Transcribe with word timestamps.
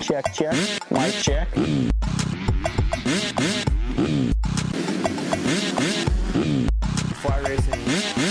Check, 0.00 0.32
check. 0.34 0.54
Mic 0.90 1.14
check. 1.22 1.48
Fly 7.22 7.38
racing. 7.40 8.23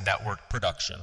Pulp 0.00 0.06
Network 0.06 0.48
production. 0.48 1.00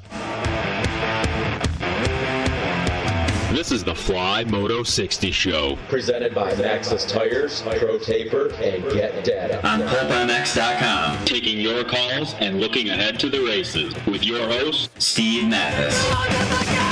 This 3.51 3.71
is 3.71 3.83
the 3.83 3.95
Fly 3.95 4.43
Moto 4.43 4.83
60 4.83 5.31
Show. 5.31 5.77
presented 5.89 6.35
by 6.35 6.51
Maxxis 6.53 7.07
Tires, 7.07 7.61
Pro 7.61 7.97
Taper, 7.97 8.51
and 8.55 8.83
Get 8.91 9.23
Data. 9.23 9.65
On 9.67 9.81
PulpMX.com, 9.81 11.25
taking 11.25 11.59
your 11.59 11.83
calls 11.83 12.35
and 12.35 12.59
looking 12.59 12.89
ahead 12.89 13.20
to 13.20 13.29
the 13.29 13.39
races 13.39 13.93
with 14.05 14.23
your 14.23 14.47
host, 14.47 14.91
Steve 15.01 15.48
Matthes. 15.48 16.87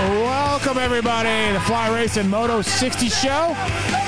Welcome, 0.00 0.78
everybody, 0.78 1.52
the 1.52 1.60
Fly 1.60 1.94
Racing 1.94 2.28
Moto 2.30 2.62
60 2.62 3.10
show. 3.10 3.54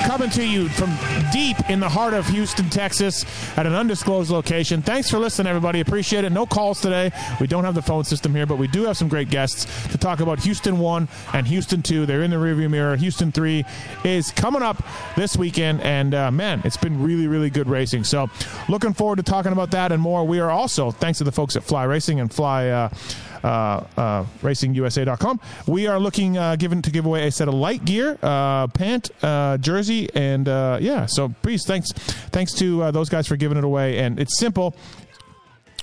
Coming 0.05 0.31
to 0.31 0.43
you 0.43 0.67
from 0.69 0.89
deep 1.31 1.55
in 1.69 1.79
the 1.79 1.87
heart 1.87 2.15
of 2.15 2.27
Houston, 2.29 2.67
Texas, 2.71 3.25
at 3.57 3.67
an 3.67 3.73
undisclosed 3.73 4.31
location. 4.31 4.81
Thanks 4.81 5.11
for 5.11 5.19
listening, 5.19 5.47
everybody. 5.47 5.81
Appreciate 5.81 6.25
it. 6.25 6.31
No 6.31 6.47
calls 6.47 6.81
today. 6.81 7.11
We 7.39 7.45
don't 7.45 7.63
have 7.63 7.75
the 7.75 7.81
phone 7.83 8.05
system 8.05 8.33
here, 8.33 8.47
but 8.47 8.57
we 8.57 8.67
do 8.67 8.85
have 8.85 8.97
some 8.97 9.07
great 9.07 9.29
guests 9.29 9.65
to 9.91 9.99
talk 9.99 10.19
about 10.19 10.39
Houston 10.39 10.79
1 10.79 11.07
and 11.33 11.47
Houston 11.47 11.83
2. 11.83 12.07
They're 12.07 12.23
in 12.23 12.31
the 12.31 12.37
rearview 12.37 12.71
mirror. 12.71 12.95
Houston 12.95 13.31
3 13.31 13.63
is 14.03 14.31
coming 14.31 14.63
up 14.63 14.83
this 15.15 15.37
weekend, 15.37 15.81
and 15.81 16.15
uh, 16.15 16.31
man, 16.31 16.61
it's 16.65 16.77
been 16.77 17.03
really, 17.03 17.27
really 17.27 17.51
good 17.51 17.69
racing. 17.69 18.03
So, 18.03 18.31
looking 18.67 18.93
forward 18.93 19.17
to 19.17 19.23
talking 19.23 19.51
about 19.51 19.69
that 19.71 19.91
and 19.91 20.01
more. 20.01 20.25
We 20.25 20.39
are 20.39 20.49
also, 20.49 20.89
thanks 20.89 21.19
to 21.19 21.23
the 21.23 21.31
folks 21.31 21.55
at 21.55 21.63
Fly 21.63 21.83
Racing 21.83 22.19
and 22.19 22.33
Fly. 22.33 22.69
Uh, 22.69 22.89
racingusa.com. 23.43 25.39
We 25.67 25.87
are 25.87 25.99
looking 25.99 26.37
uh, 26.37 26.55
given 26.55 26.81
to 26.81 26.91
give 26.91 27.05
away 27.05 27.27
a 27.27 27.31
set 27.31 27.47
of 27.47 27.53
light 27.53 27.85
gear, 27.85 28.17
uh, 28.21 28.67
pant, 28.67 29.11
uh, 29.21 29.57
jersey, 29.57 30.09
and 30.15 30.47
uh, 30.47 30.77
yeah. 30.81 31.05
So 31.05 31.33
please, 31.41 31.65
thanks, 31.65 31.91
thanks 31.91 32.53
to 32.53 32.83
uh, 32.83 32.91
those 32.91 33.09
guys 33.09 33.27
for 33.27 33.35
giving 33.35 33.57
it 33.57 33.63
away. 33.63 33.99
And 33.99 34.19
it's 34.19 34.39
simple. 34.39 34.75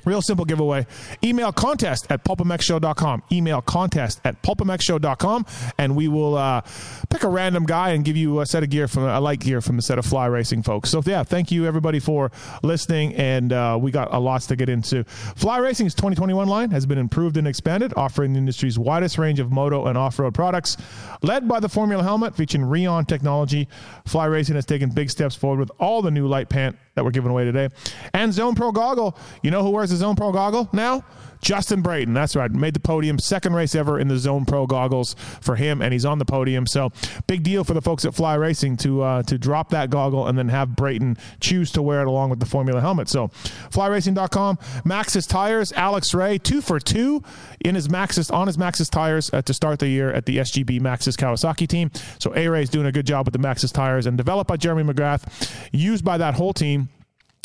Real 0.04 0.22
simple 0.22 0.44
giveaway. 0.44 0.86
Email 1.22 1.52
contest 1.52 2.06
at 2.10 2.24
pulpmxshow.com. 2.24 3.22
Email 3.30 3.62
contest 3.62 4.20
at 4.24 4.42
pulpmxshow.com. 4.42 5.46
And 5.78 5.94
we 5.94 6.08
will 6.08 6.36
uh, 6.36 6.62
pick 7.08 7.22
a 7.22 7.28
random 7.28 7.66
guy 7.66 7.90
and 7.90 8.04
give 8.04 8.16
you 8.16 8.40
a 8.40 8.46
set 8.46 8.62
of 8.62 8.70
gear 8.70 8.88
from 8.88 9.04
a 9.04 9.20
light 9.20 9.40
gear 9.40 9.60
from 9.60 9.78
a 9.78 9.82
set 9.82 9.98
of 9.98 10.06
fly 10.06 10.26
racing 10.26 10.62
folks. 10.62 10.90
So, 10.90 11.02
yeah, 11.06 11.22
thank 11.22 11.52
you 11.52 11.66
everybody 11.66 12.00
for 12.00 12.32
listening. 12.62 13.14
And 13.14 13.52
uh, 13.52 13.78
we 13.80 13.92
got 13.92 14.12
a 14.12 14.18
lot 14.18 14.40
to 14.42 14.56
get 14.56 14.68
into. 14.68 15.04
Fly 15.04 15.58
Racing's 15.58 15.94
2021 15.94 16.48
line 16.48 16.70
has 16.70 16.86
been 16.86 16.98
improved 16.98 17.36
and 17.36 17.46
expanded, 17.46 17.92
offering 17.96 18.32
the 18.32 18.38
industry's 18.38 18.78
widest 18.78 19.18
range 19.18 19.40
of 19.40 19.50
moto 19.50 19.86
and 19.86 19.98
off 19.98 20.18
road 20.18 20.34
products. 20.34 20.76
Led 21.22 21.48
by 21.48 21.60
the 21.60 21.68
Formula 21.68 22.02
helmet 22.02 22.34
featuring 22.34 22.64
Rheon 22.64 23.06
technology, 23.06 23.68
Fly 24.06 24.26
Racing 24.26 24.54
has 24.54 24.64
taken 24.64 24.90
big 24.90 25.10
steps 25.10 25.34
forward 25.34 25.60
with 25.60 25.70
all 25.78 26.02
the 26.02 26.10
new 26.10 26.26
light 26.26 26.48
pant 26.48 26.76
that 27.00 27.04
we're 27.04 27.10
giving 27.10 27.30
away 27.30 27.46
today. 27.46 27.70
And 28.12 28.30
Zone 28.30 28.54
Pro 28.54 28.72
goggle. 28.72 29.16
You 29.42 29.50
know 29.50 29.62
who 29.62 29.70
wears 29.70 29.88
the 29.88 29.96
Zone 29.96 30.16
Pro 30.16 30.32
goggle 30.32 30.68
now? 30.74 31.02
Justin 31.40 31.82
Brayton. 31.82 32.14
That's 32.14 32.36
right. 32.36 32.50
Made 32.50 32.74
the 32.74 32.80
podium. 32.80 33.18
Second 33.18 33.54
race 33.54 33.74
ever 33.74 33.98
in 33.98 34.08
the 34.08 34.18
Zone 34.18 34.44
Pro 34.44 34.66
goggles 34.66 35.14
for 35.40 35.56
him, 35.56 35.80
and 35.82 35.92
he's 35.92 36.04
on 36.04 36.18
the 36.18 36.24
podium. 36.24 36.66
So 36.66 36.92
big 37.26 37.42
deal 37.42 37.64
for 37.64 37.74
the 37.74 37.82
folks 37.82 38.04
at 38.04 38.14
Fly 38.14 38.34
Racing 38.34 38.76
to 38.78 39.02
uh, 39.02 39.22
to 39.24 39.38
drop 39.38 39.70
that 39.70 39.90
goggle 39.90 40.26
and 40.26 40.36
then 40.38 40.48
have 40.48 40.76
Brayton 40.76 41.16
choose 41.40 41.70
to 41.72 41.82
wear 41.82 42.02
it 42.02 42.06
along 42.06 42.30
with 42.30 42.40
the 42.40 42.46
Formula 42.46 42.80
helmet. 42.80 43.08
So 43.08 43.28
flyracing.com. 43.28 44.56
Maxxis 44.84 45.28
tires. 45.28 45.72
Alex 45.72 46.14
Ray 46.14 46.38
two 46.38 46.60
for 46.60 46.78
two 46.78 47.22
in 47.60 47.74
his 47.74 47.88
Maxxis 47.88 48.32
on 48.32 48.46
his 48.46 48.56
Maxxis 48.56 48.90
tires 48.90 49.30
uh, 49.32 49.42
to 49.42 49.54
start 49.54 49.78
the 49.78 49.88
year 49.88 50.12
at 50.12 50.26
the 50.26 50.38
SGB 50.38 50.80
Maxxis 50.80 51.16
Kawasaki 51.16 51.66
team. 51.66 51.90
So 52.18 52.34
A 52.36 52.48
Ray 52.48 52.62
is 52.62 52.70
doing 52.70 52.86
a 52.86 52.92
good 52.92 53.06
job 53.06 53.26
with 53.26 53.32
the 53.32 53.38
Maxxis 53.38 53.72
tires 53.72 54.06
and 54.06 54.16
developed 54.16 54.48
by 54.48 54.56
Jeremy 54.56 54.82
McGrath, 54.82 55.24
used 55.72 56.04
by 56.04 56.18
that 56.18 56.34
whole 56.34 56.52
team. 56.52 56.88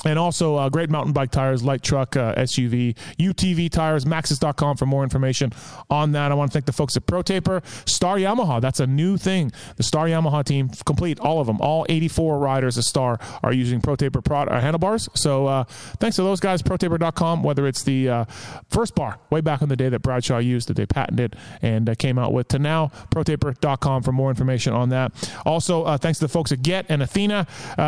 And 0.03 0.19
also, 0.19 0.55
uh, 0.55 0.69
great 0.69 0.89
mountain 0.89 1.13
bike 1.13 1.31
tires, 1.31 1.63
light 1.63 1.81
truck, 1.81 2.15
uh, 2.15 2.35
SUV, 2.35 2.95
UTV 3.17 3.71
tires, 3.71 4.05
maxxis.com 4.05 4.77
for 4.77 4.85
more 4.85 5.03
information 5.03 5.51
on 5.89 6.11
that. 6.11 6.31
I 6.31 6.35
want 6.35 6.51
to 6.51 6.53
thank 6.53 6.65
the 6.65 6.73
folks 6.73 6.97
at 6.97 7.07
Pro 7.07 7.21
Taper, 7.21 7.61
Star 7.85 8.17
Yamaha. 8.17 8.61
That's 8.61 8.79
a 8.79 8.85
new 8.85 9.17
thing. 9.17 9.51
The 9.77 9.83
Star 9.83 10.05
Yamaha 10.05 10.43
team, 10.43 10.69
complete 10.85 11.19
all 11.19 11.39
of 11.39 11.47
them, 11.47 11.59
all 11.61 11.85
84 11.89 12.37
riders 12.37 12.77
of 12.77 12.83
Star 12.83 13.19
are 13.41 13.53
using 13.53 13.81
Pro 13.81 13.95
Taper 13.95 14.21
prod, 14.21 14.49
uh, 14.49 14.59
handlebars. 14.59 15.09
So 15.15 15.47
uh, 15.47 15.63
thanks 15.99 16.17
to 16.17 16.23
those 16.23 16.39
guys, 16.39 16.61
ProTaper.com, 16.61 17.41
whether 17.41 17.65
it's 17.65 17.83
the 17.83 18.09
uh, 18.09 18.25
first 18.69 18.95
bar 18.95 19.19
way 19.29 19.41
back 19.41 19.61
in 19.61 19.69
the 19.69 19.75
day 19.75 19.89
that 19.89 20.01
Bradshaw 20.01 20.37
used 20.37 20.67
that 20.67 20.75
they 20.75 20.85
patented 20.85 21.35
and 21.61 21.89
uh, 21.89 21.95
came 21.95 22.19
out 22.19 22.33
with 22.33 22.49
to 22.49 22.59
now, 22.59 22.91
ProTaper.com 23.11 24.03
for 24.03 24.11
more 24.11 24.29
information 24.29 24.73
on 24.73 24.89
that. 24.89 25.13
Also, 25.45 25.97
thanks 25.97 26.19
to 26.19 26.25
the 26.25 26.29
folks 26.29 26.51
at 26.51 26.61
Get 26.61 26.85
and 26.89 27.01
Athena. 27.01 27.47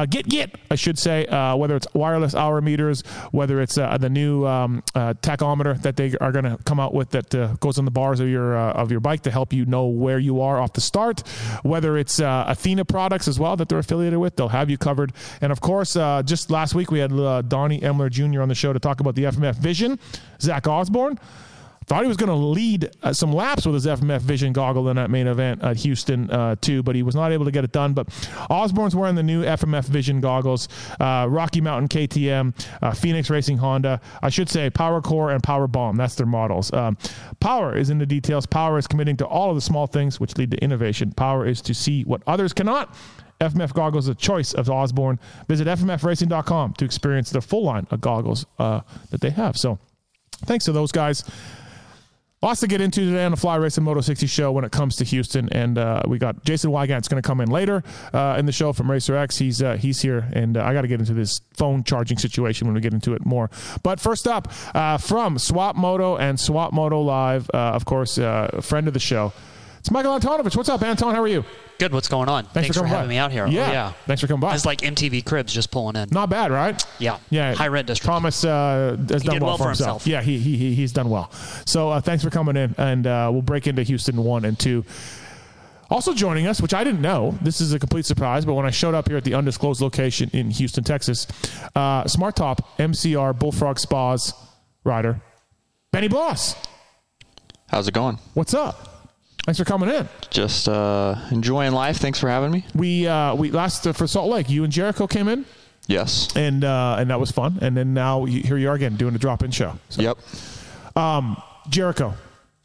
Get 0.09 0.27
Get, 0.27 0.55
I 0.71 0.75
should 0.75 0.97
say, 0.97 1.27
whether 1.55 1.75
it's 1.75 1.87
wireless 1.97 2.35
hour 2.35 2.61
meters, 2.61 3.01
whether 3.31 3.61
it's 3.61 3.77
uh, 3.77 3.97
the 3.97 4.09
new 4.09 4.45
um, 4.45 4.83
uh, 4.95 5.13
tachometer 5.21 5.81
that 5.81 5.95
they 5.95 6.15
are 6.21 6.31
going 6.31 6.45
to 6.45 6.57
come 6.65 6.79
out 6.79 6.93
with 6.93 7.09
that 7.11 7.33
uh, 7.35 7.53
goes 7.59 7.77
on 7.77 7.85
the 7.85 7.91
bars 7.91 8.19
of 8.19 8.29
your 8.29 8.55
uh, 8.55 8.73
of 8.73 8.91
your 8.91 8.99
bike 8.99 9.21
to 9.23 9.31
help 9.31 9.53
you 9.53 9.65
know 9.65 9.87
where 9.87 10.19
you 10.19 10.41
are 10.41 10.59
off 10.59 10.73
the 10.73 10.81
start, 10.81 11.27
whether 11.63 11.97
it's 11.97 12.19
uh, 12.19 12.45
Athena 12.47 12.85
products 12.85 13.27
as 13.27 13.39
well 13.39 13.55
that 13.57 13.69
they're 13.69 13.79
affiliated 13.79 14.19
with, 14.19 14.35
they'll 14.35 14.47
have 14.49 14.69
you 14.69 14.77
covered. 14.77 15.13
And 15.41 15.51
of 15.51 15.61
course, 15.61 15.95
uh, 15.95 16.23
just 16.23 16.51
last 16.51 16.75
week 16.75 16.91
we 16.91 16.99
had 16.99 17.09
Donnie 17.49 17.81
Emler 17.81 18.09
Jr. 18.09 18.41
on 18.41 18.49
the 18.49 18.55
show 18.55 18.73
to 18.73 18.79
talk 18.79 18.99
about 18.99 19.15
the 19.15 19.23
FMF 19.23 19.55
Vision, 19.55 19.99
Zach 20.39 20.67
Osborne. 20.67 21.19
Thought 21.87 22.01
he 22.01 22.07
was 22.09 22.17
going 22.17 22.27
to 22.27 22.35
lead 22.35 22.91
uh, 23.01 23.13
some 23.13 23.31
laps 23.31 23.65
with 23.65 23.73
his 23.75 23.85
FMF 23.85 24.19
Vision 24.19 24.51
goggle 24.51 24.89
in 24.89 24.97
that 24.97 25.09
main 25.09 25.25
event 25.25 25.63
at 25.63 25.77
Houston 25.77 26.29
uh, 26.29 26.57
too, 26.59 26.83
but 26.83 26.95
he 26.95 27.01
was 27.01 27.15
not 27.15 27.31
able 27.31 27.45
to 27.45 27.51
get 27.51 27.63
it 27.63 27.71
done. 27.71 27.93
But 27.93 28.09
Osborne's 28.49 28.93
wearing 28.93 29.15
the 29.15 29.23
new 29.23 29.43
FMF 29.43 29.85
Vision 29.85 30.19
goggles, 30.19 30.67
uh, 30.99 31.27
Rocky 31.29 31.61
Mountain 31.61 31.87
KTM, 31.87 32.53
uh, 32.81 32.91
Phoenix 32.91 33.29
Racing 33.29 33.57
Honda. 33.57 34.01
I 34.21 34.27
should 34.27 34.49
say 34.49 34.69
Power 34.69 34.99
Core 35.01 35.31
and 35.31 35.41
Power 35.41 35.65
Bomb. 35.65 35.95
That's 35.95 36.15
their 36.15 36.25
models. 36.27 36.73
Um, 36.73 36.97
power 37.39 37.73
is 37.77 37.89
in 37.89 37.99
the 37.99 38.05
details. 38.05 38.45
Power 38.45 38.77
is 38.77 38.85
committing 38.85 39.15
to 39.17 39.25
all 39.25 39.49
of 39.49 39.55
the 39.55 39.61
small 39.61 39.87
things 39.87 40.19
which 40.19 40.37
lead 40.37 40.51
to 40.51 40.57
innovation. 40.57 41.13
Power 41.13 41.47
is 41.47 41.61
to 41.61 41.73
see 41.73 42.03
what 42.03 42.21
others 42.27 42.51
cannot. 42.51 42.93
FMF 43.39 43.71
goggles, 43.71 44.09
a 44.09 44.15
choice 44.15 44.53
of 44.53 44.69
Osborne. 44.69 45.21
Visit 45.47 45.67
fmfracing.com 45.67 46.73
to 46.73 46.83
experience 46.83 47.29
the 47.29 47.39
full 47.39 47.63
line 47.63 47.87
of 47.91 48.01
goggles 48.01 48.45
uh, 48.59 48.81
that 49.11 49.21
they 49.21 49.29
have. 49.29 49.55
So, 49.55 49.79
thanks 50.45 50.65
to 50.65 50.73
those 50.73 50.91
guys. 50.91 51.23
Lots 52.43 52.59
to 52.59 52.67
get 52.67 52.81
into 52.81 53.03
today 53.03 53.25
on 53.25 53.31
the 53.31 53.37
Fly 53.37 53.55
Racing 53.55 53.83
Moto 53.83 53.99
60 53.99 54.27
show 54.27 54.51
when 54.51 54.63
it 54.63 54.71
comes 54.71 54.95
to 54.97 55.03
Houston, 55.03 55.49
and 55.51 55.75
uh, 55.75 56.03
we 56.07 56.19
got 56.19 56.45
Jason 56.45 56.69
Weigandt's 56.69 57.07
going 57.07 57.19
to 57.19 57.25
come 57.25 57.41
in 57.41 57.49
later 57.49 57.81
uh, 58.13 58.35
in 58.37 58.45
the 58.45 58.51
show 58.51 58.73
from 58.73 58.91
Racer 58.91 59.17
X. 59.17 59.37
He's 59.37 59.59
uh, 59.59 59.75
he's 59.75 60.03
here, 60.03 60.29
and 60.33 60.55
uh, 60.55 60.63
I 60.63 60.73
got 60.73 60.83
to 60.83 60.87
get 60.87 60.99
into 60.99 61.15
this 61.15 61.41
phone 61.55 61.83
charging 61.83 62.19
situation 62.19 62.67
when 62.67 62.75
we 62.75 62.81
get 62.81 62.93
into 62.93 63.15
it 63.15 63.25
more. 63.25 63.49
But 63.81 63.99
first 63.99 64.27
up, 64.27 64.53
uh, 64.75 64.99
from 64.99 65.39
Swap 65.39 65.75
Moto 65.75 66.15
and 66.15 66.39
Swap 66.39 66.73
Moto 66.73 67.01
Live, 67.01 67.49
uh, 67.55 67.57
of 67.57 67.85
course, 67.85 68.19
a 68.19 68.61
friend 68.61 68.87
of 68.87 68.93
the 68.93 68.99
show. 68.99 69.33
It's 69.87 69.91
Michael 69.93 70.19
Antonovich. 70.19 70.57
What's 70.57 70.67
up, 70.67 70.81
Anton? 70.81 71.15
How 71.15 71.23
are 71.23 71.29
you? 71.29 71.45
Good. 71.79 71.93
What's 71.93 72.09
going 72.09 72.27
on? 72.27 72.43
Thanks, 72.47 72.67
for, 72.67 72.73
coming 72.73 72.89
having 72.89 73.05
by. 73.05 73.09
me 73.09 73.17
out 73.19 73.31
here. 73.31 73.47
Yeah. 73.47 73.69
Oh, 73.69 73.71
yeah. 73.71 73.93
Thanks 74.05 74.19
for 74.19 74.27
coming 74.27 74.41
by. 74.41 74.53
It's 74.53 74.65
like 74.65 74.81
MTV 74.81 75.23
Cribs 75.23 75.53
just 75.53 75.71
pulling 75.71 75.95
in. 75.95 76.09
Not 76.11 76.29
bad, 76.29 76.51
right? 76.51 76.85
Yeah. 76.99 77.19
Yeah. 77.29 77.53
High 77.55 77.69
rent 77.69 77.87
district. 77.87 78.05
Thomas 78.05 78.43
uh, 78.43 78.97
has 79.09 79.23
done 79.23 79.35
did 79.35 79.41
well, 79.41 79.51
well 79.51 79.57
for 79.57 79.63
for 79.63 79.69
himself. 79.69 80.03
himself. 80.03 80.07
Yeah, 80.07 80.21
he, 80.21 80.39
he, 80.39 80.57
he 80.57 80.75
he's 80.75 80.91
done 80.91 81.09
well. 81.09 81.31
So 81.65 81.89
uh, 81.89 82.01
thanks 82.01 82.21
for 82.21 82.29
coming 82.29 82.57
in, 82.57 82.75
and 82.77 83.07
uh, 83.07 83.29
we'll 83.31 83.41
break 83.41 83.65
into 83.65 83.81
Houston 83.83 84.17
one 84.17 84.43
and 84.43 84.59
two. 84.59 84.83
Also 85.89 86.13
joining 86.13 86.47
us, 86.47 86.59
which 86.59 86.73
I 86.73 86.83
didn't 86.83 86.99
know, 86.99 87.39
this 87.41 87.61
is 87.61 87.71
a 87.71 87.79
complete 87.79 88.05
surprise, 88.05 88.43
but 88.43 88.55
when 88.55 88.65
I 88.65 88.71
showed 88.71 88.93
up 88.93 89.07
here 89.07 89.15
at 89.15 89.23
the 89.23 89.35
undisclosed 89.35 89.79
location 89.79 90.29
in 90.33 90.51
Houston, 90.51 90.83
Texas, 90.83 91.27
uh, 91.77 92.05
Smart 92.09 92.35
Top 92.35 92.77
MCR 92.77 93.39
Bullfrog 93.39 93.79
Spas 93.79 94.33
rider, 94.83 95.21
Benny 95.93 96.09
Bloss. 96.09 96.57
How's 97.69 97.87
it 97.87 97.93
going? 97.93 98.19
What's 98.33 98.53
up? 98.53 98.96
Thanks 99.47 99.59
for 99.59 99.63
coming 99.63 99.87
in. 99.89 100.09
Just 100.29 100.67
uh, 100.67 101.15
enjoying 101.31 101.71
life. 101.71 101.97
Thanks 101.99 102.19
for 102.19 102.27
having 102.27 102.51
me. 102.51 102.65
We 102.75 103.07
uh, 103.07 103.33
we 103.33 103.49
last 103.49 103.87
uh, 103.87 103.93
for 103.93 104.05
Salt 104.05 104.29
Lake, 104.29 104.49
you 104.49 104.65
and 104.65 104.73
Jericho 104.73 105.07
came 105.07 105.29
in, 105.29 105.45
Yes. 105.87 106.35
and 106.35 106.65
uh, 106.65 106.97
and 106.99 107.09
that 107.09 107.17
was 107.17 107.31
fun. 107.31 107.57
And 107.61 107.77
then 107.77 107.93
now 107.93 108.25
you, 108.25 108.41
here 108.43 108.57
you 108.57 108.67
are 108.69 108.73
again 108.75 108.97
doing 108.97 109.15
a 109.15 109.17
drop 109.17 109.43
in 109.43 109.51
show. 109.51 109.79
So, 109.87 110.01
Yep. 110.01 110.17
um, 110.97 111.41
Jericho 111.69 112.13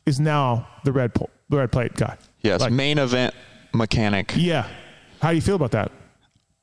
is 0.07 0.19
now 0.19 0.67
the 0.83 0.91
red 0.91 1.15
pole, 1.15 1.31
the 1.51 1.59
red 1.59 1.71
plate 1.71 1.95
guy. 1.95 2.17
Yes, 2.41 2.61
Like- 2.63 2.73
main 2.73 2.99
event 2.99 3.33
mechanic. 3.73 4.33
Yeah. 4.37 4.67
How 5.21 5.31
do 5.31 5.37
you 5.37 5.41
feel 5.43 5.55
about 5.55 5.71
that? 5.71 5.93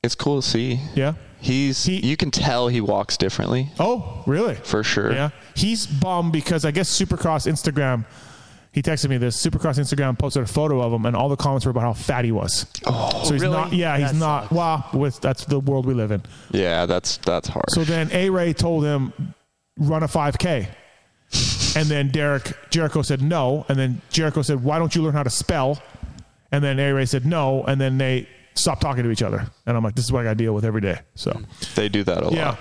It's 0.02 0.14
cool 0.14 0.42
to 0.42 0.46
see. 0.46 0.80
Yeah. 0.94 1.14
He's 1.40 1.82
He- 1.86 2.04
you 2.06 2.18
can 2.18 2.30
tell 2.30 2.68
he 2.68 2.82
walks 2.82 3.16
differently 3.16 3.70
Oh, 3.80 4.22
really? 4.26 4.56
for 4.56 4.84
sure. 4.84 5.12
Yeah. 5.12 5.30
He's 5.54 5.86
bummed 5.86 6.32
because 6.34 6.66
I 6.66 6.72
guess 6.72 6.90
Supercross 6.90 7.50
Instagram. 7.50 8.04
He 8.72 8.82
texted 8.82 9.08
me 9.10 9.18
this. 9.18 9.36
Supercross 9.44 9.78
Instagram 9.80 10.16
posted 10.18 10.44
a 10.44 10.46
photo 10.46 10.80
of 10.80 10.92
him, 10.92 11.04
and 11.04 11.16
all 11.16 11.28
the 11.28 11.36
comments 11.36 11.66
were 11.66 11.70
about 11.72 11.82
how 11.82 11.92
fat 11.92 12.24
he 12.24 12.30
was. 12.32 12.66
Oh, 12.86 13.24
so 13.24 13.32
he's 13.34 13.42
really? 13.42 13.52
not. 13.56 13.72
Yeah, 13.72 13.98
he's 13.98 14.12
That 14.12 14.18
not. 14.18 14.42
sucks. 14.44 14.52
Well, 14.52 14.90
with 14.94 15.20
that's 15.20 15.44
the 15.44 15.58
world 15.58 15.86
we 15.86 15.94
live 15.94 16.12
in. 16.12 16.22
Yeah, 16.52 16.86
that's 16.86 17.16
that's 17.18 17.48
hard. 17.48 17.64
So 17.70 17.82
then 17.82 18.08
A 18.12 18.30
Ray 18.30 18.52
told 18.52 18.84
him 18.84 19.12
run 19.76 20.02
a 20.04 20.08
5K, 20.08 20.68
and 21.76 21.88
then 21.88 22.08
Derek 22.10 22.52
Jericho 22.70 23.02
said 23.02 23.22
no, 23.22 23.66
and 23.68 23.78
then 23.78 24.00
Jericho 24.10 24.42
said 24.42 24.62
why 24.62 24.78
don't 24.78 24.94
you 24.94 25.02
learn 25.02 25.14
how 25.14 25.22
to 25.24 25.30
spell, 25.30 25.82
and 26.52 26.62
then 26.62 26.78
A 26.78 26.92
Ray 26.92 27.06
said 27.06 27.26
no, 27.26 27.64
and 27.64 27.80
then 27.80 27.98
they 27.98 28.28
stopped 28.54 28.82
talking 28.82 29.02
to 29.04 29.10
each 29.10 29.22
other, 29.22 29.46
and 29.66 29.76
I'm 29.76 29.82
like 29.82 29.94
this 29.96 30.04
is 30.04 30.12
what 30.12 30.20
I 30.20 30.24
got 30.24 30.30
to 30.30 30.34
deal 30.44 30.54
with 30.54 30.64
every 30.64 30.80
day. 30.80 31.00
So. 31.16 31.40
they 31.74 31.88
do 31.88 32.04
that 32.04 32.22
a 32.24 32.32
Yeah. 32.34 32.50
lot. 32.50 32.58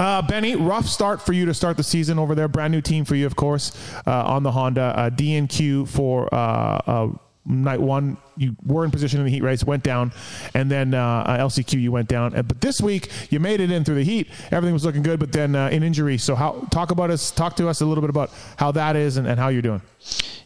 Uh, 0.00 0.22
Benny, 0.22 0.56
rough 0.56 0.86
start 0.86 1.20
for 1.20 1.34
you 1.34 1.44
to 1.44 1.52
start 1.52 1.76
the 1.76 1.82
season 1.82 2.18
over 2.18 2.34
there. 2.34 2.48
Brand 2.48 2.72
new 2.72 2.80
team 2.80 3.04
for 3.04 3.14
you, 3.14 3.26
of 3.26 3.36
course, 3.36 3.70
uh, 4.06 4.24
on 4.24 4.42
the 4.42 4.50
Honda. 4.50 4.94
Uh, 4.96 5.10
DNQ 5.10 5.86
for 5.88 6.26
uh, 6.34 6.80
uh, 6.86 7.08
night 7.44 7.82
one. 7.82 8.16
You 8.38 8.56
were 8.64 8.86
in 8.86 8.90
position 8.90 9.20
in 9.20 9.26
the 9.26 9.30
heat 9.30 9.42
race, 9.42 9.62
went 9.62 9.82
down, 9.82 10.14
and 10.54 10.70
then 10.70 10.94
uh, 10.94 11.36
LCQ 11.38 11.78
you 11.78 11.92
went 11.92 12.08
down. 12.08 12.32
But 12.32 12.62
this 12.62 12.80
week 12.80 13.10
you 13.28 13.40
made 13.40 13.60
it 13.60 13.70
in 13.70 13.84
through 13.84 13.96
the 13.96 14.02
heat. 14.02 14.28
Everything 14.50 14.72
was 14.72 14.86
looking 14.86 15.02
good, 15.02 15.20
but 15.20 15.32
then 15.32 15.54
in 15.54 15.82
injury. 15.82 16.16
So 16.16 16.34
how 16.34 16.66
talk 16.70 16.90
about 16.92 17.10
us? 17.10 17.30
Talk 17.30 17.56
to 17.56 17.68
us 17.68 17.82
a 17.82 17.84
little 17.84 18.00
bit 18.00 18.08
about 18.08 18.30
how 18.56 18.72
that 18.72 18.96
is 18.96 19.18
and, 19.18 19.26
and 19.26 19.38
how 19.38 19.48
you're 19.48 19.60
doing. 19.60 19.82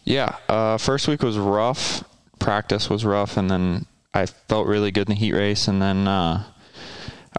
Yeah, 0.02 0.78
first 0.78 1.06
week 1.06 1.22
was 1.22 1.38
rough. 1.38 2.02
Practice 2.40 2.90
was 2.90 3.04
rough, 3.04 3.36
and 3.36 3.48
then 3.48 3.86
I 4.12 4.26
felt 4.26 4.66
really 4.66 4.90
good 4.90 5.08
in 5.08 5.14
the 5.14 5.20
heat 5.20 5.32
race, 5.32 5.68
and 5.68 5.80
then 5.80 6.08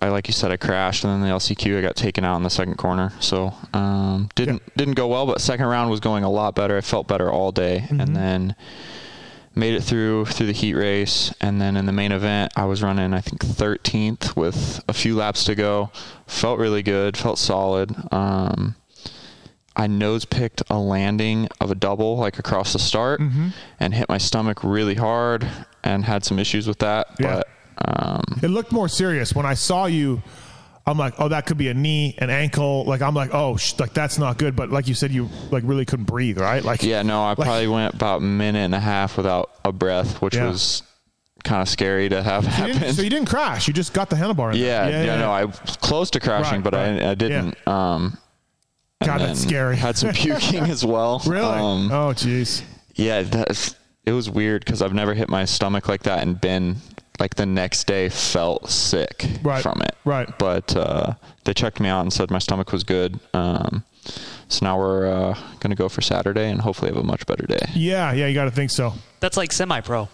I, 0.01 0.09
like 0.09 0.27
you 0.27 0.33
said, 0.33 0.51
I 0.51 0.57
crashed, 0.57 1.03
and 1.03 1.13
then 1.13 1.21
the 1.21 1.33
LCQ 1.35 1.77
I 1.77 1.81
got 1.81 1.95
taken 1.95 2.23
out 2.25 2.35
in 2.37 2.43
the 2.43 2.49
second 2.49 2.77
corner. 2.77 3.13
So 3.19 3.53
um, 3.73 4.29
didn't 4.35 4.61
didn't 4.75 4.95
go 4.95 5.07
well, 5.07 5.25
but 5.25 5.41
second 5.41 5.65
round 5.67 5.89
was 5.89 5.99
going 5.99 6.23
a 6.23 6.29
lot 6.29 6.55
better. 6.55 6.77
I 6.77 6.81
felt 6.81 7.07
better 7.07 7.31
all 7.31 7.51
day, 7.51 7.85
and 7.89 8.15
then 8.15 8.55
made 9.55 9.73
it 9.73 9.81
through 9.83 10.25
through 10.25 10.47
the 10.47 10.51
heat 10.53 10.73
race, 10.73 11.33
and 11.39 11.61
then 11.61 11.77
in 11.77 11.85
the 11.85 11.93
main 11.93 12.11
event 12.11 12.51
I 12.57 12.65
was 12.65 12.83
running 12.83 13.13
I 13.13 13.21
think 13.21 13.41
13th 13.45 14.35
with 14.35 14.83
a 14.89 14.93
few 14.93 15.15
laps 15.15 15.43
to 15.45 15.55
go. 15.55 15.91
Felt 16.27 16.59
really 16.59 16.83
good, 16.83 17.15
felt 17.15 17.37
solid. 17.39 17.95
Um, 18.13 18.75
I 19.77 19.87
nose 19.87 20.23
picked 20.25 20.61
a 20.69 20.77
landing 20.77 21.49
of 21.59 21.69
a 21.71 21.75
double 21.75 22.17
like 22.17 22.39
across 22.39 22.73
the 22.73 22.79
start 22.79 23.19
Mm-hmm. 23.21 23.49
and 23.79 23.93
hit 23.93 24.07
my 24.09 24.17
stomach 24.17 24.63
really 24.63 24.95
hard 24.95 25.47
and 25.83 26.03
had 26.05 26.23
some 26.25 26.39
issues 26.39 26.67
with 26.67 26.79
that. 26.79 27.07
Yeah. 27.19 27.35
But 27.37 27.47
um, 27.77 28.23
It 28.41 28.47
looked 28.49 28.71
more 28.71 28.87
serious 28.87 29.33
when 29.33 29.45
I 29.45 29.53
saw 29.53 29.85
you. 29.85 30.21
I'm 30.87 30.99
like, 30.99 31.15
oh, 31.17 31.29
that 31.29 31.47
could 31.47 31.57
be 31.57 31.69
a 31.69 31.73
knee, 31.73 32.13
an 32.19 32.29
ankle. 32.29 32.83
Like 32.85 33.01
I'm 33.01 33.15
like, 33.15 33.31
oh, 33.33 33.57
sh- 33.57 33.73
like 33.79 33.93
that's 33.93 34.19
not 34.19 34.37
good. 34.37 34.55
But 34.55 34.69
like 34.69 34.87
you 34.87 34.93
said, 34.93 35.11
you 35.11 35.29
like 35.49 35.63
really 35.65 35.83
couldn't 35.83 36.05
breathe, 36.05 36.39
right? 36.39 36.63
Like 36.63 36.83
yeah, 36.83 37.01
no, 37.01 37.23
I 37.23 37.29
Like- 37.29 37.37
probably 37.37 37.67
went 37.67 37.95
about 37.95 38.17
a 38.17 38.23
minute 38.23 38.59
and 38.59 38.75
a 38.75 38.79
half 38.79 39.17
without 39.17 39.49
a 39.65 39.71
breath, 39.71 40.21
which 40.21 40.35
Yeah. 40.35 40.47
was 40.49 40.83
kind 41.43 41.61
of 41.63 41.69
scary 41.69 42.07
to 42.09 42.21
have 42.21 42.45
happen. 42.45 42.93
so 42.93 43.01
you 43.01 43.09
didn't 43.09 43.27
crash. 43.29 43.67
You 43.67 43.73
just 43.73 43.93
got 43.93 44.09
the 44.11 44.15
handlebar. 44.15 44.53
In 44.53 44.59
yeah, 44.59 44.89
there. 44.89 45.05
yeah, 45.05 45.17
no, 45.17 45.31
I 45.31 45.45
was 45.45 45.59
close 45.81 46.11
to 46.11 46.19
crashing, 46.19 46.61
Right, 46.61 46.63
but 46.63 46.73
right. 46.73 47.01
I, 47.01 47.11
I 47.11 47.15
didn't. 47.15 47.67
Um, 47.67 48.17
God, 49.03 49.21
that's 49.21 49.41
scary. 49.41 49.75
Had 49.77 49.97
some 49.97 50.11
puking 50.13 50.63
as 50.65 50.85
well. 50.85 51.19
really. 51.27 51.45
Um, 51.45 51.91
oh, 51.91 52.13
jeez. 52.13 52.61
Yeah, 52.93 53.23
that's 53.23 53.75
it 54.05 54.11
was 54.11 54.29
weird 54.29 54.63
because 54.63 54.83
I've 54.83 54.93
never 54.93 55.15
hit 55.15 55.29
my 55.29 55.45
stomach 55.45 55.87
like 55.89 56.03
that 56.03 56.21
and 56.21 56.39
been 56.39 56.75
like 57.19 57.35
the 57.35 57.45
next 57.45 57.85
day 57.87 58.09
felt 58.09 58.69
sick 58.69 59.25
Right, 59.41 59.61
from 59.61 59.81
it. 59.81 59.95
right. 60.05 60.29
But 60.37 60.75
uh, 60.75 61.13
they 61.45 61.53
checked 61.53 61.79
me 61.79 61.89
out 61.89 62.01
and 62.01 62.11
said 62.11 62.29
my 62.31 62.39
stomach 62.39 62.71
was 62.71 62.83
good. 62.83 63.19
Um, 63.33 63.83
so 64.47 64.65
now 64.65 64.77
we're 64.77 65.07
uh, 65.07 65.37
gonna 65.59 65.75
go 65.75 65.89
for 65.89 66.01
Saturday 66.01 66.49
and 66.49 66.61
hopefully 66.61 66.91
have 66.91 67.01
a 67.01 67.03
much 67.05 67.25
better 67.25 67.45
day. 67.47 67.65
Yeah, 67.73 68.11
yeah. 68.11 68.27
You 68.27 68.33
got 68.35 68.45
to 68.45 68.51
think 68.51 68.69
so. 68.71 68.93
That's 69.19 69.37
like 69.37 69.51
semi-pro, 69.51 70.07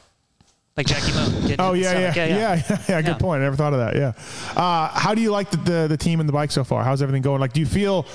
like 0.78 0.86
Jackie 0.88 1.12
Moon. 1.14 1.42
getting 1.42 1.60
Oh 1.60 1.74
hit 1.74 1.84
yeah, 1.84 1.92
yeah, 2.00 2.14
yeah, 2.16 2.26
yeah, 2.26 2.62
yeah, 2.70 2.78
Yeah. 2.88 3.02
Good 3.02 3.20
point. 3.20 3.42
I 3.42 3.44
never 3.44 3.58
thought 3.58 3.74
of 3.74 3.80
that. 3.80 3.96
Yeah. 3.96 4.14
Uh, 4.56 4.88
how 4.98 5.14
do 5.14 5.22
you 5.22 5.32
like 5.32 5.52
the, 5.52 5.58
the 5.58 5.88
the 5.90 5.98
team 5.98 6.20
and 6.22 6.30
the 6.30 6.34
bike 6.34 6.52
so 6.52 6.64
far? 6.64 6.84
How's 6.84 7.02
everything 7.02 7.22
going? 7.24 7.42
Like, 7.42 7.52
do 7.54 7.60
you 7.60 7.66
feel? 7.66 8.06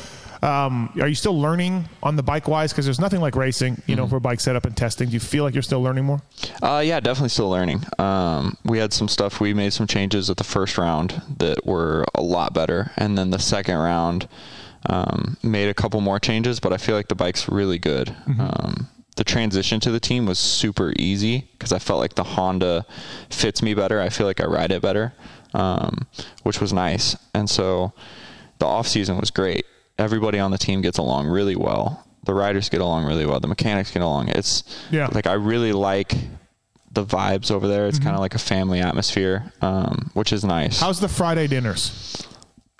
Um, 0.46 0.92
are 1.00 1.08
you 1.08 1.14
still 1.16 1.38
learning 1.38 1.88
on 2.02 2.14
the 2.16 2.22
bike 2.22 2.46
wise? 2.46 2.72
Because 2.72 2.84
there's 2.84 3.00
nothing 3.00 3.20
like 3.20 3.34
racing, 3.34 3.74
you 3.86 3.94
Mm-hmm. 3.94 4.02
know, 4.02 4.06
for 4.08 4.20
bike 4.20 4.40
setup 4.40 4.64
and 4.64 4.76
testing. 4.76 5.08
Do 5.08 5.14
you 5.14 5.20
feel 5.20 5.42
like 5.44 5.54
you're 5.54 5.62
still 5.62 5.82
learning 5.82 6.04
more? 6.04 6.22
Uh, 6.62 6.82
yeah, 6.84 7.00
definitely 7.00 7.30
still 7.30 7.50
learning. 7.50 7.82
Um, 7.98 8.56
we 8.64 8.78
had 8.78 8.92
some 8.92 9.08
stuff. 9.08 9.40
We 9.40 9.54
made 9.54 9.72
some 9.72 9.86
changes 9.86 10.30
at 10.30 10.36
the 10.36 10.44
first 10.44 10.78
round 10.78 11.20
that 11.38 11.66
were 11.66 12.04
a 12.14 12.22
lot 12.22 12.54
better, 12.54 12.92
and 12.96 13.18
then 13.18 13.30
the 13.30 13.38
second 13.38 13.76
round 13.76 14.28
um, 14.88 15.36
made 15.42 15.68
a 15.68 15.74
couple 15.74 16.00
more 16.00 16.20
changes. 16.20 16.60
But 16.60 16.72
I 16.72 16.76
feel 16.76 16.94
like 16.94 17.08
the 17.08 17.14
bike's 17.16 17.48
really 17.48 17.78
good. 17.78 18.14
Um, 18.38 18.88
the 19.16 19.24
transition 19.24 19.80
to 19.80 19.90
the 19.90 19.98
team 20.00 20.26
was 20.26 20.38
super 20.38 20.92
easy 20.96 21.48
because 21.52 21.72
I 21.72 21.78
felt 21.80 21.98
like 22.00 22.14
the 22.14 22.22
Honda 22.24 22.84
fits 23.30 23.62
me 23.62 23.74
better. 23.74 24.00
I 24.00 24.10
feel 24.10 24.26
like 24.26 24.40
I 24.40 24.44
ride 24.46 24.70
it 24.70 24.82
better, 24.82 25.12
um, 25.54 26.06
which 26.44 26.60
was 26.60 26.72
nice. 26.72 27.16
And 27.34 27.48
so 27.50 27.92
the 28.58 28.66
off 28.66 28.86
season 28.86 29.18
was 29.18 29.30
great. 29.30 29.64
Everybody 29.98 30.38
on 30.38 30.50
the 30.50 30.58
team 30.58 30.82
gets 30.82 30.98
along 30.98 31.26
really 31.28 31.56
well. 31.56 32.04
The 32.24 32.34
riders 32.34 32.68
get 32.68 32.80
along 32.80 33.04
really 33.06 33.24
well. 33.24 33.40
The 33.40 33.48
mechanics 33.48 33.90
get 33.90 34.02
along. 34.02 34.28
It's 34.28 34.62
Yeah. 34.90 35.08
like 35.12 35.26
I 35.26 35.34
really 35.34 35.72
like 35.72 36.14
the 36.92 37.04
vibes 37.04 37.50
over 37.50 37.68
there. 37.68 37.86
It's 37.86 37.98
kind 37.98 38.14
of 38.14 38.20
like 38.20 38.34
a 38.34 38.38
family 38.38 38.80
atmosphere, 38.80 39.52
um, 39.62 40.10
which 40.14 40.32
is 40.32 40.44
nice. 40.44 40.80
How's 40.80 41.00
the 41.00 41.08
Friday 41.08 41.46
dinners? 41.46 42.22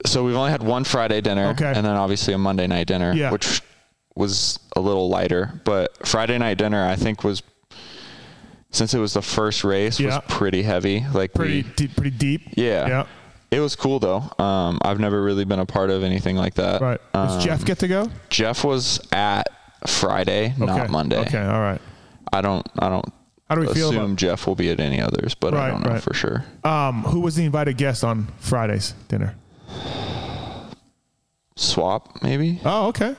so 0.04 0.24
we've 0.24 0.36
only 0.36 0.50
had 0.50 0.62
one 0.62 0.84
Friday 0.84 1.20
dinner, 1.20 1.48
Okay. 1.48 1.72
and 1.74 1.84
then 1.84 1.96
obviously 1.96 2.32
a 2.34 2.38
Monday 2.38 2.66
night 2.66 2.86
dinner, 2.86 3.12
Yeah. 3.12 3.30
which 3.32 3.62
was 4.14 4.58
a 4.76 4.80
little 4.80 5.08
lighter. 5.08 5.60
But 5.64 6.06
Friday 6.06 6.38
night 6.38 6.58
dinner, 6.58 6.86
I 6.86 6.96
think 6.96 7.24
was 7.24 7.42
since 8.70 8.92
it 8.94 8.98
was 8.98 9.14
the 9.14 9.22
first 9.22 9.64
race, 9.64 9.98
Yeah. 9.98 10.16
was 10.16 10.20
pretty 10.28 10.62
heavy. 10.62 11.04
Like 11.14 11.32
Pretty 11.32 11.62
we, 11.62 11.68
deep, 11.76 11.96
pretty 11.96 12.10
deep. 12.10 12.42
yeah, 12.56 12.86
Yeah. 12.86 13.06
It 13.50 13.60
was 13.60 13.76
cool 13.76 13.98
though. 14.00 14.24
Um, 14.42 14.78
I've 14.82 14.98
never 14.98 15.22
really 15.22 15.44
been 15.44 15.60
a 15.60 15.66
part 15.66 15.90
of 15.90 16.02
anything 16.02 16.36
like 16.36 16.54
that. 16.54 16.80
Right. 16.80 17.00
Does 17.14 17.36
Um, 17.36 17.40
Jeff 17.42 17.64
get 17.64 17.78
to 17.80 17.88
go? 17.88 18.10
Jeff 18.28 18.64
was 18.64 19.00
at 19.12 19.46
Friday, 19.86 20.52
Okay. 20.60 20.64
not 20.64 20.90
Monday. 20.90 21.18
Okay. 21.20 21.42
All 21.42 21.60
right. 21.60 21.80
I 22.32 22.40
don't. 22.40 22.66
I 22.78 22.88
don't. 22.88 23.04
How 23.48 23.54
do 23.54 23.60
we 23.60 23.68
feel 23.72 23.90
assume 23.90 24.04
about? 24.04 24.16
Jeff 24.16 24.46
will 24.48 24.56
be 24.56 24.70
at 24.70 24.80
any 24.80 25.00
others, 25.00 25.34
but 25.36 25.52
Right, 25.54 25.66
I 25.68 25.70
don't 25.70 25.84
know 25.84 25.92
right. 25.92 26.02
for 26.02 26.12
sure. 26.12 26.44
Um, 26.64 27.04
who 27.04 27.20
was 27.20 27.36
the 27.36 27.44
invited 27.44 27.76
guest 27.76 28.02
on 28.02 28.26
Friday's 28.40 28.94
dinner? 29.06 29.36
Swap 31.56 32.22
maybe. 32.22 32.60
Oh, 32.64 32.88
okay. 32.88 33.14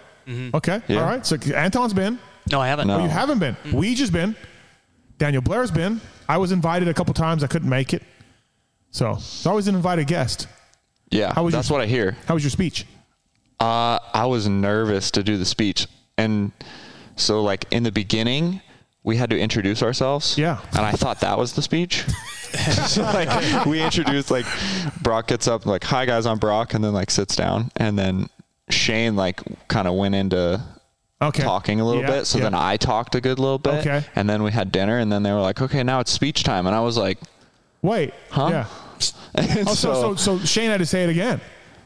Okay. 0.53 0.81
Yeah. 0.89 0.99
All 0.99 1.05
right. 1.05 1.25
So 1.25 1.37
Anton's 1.55 1.93
been. 1.93 2.19
No, 2.51 2.59
I 2.59 2.67
haven't. 2.67 2.87
No. 2.89 2.99
Oh, 2.99 3.03
you 3.03 3.09
haven't 3.09 3.39
been. 3.39 3.55
We 3.71 3.95
just 3.95 4.11
been. 4.11 4.35
Daniel 5.17 5.41
Blair's 5.41 5.71
been. 5.71 6.01
I 6.27 6.37
was 6.37 6.51
invited 6.51 6.89
a 6.89 6.93
couple 6.93 7.13
times. 7.13 7.43
I 7.43 7.47
couldn't 7.47 7.69
make 7.69 7.93
it. 7.93 8.03
So 8.91 9.11
it's 9.13 9.45
always 9.45 9.67
an 9.67 9.75
invited 9.75 10.07
guest. 10.07 10.47
Yeah, 11.09 11.33
How 11.33 11.43
was 11.43 11.53
your- 11.53 11.59
that's 11.61 11.69
what 11.71 11.81
I 11.81 11.85
hear. 11.85 12.17
How 12.25 12.33
was 12.33 12.43
your 12.43 12.51
speech? 12.51 12.85
Uh, 13.59 13.97
I 14.13 14.25
was 14.25 14.47
nervous 14.47 15.09
to 15.11 15.23
do 15.23 15.37
the 15.37 15.45
speech, 15.45 15.87
and 16.17 16.51
so 17.15 17.41
like 17.41 17.65
in 17.71 17.83
the 17.83 17.91
beginning, 17.91 18.61
we 19.03 19.17
had 19.17 19.29
to 19.31 19.39
introduce 19.39 19.81
ourselves. 19.81 20.37
Yeah. 20.37 20.59
and 20.73 20.79
I 20.85 20.91
thought 20.91 21.21
that 21.21 21.37
was 21.37 21.53
the 21.53 21.61
speech. 21.61 22.03
so 22.87 23.01
like 23.13 23.65
we 23.65 23.81
introduced 23.81 24.29
like 24.31 24.45
Broc 25.01 25.27
gets 25.27 25.47
up 25.47 25.65
like 25.65 25.83
hi 25.83 26.05
guys 26.05 26.25
I'm 26.25 26.37
Broc 26.39 26.73
and 26.73 26.83
then 26.83 26.93
like 26.93 27.09
sits 27.11 27.35
down 27.35 27.71
and 27.77 27.97
then 27.99 28.27
Shane 28.69 29.15
like 29.15 29.41
kind 29.67 29.87
of 29.87 29.95
went 29.95 30.15
into 30.15 30.61
Okay. 31.21 31.43
talking 31.43 31.81
a 31.81 31.85
little 31.85 32.03
Yeah, 32.03 32.11
bit 32.11 32.27
so 32.27 32.37
yeah. 32.37 32.45
then 32.45 32.53
I 32.53 32.77
talked 32.77 33.15
a 33.15 33.21
good 33.21 33.37
little 33.39 33.57
bit 33.57 33.85
Okay. 33.85 34.05
and 34.15 34.29
then 34.29 34.43
we 34.43 34.51
had 34.51 34.71
dinner 34.71 34.97
and 34.99 35.11
then 35.11 35.23
they 35.23 35.31
were 35.33 35.41
like 35.41 35.61
okay 35.61 35.83
now 35.83 35.99
it's 35.99 36.11
speech 36.11 36.43
time 36.43 36.67
and 36.67 36.75
I 36.75 36.79
was 36.79 36.95
like 36.97 37.17
Wait. 37.81 38.13
Huh? 38.29 38.47
Yeah. 38.51 38.65
Oh, 39.67 39.73
so, 39.75 40.15
so 40.15 40.15
so 40.15 40.39
Shane 40.39 40.71
had 40.71 40.79
to 40.79 40.85
say 40.85 41.03
it 41.03 41.09
again. 41.11 41.39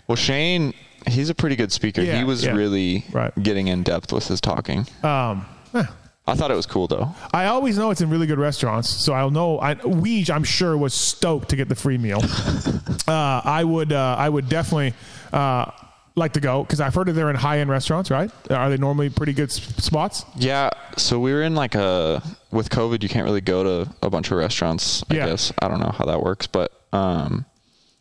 well 0.08 0.16
Shane 0.16 0.74
he's 1.08 1.30
a 1.30 1.36
pretty 1.36 1.58
good 1.58 1.72
speaker 1.74 2.02
Yeah, 2.02 2.18
he 2.18 2.24
was 2.24 2.46
yeah. 2.46 2.54
really 2.54 3.04
Right. 3.12 3.34
getting 3.44 3.68
in 3.68 3.84
depth 3.84 4.14
with 4.14 4.26
his 4.28 4.40
talking 4.40 4.88
Um, 5.04 5.46
eh. 5.74 5.84
I 6.28 6.36
thought 6.36 6.50
it 6.52 6.56
was 6.56 6.66
cool 6.66 6.88
though 6.88 7.14
I 7.34 7.48
always 7.48 7.78
know 7.78 7.92
it's 7.92 8.00
in 8.00 8.10
really 8.10 8.28
good 8.28 8.40
restaurants, 8.40 8.88
so 8.90 9.12
I'll 9.12 9.32
know. 9.32 9.60
I, 9.60 9.76
Weege, 9.76 10.30
I'm 10.30 10.46
sure, 10.46 10.78
was 10.78 10.94
stoked 10.94 11.50
to 11.50 11.56
get 11.58 11.68
the 11.68 11.76
free 11.76 11.98
meal. 11.98 12.22
uh, 13.08 13.42
I 13.44 13.64
would, 13.66 13.92
uh, 13.92 14.16
I 14.18 14.30
would 14.30 14.48
definitely 14.48 14.94
uh, 15.34 15.72
like 16.16 16.34
to 16.34 16.40
go 16.40 16.64
because 16.64 16.82
I've 16.82 16.94
heard 16.94 17.08
that 17.08 17.14
they're 17.14 17.30
in 17.30 17.36
high 17.36 17.60
end 17.60 17.70
restaurants. 17.70 18.12
Right? 18.12 18.32
Are 18.52 18.70
they 18.70 18.78
normally 18.78 19.10
pretty 19.10 19.34
good 19.34 19.50
s- 19.50 19.62
spots? 19.84 20.26
Yeah, 20.36 20.70
so 20.98 21.20
we 21.20 21.32
were 21.34 21.42
in 21.44 21.56
like 21.56 21.76
a 21.76 22.22
with 22.52 22.70
COVID, 22.70 23.02
you 23.04 23.10
can't 23.10 23.26
really 23.26 23.42
go 23.42 23.64
to 23.64 23.92
a 24.02 24.10
bunch 24.10 24.32
of 24.32 24.38
restaurants. 24.38 25.04
I 25.10 25.16
Yeah. 25.16 25.26
guess 25.28 25.52
I 25.62 25.68
don't 25.68 25.80
know 25.80 25.94
how 25.98 26.06
that 26.06 26.22
works, 26.22 26.48
but 26.48 26.72
um, 26.94 27.46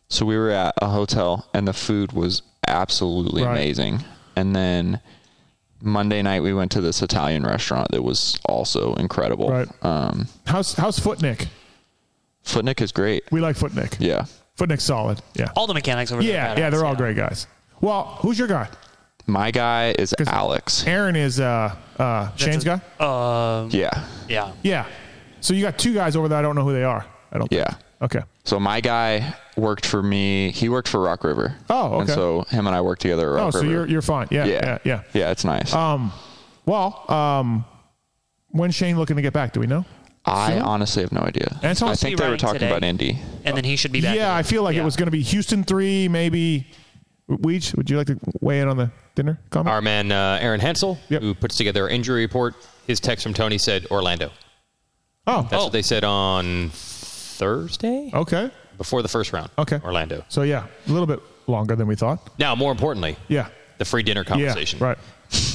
so 0.09 0.25
we 0.25 0.37
were 0.37 0.49
at 0.49 0.73
a 0.81 0.89
hotel, 0.89 1.47
and 1.53 1.67
the 1.67 1.73
food 1.73 2.11
was 2.11 2.41
absolutely 2.67 3.43
Right. 3.43 3.51
amazing. 3.51 4.03
And 4.35 4.53
then 4.55 4.99
Monday 5.81 6.21
night 6.21 6.41
we 6.43 6.53
went 6.53 6.71
to 6.73 6.81
this 6.81 7.01
Italian 7.01 7.43
restaurant 7.43 7.91
that 7.91 8.03
was 8.03 8.37
also 8.45 8.93
incredible. 8.95 9.49
Right. 9.49 9.67
Um, 9.83 10.27
How's 10.45 10.73
how's 10.73 10.99
Footnick? 10.99 11.47
Footnick 12.45 12.81
is 12.81 12.91
great. 12.91 13.23
We 13.31 13.39
like 13.41 13.55
Footnick. 13.55 13.95
Yeah. 13.99 14.25
Footnick's 14.59 14.83
solid. 14.83 15.21
Yeah. 15.33 15.49
All 15.55 15.65
the 15.67 15.73
mechanics 15.73 16.11
over 16.11 16.21
there. 16.21 16.31
Yeah, 16.31 16.53
are 16.53 16.59
yeah, 16.59 16.67
badass, 16.67 16.71
they're 16.71 16.85
all 16.85 16.95
great 16.95 17.15
guys. 17.15 17.47
Well, 17.81 18.17
who's 18.21 18.37
your 18.39 18.47
guy? 18.47 18.69
My 19.27 19.51
guy 19.51 19.93
is 19.97 20.13
Alex. 20.27 20.85
Aaron 20.87 21.15
is 21.15 21.39
uh, 21.39 21.75
uh, 21.97 22.35
Shane's 22.35 22.63
guy. 22.63 22.81
Uh, 22.99 23.67
Yeah. 23.71 24.05
yeah. 24.27 24.51
Yeah. 24.63 24.85
So 25.41 25.53
you 25.53 25.61
got 25.61 25.77
two 25.77 25.93
guys 25.93 26.15
over 26.15 26.27
there. 26.27 26.37
I 26.37 26.41
don't 26.41 26.55
know 26.55 26.63
who 26.63 26.73
they 26.73 26.83
are. 26.83 27.05
I 27.31 27.37
don't. 27.37 27.51
Yeah. 27.51 27.75
Okay. 28.01 28.21
So 28.43 28.59
my 28.59 28.81
guy 28.81 29.35
worked 29.57 29.85
for 29.85 30.01
me. 30.01 30.51
He 30.51 30.69
worked 30.69 30.87
for 30.87 30.99
Rock 30.99 31.23
River. 31.23 31.55
Oh, 31.69 31.99
And 31.99 32.03
okay. 32.09 32.13
so 32.13 32.41
him 32.49 32.67
and 32.67 32.75
I 32.75 32.81
worked 32.81 33.01
together 33.01 33.35
at 33.37 33.41
Oh, 33.41 33.43
Rock 33.45 33.53
so 33.53 33.59
River. 33.61 33.71
you're 33.71 33.87
you're 33.87 34.01
fine. 34.01 34.27
Yeah. 34.31 34.45
Yeah. 34.45 34.53
yeah. 34.63 34.77
Yeah. 34.83 35.01
Yeah, 35.13 35.31
it's 35.31 35.45
nice. 35.45 35.73
Um. 35.73 36.11
Well. 36.65 37.05
Um. 37.11 37.65
When's 38.49 38.75
Shane 38.75 38.97
looking 38.97 39.15
to 39.15 39.21
get 39.21 39.31
back? 39.33 39.53
Do 39.53 39.59
we 39.61 39.67
know? 39.67 39.85
I 40.25 40.51
soon? 40.53 40.61
honestly 40.63 41.03
have 41.03 41.11
no 41.13 41.21
idea. 41.21 41.57
Anton? 41.63 41.89
I 41.89 41.91
Is 41.93 42.01
think 42.01 42.19
they 42.19 42.29
were 42.29 42.37
talking 42.37 42.59
today? 42.59 42.69
about 42.69 42.83
Indy. 42.83 43.17
And 43.45 43.55
then 43.55 43.63
he 43.63 43.75
should 43.77 43.91
be 43.93 44.01
back. 44.01 44.15
Yeah, 44.15 44.31
in- 44.31 44.37
I 44.37 44.43
feel 44.43 44.61
like 44.61 44.75
it 44.75 44.83
was 44.83 44.95
going 44.95 45.07
to 45.07 45.11
be 45.11 45.21
Houston 45.21 45.63
three, 45.63 46.07
maybe. 46.09 46.67
Weege, 47.37 47.75
would 47.75 47.89
you 47.89 47.97
like 47.97 48.07
to 48.07 48.19
weigh 48.41 48.59
in 48.61 48.67
on 48.67 48.77
the 48.77 48.91
dinner 49.15 49.39
comment? 49.49 49.69
Our 49.73 49.81
man 49.81 50.11
uh, 50.11 50.39
Aaron 50.41 50.59
Hensel, 50.59 50.97
Yep. 51.09 51.21
who 51.21 51.33
puts 51.33 51.55
together 51.57 51.83
our 51.83 51.89
injury 51.89 52.21
report, 52.21 52.55
his 52.87 52.99
text 52.99 53.23
from 53.23 53.33
Tony 53.33 53.57
said 53.57 53.85
Orlando. 53.91 54.31
oh, 55.27 55.47
That's 55.49 55.63
what 55.63 55.71
they 55.71 55.81
said 55.81 56.03
on 56.03 56.69
Thursday 56.71 58.11
okay. 58.13 58.51
before 58.77 59.01
the 59.01 59.07
first 59.07 59.33
round. 59.33 59.49
Okay. 59.57 59.79
Orlando. 59.83 60.23
So 60.29 60.41
yeah, 60.43 60.65
a 60.87 60.91
little 60.91 61.07
bit 61.07 61.19
longer 61.47 61.75
than 61.75 61.87
we 61.87 61.95
thought. 61.95 62.29
Now, 62.39 62.55
more 62.55 62.71
importantly, 62.71 63.15
Yeah. 63.27 63.47
the 63.77 63.85
free 63.85 64.03
dinner 64.03 64.23
conversation. 64.23 64.79
Yeah. 64.79 64.85
Right. 64.87 64.97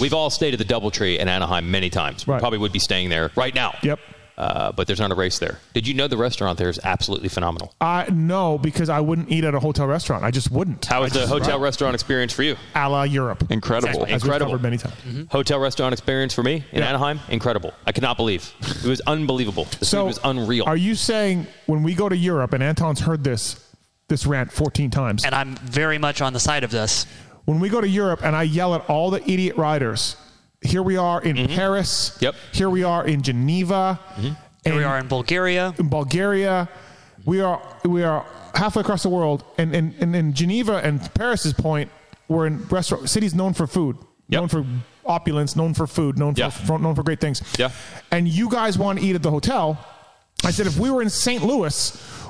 We've 0.00 0.14
all 0.14 0.30
stayed 0.30 0.54
at 0.54 0.58
the 0.58 0.64
DoubleTree 0.64 1.18
in 1.18 1.28
Anaheim 1.28 1.70
many 1.70 1.90
times. 1.90 2.26
We 2.26 2.32
Right. 2.32 2.40
probably 2.40 2.58
would 2.58 2.72
be 2.72 2.78
staying 2.78 3.10
there 3.10 3.30
right 3.36 3.54
now. 3.54 3.74
Yep. 3.82 4.00
Uh, 4.38 4.70
but 4.72 4.86
there's 4.86 5.00
not 5.00 5.10
a 5.10 5.14
race 5.14 5.38
there. 5.38 5.58
Did 5.72 5.86
you 5.88 5.94
know 5.94 6.08
the 6.08 6.16
restaurant 6.18 6.58
there 6.58 6.68
is 6.68 6.78
absolutely 6.84 7.30
phenomenal? 7.30 7.74
I 7.80 8.06
no, 8.12 8.58
because 8.58 8.90
I 8.90 9.00
wouldn't 9.00 9.30
eat 9.30 9.44
at 9.44 9.54
a 9.54 9.60
hotel 9.60 9.86
restaurant. 9.86 10.24
I 10.24 10.30
just 10.30 10.50
wouldn't. 10.50 10.84
How 10.84 11.02
was 11.02 11.12
the 11.12 11.20
just- 11.20 11.32
hotel 11.32 11.58
restaurant 11.58 11.94
experience 11.94 12.34
for 12.34 12.42
you? 12.42 12.56
a 12.74 12.88
la 12.88 13.04
Europe? 13.04 13.44
Incredible. 13.50 14.02
As 14.04 14.06
we've 14.06 14.10
Incredible. 14.22 14.52
covered 14.52 14.62
many 14.62 14.76
times. 14.76 14.94
Hotel 15.30 15.58
restaurant 15.58 15.94
experience 15.94 16.34
for 16.34 16.42
me 16.42 16.64
in 16.72 16.80
Yeah. 16.80 16.88
Anaheim? 16.90 17.20
Incredible. 17.30 17.72
I 17.86 17.92
could 17.92 18.02
not 18.02 18.18
believe. 18.18 18.52
It 18.60 18.84
was 18.84 19.00
unbelievable. 19.06 19.66
The 19.78 19.86
So 19.86 20.02
food 20.02 20.06
was 20.08 20.20
unreal. 20.22 20.64
Are 20.66 20.76
you 20.76 20.94
saying 20.94 21.46
when 21.64 21.82
we 21.82 21.94
go 21.94 22.08
to 22.10 22.16
Europe 22.16 22.52
and 22.52 22.62
Anton's 22.62 23.00
heard 23.00 23.24
this 23.24 23.56
this 24.08 24.26
rant 24.26 24.52
14 24.52 24.90
times? 24.90 25.24
And 25.24 25.34
I'm 25.34 25.56
very 25.56 25.96
much 25.98 26.20
on 26.20 26.32
the 26.34 26.40
side 26.40 26.62
of 26.62 26.70
this. 26.70 27.06
when 27.46 27.60
we 27.60 27.68
go 27.68 27.80
to 27.80 27.88
Europe 27.88 28.20
and 28.24 28.34
I 28.36 28.42
yell 28.42 28.74
at 28.74 28.84
all 28.90 29.10
the 29.10 29.22
idiot 29.22 29.56
riders, 29.56 30.16
here 30.66 30.82
we 30.82 30.96
are 30.96 31.20
in 31.22 31.36
Paris. 31.48 31.90
Mm-hmm. 32.10 32.24
Yep. 32.24 32.34
Here 32.52 32.70
we 32.70 32.82
are 32.84 33.06
in 33.06 33.22
Geneva. 33.22 33.98
Here 34.64 34.74
we 34.76 34.84
are 34.84 34.98
in 34.98 35.08
Bulgaria. 35.08 35.74
in 35.78 35.88
Bulgaria. 35.88 36.68
We 37.24 37.40
are 37.40 37.60
we 37.84 38.02
are 38.02 38.24
halfway 38.54 38.80
across 38.80 39.02
the 39.02 39.08
world, 39.18 39.44
and 39.58 39.74
and, 39.78 39.94
and 40.02 40.14
in 40.20 40.32
Geneva 40.32 40.76
and 40.86 40.94
Paris's 41.14 41.52
point, 41.52 41.90
we're 42.28 42.46
in 42.46 42.54
restaurant 42.68 43.08
cities 43.08 43.34
known 43.34 43.52
for 43.54 43.66
food, 43.66 43.96
Yep. 44.28 44.38
known 44.40 44.48
for 44.48 44.62
opulence, 45.18 45.50
known 45.60 45.72
for 45.74 45.86
food, 45.86 46.18
known 46.18 46.34
Yeah. 46.36 46.50
for, 46.50 46.66
for 46.66 46.78
known 46.78 46.94
for 46.94 47.02
great 47.02 47.20
things. 47.20 47.42
Yeah. 47.58 47.70
And 48.10 48.26
you 48.28 48.46
guys 48.50 48.76
want 48.78 48.98
to 48.98 49.04
eat 49.06 49.14
at 49.14 49.22
the 49.22 49.30
hotel? 49.30 49.64
I 50.44 50.50
said, 50.50 50.66
if 50.66 50.76
we 50.78 50.90
were 50.90 51.00
in 51.00 51.10
St. 51.10 51.42
Louis, 51.50 51.78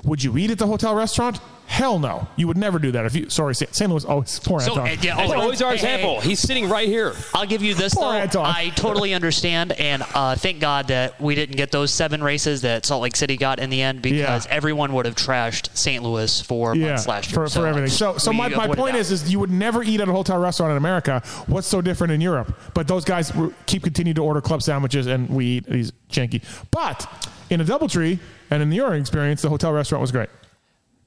would 0.05 0.23
you 0.23 0.37
eat 0.39 0.51
at 0.51 0.59
the 0.59 0.67
hotel 0.67 0.95
restaurant? 0.95 1.41
Hell 1.67 1.99
no, 1.99 2.29
you 2.37 2.47
would 2.47 2.57
never 2.57 2.79
do 2.79 2.93
that. 2.93 3.05
If 3.07 3.15
you 3.17 3.29
sorry, 3.29 3.55
St. 3.55 3.75
St. 3.75 3.91
Louis. 3.91 4.05
Oh, 4.09 4.21
it's 4.21 4.39
poor 4.39 4.61
So, 4.61 4.71
Anton. 4.73 4.87
uh, 4.89 5.03
yeah, 5.03 5.17
That's 5.17 5.33
oh, 5.33 5.41
always 5.41 5.61
our 5.61 5.73
hey, 5.73 5.79
hey, 5.79 5.95
example. 5.95 6.21
He's 6.21 6.39
sitting 6.41 6.69
right 6.69 6.89
here. 6.89 7.13
I'll 7.35 7.45
give 7.45 7.63
you 7.63 7.75
this 7.75 7.93
Poor 7.95 8.05
though. 8.13 8.19
Anton. 8.19 8.47
I 8.47 8.71
totally 8.71 9.13
understand, 9.15 9.73
and 9.73 10.03
uh, 10.15 10.37
thank 10.37 10.61
God 10.61 10.89
that 10.89 11.21
we 11.21 11.35
didn't 11.35 11.57
get 11.57 11.73
those 11.73 11.91
seven 11.93 12.23
races 12.23 12.63
that 12.63 12.87
Salt 12.87 13.03
Lake 13.03 13.17
City 13.17 13.37
got 13.37 13.59
in 13.59 13.69
the 13.71 13.83
end 13.83 14.01
because 14.01 14.47
Yeah. 14.47 14.53
everyone 14.55 14.93
would 14.95 15.07
have 15.07 15.17
trashed 15.17 15.77
St. 15.77 16.03
Louis 16.03 16.41
for 16.41 16.75
yeah, 16.77 16.89
months 16.91 17.09
last 17.09 17.31
year. 17.31 17.35
for, 17.47 17.49
for 17.53 17.67
everything. 17.67 17.91
So, 17.91 18.17
so 18.17 18.33
my, 18.33 18.49
my 18.49 18.69
point 18.69 18.93
that. 18.93 19.01
is, 19.01 19.11
is 19.11 19.31
you 19.31 19.41
would 19.41 19.51
never 19.51 19.83
eat 19.83 20.01
at 20.01 20.09
a 20.09 20.13
hotel 20.13 20.39
restaurant 20.39 20.71
in 20.71 20.77
America. 20.77 21.21
What's 21.47 21.67
so 21.67 21.83
different 21.83 22.13
in 22.13 22.21
Europe? 22.21 22.59
But 22.75 22.87
those 22.89 23.05
guys 23.05 23.33
keep 23.67 23.83
continue 23.83 24.15
to 24.15 24.23
order 24.23 24.41
club 24.41 24.63
sandwiches, 24.63 25.09
and 25.09 25.29
we 25.29 25.45
eat 25.47 25.67
these 25.67 25.93
janky. 26.11 26.43
But 26.71 27.07
in 27.51 27.61
a 27.61 27.65
DoubleTree 27.65 28.19
and 28.51 28.63
in 28.63 28.71
the 28.71 28.77
Euro 28.77 28.93
experience, 28.93 29.43
the 29.43 29.49
hotel 29.49 29.73
restaurant 29.73 30.01
was 30.01 30.13
great. 30.13 30.29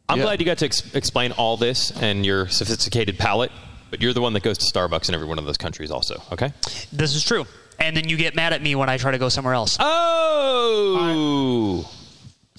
I'm 0.10 0.18
Yeah. 0.18 0.24
glad 0.26 0.40
you 0.40 0.46
got 0.46 0.58
to 0.60 0.66
ex- 0.66 0.94
explain 0.96 1.32
all 1.34 1.56
this 1.56 1.92
and 2.02 2.26
your 2.26 2.48
sophisticated 2.50 3.18
palate, 3.20 3.52
but 3.92 4.02
you're 4.02 4.14
the 4.14 4.22
one 4.22 4.34
that 4.34 4.44
goes 4.44 4.58
to 4.58 4.66
Starbucks 4.66 5.08
in 5.08 5.16
every 5.16 5.28
one 5.28 5.38
of 5.40 5.46
those 5.46 5.58
countries 5.58 5.92
also, 5.92 6.22
okay? 6.32 6.52
this 6.92 7.16
is 7.16 7.24
true. 7.24 7.46
And 7.80 7.96
then 7.96 8.10
you 8.10 8.18
get 8.18 8.36
mad 8.36 8.52
at 8.52 8.62
me 8.62 8.76
when 8.76 8.90
I 8.90 8.98
try 8.98 9.12
to 9.12 9.18
go 9.18 9.30
somewhere 9.30 9.54
else. 9.54 9.78
Oh! 9.80 11.90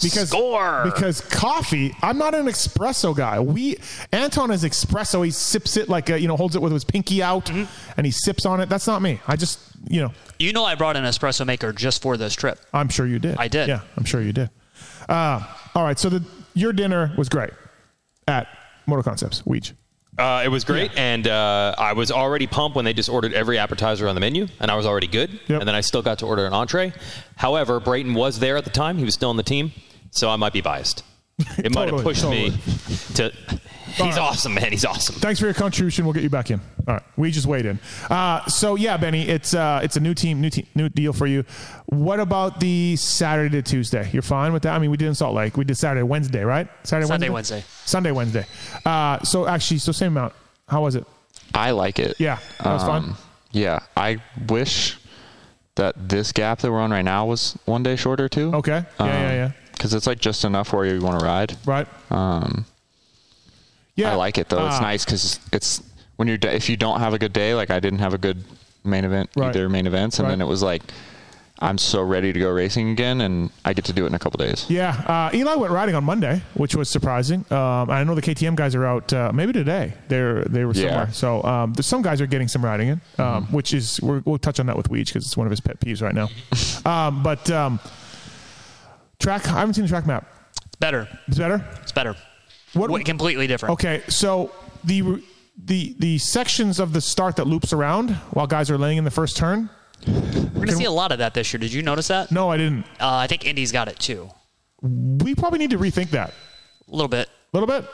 Because 0.03 0.31
Score! 0.31 0.83
because 0.87 1.21
coffee, 1.21 1.95
I'm 2.01 2.17
not 2.17 2.35
an 2.35 2.47
espresso 2.47 3.15
guy. 3.15 3.39
We 3.39 3.77
Anton 4.13 4.51
is 4.51 4.65
espresso. 4.65 5.23
He 5.23 5.31
sips 5.31 5.77
it 5.77 5.91
like 5.91 6.09
a, 6.09 6.19
you 6.19 6.27
know 6.27 6.39
holds 6.39 6.57
it 6.57 6.63
with 6.63 6.73
his 6.73 6.85
pinky 6.85 7.23
out, 7.23 7.45
Mm-hmm. 7.47 7.65
and 7.99 8.07
he 8.07 8.11
sips 8.11 8.47
on 8.47 8.61
it. 8.61 8.71
That's 8.71 8.87
not 8.87 9.03
me. 9.03 9.21
I 9.29 9.37
just 9.37 9.59
you 9.91 10.01
know 10.01 10.13
You 10.39 10.55
know, 10.55 10.65
I 10.65 10.75
brought 10.75 10.97
an 10.97 11.05
espresso 11.05 11.45
maker 11.45 11.71
just 11.75 12.01
for 12.01 12.17
this 12.17 12.35
trip. 12.35 12.59
I'm 12.73 12.89
sure 12.89 13.07
you 13.07 13.19
did. 13.19 13.37
I 13.37 13.49
did. 13.49 13.69
Yeah, 13.69 13.81
I'm 13.99 14.07
sure 14.07 14.23
you 14.23 14.33
did. 14.33 14.49
Uh, 15.07 15.43
all 15.75 15.85
right. 15.85 15.99
So 15.99 16.09
the 16.09 16.25
your 16.55 16.73
dinner 16.73 17.13
was 17.17 17.29
great 17.29 17.51
at 18.27 18.49
Moto 18.87 19.03
Concepts. 19.03 19.43
Weege. 19.43 19.73
Uh, 20.19 20.43
it 20.45 20.49
was 20.49 20.65
great, 20.65 20.91
and 20.99 21.27
uh, 21.27 21.75
I 21.79 21.95
was 21.95 22.11
already 22.11 22.47
pumped 22.47 22.77
when 22.77 22.85
they 22.85 22.93
just 22.93 23.09
ordered 23.09 23.33
every 23.33 23.59
appetizer 23.59 24.07
on 24.07 24.15
the 24.15 24.21
menu, 24.21 24.49
and 24.59 24.71
I 24.71 24.75
was 24.75 24.85
already 24.85 25.07
good. 25.07 25.31
Yep. 25.47 25.61
And 25.61 25.69
then 25.69 25.75
I 25.75 25.81
still 25.81 26.03
got 26.03 26.19
to 26.19 26.27
order 26.27 26.45
an 26.47 26.53
entree. 26.53 26.93
However, 27.37 27.81
Brayton 27.81 28.13
was 28.15 28.39
there 28.39 28.57
at 28.57 28.65
the 28.65 28.71
time; 28.71 28.99
he 28.99 29.05
was 29.05 29.15
still 29.15 29.31
on 29.31 29.37
the 29.37 29.43
team, 29.43 29.73
so 30.11 30.29
I 30.29 30.37
might 30.37 30.53
be 30.53 30.61
biased. 30.61 31.05
It 31.59 31.75
might 31.75 31.89
have 31.89 32.03
Totally, 32.03 32.03
pushed 32.03 32.25
me 32.29 32.51
to. 33.15 33.33
He's 33.91 34.01
right. 34.01 34.19
awesome, 34.19 34.55
man. 34.55 34.71
He's 34.71 34.85
awesome. 34.85 35.17
Thanks 35.17 35.41
for 35.41 35.47
your 35.47 35.55
contribution. 35.55 36.05
We'll 36.05 36.15
get 36.15 36.23
you 36.23 36.31
back 36.31 36.51
in. 36.53 36.61
All 36.87 36.95
right. 36.95 37.03
We 37.17 37.33
just 37.33 37.47
weighed 37.47 37.67
in. 37.67 37.81
Uh, 38.09 38.45
so 38.47 38.77
yeah, 38.77 38.97
Benny, 38.97 39.29
it's 39.29 39.53
uh, 39.53 39.81
it's 39.83 39.97
a 39.97 40.01
new 40.01 40.15
team, 40.15 40.41
new 40.41 40.49
team, 40.49 40.67
new 40.77 40.89
deal 40.89 41.13
for 41.13 41.27
you. 41.27 41.45
What 41.87 42.21
about 42.21 42.61
the 42.61 42.95
Saturday 42.97 43.61
to 43.61 43.69
Tuesday? 43.69 44.09
You're 44.13 44.23
fine 44.23 44.53
with 44.53 44.63
that? 44.63 44.75
I 44.75 44.79
mean, 44.79 44.91
we 44.93 44.97
did 44.97 45.09
in 45.09 45.15
Salt 45.17 45.35
Lake. 45.35 45.57
We 45.57 45.65
did 45.65 45.77
Saturday, 45.77 46.05
Wednesday, 46.05 46.45
right? 46.45 46.69
Saturday, 46.85 47.09
Sunday, 47.09 47.29
Wednesday, 47.31 47.57
Wednesday. 47.57 47.71
Sunday, 47.85 48.11
Wednesday. 48.13 48.47
Uh, 48.87 49.19
so 49.25 49.49
actually, 49.49 49.79
so 49.79 49.91
same 49.93 50.17
amount. 50.17 50.35
How 50.69 50.83
was 50.83 50.95
it? 50.95 51.05
I 51.53 51.73
like 51.73 51.99
it. 51.99 52.15
Yeah, 52.21 52.39
that 52.63 52.73
was 52.73 52.85
fun. 52.85 53.05
Um, 53.05 53.17
Yeah, 53.51 53.81
I 53.97 54.19
wish 54.49 54.99
that 55.75 55.95
this 56.09 56.31
gap 56.31 56.61
that 56.61 56.71
we're 56.71 56.79
on 56.81 56.93
right 56.93 57.05
now 57.05 57.27
was 57.27 57.59
one 57.65 57.83
day 57.83 57.97
shorter 57.97 58.29
too. 58.29 58.55
Okay. 58.55 58.85
Yeah, 59.01 59.07
yeah, 59.07 59.33
yeah. 59.33 59.53
Because 59.81 59.95
it's 59.95 60.07
like 60.07 60.19
just 60.19 60.45
enough 60.45 60.75
where 60.75 60.85
you 60.85 61.01
want 61.01 61.19
to 61.21 61.25
ride. 61.25 61.57
Right. 61.65 61.87
Um, 62.11 62.67
Yeah. 63.97 64.13
I 64.13 64.15
like 64.17 64.37
it 64.37 64.51
though. 64.51 64.67
it's 64.67 64.77
Uh, 64.77 64.81
nice 64.83 65.07
because 65.07 65.41
it's 65.55 65.83
when 66.17 66.29
you're 66.29 66.37
if 66.43 66.69
you 66.69 66.77
don't 66.77 67.01
have 67.01 67.15
a 67.15 67.19
good 67.19 67.33
day, 67.33 67.55
like 67.55 67.71
I 67.71 67.81
didn't 67.81 68.01
have 68.01 68.13
a 68.13 68.19
good 68.19 68.45
main 68.85 69.07
event 69.07 69.31
Right. 69.37 69.49
either 69.49 69.71
main 69.71 69.87
events, 69.87 70.19
and 70.19 70.27
Right. 70.29 70.33
then 70.33 70.43
it 70.43 70.47
was 70.47 70.63
like 70.63 70.83
I'm 71.63 71.77
so 71.79 72.03
ready 72.03 72.31
to 72.33 72.39
go 72.39 72.51
racing 72.51 72.91
again, 72.91 73.21
and 73.23 73.51
I 73.67 73.73
get 73.75 73.85
to 73.87 73.93
do 73.95 74.05
it 74.05 74.09
in 74.09 74.15
a 74.15 74.19
couple 74.19 74.37
days. 74.39 74.65
Yeah, 74.69 74.91
uh, 75.07 75.31
Eli 75.37 75.55
went 75.57 75.73
riding 75.73 75.95
on 75.95 76.05
Monday, 76.05 76.41
which 76.55 76.75
was 76.75 76.89
surprising. 76.91 77.45
Um, 77.51 77.91
I 77.91 78.03
know 78.05 78.15
the 78.15 78.23
KTM 78.23 78.55
guys 78.55 78.75
are 78.75 78.85
out 78.87 79.13
uh, 79.15 79.31
maybe 79.35 79.53
today. 79.55 79.93
They're 80.09 80.45
they 80.45 80.65
were 80.67 80.73
Yeah. 80.75 80.89
somewhere. 80.89 81.09
So 81.13 81.43
um, 81.45 81.73
there's 81.75 81.87
some 81.87 82.01
guys 82.03 82.21
are 82.21 82.27
getting 82.27 82.49
some 82.49 82.63
riding 82.65 82.89
in, 82.89 83.01
um, 83.19 83.47
which 83.51 83.73
is 83.75 83.99
we're, 84.03 84.21
we'll 84.27 84.39
touch 84.39 84.59
on 84.61 84.67
that 84.67 84.77
with 84.77 84.89
Weege 84.91 85.07
because 85.09 85.25
it's 85.27 85.37
one 85.39 85.47
of 85.47 85.51
his 85.51 85.61
pet 85.61 85.81
peeves 85.81 86.01
right 86.03 86.15
now. 86.15 86.29
um, 86.91 87.23
but 87.23 87.51
um, 87.51 87.79
track, 89.21 89.47
I 89.49 89.61
haven't 89.61 89.75
seen 89.75 89.85
the 89.85 89.89
track 89.89 90.07
map. 90.07 90.27
It's 90.67 90.77
better. 90.77 91.09
It's 91.29 91.39
better. 91.39 91.65
It's 91.83 91.93
better. 91.93 92.17
What? 92.73 92.91
What, 92.91 93.05
completely 93.05 93.47
different. 93.47 93.73
Okay, 93.75 94.03
so 94.09 94.53
the 94.85 95.23
the 95.65 95.95
the 95.99 96.19
sections 96.19 96.81
of 96.81 96.93
the 96.93 97.01
start 97.01 97.37
that 97.37 97.47
loops 97.47 97.73
around 97.73 98.11
while 98.33 98.47
guys 98.47 98.71
are 98.71 98.79
laying 98.79 98.99
in 98.99 99.05
the 99.05 99.11
first 99.11 99.37
turn. 99.37 99.69
We're 100.07 100.13
going 100.15 100.67
to 100.69 100.77
see 100.77 100.85
a 100.85 100.91
lot 100.91 101.13
of 101.13 101.19
that 101.19 101.35
this 101.35 101.53
year. 101.53 101.59
Did 101.61 101.73
you 101.75 101.83
notice 101.83 102.09
that? 102.09 102.33
No, 102.33 102.49
I 102.51 102.57
didn't. 102.57 102.85
Uh, 102.99 103.17
I 103.17 103.27
think 103.27 103.45
Indy's 103.47 103.71
got 103.71 103.87
it 103.89 103.99
too. 103.99 104.31
We 104.81 105.35
probably 105.35 105.59
need 105.59 105.71
to 105.71 105.79
rethink 105.79 106.09
that 106.13 106.31
A 106.89 106.91
little 106.91 107.09
bit. 107.09 107.29
a 107.53 107.57
little 107.59 107.67
bit. 107.67 107.87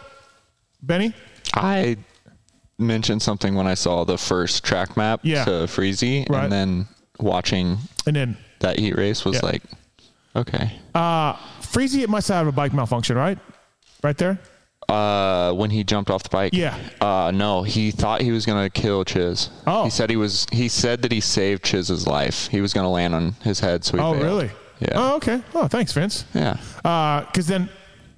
Benny. 0.80 1.12
I 1.54 1.96
mentioned 2.78 3.22
something 3.22 3.56
when 3.56 3.66
I 3.66 3.74
saw 3.74 4.04
the 4.04 4.16
first 4.18 4.62
track 4.62 4.96
map 4.96 5.20
Yeah. 5.24 5.44
to 5.46 5.50
Freezy, 5.66 6.28
Right. 6.30 6.44
and 6.44 6.52
then 6.52 6.86
watching 7.18 7.78
And 8.06 8.14
then 8.14 8.36
that 8.60 8.78
heat 8.78 8.94
race 8.96 9.24
was 9.24 9.36
Yeah. 9.36 9.46
like, 9.46 9.62
okay. 10.36 10.78
uh, 10.94 11.34
Freezy, 11.60 12.02
it 12.02 12.08
must 12.10 12.28
have 12.28 12.46
a 12.46 12.52
bike 12.52 12.72
malfunction, 12.72 13.16
right? 13.16 13.38
Right 14.02 14.16
there. 14.16 14.38
Uh, 14.88 15.52
when 15.52 15.70
he 15.70 15.82
jumped 15.82 16.10
off 16.10 16.22
the 16.22 16.28
bike. 16.28 16.52
Yeah. 16.54 16.78
Uh, 17.00 17.32
no, 17.34 17.64
he 17.64 17.90
thought 17.90 18.20
he 18.20 18.30
was 18.30 18.46
gonna 18.46 18.70
kill 18.70 19.04
Chiz. 19.04 19.50
Oh. 19.66 19.82
He 19.84 19.90
said 19.90 20.10
he 20.10 20.16
was. 20.16 20.46
He 20.52 20.68
said 20.68 21.02
that 21.02 21.10
he 21.10 21.20
saved 21.20 21.64
Chiz's 21.64 22.06
life. 22.06 22.46
He 22.48 22.60
was 22.60 22.72
gonna 22.72 22.90
land 22.90 23.12
on 23.14 23.32
his 23.42 23.58
head, 23.58 23.84
so 23.84 23.96
he 23.96 24.02
Oh, 24.02 24.12
failed. 24.12 24.24
really? 24.24 24.50
Yeah. 24.78 24.88
Oh, 24.94 25.16
okay. 25.16 25.42
Oh, 25.54 25.66
thanks, 25.66 25.92
Vince. 25.92 26.24
Yeah. 26.34 26.56
Uh, 26.84 27.22
Because 27.22 27.46
then 27.48 27.68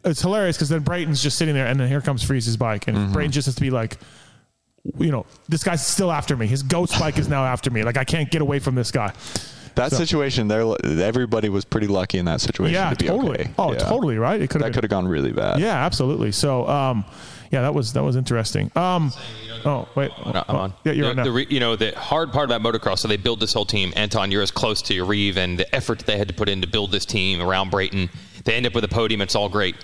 it's 0.05 0.21
hilarious 0.21 0.57
because 0.57 0.69
then 0.69 0.81
Brayton's 0.83 1.23
just 1.23 1.39
sitting 1.39 1.55
there 1.55 1.67
and 1.67 1.79
then 1.81 1.89
here 1.89 2.01
comes 2.01 2.23
Friese's 2.23 2.57
bike 2.57 2.87
and 2.89 2.97
Mm-hmm. 2.97 3.13
Brayton 3.13 3.33
just 3.33 3.47
has 3.47 3.55
to 3.55 3.61
be 3.61 3.71
like, 3.71 3.97
you 4.99 5.11
know, 5.11 5.25
this 5.49 5.63
guy's 5.65 5.87
still 5.87 6.11
after 6.13 6.37
me. 6.37 6.47
His 6.47 6.63
ghost 6.63 6.99
bike 6.99 7.17
is 7.19 7.29
now 7.29 7.45
after 7.45 7.71
me. 7.71 7.83
Like 7.83 7.97
I 7.97 8.05
can't 8.05 8.31
get 8.31 8.43
away 8.43 8.59
from 8.59 8.75
this 8.75 8.91
guy. 8.91 9.13
That 9.79 9.93
situation, 9.93 10.49
there, 10.49 10.63
everybody 11.01 11.49
was 11.49 11.65
pretty 11.65 11.87
lucky 11.87 12.19
in 12.19 12.25
that 12.27 12.41
situation 12.41 12.75
Yeah, 12.75 12.91
to 12.91 12.97
be 12.97 13.07
totally. 13.07 13.41
okay. 13.41 13.51
Oh, 13.59 13.73
Yeah. 13.73 13.79
totally. 13.79 14.19
Right. 14.19 14.41
It 14.41 14.51
could 14.51 14.61
That 14.63 14.73
could 14.75 14.83
have 14.85 14.91
gone 14.91 15.09
really 15.09 15.33
bad. 15.33 15.61
Yeah, 15.61 15.75
absolutely. 15.85 16.33
So, 16.33 16.67
um, 16.69 17.05
yeah, 17.51 17.63
that 17.63 17.75
was 17.75 17.95
that 17.95 18.03
was 18.03 18.15
interesting. 18.17 18.71
Um, 18.77 19.11
oh 19.65 19.89
wait, 19.95 20.11
No, 20.27 20.45
I'm 20.49 20.57
Oh, 20.57 20.59
on. 20.59 20.75
Yeah, 20.85 20.93
you're 20.93 21.15
the, 21.15 21.21
on 21.21 21.25
the 21.25 21.33
re, 21.33 21.47
you 21.49 21.61
know, 21.61 21.77
the 21.77 21.93
hard 21.99 22.31
part 22.33 22.51
about 22.51 22.61
motocross, 22.61 22.99
so 22.99 23.09
they 23.09 23.17
build 23.17 23.41
this 23.41 23.55
whole 23.55 23.65
team. 23.65 23.93
Anton, 23.97 24.31
you're 24.31 24.43
as 24.43 24.51
close 24.51 24.83
to 24.83 24.95
your 24.95 25.07
Reeve 25.07 25.39
and 25.39 25.59
the 25.59 25.75
effort 25.75 25.99
that 26.01 26.07
they 26.07 26.19
had 26.19 26.29
to 26.29 26.35
put 26.35 26.49
in 26.51 26.61
to 26.61 26.67
build 26.69 26.93
this 26.93 27.07
team 27.07 27.41
around 27.41 27.71
Brayton. 27.71 28.11
They 28.45 28.55
end 28.55 28.67
up 28.67 28.75
with 28.75 28.85
a 28.85 28.89
podium. 28.89 29.21
It's 29.23 29.35
all 29.35 29.49
great. 29.49 29.77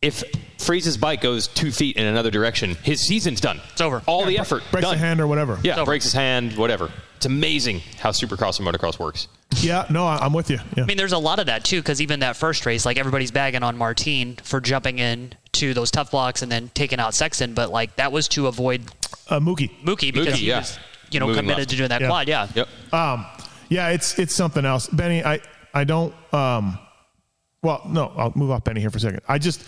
If 0.00 0.22
Friese's 0.58 0.96
bike 0.96 1.20
goes 1.20 1.48
two 1.48 1.72
feet 1.72 1.96
in 1.96 2.04
another 2.06 2.30
direction, 2.30 2.76
his 2.84 3.00
season's 3.00 3.40
done. 3.40 3.60
It's 3.72 3.80
over. 3.80 4.02
All 4.06 4.24
the 4.24 4.38
effort 4.38 4.62
breaks 4.70 4.86
done. 4.86 4.94
a 4.94 4.98
hand 4.98 5.20
or 5.20 5.26
whatever. 5.26 5.58
Yeah, 5.64 5.84
breaks 5.84 6.04
his 6.04 6.12
hand, 6.12 6.56
whatever. 6.56 6.92
It's 7.16 7.26
amazing 7.26 7.80
how 7.98 8.10
Supercross 8.10 8.60
and 8.60 8.68
motocross 8.68 8.98
works. 9.00 9.26
Yeah, 9.56 9.86
no, 9.90 10.06
I, 10.06 10.18
I'm 10.18 10.32
with 10.32 10.50
you. 10.50 10.58
Yeah. 10.76 10.84
I 10.84 10.86
mean, 10.86 10.96
there's 10.96 11.12
a 11.12 11.18
lot 11.18 11.40
of 11.40 11.46
that 11.46 11.64
too, 11.64 11.80
because 11.80 12.00
even 12.00 12.20
that 12.20 12.36
first 12.36 12.64
race, 12.64 12.86
like 12.86 12.96
everybody's 12.96 13.32
bagging 13.32 13.64
on 13.64 13.76
Martine 13.76 14.36
for 14.36 14.60
jumping 14.60 15.00
in 15.00 15.32
to 15.54 15.74
those 15.74 15.90
Tuff 15.90 16.12
Blocks 16.12 16.42
and 16.42 16.52
then 16.52 16.70
taking 16.74 17.00
out 17.00 17.12
Sexton, 17.14 17.54
but 17.54 17.72
like 17.72 17.96
that 17.96 18.12
was 18.12 18.28
to 18.28 18.46
avoid 18.46 18.82
uh, 19.30 19.40
Mookie. 19.40 19.70
Mookie 19.82 20.12
because 20.14 20.34
Mookie, 20.34 20.36
he 20.36 20.46
yeah. 20.46 20.58
was, 20.60 20.78
you 21.10 21.18
know, 21.18 21.26
Moving 21.26 21.40
committed 21.40 21.58
left. 21.62 21.70
to 21.70 21.76
doing 21.76 21.88
that 21.88 22.02
Yeah. 22.02 22.06
quad. 22.06 22.28
Yeah. 22.28 22.46
Yep. 22.54 22.68
Um, 22.92 23.26
yeah, 23.68 23.88
it's 23.88 24.16
it's 24.16 24.34
something 24.34 24.64
else, 24.64 24.86
Benny. 24.86 25.24
I 25.24 25.40
I 25.74 25.82
don't. 25.82 26.14
Um, 26.32 26.78
well, 27.62 27.82
no, 27.88 28.12
I'll 28.16 28.32
move 28.36 28.52
off 28.52 28.62
Benny 28.62 28.80
here 28.80 28.90
for 28.90 28.98
a 28.98 29.00
second. 29.00 29.22
I 29.26 29.38
just. 29.38 29.64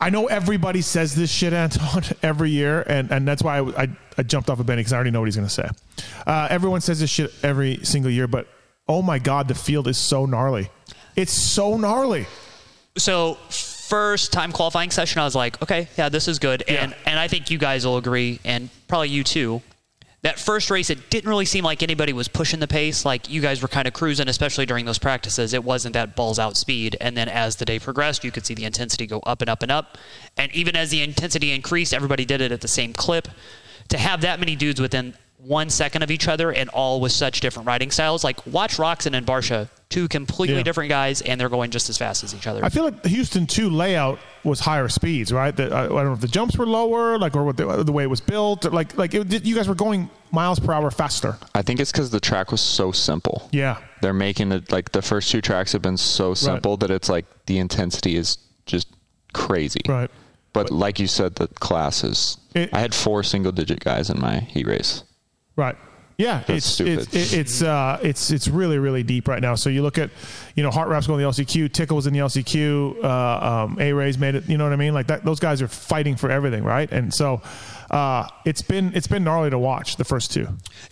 I 0.00 0.10
know 0.10 0.26
everybody 0.26 0.82
says 0.82 1.14
this 1.14 1.30
shit, 1.30 1.52
Anton, 1.52 2.02
every 2.22 2.50
year, 2.50 2.82
and, 2.82 3.10
and 3.10 3.26
that's 3.26 3.42
why 3.42 3.58
I, 3.58 3.82
I, 3.84 3.88
I 4.18 4.22
jumped 4.22 4.50
off 4.50 4.60
of 4.60 4.66
Benny 4.66 4.80
because 4.80 4.92
I 4.92 4.96
already 4.96 5.10
know 5.10 5.20
what 5.20 5.26
he's 5.26 5.36
going 5.36 5.48
to 5.48 5.52
say. 5.54 5.68
Uh, 6.26 6.48
everyone 6.50 6.80
says 6.80 7.00
this 7.00 7.10
shit 7.10 7.32
every 7.42 7.78
single 7.84 8.10
year, 8.10 8.26
but 8.26 8.46
oh 8.88 9.00
my 9.02 9.18
God, 9.18 9.48
the 9.48 9.54
field 9.54 9.88
is 9.88 9.96
so 9.96 10.26
gnarly. 10.26 10.68
It's 11.16 11.32
so 11.32 11.76
gnarly. 11.76 12.26
So 12.98 13.34
first 13.50 14.32
time 14.32 14.52
qualifying 14.52 14.90
session, 14.90 15.20
I 15.20 15.24
was 15.24 15.34
like, 15.34 15.60
okay, 15.62 15.88
yeah, 15.96 16.08
this 16.08 16.28
is 16.28 16.38
good, 16.38 16.62
and 16.68 16.90
Yeah. 16.92 16.98
and 17.06 17.18
I 17.18 17.28
think 17.28 17.50
you 17.50 17.58
guys 17.58 17.86
will 17.86 17.96
agree, 17.96 18.40
and 18.44 18.68
probably 18.88 19.08
you 19.10 19.24
too. 19.24 19.62
That 20.24 20.38
first 20.38 20.70
race, 20.70 20.88
it 20.88 21.10
didn't 21.10 21.28
really 21.28 21.44
seem 21.44 21.64
like 21.64 21.82
anybody 21.82 22.14
was 22.14 22.28
pushing 22.28 22.58
the 22.58 22.66
pace. 22.66 23.04
Like 23.04 23.28
you 23.28 23.42
guys 23.42 23.60
were 23.60 23.68
kind 23.68 23.86
of 23.86 23.92
cruising, 23.92 24.26
especially 24.26 24.64
during 24.64 24.86
those 24.86 24.98
practices. 24.98 25.52
It 25.52 25.62
wasn't 25.62 25.92
that 25.92 26.16
balls 26.16 26.38
out 26.38 26.56
speed. 26.56 26.96
And 26.98 27.14
then 27.14 27.28
as 27.28 27.56
the 27.56 27.66
day 27.66 27.78
progressed, 27.78 28.24
you 28.24 28.30
could 28.30 28.46
see 28.46 28.54
the 28.54 28.64
intensity 28.64 29.06
go 29.06 29.20
up 29.20 29.42
and 29.42 29.50
up 29.50 29.62
and 29.62 29.70
up. 29.70 29.98
And 30.38 30.50
even 30.54 30.76
as 30.76 30.90
the 30.90 31.02
intensity 31.02 31.52
increased, 31.52 31.92
everybody 31.92 32.24
did 32.24 32.40
it 32.40 32.52
at 32.52 32.62
the 32.62 32.68
same 32.68 32.94
clip. 32.94 33.28
To 33.88 33.98
have 33.98 34.22
that 34.22 34.40
many 34.40 34.56
dudes 34.56 34.80
within 34.80 35.12
one 35.46 35.68
second 35.70 36.02
of 36.02 36.10
each 36.10 36.26
other 36.28 36.50
and 36.52 36.68
all 36.70 37.00
with 37.00 37.12
such 37.12 37.40
different 37.40 37.66
riding 37.66 37.90
styles, 37.90 38.24
like 38.24 38.46
watch 38.46 38.76
Roczen 38.78 39.14
and 39.14 39.26
Barcia, 39.26 39.68
two 39.90 40.08
completely 40.08 40.56
Yeah. 40.56 40.62
different 40.62 40.88
guys, 40.88 41.20
and 41.20 41.40
they're 41.40 41.48
going 41.48 41.70
just 41.70 41.90
as 41.90 41.98
fast 41.98 42.24
as 42.24 42.34
each 42.34 42.46
other. 42.46 42.64
I 42.64 42.68
feel 42.70 42.84
like 42.84 43.02
the 43.02 43.08
Houston 43.10 43.46
2 43.46 43.68
layout 43.68 44.18
was 44.42 44.60
higher 44.60 44.88
speeds, 44.88 45.32
right? 45.32 45.54
That 45.54 45.72
I, 45.72 45.84
I 45.84 45.88
don't 45.88 46.04
know 46.06 46.12
if 46.14 46.20
the 46.20 46.28
jumps 46.28 46.56
were 46.56 46.66
lower, 46.66 47.18
like, 47.18 47.36
or 47.36 47.44
what 47.44 47.56
the, 47.56 47.84
the 47.84 47.92
way 47.92 48.04
it 48.04 48.10
was 48.10 48.20
built. 48.20 48.64
Like, 48.72 48.96
like 48.96 49.12
it, 49.14 49.44
you 49.44 49.54
guys 49.54 49.68
were 49.68 49.74
going 49.74 50.08
miles 50.32 50.58
per 50.58 50.72
hour 50.72 50.90
faster. 50.90 51.36
I 51.54 51.62
think 51.62 51.78
it's 51.80 51.92
because 51.92 52.10
the 52.10 52.20
track 52.20 52.50
was 52.50 52.60
so 52.60 52.90
simple. 52.90 53.48
Yeah. 53.52 53.78
They're 54.00 54.12
making 54.14 54.50
it 54.52 54.72
like 54.72 54.92
the 54.92 55.02
first 55.02 55.30
two 55.30 55.40
tracks 55.40 55.72
have 55.72 55.82
been 55.82 55.96
so 55.98 56.34
simple 56.34 56.76
that 56.78 56.90
it's 56.90 57.08
like 57.08 57.26
the 57.46 57.58
intensity 57.58 58.16
is 58.16 58.38
just 58.66 58.88
crazy. 59.32 59.80
Right. 59.88 60.10
But 60.52 60.70
like 60.70 60.98
you 61.00 61.06
said, 61.06 61.34
the 61.34 61.48
classes. 61.48 62.38
It- 62.54 62.70
I 62.72 62.78
had 62.80 62.94
four 62.94 63.22
single 63.22 63.52
digit 63.52 63.80
guys 63.80 64.08
in 64.10 64.20
my 64.20 64.38
heat 64.40 64.66
race. 64.66 65.02
Right. 65.56 65.76
Yeah, 66.16 66.44
it's 66.46 66.64
stupid. 66.66 67.08
it's 67.12 67.32
it- 67.32 67.38
it's 67.40 67.62
uh 67.62 67.98
it's 68.00 68.30
it's 68.30 68.46
really 68.46 68.78
really 68.78 69.02
deep 69.02 69.26
right 69.26 69.42
now. 69.42 69.56
So 69.56 69.68
you 69.68 69.82
look 69.82 69.98
at, 69.98 70.10
you 70.54 70.62
know, 70.62 70.70
Hartranft's 70.70 71.08
going 71.08 71.18
to 71.20 71.24
the 71.36 71.44
LCQ, 71.44 71.72
Tickle 71.72 71.96
was 71.96 72.06
in 72.06 72.12
the 72.12 72.20
LCQ, 72.20 73.02
uh, 73.02 73.64
um, 73.64 73.78
A 73.80 73.92
Rays 73.92 74.16
made 74.16 74.36
it. 74.36 74.48
You 74.48 74.56
know 74.56 74.62
what 74.62 74.72
I 74.72 74.76
mean? 74.76 74.94
Like 74.94 75.08
that, 75.08 75.24
those 75.24 75.40
guys 75.40 75.60
are 75.60 75.66
fighting 75.66 76.14
for 76.14 76.30
everything, 76.30 76.62
right? 76.62 76.88
And 76.92 77.12
so, 77.12 77.42
uh, 77.90 78.28
it's 78.44 78.62
been 78.62 78.92
it's 78.94 79.08
been 79.08 79.24
gnarly 79.24 79.50
to 79.50 79.58
watch 79.58 79.96
the 79.96 80.04
first 80.04 80.32
two. 80.32 80.46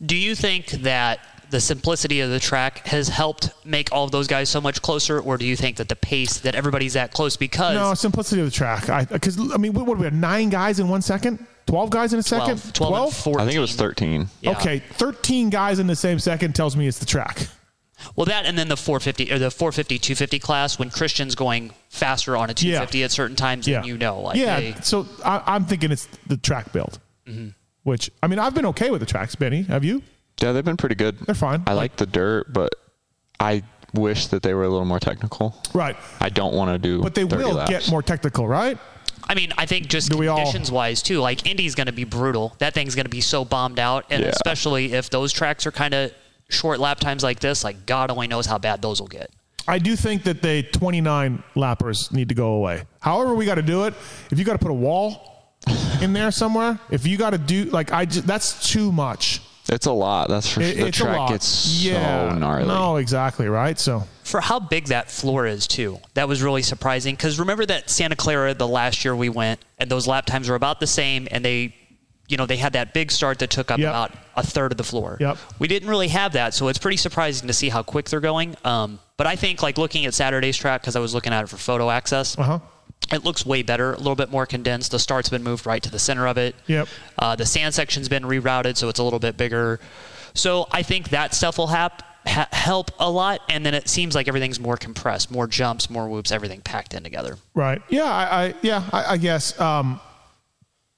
Do 0.04 0.16
you 0.16 0.34
think 0.34 0.66
that 0.82 1.20
the 1.50 1.60
simplicity 1.60 2.18
of 2.20 2.30
the 2.30 2.40
track 2.40 2.84
has 2.88 3.06
helped 3.08 3.50
make 3.64 3.92
all 3.92 4.04
of 4.04 4.10
those 4.10 4.26
guys 4.26 4.48
so 4.48 4.60
much 4.60 4.82
closer, 4.82 5.20
or 5.20 5.36
do 5.36 5.44
you 5.46 5.54
think 5.54 5.76
that 5.76 5.88
the 5.88 5.94
pace 5.96 6.38
that 6.40 6.56
everybody's 6.56 6.94
that 6.94 7.12
close 7.12 7.36
because 7.36 7.76
No, 7.76 7.94
simplicity 7.94 8.40
of 8.40 8.46
the 8.48 8.50
track. 8.52 8.88
I 8.88 9.04
because 9.04 9.38
I 9.52 9.56
mean, 9.58 9.72
what, 9.72 9.86
what 9.86 9.98
we 9.98 10.04
have? 10.04 10.14
Nine 10.14 10.48
guys 10.48 10.80
in 10.80 10.88
one 10.88 11.02
second, 11.02 11.46
twelve 11.66 11.90
guys 11.90 12.12
in 12.12 12.18
a 12.18 12.22
second, 12.22 12.60
12, 12.74 12.74
12, 12.74 13.04
and 13.04 13.14
14. 13.14 13.40
I 13.40 13.44
think 13.44 13.56
it 13.56 13.60
was 13.60 13.74
13. 13.76 14.28
Yeah. 14.40 14.50
Okay, 14.52 14.78
thirteen 14.78 15.50
guys 15.50 15.78
in 15.78 15.86
the 15.86 15.96
same 15.96 16.18
second 16.18 16.54
tells 16.54 16.76
me 16.76 16.86
it's 16.86 16.98
the 16.98 17.06
track. 17.06 17.48
Well, 18.16 18.24
that 18.26 18.46
and 18.46 18.58
then 18.58 18.66
the 18.68 18.76
450 18.76 19.32
or 19.32 19.38
the 19.38 19.50
450 19.50 19.98
250 19.98 20.38
class 20.40 20.76
when 20.78 20.90
Christian's 20.90 21.36
going 21.36 21.72
faster 21.88 22.36
on 22.36 22.50
a 22.50 22.54
250 22.54 23.04
at 23.04 23.12
certain 23.12 23.36
times, 23.36 23.68
Yeah, 23.68 23.78
and 23.78 23.86
you 23.86 23.96
know, 23.96 24.20
like 24.20 24.36
yeah. 24.36 24.58
hey, 24.58 24.74
So 24.82 25.06
I, 25.24 25.40
I'm 25.46 25.64
thinking 25.66 25.92
it's 25.92 26.08
the 26.26 26.36
track 26.36 26.72
build, 26.72 26.98
Mm-hmm. 27.28 27.50
which 27.84 28.10
I 28.22 28.26
mean, 28.26 28.40
I've 28.40 28.54
been 28.54 28.66
okay 28.66 28.90
with 28.90 29.00
the 29.00 29.06
tracks. 29.06 29.36
Benny, 29.36 29.62
have 29.62 29.84
you? 29.84 30.02
Yeah, 30.40 30.50
they've 30.50 30.64
been 30.64 30.76
pretty 30.76 30.96
good. 30.96 31.16
They're 31.20 31.34
fine. 31.36 31.62
I 31.68 31.74
like 31.74 31.94
the 31.94 32.06
dirt, 32.06 32.52
but 32.52 32.74
I 33.38 33.62
wish 33.94 34.26
that 34.28 34.42
they 34.42 34.54
were 34.54 34.64
a 34.64 34.68
little 34.68 34.84
more 34.86 34.98
technical. 34.98 35.54
Right, 35.72 35.96
I 36.20 36.28
don't 36.28 36.54
want 36.54 36.72
to 36.72 36.78
do 36.78 37.00
but 37.02 37.14
they 37.14 37.22
will 37.24 37.52
laps. 37.54 37.70
get 37.70 37.88
more 37.90 38.02
technical, 38.02 38.48
right? 38.48 38.78
I 39.28 39.34
mean, 39.34 39.52
I 39.56 39.66
think 39.66 39.88
just 39.88 40.10
Do 40.10 40.18
we 40.18 40.28
all- 40.28 40.36
conditions 40.36 40.70
wise 40.70 41.02
too. 41.02 41.20
Like 41.20 41.46
Indy's 41.46 41.74
going 41.74 41.86
to 41.86 41.92
be 41.92 42.04
brutal. 42.04 42.54
That 42.58 42.74
thing's 42.74 42.94
going 42.94 43.04
to 43.06 43.10
be 43.10 43.20
so 43.20 43.44
bombed 43.44 43.78
out, 43.78 44.04
and 44.10 44.22
Yeah. 44.22 44.28
especially 44.30 44.92
if 44.92 45.10
those 45.10 45.32
tracks 45.32 45.66
are 45.66 45.72
kind 45.72 45.94
of 45.94 46.12
short 46.48 46.80
lap 46.80 47.00
times 47.00 47.22
like 47.22 47.40
this, 47.40 47.64
like 47.64 47.86
God 47.86 48.10
only 48.10 48.26
knows 48.26 48.46
how 48.46 48.58
bad 48.58 48.82
those 48.82 49.00
will 49.00 49.08
get. 49.08 49.30
I 49.68 49.78
do 49.78 49.94
think 49.96 50.24
that 50.24 50.42
the 50.42 50.64
29 50.64 51.42
lappers 51.54 52.10
need 52.12 52.28
to 52.30 52.34
go 52.34 52.54
away. 52.54 52.82
However, 53.00 53.34
we 53.34 53.46
got 53.46 53.54
to 53.54 53.62
do 53.62 53.84
it. 53.84 53.94
If 54.30 54.38
you 54.38 54.44
got 54.44 54.54
to 54.54 54.58
put 54.58 54.70
a 54.72 54.74
wall 54.74 55.54
in 56.00 56.12
there 56.12 56.32
somewhere, 56.32 56.78
if 56.90 57.06
you 57.06 57.16
got 57.16 57.30
to 57.30 57.38
do 57.38 57.64
like 57.66 57.92
I 57.92 58.04
just 58.04 58.26
that's 58.26 58.68
too 58.68 58.90
much. 58.90 59.40
It's 59.68 59.86
a 59.86 59.92
lot. 59.92 60.28
That's 60.28 60.48
for 60.50 60.60
It- 60.60 60.76
the 60.76 60.86
it's 60.88 60.98
a 60.98 61.02
track 61.04 61.16
lot. 61.16 61.28
gets 61.30 61.80
yeah. 61.80 62.30
so 62.32 62.38
gnarly. 62.38 62.66
No, 62.66 62.96
exactly 62.96 63.46
right. 63.48 63.78
So 63.78 64.02
for 64.32 64.40
how 64.40 64.58
big 64.58 64.86
that 64.86 65.08
floor 65.10 65.46
is 65.46 65.68
too. 65.68 66.00
That 66.14 66.26
was 66.26 66.42
really 66.42 66.62
surprising 66.62 67.14
because 67.14 67.38
remember 67.38 67.64
that 67.66 67.88
Santa 67.88 68.16
Clara 68.16 68.52
the 68.54 68.66
last 68.66 69.04
year 69.04 69.14
we 69.14 69.28
went 69.28 69.60
and 69.78 69.88
those 69.88 70.08
lap 70.08 70.26
times 70.26 70.48
were 70.48 70.56
about 70.56 70.80
the 70.80 70.86
same 70.88 71.28
and 71.30 71.44
they 71.44 71.76
you 72.28 72.36
know 72.38 72.46
they 72.46 72.56
had 72.56 72.72
that 72.72 72.94
big 72.94 73.10
start 73.12 73.38
that 73.40 73.50
took 73.50 73.70
up 73.70 73.78
Yep. 73.78 73.88
about 73.90 74.12
a 74.36 74.42
third 74.42 74.72
of 74.72 74.78
the 74.78 74.84
floor. 74.84 75.18
Yep. 75.20 75.36
We 75.58 75.68
didn't 75.68 75.88
really 75.90 76.08
have 76.08 76.32
that, 76.32 76.54
so 76.54 76.68
it's 76.68 76.78
pretty 76.78 76.96
surprising 76.96 77.46
to 77.48 77.52
see 77.52 77.68
how 77.68 77.82
quick 77.82 78.08
they're 78.08 78.20
going. 78.20 78.56
Um, 78.64 78.98
but 79.18 79.26
I 79.26 79.36
think 79.36 79.62
like 79.62 79.76
looking 79.78 80.06
at 80.06 80.14
Saturday's 80.14 80.56
track 80.56 80.80
because 80.80 80.96
I 80.96 81.00
was 81.00 81.12
looking 81.14 81.32
at 81.32 81.44
it 81.44 81.48
for 81.48 81.58
photo 81.58 81.90
access. 81.90 82.36
uh 82.38 82.42
huh. 82.42 82.58
It 83.12 83.24
looks 83.24 83.44
way 83.44 83.62
better, 83.62 83.92
a 83.92 83.98
little 83.98 84.14
bit 84.14 84.30
more 84.30 84.46
condensed. 84.46 84.92
The 84.92 84.98
start's 84.98 85.28
been 85.28 85.42
moved 85.42 85.66
right 85.66 85.82
to 85.82 85.90
the 85.90 85.98
center 85.98 86.26
of 86.26 86.38
it. 86.38 86.54
Yep. 86.68 86.88
Uh, 87.18 87.36
the 87.36 87.44
sand 87.44 87.74
section's 87.74 88.08
been 88.08 88.22
rerouted, 88.22 88.76
so 88.78 88.88
it's 88.88 89.00
a 89.00 89.04
little 89.04 89.18
bit 89.18 89.36
bigger. 89.36 89.80
So 90.34 90.66
I 90.70 90.82
think 90.82 91.10
that 91.10 91.34
stuff 91.34 91.58
will 91.58 91.66
hap- 91.66 92.02
ha- 92.26 92.48
help 92.52 92.90
a 92.98 93.10
lot. 93.10 93.40
And 93.48 93.64
then 93.64 93.74
it 93.74 93.88
seems 93.88 94.14
like 94.14 94.28
everything's 94.28 94.60
more 94.60 94.76
compressed, 94.76 95.30
more 95.30 95.46
jumps, 95.46 95.88
more 95.90 96.08
whoops, 96.08 96.32
everything 96.32 96.60
packed 96.60 96.94
in 96.94 97.02
together. 97.02 97.36
Right. 97.54 97.82
Yeah. 97.88 98.04
I. 98.04 98.44
I 98.46 98.54
yeah. 98.62 98.88
I, 98.92 99.04
I 99.12 99.16
guess. 99.16 99.58
Um, 99.60 100.00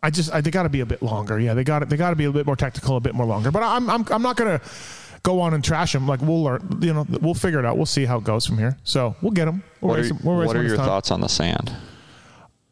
I 0.03 0.11
just. 0.11 0.33
I, 0.33 0.41
they 0.41 0.51
got 0.51 0.65
to 0.65 0.69
be 0.69 0.81
a 0.81 0.87
bit 0.87 1.03
longer. 1.03 1.39
Yeah. 1.39 1.55
They 1.55 1.65
got. 1.65 1.81
to 1.81 1.87
They 1.87 1.97
got 1.97 2.11
to 2.11 2.17
be 2.17 2.25
a 2.25 2.33
bit 2.33 2.47
more 2.47 2.57
technical, 2.57 2.97
a 2.97 3.01
bit 3.01 3.15
more 3.15 3.27
longer. 3.27 3.51
But 3.51 3.63
I'm. 3.63 3.89
I'm. 3.91 4.05
I'm 4.11 4.23
not 4.23 4.37
gonna 4.37 4.61
go 5.23 5.41
on 5.41 5.55
and 5.55 5.65
trash 5.65 5.93
them. 5.93 6.07
Like 6.07 6.21
we'll 6.21 6.43
learn. 6.43 6.79
You 6.81 6.93
know. 6.95 7.07
We'll 7.21 7.35
figure 7.35 7.59
it 7.59 7.65
out. 7.65 7.77
We'll 7.77 7.87
see 7.87 8.05
how 8.05 8.19
it 8.19 8.25
goes 8.25 8.47
from 8.47 8.59
here. 8.59 8.77
So 8.85 9.17
we'll 9.23 9.33
get 9.33 9.47
them. 9.47 9.63
We'll 9.81 9.91
What 9.91 9.99
are, 9.99 10.03
race 10.03 10.11
'em- 10.11 10.19
we'll 10.23 10.37
race 10.37 10.47
what 10.49 10.57
'em 10.57 10.63
are 10.63 10.69
your 10.69 10.77
time. 10.77 10.87
thoughts 10.87 11.11
on 11.11 11.21
the 11.21 11.29
sand? 11.29 11.73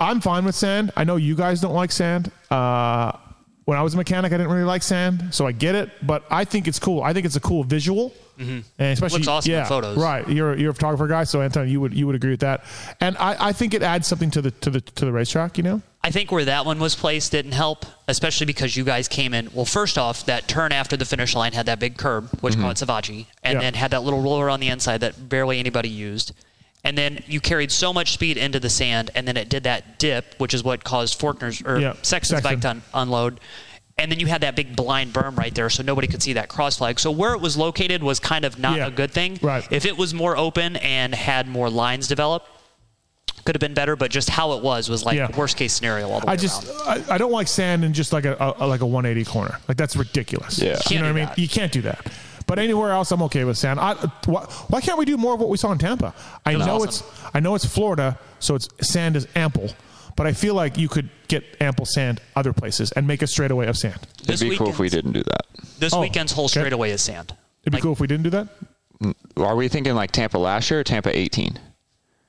I'm 0.00 0.20
fine 0.20 0.44
with 0.44 0.54
sand. 0.56 0.90
I 0.96 1.04
know 1.04 1.16
you 1.16 1.36
guys 1.36 1.60
don't 1.60 1.74
like 1.74 1.92
sand. 1.92 2.30
Uh, 2.50 3.12
when 3.66 3.78
I 3.78 3.82
was 3.82 3.94
a 3.94 3.96
mechanic, 3.96 4.32
I 4.32 4.36
didn't 4.36 4.50
really 4.50 4.64
like 4.64 4.82
sand, 4.82 5.28
so 5.30 5.46
I 5.46 5.52
get 5.52 5.76
it. 5.76 5.90
But 6.04 6.24
I 6.28 6.44
think 6.44 6.66
it's 6.66 6.80
cool. 6.80 7.02
I 7.04 7.12
think 7.12 7.24
it's 7.24 7.36
a 7.36 7.40
cool 7.40 7.62
visual, 7.62 8.12
Mm-hmm. 8.38 8.60
and 8.78 8.92
especially 8.92 9.18
Looks 9.18 9.28
awesome 9.28 9.52
in 9.52 9.58
yeah, 9.58 9.64
photos. 9.64 9.96
Right, 9.98 10.28
you're 10.28 10.56
you're 10.56 10.70
a 10.70 10.74
photographer 10.74 11.06
guy, 11.06 11.24
so 11.24 11.42
Anton, 11.42 11.68
you 11.68 11.80
would 11.80 11.92
you 11.94 12.06
would 12.06 12.16
agree 12.16 12.30
with 12.30 12.40
that. 12.40 12.64
And 13.00 13.16
I, 13.18 13.48
I 13.48 13.52
think 13.52 13.74
it 13.74 13.82
adds 13.82 14.06
something 14.06 14.30
to 14.32 14.42
the 14.42 14.50
to 14.50 14.70
the 14.70 14.80
to 14.80 15.04
the 15.04 15.12
racetrack. 15.12 15.58
You 15.58 15.64
know, 15.64 15.82
I 16.02 16.10
think 16.10 16.32
where 16.32 16.44
that 16.44 16.64
one 16.66 16.78
was 16.78 16.94
placed 16.94 17.32
didn't 17.32 17.52
help, 17.52 17.84
especially 18.08 18.46
because 18.46 18.76
you 18.76 18.84
guys 18.84 19.06
came 19.08 19.34
in. 19.34 19.50
Well, 19.52 19.64
first 19.64 19.98
off, 19.98 20.26
that 20.26 20.48
turn 20.48 20.72
after 20.72 20.96
the 20.96 21.04
finish 21.04 21.34
line 21.34 21.52
had 21.52 21.66
that 21.66 21.78
big 21.78 21.96
curb, 21.98 22.28
which 22.40 22.54
mm-hmm. 22.54 22.62
caught 22.62 22.76
Savatgy, 22.76 23.26
and 23.42 23.54
Yeah. 23.54 23.60
then 23.60 23.74
had 23.74 23.90
that 23.90 24.02
little 24.02 24.20
roller 24.22 24.48
on 24.50 24.60
the 24.60 24.68
inside 24.68 24.98
that 25.02 25.28
barely 25.28 25.58
anybody 25.58 25.88
used. 25.88 26.32
And 26.84 26.98
then 26.98 27.22
you 27.28 27.40
carried 27.40 27.70
so 27.70 27.92
much 27.92 28.12
speed 28.12 28.36
into 28.36 28.58
the 28.58 28.68
sand, 28.70 29.10
and 29.14 29.28
then 29.28 29.36
it 29.36 29.48
did 29.48 29.62
that 29.62 30.00
dip, 30.00 30.34
which 30.38 30.52
is 30.52 30.64
what 30.64 30.82
caused 30.82 31.20
Forkner's 31.20 31.62
or 31.62 31.78
Yeah, 31.78 31.92
Sexton's 32.02 32.42
Sexton. 32.42 32.42
bike 32.42 32.60
to 32.62 32.70
un- 32.70 32.82
unload. 32.92 33.38
And 33.98 34.10
then 34.10 34.18
you 34.18 34.26
had 34.26 34.40
that 34.40 34.56
big 34.56 34.74
blind 34.74 35.12
berm 35.12 35.36
right 35.36 35.54
there, 35.54 35.68
so 35.70 35.82
nobody 35.82 36.08
could 36.08 36.22
see 36.22 36.32
that 36.32 36.48
cross 36.48 36.78
flag. 36.78 36.98
So 36.98 37.10
where 37.10 37.34
it 37.34 37.40
was 37.40 37.56
located 37.56 38.02
was 38.02 38.18
kind 38.18 38.44
of 38.44 38.58
not 38.58 38.78
Yeah, 38.78 38.86
a 38.86 38.90
good 38.90 39.10
thing. 39.10 39.38
right. 39.42 39.66
If 39.70 39.84
it 39.84 39.96
was 39.98 40.14
more 40.14 40.36
open 40.36 40.76
and 40.76 41.14
had 41.14 41.46
more 41.46 41.68
lines 41.70 42.08
develop, 42.08 42.46
could 43.44 43.54
have 43.54 43.60
been 43.60 43.74
better, 43.74 43.94
but 43.96 44.10
just 44.10 44.30
how 44.30 44.52
it 44.52 44.62
was 44.62 44.88
was 44.88 45.04
like 45.04 45.16
Yeah. 45.16 45.36
worst 45.36 45.56
case 45.56 45.72
scenario 45.72 46.08
all 46.08 46.20
the 46.20 46.26
way 46.26 46.32
I 46.32 46.36
just. 46.36 46.68
I, 46.86 47.02
I 47.14 47.18
don't 47.18 47.32
like 47.32 47.48
sand 47.48 47.84
in 47.84 47.92
just 47.92 48.12
like 48.12 48.24
a, 48.24 48.36
a 48.58 48.66
like 48.66 48.80
a 48.80 48.86
180 48.86 49.28
corner. 49.30 49.58
Like 49.68 49.76
that's 49.76 49.94
ridiculous. 49.96 50.58
Yeah. 50.58 50.70
you 50.70 50.76
Can't 50.84 50.94
know 50.94 51.00
what 51.02 51.08
I 51.10 51.12
mean. 51.12 51.24
that. 51.26 51.38
You 51.38 51.48
can't 51.48 51.72
do 51.72 51.82
that. 51.82 52.06
But 52.46 52.58
anywhere 52.58 52.92
else, 52.92 53.10
I'm 53.12 53.22
okay 53.22 53.44
with 53.44 53.56
sand. 53.58 53.78
I, 53.80 53.94
why, 54.26 54.42
why 54.68 54.80
can't 54.80 54.98
we 54.98 55.04
do 55.04 55.16
more 55.16 55.34
of 55.34 55.40
what 55.40 55.48
we 55.48 55.56
saw 55.56 55.72
in 55.72 55.78
Tampa? 55.78 56.14
I 56.46 56.54
know 56.54 56.76
awesome. 56.76 56.88
it's 56.88 57.02
I 57.34 57.40
know 57.40 57.54
it's 57.54 57.64
Florida, 57.66 58.18
so 58.40 58.54
it's 58.54 58.68
sand 58.80 59.16
is 59.16 59.26
ample. 59.34 59.70
But 60.16 60.26
I 60.26 60.32
feel 60.32 60.54
like 60.54 60.76
you 60.78 60.88
could 60.88 61.08
get 61.28 61.44
ample 61.60 61.86
sand 61.86 62.20
other 62.36 62.52
places 62.52 62.92
and 62.92 63.06
make 63.06 63.22
a 63.22 63.26
straightaway 63.26 63.66
of 63.66 63.76
sand. 63.76 63.98
It'd 64.28 64.40
be 64.48 64.56
cool 64.56 64.68
if 64.68 64.78
we 64.78 64.88
didn't 64.88 65.12
do 65.12 65.22
that. 65.22 65.46
This 65.78 65.92
Oh, 65.94 66.00
weekend's 66.00 66.32
whole 66.32 66.44
okay. 66.44 66.60
straightaway 66.60 66.90
is 66.90 67.02
sand. 67.02 67.34
It'd 67.62 67.72
be 67.72 67.76
Like, 67.76 67.82
cool 67.82 67.92
if 67.92 68.00
we 68.00 68.06
didn't 68.06 68.24
do 68.24 68.30
that. 68.30 68.48
Are 69.36 69.56
we 69.56 69.68
thinking 69.68 69.94
like 69.94 70.12
Tampa 70.12 70.38
last 70.38 70.70
year 70.70 70.80
or 70.80 70.84
Tampa 70.84 71.16
18? 71.16 71.58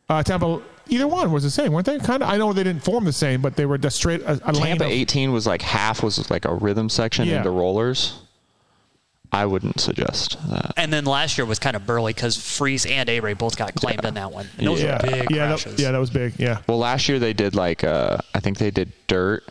Uh, 0.09 0.23
Tampa, 0.23 0.61
either 0.87 1.07
one 1.07 1.31
was 1.31 1.43
the 1.43 1.49
same, 1.51 1.71
weren't 1.71 1.85
they? 1.85 1.99
Kind 1.99 2.23
of. 2.23 2.29
I 2.29 2.37
know 2.37 2.51
they 2.53 2.63
didn't 2.63 2.83
form 2.83 3.03
the 3.05 3.13
same, 3.13 3.41
but 3.41 3.55
they 3.55 3.65
were 3.65 3.77
just 3.77 3.97
straight 3.97 4.21
a, 4.21 4.39
a 4.43 4.51
lane 4.53 4.63
Tampa 4.77 4.85
of- 4.85 4.91
18 4.91 5.31
was 5.31 5.45
like 5.45 5.61
half 5.61 6.01
was 6.03 6.29
like 6.31 6.45
a 6.45 6.53
rhythm 6.55 6.89
section 6.89 7.27
Yeah. 7.27 7.37
into 7.37 7.51
rollers. 7.51 8.19
I 9.33 9.45
wouldn't 9.47 9.79
suggest 9.79 10.37
that. 10.49 10.73
And 10.77 10.93
then 10.93 11.05
last 11.05 11.37
year 11.37 11.45
was 11.45 11.57
kind 11.59 11.75
of 11.75 11.85
burly 11.87 12.13
because 12.13 12.37
Friese 12.37 12.85
and 12.85 13.09
A 13.09 13.19
Ray 13.19 13.33
both 13.33 13.57
got 13.57 13.73
claimed 13.75 14.05
in 14.05 14.13
that 14.13 14.31
one. 14.31 14.47
And 14.57 14.67
those 14.67 14.81
yeah, 14.83 15.03
were 15.03 15.11
big 15.11 15.31
yeah, 15.31 15.47
crashes. 15.47 15.75
that, 15.75 15.81
yeah, 15.81 15.91
that 15.91 15.97
was 15.97 16.09
big. 16.11 16.33
Yeah, 16.39 16.59
Well, 16.67 16.77
last 16.77 17.09
year 17.09 17.17
they 17.19 17.33
did 17.33 17.55
like 17.55 17.83
uh, 17.83 18.17
I 18.35 18.39
think 18.39 18.59
they 18.59 18.69
did 18.71 18.93
dirt 19.07 19.43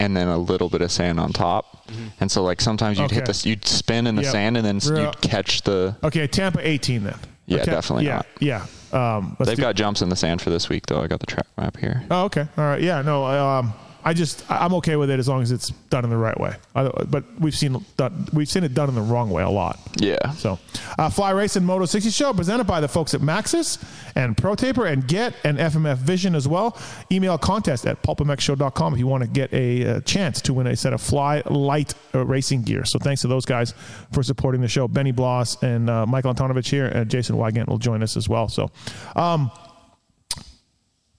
and 0.00 0.16
then 0.16 0.28
a 0.28 0.38
little 0.38 0.68
bit 0.68 0.80
of 0.82 0.90
sand 0.90 1.20
on 1.20 1.32
top, 1.32 1.88
and 2.20 2.30
so 2.30 2.42
like 2.42 2.60
sometimes 2.60 2.98
you'd 2.98 3.10
hit 3.10 3.18
Okay. 3.22 3.26
this, 3.26 3.44
you'd 3.46 3.66
spin 3.66 4.06
in 4.06 4.16
the 4.16 4.22
Yep. 4.22 4.32
sand 4.32 4.56
and 4.56 4.64
then 4.66 4.76
s- 4.76 4.90
Yeah. 4.90 5.02
you'd 5.06 5.20
catch 5.20 5.62
the. 5.62 5.94
Okay, 6.02 6.26
Tampa 6.26 6.66
18 6.66 7.04
then. 7.04 7.14
Yeah, 7.46 7.58
Okay. 7.62 7.70
definitely 7.70 8.06
Yeah, 8.06 8.14
not. 8.16 8.26
yeah. 8.40 8.66
Um, 8.92 9.36
They've 9.38 9.56
do- 9.56 9.62
got 9.62 9.76
jumps 9.76 10.00
in 10.02 10.08
the 10.08 10.16
sand 10.16 10.40
for 10.40 10.50
this 10.50 10.68
week 10.68 10.86
though. 10.86 11.02
I 11.02 11.06
got 11.06 11.20
the 11.20 11.26
track 11.26 11.46
map 11.58 11.76
here. 11.76 12.02
Oh, 12.10 12.24
okay. 12.24 12.46
All 12.56 12.64
right. 12.64 12.80
Yeah. 12.80 13.02
No. 13.02 13.24
Um, 13.26 13.74
I 14.04 14.14
just 14.14 14.50
I'm 14.50 14.74
okay 14.74 14.96
with 14.96 15.10
it 15.10 15.18
as 15.18 15.28
long 15.28 15.42
as 15.42 15.52
it's 15.52 15.70
done 15.90 16.04
in 16.04 16.10
the 16.10 16.16
right 16.16 16.38
way. 16.38 16.54
I, 16.74 16.88
but 16.88 17.24
we've 17.38 17.54
seen 17.54 17.84
we've 18.32 18.48
seen 18.48 18.64
it 18.64 18.74
done 18.74 18.88
in 18.88 18.94
the 18.94 19.02
wrong 19.02 19.30
way 19.30 19.42
a 19.42 19.48
lot. 19.50 19.78
Yeah. 19.96 20.30
So, 20.32 20.58
uh, 20.98 21.10
Fly 21.10 21.30
Racing 21.30 21.64
Moto 21.64 21.84
60 21.84 22.10
Show 22.10 22.32
presented 22.32 22.64
by 22.64 22.80
the 22.80 22.88
folks 22.88 23.14
at 23.14 23.20
Maxxis 23.20 23.82
and 24.14 24.36
Pro 24.36 24.54
Taper 24.54 24.86
and 24.86 25.06
Get 25.06 25.34
and 25.44 25.58
FMF 25.58 25.98
Vision 25.98 26.34
as 26.34 26.48
well. 26.48 26.78
Email 27.12 27.36
contest 27.38 27.86
at 27.86 28.02
pulpmxshow.com 28.02 28.94
if 28.94 28.98
you 28.98 29.06
want 29.06 29.22
to 29.22 29.28
get 29.28 29.52
a, 29.52 29.96
uh 29.96 30.00
chance 30.00 30.40
to 30.42 30.54
win 30.54 30.66
a 30.66 30.76
set 30.76 30.92
of 30.92 31.00
Fly 31.00 31.42
Light 31.46 31.94
uh, 32.14 32.24
racing 32.24 32.62
gear. 32.62 32.84
So, 32.84 32.98
thanks 32.98 33.20
to 33.22 33.28
those 33.28 33.44
guys 33.44 33.74
for 34.12 34.22
supporting 34.22 34.60
the 34.60 34.68
show. 34.68 34.88
Benny 34.88 35.12
Bloss 35.12 35.62
and 35.62 35.90
uh, 35.90 36.06
Michael 36.06 36.34
Antonovich 36.34 36.70
here, 36.70 36.86
and 36.86 37.10
Jason 37.10 37.36
Weigandt 37.36 37.68
will 37.68 37.78
join 37.78 38.02
us 38.02 38.16
as 38.16 38.28
well. 38.28 38.48
So, 38.48 38.70
um, 39.14 39.50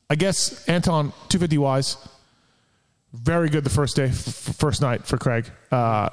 I 0.09 0.15
guess 0.15 0.67
Anton 0.67 1.11
250 1.29 1.57
wise, 1.57 1.95
very 3.13 3.49
good 3.49 3.63
the 3.63 3.69
first 3.69 3.95
day, 3.95 4.05
f- 4.05 4.15
first 4.15 4.81
night 4.81 5.05
for 5.05 5.17
Craig. 5.17 5.49
Uh, 5.71 6.09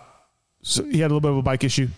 so 0.63 0.85
he 0.85 1.01
had 1.01 1.11
a 1.11 1.15
little 1.15 1.21
bit 1.21 1.31
of 1.31 1.37
a 1.39 1.43
bike 1.43 1.65
issue. 1.65 1.89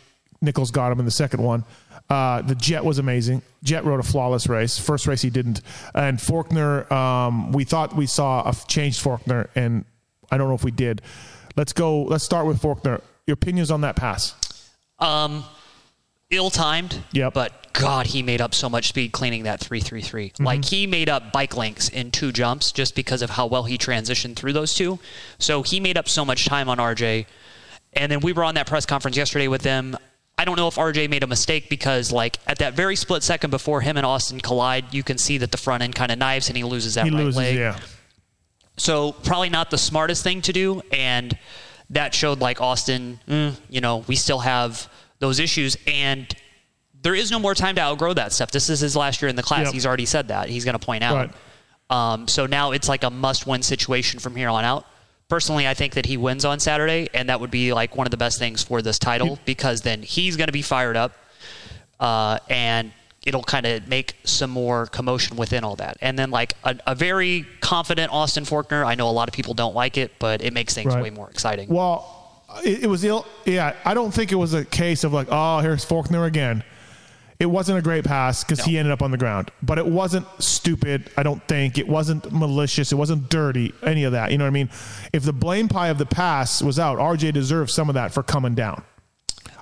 Nichols 0.42 0.70
got 0.70 0.92
him 0.92 0.98
in 0.98 1.04
the 1.04 1.10
second 1.10 1.42
one. 1.42 1.64
Uh, 2.08 2.42
the 2.42 2.54
Jett 2.54 2.84
was 2.84 2.98
amazing. 2.98 3.42
Jett 3.62 3.84
rode 3.84 4.00
a 4.00 4.02
flawless 4.02 4.48
race. 4.48 4.78
First 4.78 5.06
race 5.06 5.22
he 5.22 5.30
didn't. 5.30 5.60
And 5.94 6.18
Forkner, 6.18 6.90
um, 6.90 7.52
we 7.52 7.64
thought 7.64 7.94
we 7.94 8.06
saw 8.06 8.48
a 8.48 8.54
changed 8.66 9.02
Forkner, 9.04 9.48
and 9.54 9.84
I 10.30 10.38
don't 10.38 10.48
know 10.48 10.54
if 10.54 10.64
we 10.64 10.70
did. 10.72 11.02
Let's 11.56 11.72
go. 11.72 12.02
Let's 12.02 12.24
start 12.24 12.46
with 12.46 12.60
Forkner. 12.60 13.00
Your 13.26 13.34
opinions 13.34 13.70
on 13.70 13.82
that 13.82 13.96
pass? 13.96 14.34
Um, 14.98 15.44
ill-timed. 16.30 17.02
Yep. 17.12 17.34
But 17.34 17.72
God, 17.72 18.06
he 18.06 18.22
made 18.22 18.40
up 18.40 18.54
so 18.54 18.68
much 18.68 18.88
speed 18.88 19.12
cleaning 19.12 19.44
that 19.44 19.60
333. 19.60 20.30
Mm-hmm. 20.30 20.44
Like 20.44 20.64
he 20.64 20.86
made 20.86 21.08
up 21.08 21.32
bike 21.32 21.56
links 21.56 21.88
in 21.88 22.10
two 22.10 22.32
jumps 22.32 22.72
just 22.72 22.94
because 22.94 23.22
of 23.22 23.30
how 23.30 23.46
well 23.46 23.64
he 23.64 23.78
transitioned 23.78 24.36
through 24.36 24.52
those 24.52 24.74
two. 24.74 24.98
So 25.38 25.62
he 25.62 25.80
made 25.80 25.96
up 25.96 26.08
so 26.08 26.24
much 26.24 26.46
time 26.46 26.68
on 26.68 26.78
RJ. 26.78 27.26
And 27.92 28.10
then 28.10 28.20
we 28.20 28.32
were 28.32 28.44
on 28.44 28.54
that 28.54 28.66
press 28.66 28.86
conference 28.86 29.16
yesterday 29.16 29.48
with 29.48 29.62
them. 29.62 29.96
I 30.38 30.44
don't 30.44 30.56
know 30.56 30.68
if 30.68 30.76
RJ 30.76 31.10
made 31.10 31.22
a 31.22 31.26
mistake 31.26 31.68
because, 31.68 32.10
like, 32.10 32.38
at 32.46 32.58
that 32.58 32.72
very 32.72 32.96
split 32.96 33.22
second 33.22 33.50
before 33.50 33.82
him 33.82 33.96
and 33.98 34.06
Austin 34.06 34.40
collide, 34.40 34.94
you 34.94 35.02
can 35.02 35.18
see 35.18 35.36
that 35.38 35.50
the 35.52 35.58
front 35.58 35.82
end 35.82 35.94
kind 35.94 36.10
of 36.10 36.18
knives 36.18 36.48
and 36.48 36.56
he 36.56 36.64
loses 36.64 36.94
that 36.94 37.04
He 37.04 37.10
right 37.10 37.24
loses. 37.24 37.36
leg. 37.36 37.56
Yeah. 37.56 37.78
So 38.78 39.12
probably 39.12 39.50
not 39.50 39.70
the 39.70 39.76
smartest 39.76 40.22
thing 40.24 40.40
to 40.42 40.52
do, 40.54 40.80
and 40.92 41.36
that 41.90 42.14
showed 42.14 42.40
like 42.40 42.60
Austin. 42.62 43.20
mm, 43.28 43.54
you 43.68 43.82
know, 43.82 43.98
we 44.06 44.16
still 44.16 44.38
have 44.38 44.88
those 45.20 45.38
issues, 45.38 45.76
and 45.86 46.26
there 47.02 47.14
is 47.14 47.30
no 47.30 47.38
more 47.38 47.54
time 47.54 47.76
to 47.76 47.80
outgrow 47.80 48.12
that 48.14 48.32
stuff. 48.32 48.50
This 48.50 48.68
is 48.68 48.80
his 48.80 48.96
last 48.96 49.22
year 49.22 49.28
in 49.28 49.36
the 49.36 49.42
class. 49.42 49.66
Yep. 49.66 49.72
He's 49.74 49.86
already 49.86 50.04
said 50.06 50.28
that. 50.28 50.48
He's 50.48 50.64
going 50.64 50.78
to 50.78 50.84
point 50.84 51.02
out. 51.04 51.14
Right. 51.16 52.12
Um, 52.12 52.28
so 52.28 52.46
now 52.46 52.72
it's 52.72 52.88
like 52.88 53.04
a 53.04 53.10
must-win 53.10 53.62
situation 53.62 54.20
from 54.20 54.36
here 54.36 54.48
on 54.48 54.64
out. 54.64 54.84
Personally, 55.28 55.66
I 55.66 55.74
think 55.74 55.94
that 55.94 56.06
he 56.06 56.16
wins 56.16 56.44
on 56.44 56.58
Saturday, 56.60 57.08
and 57.14 57.28
that 57.28 57.40
would 57.40 57.50
be 57.50 57.72
like 57.72 57.96
one 57.96 58.06
of 58.06 58.10
the 58.10 58.16
best 58.16 58.38
things 58.38 58.62
for 58.62 58.82
this 58.82 58.98
title 58.98 59.38
because 59.44 59.80
then 59.82 60.02
he's 60.02 60.36
going 60.36 60.48
to 60.48 60.52
be 60.52 60.62
fired 60.62 60.96
up, 60.96 61.12
uh, 62.00 62.38
and 62.48 62.92
it'll 63.24 63.42
kind 63.42 63.66
of 63.66 63.86
make 63.86 64.16
some 64.24 64.50
more 64.50 64.86
commotion 64.86 65.36
within 65.36 65.62
all 65.62 65.76
that. 65.76 65.96
And 66.00 66.18
then 66.18 66.30
like 66.30 66.54
a, 66.64 66.76
a 66.86 66.94
very 66.94 67.46
confident 67.60 68.12
Austin 68.12 68.44
Forkner. 68.44 68.84
I 68.84 68.94
know 68.94 69.08
a 69.08 69.12
lot 69.12 69.28
of 69.28 69.34
people 69.34 69.54
don't 69.54 69.74
like 69.74 69.96
it, 69.98 70.12
but 70.18 70.42
it 70.42 70.52
makes 70.52 70.74
things 70.74 70.94
Right. 70.94 71.02
way 71.02 71.10
more 71.10 71.28
exciting. 71.30 71.68
Well, 71.68 72.19
it, 72.64 72.84
it 72.84 72.86
was 72.86 73.04
ill. 73.04 73.26
Yeah, 73.44 73.74
I 73.84 73.94
don't 73.94 74.12
think 74.12 74.32
it 74.32 74.36
was 74.36 74.54
a 74.54 74.64
case 74.64 75.04
of 75.04 75.12
like, 75.12 75.28
oh, 75.30 75.58
here's 75.60 75.84
Forkner 75.84 76.26
again. 76.26 76.64
It 77.38 77.46
wasn't 77.46 77.78
a 77.78 77.82
great 77.82 78.04
pass 78.04 78.44
because 78.44 78.62
he 78.66 78.76
ended 78.76 78.92
up 78.92 79.00
on 79.00 79.10
the 79.12 79.16
ground, 79.16 79.50
but 79.62 79.78
it 79.78 79.86
wasn't 79.86 80.26
stupid. 80.40 81.10
I 81.16 81.22
don't 81.22 81.42
think 81.48 81.78
it 81.78 81.88
wasn't 81.88 82.30
malicious. 82.30 82.92
It 82.92 82.96
wasn't 82.96 83.30
dirty. 83.30 83.72
Any 83.82 84.04
of 84.04 84.12
that. 84.12 84.30
You 84.30 84.36
know 84.36 84.44
what 84.44 84.48
I 84.50 84.52
mean? 84.52 84.68
If 85.14 85.22
the 85.22 85.32
blame 85.32 85.66
pie 85.66 85.88
of 85.88 85.96
the 85.96 86.04
pass 86.04 86.60
was 86.62 86.78
out, 86.78 86.98
RJ 86.98 87.32
deserves 87.32 87.72
some 87.72 87.88
of 87.88 87.94
that 87.94 88.12
for 88.12 88.22
coming 88.22 88.54
down. 88.54 88.82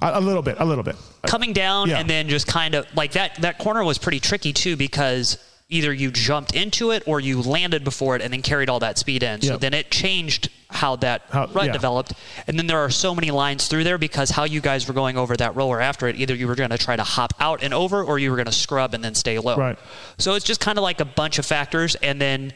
A, 0.02 0.18
a 0.18 0.20
little 0.20 0.42
bit. 0.42 0.56
A 0.58 0.64
little 0.64 0.82
bit. 0.82 0.96
coming 1.26 1.52
down 1.52 1.88
Yeah. 1.88 1.98
and 2.00 2.10
then 2.10 2.28
just 2.28 2.48
kind 2.48 2.74
of 2.74 2.84
like 2.96 3.12
that 3.12 3.36
that 3.42 3.58
corner 3.58 3.84
was 3.84 3.96
pretty 3.96 4.18
tricky 4.18 4.52
too 4.52 4.76
because 4.76 5.38
either 5.70 5.92
you 5.92 6.10
jumped 6.10 6.54
into 6.54 6.90
it 6.92 7.02
or 7.06 7.20
you 7.20 7.42
landed 7.42 7.84
before 7.84 8.16
it 8.16 8.22
and 8.22 8.32
then 8.32 8.40
carried 8.40 8.70
all 8.70 8.78
that 8.80 8.96
speed 8.98 9.22
in. 9.22 9.40
So 9.42 9.52
Yep. 9.52 9.60
then 9.60 9.74
it 9.74 9.90
changed 9.90 10.48
how 10.70 10.96
that 10.96 11.22
How- 11.30 11.46
rut 11.48 11.66
yeah. 11.66 11.72
developed. 11.72 12.14
And 12.46 12.58
then 12.58 12.66
there 12.66 12.78
are 12.78 12.88
so 12.90 13.14
many 13.14 13.30
lines 13.30 13.66
through 13.68 13.84
there 13.84 13.98
because 13.98 14.30
how 14.30 14.44
you 14.44 14.62
guys 14.62 14.88
were 14.88 14.94
going 14.94 15.18
over 15.18 15.36
that 15.36 15.54
roller 15.56 15.78
after 15.80 16.08
it, 16.08 16.16
either 16.16 16.34
you 16.34 16.46
were 16.48 16.54
going 16.54 16.70
to 16.70 16.78
try 16.78 16.96
to 16.96 17.02
hop 17.02 17.34
out 17.38 17.62
and 17.62 17.74
over 17.74 18.02
or 18.02 18.18
you 18.18 18.30
were 18.30 18.36
going 18.36 18.46
to 18.46 18.52
scrub 18.52 18.94
and 18.94 19.04
then 19.04 19.14
stay 19.14 19.38
low. 19.38 19.56
Right. 19.56 19.78
So 20.16 20.34
it's 20.34 20.44
just 20.44 20.60
kind 20.60 20.78
of 20.78 20.82
like 20.82 21.00
a 21.00 21.04
bunch 21.04 21.38
of 21.38 21.44
factors 21.44 21.96
and 21.96 22.18
then 22.20 22.52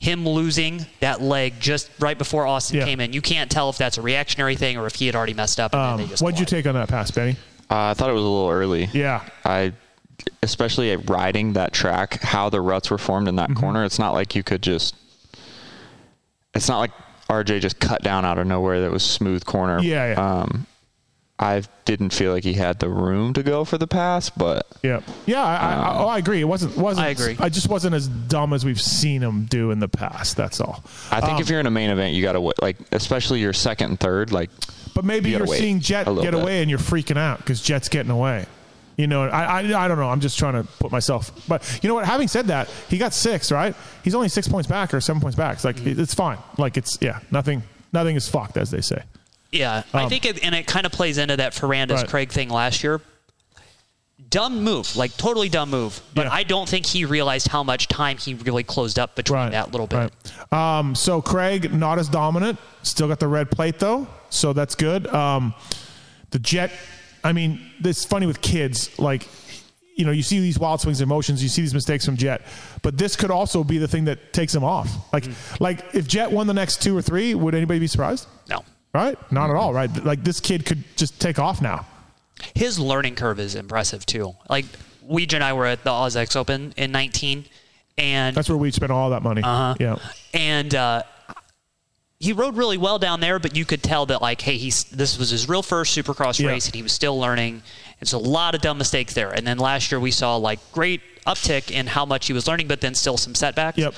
him 0.00 0.28
losing 0.28 0.86
that 1.00 1.22
leg 1.22 1.54
just 1.60 1.88
right 2.00 2.18
before 2.18 2.46
Austin 2.48 2.78
Yeah. 2.78 2.84
came 2.84 3.00
in. 3.00 3.12
You 3.12 3.22
can't 3.22 3.48
tell 3.50 3.70
if 3.70 3.78
that's 3.78 3.96
a 3.96 4.02
reactionary 4.02 4.56
thing 4.56 4.76
or 4.76 4.86
if 4.86 4.96
he 4.96 5.06
had 5.06 5.14
already 5.14 5.34
messed 5.34 5.60
up 5.60 5.72
and 5.72 5.80
Um, 5.80 5.96
then 5.98 6.06
they 6.06 6.10
just 6.10 6.22
what'd 6.22 6.38
you 6.40 6.46
take 6.46 6.66
on 6.66 6.74
that 6.74 6.88
pass, 6.88 7.12
Benny? 7.12 7.36
Uh, 7.70 7.90
I 7.90 7.94
thought 7.94 8.10
it 8.10 8.12
was 8.12 8.22
a 8.22 8.26
little 8.26 8.50
early. 8.50 8.90
Yeah. 8.92 9.22
I, 9.44 9.72
especially 10.42 10.92
at 10.92 11.08
riding 11.08 11.52
that 11.54 11.72
track, 11.72 12.20
how 12.22 12.48
the 12.50 12.60
ruts 12.60 12.90
were 12.90 12.98
formed 12.98 13.28
in 13.28 13.36
that 13.36 13.50
Mm-hmm. 13.50 13.60
corner. 13.60 13.84
It's 13.84 13.98
not 13.98 14.12
like 14.12 14.34
you 14.34 14.42
could 14.42 14.62
just. 14.62 14.94
It's 16.54 16.68
not 16.68 16.78
like 16.78 16.92
RJ 17.28 17.60
just 17.60 17.80
cut 17.80 18.02
down 18.02 18.24
out 18.24 18.38
of 18.38 18.46
nowhere. 18.46 18.80
That 18.80 18.90
was 18.90 19.02
smooth 19.04 19.44
corner. 19.44 19.80
Yeah, 19.80 20.12
yeah. 20.14 20.40
Um, 20.42 20.66
I 21.38 21.62
didn't 21.84 22.14
feel 22.14 22.32
like 22.32 22.44
he 22.44 22.54
had 22.54 22.78
the 22.78 22.88
room 22.88 23.34
to 23.34 23.42
go 23.42 23.66
for 23.66 23.76
the 23.76 23.86
pass, 23.86 24.30
but 24.30 24.66
Yeah, 24.82 25.00
yeah. 25.26 25.42
I, 25.44 25.56
I, 25.74 25.98
oh, 25.98 26.06
I 26.08 26.16
agree. 26.16 26.40
It 26.40 26.44
wasn't. 26.44 26.74
wasn't 26.78 27.06
I 27.06 27.10
agree. 27.10 27.36
I 27.38 27.50
just 27.50 27.68
wasn't 27.68 27.94
as 27.94 28.08
dumb 28.08 28.54
as 28.54 28.64
we've 28.64 28.80
seen 28.80 29.20
him 29.22 29.44
do 29.44 29.70
in 29.70 29.78
the 29.78 29.88
past. 29.88 30.38
That's 30.38 30.60
all. 30.62 30.82
I 31.10 31.20
think 31.20 31.34
Um, 31.34 31.40
if 31.42 31.50
you're 31.50 31.60
in 31.60 31.66
a 31.66 31.70
main 31.70 31.90
event, 31.90 32.14
you 32.14 32.22
got 32.22 32.32
to 32.32 32.52
like, 32.62 32.78
especially 32.90 33.40
your 33.40 33.52
second 33.52 33.90
and 33.90 34.00
third, 34.00 34.32
like 34.32 34.48
But 34.94 35.04
maybe 35.04 35.28
You 35.28 35.36
you're 35.38 35.46
seeing 35.46 35.80
Jett 35.80 36.06
get 36.06 36.16
bit. 36.22 36.32
away 36.34 36.62
and 36.62 36.70
you're 36.70 36.78
freaking 36.78 37.18
out 37.18 37.36
because 37.38 37.60
Jett's 37.60 37.90
getting 37.90 38.10
away. 38.10 38.46
You 38.96 39.06
know, 39.06 39.24
I, 39.24 39.60
I 39.60 39.84
I 39.84 39.88
don't 39.88 39.98
know. 39.98 40.08
I'm 40.08 40.20
just 40.20 40.38
trying 40.38 40.54
to 40.54 40.64
put 40.78 40.90
myself. 40.90 41.30
But 41.46 41.80
you 41.82 41.88
know 41.88 41.94
what? 41.94 42.06
Having 42.06 42.28
said 42.28 42.46
that, 42.46 42.68
he 42.88 42.96
got 42.96 43.12
six, 43.12 43.52
right? 43.52 43.74
He's 44.02 44.14
only 44.14 44.28
six 44.30 44.48
points 44.48 44.66
back 44.68 44.94
or 44.94 45.00
seven 45.02 45.20
points 45.20 45.36
back. 45.36 45.56
It's 45.56 45.64
like 45.64 45.76
Mm-hmm. 45.76 46.00
it's 46.00 46.14
fine. 46.14 46.38
Like 46.56 46.76
it's 46.78 46.96
yeah, 47.02 47.20
nothing 47.30 47.62
nothing 47.92 48.16
is 48.16 48.26
fucked 48.28 48.56
as 48.56 48.70
they 48.70 48.80
say. 48.80 49.02
Yeah, 49.52 49.82
I 49.94 50.08
think 50.08 50.24
it, 50.24 50.42
and 50.42 50.54
it 50.54 50.66
kind 50.66 50.86
of 50.86 50.92
plays 50.92 51.18
into 51.18 51.36
that 51.36 51.52
Ferrandis 51.52 51.90
Um, 51.90 51.96
Right. 51.96 52.08
Craig 52.08 52.30
thing 52.32 52.48
last 52.48 52.82
year. 52.82 53.00
Dumb 54.30 54.64
move, 54.64 54.96
like 54.96 55.14
totally 55.18 55.48
dumb 55.50 55.70
move. 55.70 56.00
But 56.14 56.26
Yeah. 56.26 56.32
I 56.32 56.42
don't 56.42 56.68
think 56.68 56.86
he 56.86 57.04
realized 57.04 57.48
how 57.48 57.62
much 57.62 57.86
time 57.86 58.16
he 58.16 58.32
really 58.34 58.64
closed 58.64 58.98
up 58.98 59.14
between 59.14 59.38
Right. 59.38 59.52
that 59.52 59.72
little 59.72 59.86
bit. 59.86 60.10
Right. 60.50 60.78
Um, 60.78 60.94
so 60.94 61.20
Craig 61.20 61.72
not 61.72 61.98
as 61.98 62.08
dominant. 62.08 62.58
Still 62.82 63.08
got 63.08 63.20
the 63.20 63.28
red 63.28 63.50
plate 63.50 63.78
though, 63.78 64.06
so 64.30 64.52
that's 64.54 64.74
good. 64.74 65.06
Um, 65.08 65.54
the 66.30 66.38
Jett. 66.38 66.72
I 67.26 67.32
mean, 67.32 67.60
it's 67.80 68.04
funny 68.04 68.26
with 68.26 68.40
kids. 68.40 68.96
Like, 68.98 69.26
you 69.96 70.04
know, 70.04 70.12
you 70.12 70.22
see 70.22 70.40
these 70.40 70.58
wild 70.58 70.80
swings 70.80 71.00
and 71.00 71.08
motions. 71.08 71.42
You 71.42 71.48
see 71.48 71.62
these 71.62 71.74
mistakes 71.74 72.04
from 72.04 72.16
Jett, 72.16 72.42
but 72.82 72.98
this 72.98 73.16
could 73.16 73.30
also 73.30 73.64
be 73.64 73.78
the 73.78 73.88
thing 73.88 74.04
that 74.06 74.32
takes 74.32 74.54
him 74.54 74.62
off. 74.64 74.88
Like, 75.12 75.24
Mm. 75.24 75.60
like 75.60 75.94
if 75.94 76.06
Jett 76.06 76.30
won 76.30 76.46
the 76.46 76.54
next 76.54 76.82
two 76.82 76.96
or 76.96 77.02
three, 77.02 77.34
would 77.34 77.54
anybody 77.54 77.80
be 77.80 77.86
surprised? 77.86 78.26
No, 78.48 78.62
Right? 78.94 79.18
Not 79.32 79.50
at 79.50 79.56
all. 79.56 79.72
Right? 79.74 79.90
Like 80.04 80.22
this 80.24 80.40
kid 80.40 80.64
could 80.66 80.84
just 80.96 81.18
take 81.20 81.38
off 81.38 81.60
now. 81.62 81.86
his 82.54 82.78
learning 82.78 83.14
curve 83.14 83.40
is 83.40 83.54
impressive 83.54 84.04
too. 84.04 84.34
Like 84.50 84.66
Weege 85.10 85.32
and 85.34 85.42
I 85.42 85.52
were 85.54 85.64
at 85.66 85.82
the 85.84 85.90
AUS-X 85.90 86.36
Open 86.36 86.74
in 86.76 86.92
19, 86.92 87.46
and 87.96 88.36
That's 88.36 88.48
where 88.50 88.58
we 88.58 88.70
spent 88.70 88.92
all 88.92 89.10
that 89.10 89.22
money. 89.22 89.42
Uh-huh. 89.42 89.74
Yeah. 89.80 89.96
and 90.34 90.74
uh, 90.74 91.02
he 92.18 92.32
rode 92.32 92.56
really 92.56 92.78
well 92.78 92.98
down 92.98 93.20
there, 93.20 93.38
but 93.38 93.56
you 93.56 93.64
could 93.64 93.82
tell 93.82 94.06
that 94.06 94.22
like, 94.22 94.40
hey, 94.40 94.56
he's 94.56 94.84
this 94.84 95.18
was 95.18 95.30
his 95.30 95.48
real 95.48 95.62
first 95.62 95.96
Supercross 95.96 96.40
Yeah. 96.40 96.48
race, 96.48 96.66
and 96.66 96.74
he 96.74 96.82
was 96.82 96.92
still 96.92 97.18
learning. 97.18 97.62
It's 98.00 98.12
a 98.12 98.18
lot 98.18 98.54
of 98.54 98.60
dumb 98.60 98.78
mistakes 98.78 99.14
there. 99.14 99.30
And 99.30 99.46
then 99.46 99.58
last 99.58 99.90
year 99.90 100.00
we 100.00 100.10
saw 100.10 100.36
like 100.36 100.60
great 100.72 101.00
uptick 101.26 101.70
in 101.70 101.86
how 101.86 102.06
much 102.06 102.26
he 102.26 102.32
was 102.32 102.46
learning, 102.46 102.68
but 102.68 102.80
then 102.80 102.94
still 102.94 103.16
some 103.16 103.34
setbacks. 103.34 103.78
Yep. 103.78 103.94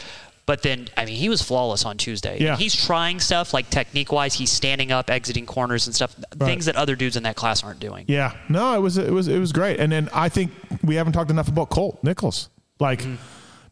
But 0.46 0.62
then, 0.62 0.88
I 0.96 1.04
mean, 1.04 1.16
he 1.16 1.28
was 1.28 1.42
flawless 1.42 1.84
on 1.84 1.98
Tuesday. 1.98 2.38
Yeah. 2.40 2.56
He's 2.56 2.74
trying 2.74 3.20
stuff 3.20 3.52
like 3.52 3.68
technique 3.68 4.10
wise. 4.10 4.32
He's 4.32 4.50
standing 4.50 4.90
up, 4.90 5.10
exiting 5.10 5.44
corners 5.44 5.86
and 5.86 5.94
stuff, 5.94 6.16
things 6.38 6.64
that 6.64 6.74
other 6.74 6.96
dudes 6.96 7.16
in 7.16 7.24
that 7.24 7.36
class 7.36 7.62
aren't 7.62 7.80
doing. 7.80 8.06
Yeah, 8.08 8.32
no, 8.48 8.74
it 8.74 8.80
was 8.80 8.96
it 8.96 9.12
was 9.12 9.28
it 9.28 9.38
was 9.38 9.52
great. 9.52 9.78
And 9.78 9.92
then 9.92 10.08
I 10.14 10.30
think 10.30 10.52
we 10.82 10.94
haven't 10.94 11.12
talked 11.12 11.30
enough 11.30 11.48
about 11.48 11.68
Colt 11.68 12.02
Nichols. 12.02 12.48
Like 12.80 13.02
mm. 13.02 13.18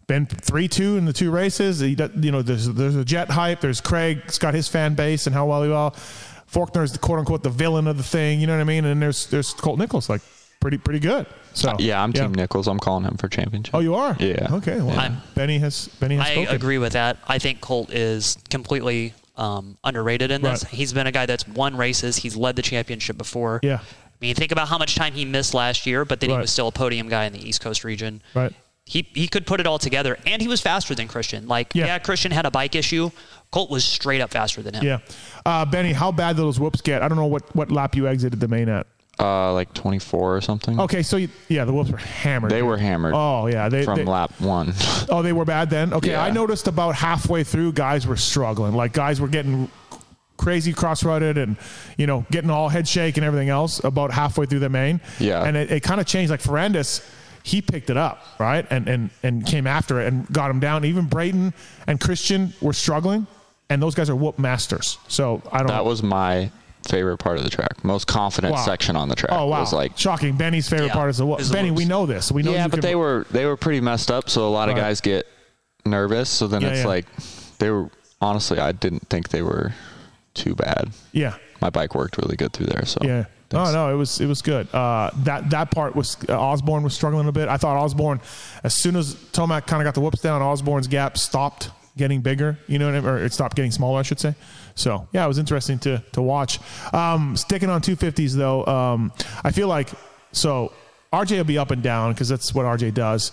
Been 0.06 0.26
three 0.26 0.68
two 0.68 0.96
in 0.96 1.04
the 1.04 1.12
two 1.12 1.32
races. 1.32 1.80
He, 1.80 1.96
you 2.20 2.30
know, 2.30 2.40
there's 2.40 2.68
there's 2.68 2.94
a 2.94 3.04
Jett 3.04 3.28
hype. 3.28 3.60
There's 3.60 3.80
Craig's 3.80 4.38
got 4.38 4.54
his 4.54 4.68
fan 4.68 4.94
base 4.94 5.26
and 5.26 5.34
how 5.34 5.46
well 5.46 5.64
he 5.64 5.68
well. 5.70 5.96
is 5.96 6.92
the 6.92 6.98
quote 7.00 7.18
unquote 7.18 7.42
the 7.42 7.50
villain 7.50 7.88
of 7.88 7.96
the 7.96 8.04
thing. 8.04 8.40
You 8.40 8.46
know 8.46 8.54
what 8.54 8.60
I 8.60 8.64
mean? 8.64 8.84
And 8.84 9.02
there's 9.02 9.26
there's 9.26 9.52
Colt 9.52 9.80
Nichols 9.80 10.08
like 10.08 10.20
pretty 10.60 10.78
pretty 10.78 11.00
good. 11.00 11.26
So 11.54 11.74
Yeah, 11.80 12.02
I'm 12.02 12.12
Team 12.12 12.32
Nichols. 12.34 12.68
I'm 12.68 12.78
calling 12.78 13.04
him 13.04 13.16
for 13.16 13.28
championship. 13.28 13.74
Oh, 13.74 13.80
you 13.80 13.94
are? 13.96 14.16
Yeah. 14.20 14.46
Okay. 14.52 14.76
Well, 14.80 14.98
I'm- 14.98 15.22
Benny 15.34 15.58
has 15.58 15.88
Benny 15.98 16.16
has 16.16 16.26
I 16.26 16.32
spoken. 16.34 16.54
agree 16.54 16.78
with 16.78 16.92
that. 16.92 17.16
I 17.26 17.38
think 17.38 17.60
Colt 17.60 17.90
is 17.92 18.38
completely 18.48 19.12
um, 19.36 19.76
underrated 19.82 20.30
in 20.30 20.40
this. 20.42 20.64
Right. 20.64 20.72
He's 20.72 20.92
been 20.92 21.06
a 21.06 21.12
guy 21.12 21.26
that's 21.26 21.48
won 21.48 21.76
races. 21.76 22.16
He's 22.18 22.36
led 22.36 22.54
the 22.56 22.62
championship 22.62 23.18
before. 23.18 23.58
Yeah. 23.62 23.80
I 23.80 24.18
mean, 24.20 24.34
think 24.34 24.52
about 24.52 24.68
how 24.68 24.78
much 24.78 24.94
time 24.94 25.12
he 25.14 25.24
missed 25.24 25.52
last 25.52 25.84
year, 25.84 26.04
but 26.04 26.20
then 26.20 26.30
he 26.30 26.36
was 26.36 26.50
still 26.50 26.68
a 26.68 26.72
podium 26.72 27.08
guy 27.08 27.24
in 27.24 27.32
the 27.34 27.46
East 27.46 27.60
Coast 27.60 27.84
region. 27.84 28.22
Right. 28.34 28.52
He, 28.88 29.08
he 29.14 29.26
could 29.26 29.46
put 29.46 29.58
it 29.58 29.66
all 29.66 29.78
together, 29.80 30.16
and 30.26 30.40
he 30.40 30.46
was 30.46 30.60
faster 30.60 30.94
than 30.94 31.08
Christian. 31.08 31.48
Like, 31.48 31.74
Yeah. 31.74 31.86
yeah, 31.86 31.98
Christian 31.98 32.30
had 32.30 32.46
a 32.46 32.50
bike 32.52 32.76
issue. 32.76 33.10
Colt 33.50 33.68
was 33.68 33.84
straight 33.84 34.20
up 34.20 34.30
faster 34.30 34.62
than 34.62 34.74
him. 34.74 34.84
Yeah. 34.84 34.98
Uh, 35.44 35.64
Benny, 35.64 35.92
how 35.92 36.12
bad 36.12 36.36
did 36.36 36.42
those 36.42 36.60
whoops 36.60 36.80
get? 36.80 37.02
I 37.02 37.08
don't 37.08 37.18
know 37.18 37.26
what, 37.26 37.54
what 37.56 37.72
lap 37.72 37.96
you 37.96 38.06
exited 38.06 38.38
the 38.38 38.46
main 38.48 38.68
at. 38.68 38.86
Uh, 39.18 39.52
like 39.54 39.72
24 39.74 40.36
or 40.36 40.40
something. 40.40 40.78
Okay, 40.78 41.02
so 41.02 41.16
you, 41.16 41.28
yeah, 41.48 41.64
the 41.64 41.72
whoops 41.72 41.90
were 41.90 41.96
hammered. 41.96 42.50
They 42.50 42.62
were 42.62 42.76
hammered. 42.76 43.14
Oh 43.16 43.46
yeah, 43.46 43.68
they, 43.68 43.82
from 43.84 43.96
they- 43.96 44.04
lap 44.04 44.30
one. 44.40 44.72
Oh, 45.08 45.22
they 45.22 45.32
were 45.32 45.44
bad 45.46 45.70
then. 45.70 45.92
Okay, 45.94 46.10
Yeah. 46.10 46.22
I 46.22 46.30
noticed 46.30 46.68
about 46.68 46.94
halfway 46.96 47.42
through, 47.42 47.72
guys 47.72 48.06
were 48.06 48.16
struggling. 48.16 48.74
Like 48.74 48.92
guys 48.92 49.20
were 49.20 49.28
getting 49.28 49.70
crazy 50.36 50.72
cross-rutted 50.74 51.38
and 51.38 51.56
you 51.96 52.06
know 52.06 52.26
getting 52.30 52.50
all 52.50 52.68
head 52.68 52.86
shake 52.86 53.16
and 53.16 53.24
everything 53.24 53.48
else 53.48 53.82
about 53.84 54.10
halfway 54.12 54.44
through 54.46 54.58
the 54.58 54.68
main. 54.68 55.00
Yeah. 55.18 55.42
and 55.44 55.56
it, 55.56 55.70
it 55.70 55.82
kind 55.82 55.98
of 56.00 56.06
changed. 56.06 56.30
Like 56.30 56.42
Ferrandis, 56.42 57.02
he 57.46 57.62
picked 57.62 57.90
it 57.90 57.96
up 57.96 58.24
right 58.40 58.66
and 58.70 58.88
and 58.88 59.10
and 59.22 59.46
came 59.46 59.66
after 59.68 60.00
it 60.00 60.08
and 60.12 60.26
got 60.32 60.50
him 60.50 60.58
down. 60.58 60.84
Even 60.84 61.06
Brayton 61.06 61.54
and 61.86 62.00
Christian 62.00 62.52
were 62.60 62.72
struggling, 62.72 63.26
and 63.70 63.80
those 63.80 63.94
guys 63.94 64.10
are 64.10 64.16
whoop 64.16 64.38
masters. 64.38 64.98
So 65.08 65.42
I 65.52 65.58
don't. 65.58 65.68
that 65.68 65.84
was 65.84 66.02
my 66.02 66.50
favorite 66.88 67.18
part 67.18 67.38
of 67.38 67.44
the 67.44 67.50
track. 67.50 67.84
Most 67.84 68.06
confident 68.08 68.54
Wow. 68.54 68.64
section 68.64 68.96
on 68.96 69.08
the 69.08 69.14
track. 69.14 69.32
Oh 69.32 69.46
wow! 69.46 69.60
Was 69.60 69.72
like 69.72 69.96
shocking. 69.96 70.36
Benny's 70.36 70.68
favorite 70.68 70.88
Yeah, 70.88 70.92
part 70.94 71.10
is 71.10 71.18
the 71.18 71.26
whoop. 71.26 71.40
is 71.40 71.48
the 71.48 71.54
Benny, 71.54 71.70
we 71.70 71.84
know 71.84 72.04
this. 72.06 72.32
We 72.32 72.42
know. 72.42 72.52
yeah, 72.52 72.64
you 72.64 72.68
but 72.70 72.80
can- 72.80 72.88
they 72.88 72.94
were 72.96 73.26
they 73.30 73.46
were 73.46 73.56
pretty 73.56 73.80
messed 73.80 74.10
up. 74.10 74.28
So 74.28 74.46
a 74.46 74.50
lot 74.50 74.68
of 74.68 74.74
Right. 74.74 74.80
guys 74.82 75.00
get 75.00 75.26
nervous. 75.84 76.28
So 76.28 76.48
then 76.48 76.62
Yeah, 76.62 76.68
it's 76.70 76.80
yeah. 76.80 76.86
like 76.86 77.06
they 77.58 77.70
were 77.70 77.90
honestly. 78.20 78.58
I 78.58 78.72
didn't 78.72 79.08
think 79.08 79.28
they 79.28 79.42
were 79.42 79.72
too 80.34 80.54
bad. 80.56 80.90
Yeah. 81.12 81.34
My 81.60 81.70
bike 81.70 81.94
worked 81.94 82.18
really 82.18 82.36
good 82.36 82.52
through 82.52 82.66
there. 82.66 82.84
So 82.86 82.98
Yeah. 83.02 83.24
Thanks. 83.48 83.70
Oh 83.70 83.72
no, 83.72 83.94
it 83.94 83.96
was 83.96 84.20
it 84.20 84.26
was 84.26 84.42
good. 84.42 84.72
Uh, 84.74 85.10
that 85.18 85.50
that 85.50 85.70
part 85.70 85.94
was 85.94 86.16
uh, 86.28 86.38
Osborne 86.38 86.82
was 86.82 86.94
struggling 86.94 87.28
a 87.28 87.32
bit. 87.32 87.48
I 87.48 87.56
thought 87.56 87.76
Osborne, 87.76 88.20
as 88.64 88.74
soon 88.74 88.96
as 88.96 89.14
Tomac 89.14 89.66
kind 89.66 89.80
of 89.80 89.84
got 89.84 89.94
the 89.94 90.00
whoops 90.00 90.20
down, 90.20 90.42
Osborne's 90.42 90.88
gap 90.88 91.16
stopped 91.16 91.70
getting 91.96 92.20
bigger. 92.20 92.58
You 92.66 92.78
know 92.78 92.86
what 92.86 92.96
I 92.96 93.00
mean? 93.00 93.08
Or 93.08 93.18
it 93.18 93.32
stopped 93.32 93.54
getting 93.54 93.70
smaller, 93.70 94.00
I 94.00 94.02
should 94.02 94.18
say. 94.18 94.34
So 94.74 95.06
yeah, 95.12 95.24
it 95.24 95.28
was 95.28 95.38
interesting 95.38 95.78
to 95.80 96.02
to 96.12 96.22
watch. 96.22 96.58
Um, 96.92 97.36
sticking 97.36 97.70
on 97.70 97.82
250s 97.82 98.32
though, 98.32 98.66
um, 98.66 99.12
I 99.44 99.52
feel 99.52 99.68
like 99.68 99.90
so 100.32 100.72
RJ 101.12 101.36
will 101.36 101.44
be 101.44 101.58
up 101.58 101.70
and 101.70 101.82
down 101.82 102.12
because 102.12 102.28
that's 102.28 102.52
what 102.52 102.66
RJ 102.66 102.94
does. 102.94 103.30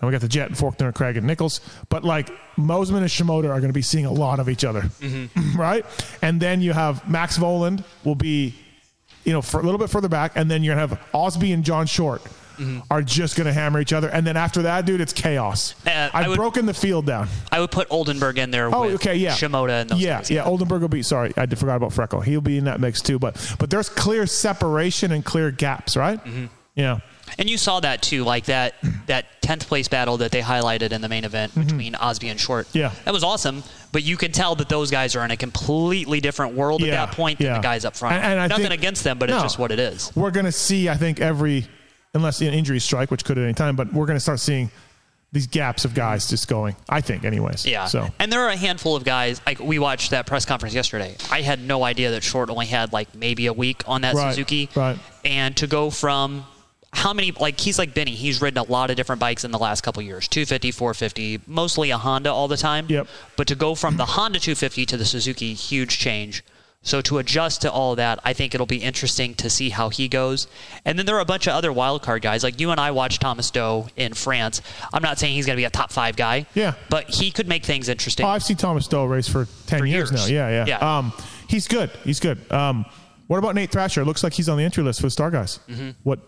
And 0.00 0.06
we 0.06 0.12
got 0.12 0.20
the 0.20 0.28
Jett, 0.28 0.46
and 0.46 0.56
Forkner, 0.56 0.94
Craig, 0.94 1.16
and 1.16 1.26
Nichols. 1.26 1.60
But 1.88 2.04
like 2.04 2.30
Mosiman 2.56 2.98
and 2.98 3.06
Shimoda 3.08 3.46
are 3.50 3.58
going 3.58 3.62
to 3.66 3.72
be 3.72 3.82
seeing 3.82 4.06
a 4.06 4.12
lot 4.12 4.38
of 4.38 4.48
each 4.48 4.64
other, 4.64 4.84
right? 5.56 5.84
And 6.22 6.40
then 6.40 6.60
you 6.60 6.72
have 6.72 7.08
Max 7.10 7.36
Voland 7.36 7.82
will 8.04 8.14
be 8.14 8.54
you 9.28 9.34
know, 9.34 9.42
for 9.42 9.60
a 9.60 9.62
little 9.62 9.78
bit 9.78 9.90
further 9.90 10.08
back, 10.08 10.32
and 10.34 10.50
then 10.50 10.64
you're 10.64 10.74
gonna 10.74 10.88
have 10.88 10.98
Osby 11.12 11.52
and 11.52 11.62
John 11.62 11.86
Short 11.86 12.22
are 12.90 13.02
just 13.02 13.36
gonna 13.36 13.52
hammer 13.52 13.78
each 13.80 13.92
other, 13.92 14.08
and 14.08 14.26
then 14.26 14.36
after 14.36 14.62
that, 14.62 14.84
dude, 14.84 15.00
it's 15.00 15.12
chaos. 15.12 15.76
Uh, 15.86 16.08
I've 16.12 16.26
would- 16.28 16.36
broken 16.36 16.66
the 16.66 16.74
field 16.74 17.06
down. 17.06 17.28
I 17.52 17.60
would 17.60 17.70
put 17.70 17.86
Oldenburg 17.88 18.36
in 18.38 18.50
there 18.50 18.74
Oh, 18.74 18.82
with 18.86 18.94
okay, 18.96 19.14
yeah, 19.14 19.30
Shimoda 19.30 19.82
and 19.82 19.90
those 19.90 20.00
yeah, 20.00 20.16
guys. 20.18 20.30
yeah. 20.30 20.44
Oldenburg 20.44 20.80
will 20.80 20.88
be. 20.88 21.02
Sorry, 21.04 21.32
I 21.36 21.46
forgot 21.46 21.76
about 21.76 21.92
Freckle. 21.92 22.20
He'll 22.24 22.40
be 22.40 22.58
in 22.58 22.64
that 22.64 22.80
mix 22.80 23.00
too. 23.00 23.20
But 23.20 23.54
but 23.60 23.70
there's 23.70 23.88
clear 23.88 24.26
separation 24.26 25.12
and 25.12 25.24
clear 25.24 25.52
gaps, 25.52 25.96
right? 25.96 26.18
Mm-hmm. 26.24 26.46
Yeah, 26.74 26.98
And 27.38 27.50
you 27.50 27.58
saw 27.58 27.80
that 27.80 28.00
too, 28.02 28.24
like 28.24 28.46
that 28.46 28.74
that 29.06 29.26
tenth 29.42 29.66
place 29.66 29.88
battle 29.88 30.16
that 30.18 30.30
they 30.30 30.40
highlighted 30.40 30.92
in 30.92 31.00
the 31.00 31.08
main 31.08 31.24
event 31.24 31.54
between 31.54 31.94
Osby 31.94 32.28
and 32.28 32.38
Short. 32.38 32.66
Mm-hmm. 32.68 32.78
Yeah. 32.78 32.92
that 33.04 33.12
was 33.12 33.24
awesome. 33.24 33.62
But 33.92 34.02
you 34.02 34.16
can 34.16 34.32
tell 34.32 34.54
that 34.56 34.68
those 34.68 34.90
guys 34.90 35.16
are 35.16 35.24
in 35.24 35.30
a 35.30 35.36
completely 35.36 36.20
different 36.20 36.54
world 36.54 36.82
Yeah, 36.82 36.88
at 37.02 37.06
that 37.08 37.16
point 37.16 37.38
than 37.38 37.54
the 37.54 37.60
guys 37.60 37.84
up 37.84 37.96
front. 37.96 38.16
And- 38.16 38.24
and 38.24 38.40
I 38.40 38.46
Nothing 38.46 38.68
think- 38.68 38.74
against 38.80 39.04
them, 39.04 39.18
but 39.18 39.28
No. 39.30 39.36
it's 39.36 39.44
just 39.44 39.58
what 39.58 39.70
it 39.72 39.78
is. 39.78 40.10
we're 40.14 40.30
gonna 40.30 40.52
see. 40.52 40.88
I 40.88 40.96
think 40.96 41.20
every 41.20 41.66
unless 42.14 42.40
an 42.40 42.48
injury 42.52 42.80
strike, 42.80 43.10
which 43.10 43.24
could 43.24 43.38
at 43.38 43.44
any 43.44 43.54
time, 43.54 43.76
but 43.76 43.92
we're 43.92 44.06
gonna 44.06 44.20
start 44.20 44.40
seeing 44.40 44.70
these 45.30 45.46
gaps 45.46 45.84
of 45.84 45.92
guys 45.94 46.26
just 46.28 46.48
going. 46.48 46.74
I 46.88 47.02
think, 47.02 47.24
anyways. 47.24 47.66
Yeah. 47.66 47.84
So 47.86 48.08
And 48.18 48.32
there 48.32 48.40
are 48.40 48.48
a 48.48 48.56
handful 48.56 48.96
of 48.96 49.04
guys. 49.04 49.40
Like 49.46 49.60
we 49.60 49.78
watched 49.78 50.10
that 50.12 50.26
press 50.26 50.46
conference 50.46 50.74
yesterday. 50.74 51.16
I 51.30 51.42
had 51.42 51.60
no 51.60 51.84
idea 51.84 52.10
that 52.12 52.22
Short 52.24 52.48
only 52.48 52.64
had 52.66 52.94
like 52.94 53.14
maybe 53.14 53.46
a 53.46 53.52
week 53.52 53.82
on 53.86 54.00
that 54.02 54.14
Right, 54.14 54.30
Suzuki. 54.30 54.70
right. 54.74 54.98
And 55.26 55.54
to 55.58 55.66
go 55.66 55.90
from 55.90 56.44
how 56.92 57.12
many 57.12 57.32
like 57.32 57.60
he's 57.60 57.78
like 57.78 57.94
Benny. 57.94 58.12
He's 58.12 58.40
ridden 58.40 58.58
a 58.58 58.62
lot 58.64 58.90
of 58.90 58.96
different 58.96 59.20
bikes 59.20 59.44
in 59.44 59.50
the 59.50 59.58
last 59.58 59.82
couple 59.82 60.02
years. 60.02 60.26
250, 60.28 60.70
450, 60.72 61.40
mostly 61.46 61.90
a 61.90 61.98
Honda 61.98 62.32
all 62.32 62.48
the 62.48 62.56
time. 62.56 62.86
Yep. 62.88 63.06
But 63.36 63.46
to 63.48 63.54
go 63.54 63.74
from 63.74 63.96
the 63.96 64.06
Honda 64.06 64.38
250 64.40 64.86
to 64.86 64.96
the 64.96 65.04
Suzuki, 65.04 65.54
huge 65.54 65.98
change. 65.98 66.42
So 66.82 67.00
to 67.02 67.18
adjust 67.18 67.62
to 67.62 67.70
all 67.72 67.96
that, 67.96 68.20
I 68.24 68.32
think 68.32 68.54
it'll 68.54 68.66
be 68.66 68.78
interesting 68.78 69.34
to 69.34 69.50
see 69.50 69.70
how 69.70 69.88
he 69.90 70.08
goes. 70.08 70.46
And 70.84 70.98
then 70.98 71.06
there 71.06 71.16
are 71.16 71.20
a 71.20 71.24
bunch 71.26 71.46
of 71.46 71.52
other 71.52 71.72
wild 71.72 72.02
card 72.02 72.22
guys. 72.22 72.42
Like 72.44 72.60
you 72.60 72.70
and 72.70 72.80
I 72.80 72.92
watched 72.92 73.20
Thomas 73.20 73.50
Do 73.50 73.88
in 73.96 74.14
France. 74.14 74.62
I'm 74.92 75.02
not 75.02 75.18
saying 75.18 75.34
he's 75.34 75.44
going 75.44 75.56
to 75.56 75.60
be 75.60 75.64
a 75.64 75.70
top 75.70 75.90
five 75.92 76.16
guy. 76.16 76.46
Yeah. 76.54 76.74
But 76.88 77.10
he 77.10 77.30
could 77.32 77.48
make 77.48 77.64
things 77.64 77.88
interesting. 77.88 78.24
Oh, 78.24 78.28
I've 78.30 78.44
seen 78.44 78.56
Thomas 78.56 78.86
Do 78.86 79.04
race 79.06 79.28
for 79.28 79.46
ten 79.66 79.80
For 79.80 79.86
years, 79.86 80.10
years. 80.12 80.30
now. 80.30 80.34
Yeah, 80.34 80.64
yeah. 80.64 80.78
Yeah. 80.78 80.98
Um, 80.98 81.12
he's 81.48 81.66
good. 81.68 81.90
He's 82.04 82.20
good. 82.20 82.50
Um, 82.50 82.86
what 83.26 83.38
about 83.38 83.56
Nate 83.56 83.70
Thrasher? 83.72 84.00
It 84.02 84.06
looks 84.06 84.22
like 84.24 84.32
he's 84.32 84.48
on 84.48 84.56
the 84.56 84.64
entry 84.64 84.82
list 84.84 85.00
for 85.00 85.08
the 85.08 85.10
Star 85.10 85.30
Guys. 85.30 85.58
Mm-hmm. 85.68 85.90
What 86.04 86.20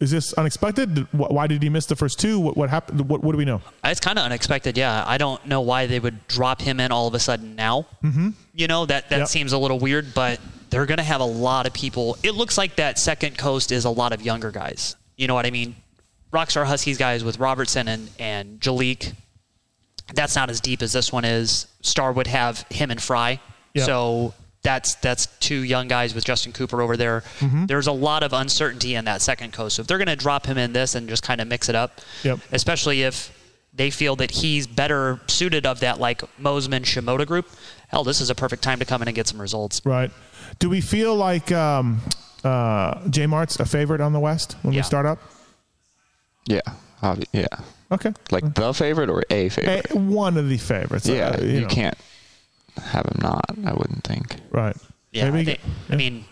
is 0.00 0.10
this 0.10 0.32
unexpected? 0.34 1.06
Why 1.12 1.46
did 1.46 1.62
he 1.62 1.68
miss 1.68 1.86
the 1.86 1.96
first 1.96 2.20
two? 2.20 2.38
What, 2.38 2.56
what 2.56 2.70
happened? 2.70 3.08
What, 3.08 3.22
what 3.24 3.32
do 3.32 3.38
we 3.38 3.44
know? 3.44 3.60
It's 3.84 4.00
kind 4.00 4.18
of 4.18 4.24
unexpected, 4.24 4.78
yeah. 4.78 5.02
I 5.06 5.18
don't 5.18 5.44
know 5.46 5.60
why 5.60 5.86
they 5.86 5.98
would 5.98 6.26
drop 6.28 6.60
him 6.62 6.78
in 6.80 6.92
all 6.92 7.06
of 7.08 7.14
a 7.14 7.18
sudden 7.18 7.56
now. 7.56 7.86
Mm-hmm. 8.04 8.30
You 8.54 8.66
know 8.68 8.86
that 8.86 9.10
that 9.10 9.18
Yep. 9.20 9.28
seems 9.28 9.52
a 9.52 9.58
little 9.58 9.78
weird, 9.78 10.14
but 10.14 10.38
they're 10.70 10.86
going 10.86 10.98
to 10.98 11.04
have 11.04 11.20
a 11.20 11.24
lot 11.24 11.66
of 11.66 11.72
people. 11.72 12.16
It 12.22 12.34
looks 12.34 12.56
like 12.58 12.76
that 12.76 12.98
second 12.98 13.38
coast 13.38 13.72
is 13.72 13.84
a 13.84 13.90
lot 13.90 14.12
of 14.12 14.22
younger 14.22 14.50
guys. 14.50 14.94
You 15.16 15.26
know 15.26 15.34
what 15.34 15.46
I 15.46 15.50
mean? 15.50 15.74
Rockstar 16.32 16.64
Huskies 16.66 16.98
guys 16.98 17.24
with 17.24 17.38
Robertson 17.38 17.88
and 17.88 18.10
and 18.18 18.60
Jalek. 18.60 19.14
That's 20.14 20.36
not 20.36 20.48
as 20.50 20.60
deep 20.60 20.80
as 20.82 20.92
this 20.92 21.12
one 21.12 21.24
is. 21.24 21.66
Star 21.82 22.12
would 22.12 22.26
have 22.26 22.64
him 22.70 22.90
and 22.90 23.00
Frye, 23.02 23.40
Yep. 23.74 23.86
so 23.86 24.34
that's 24.62 24.96
that's 24.96 25.26
two 25.38 25.62
young 25.62 25.88
guys 25.88 26.14
with 26.14 26.24
Justin 26.24 26.52
Cooper 26.52 26.82
over 26.82 26.96
there. 26.96 27.20
Mm-hmm. 27.38 27.66
There's 27.66 27.86
a 27.86 27.92
lot 27.92 28.22
of 28.22 28.32
uncertainty 28.32 28.94
in 28.96 29.04
that 29.04 29.22
second 29.22 29.52
coast. 29.52 29.76
So 29.76 29.82
if 29.82 29.86
they're 29.86 29.98
going 29.98 30.08
to 30.08 30.16
drop 30.16 30.46
him 30.46 30.58
in 30.58 30.72
this 30.72 30.94
and 30.94 31.08
just 31.08 31.22
kind 31.22 31.40
of 31.40 31.46
mix 31.48 31.68
it 31.68 31.74
up, 31.74 32.00
Yep. 32.24 32.40
especially 32.52 33.02
if 33.02 33.34
they 33.72 33.90
feel 33.90 34.16
that 34.16 34.30
he's 34.32 34.66
better 34.66 35.20
suited 35.28 35.64
of 35.64 35.80
that 35.80 36.00
like 36.00 36.20
Mosiman 36.40 36.80
Shimoda 36.80 37.24
group. 37.26 37.48
Hell, 37.88 38.02
this 38.04 38.20
is 38.20 38.30
a 38.30 38.34
perfect 38.34 38.62
time 38.62 38.78
to 38.80 38.84
come 38.84 39.00
in 39.02 39.08
and 39.08 39.14
get 39.14 39.26
some 39.28 39.40
results. 39.40 39.80
Right. 39.84 40.10
Do 40.58 40.68
we 40.68 40.80
feel 40.80 41.14
like 41.14 41.52
um, 41.52 42.00
uh, 42.42 43.08
J 43.08 43.26
Mart's 43.26 43.60
a 43.60 43.64
favorite 43.64 44.00
on 44.00 44.12
the 44.12 44.20
West 44.20 44.56
when 44.62 44.74
Yeah. 44.74 44.80
we 44.80 44.82
start 44.82 45.06
up? 45.06 45.20
Yeah. 46.46 46.60
obvi- 47.02 47.26
yeah. 47.32 47.46
Okay. 47.92 48.12
Like 48.30 48.54
the 48.54 48.72
favorite 48.74 49.08
or 49.08 49.22
a 49.30 49.48
favorite? 49.48 49.94
one 49.94 50.36
of 50.36 50.48
the 50.48 50.58
favorites. 50.58 51.06
yeah. 51.08 51.28
Uh, 51.28 51.42
you 51.42 51.60
know. 51.62 51.68
can't 51.68 51.96
have 52.80 53.06
him 53.06 53.18
not. 53.22 53.44
I 53.64 53.72
wouldn't 53.72 54.04
think. 54.04 54.36
Right. 54.50 54.76
Yeah, 55.12 55.30
Maybe- 55.30 55.52
I, 55.52 55.56
think- 55.56 55.60
I 55.90 55.96
mean, 55.96 56.24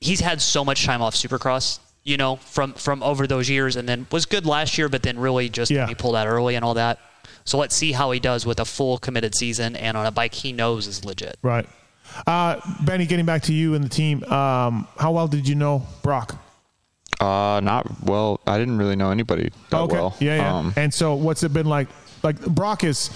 he's 0.00 0.20
had 0.20 0.40
so 0.40 0.64
much 0.64 0.84
time 0.84 1.02
off 1.02 1.14
Supercross. 1.14 1.78
You 2.06 2.18
know, 2.18 2.36
from 2.36 2.74
from 2.74 3.02
over 3.02 3.26
those 3.26 3.48
years, 3.48 3.76
and 3.76 3.88
then 3.88 4.06
was 4.12 4.26
good 4.26 4.44
last 4.44 4.76
year, 4.76 4.90
but 4.90 5.02
then 5.02 5.18
really 5.18 5.48
just 5.48 5.70
Yeah. 5.70 5.86
he 5.86 5.94
pulled 5.94 6.14
out 6.16 6.26
early 6.26 6.54
and 6.54 6.62
all 6.62 6.74
that. 6.74 6.98
So 7.46 7.56
let's 7.56 7.74
see 7.74 7.92
how 7.92 8.10
he 8.10 8.20
does 8.20 8.44
with 8.44 8.60
a 8.60 8.66
full 8.66 8.98
committed 8.98 9.34
season 9.34 9.74
and 9.74 9.96
on 9.96 10.04
a 10.04 10.10
bike 10.10 10.34
he 10.34 10.52
knows 10.52 10.86
is 10.86 11.02
legit. 11.06 11.38
Right. 11.40 11.66
Uh, 12.26 12.60
Benny, 12.84 13.06
getting 13.06 13.24
back 13.24 13.42
to 13.44 13.54
you 13.54 13.72
and 13.74 13.82
the 13.82 13.88
team, 13.88 14.22
um, 14.24 14.86
how 14.98 15.12
well 15.12 15.28
did 15.28 15.48
you 15.48 15.54
know 15.54 15.86
Broc? 16.02 16.36
Uh, 17.20 17.60
not 17.64 17.86
well. 18.04 18.38
I 18.46 18.58
didn't 18.58 18.76
really 18.76 18.96
know 18.96 19.10
anybody 19.10 19.50
that 19.70 19.80
okay. 19.80 19.94
well. 19.94 20.14
Yeah, 20.20 20.36
yeah. 20.36 20.58
Um, 20.58 20.74
and 20.76 20.92
so, 20.92 21.14
what's 21.14 21.42
it 21.42 21.54
been 21.54 21.66
like? 21.66 21.88
Like 22.22 22.38
Broc 22.44 22.84
is 22.84 23.08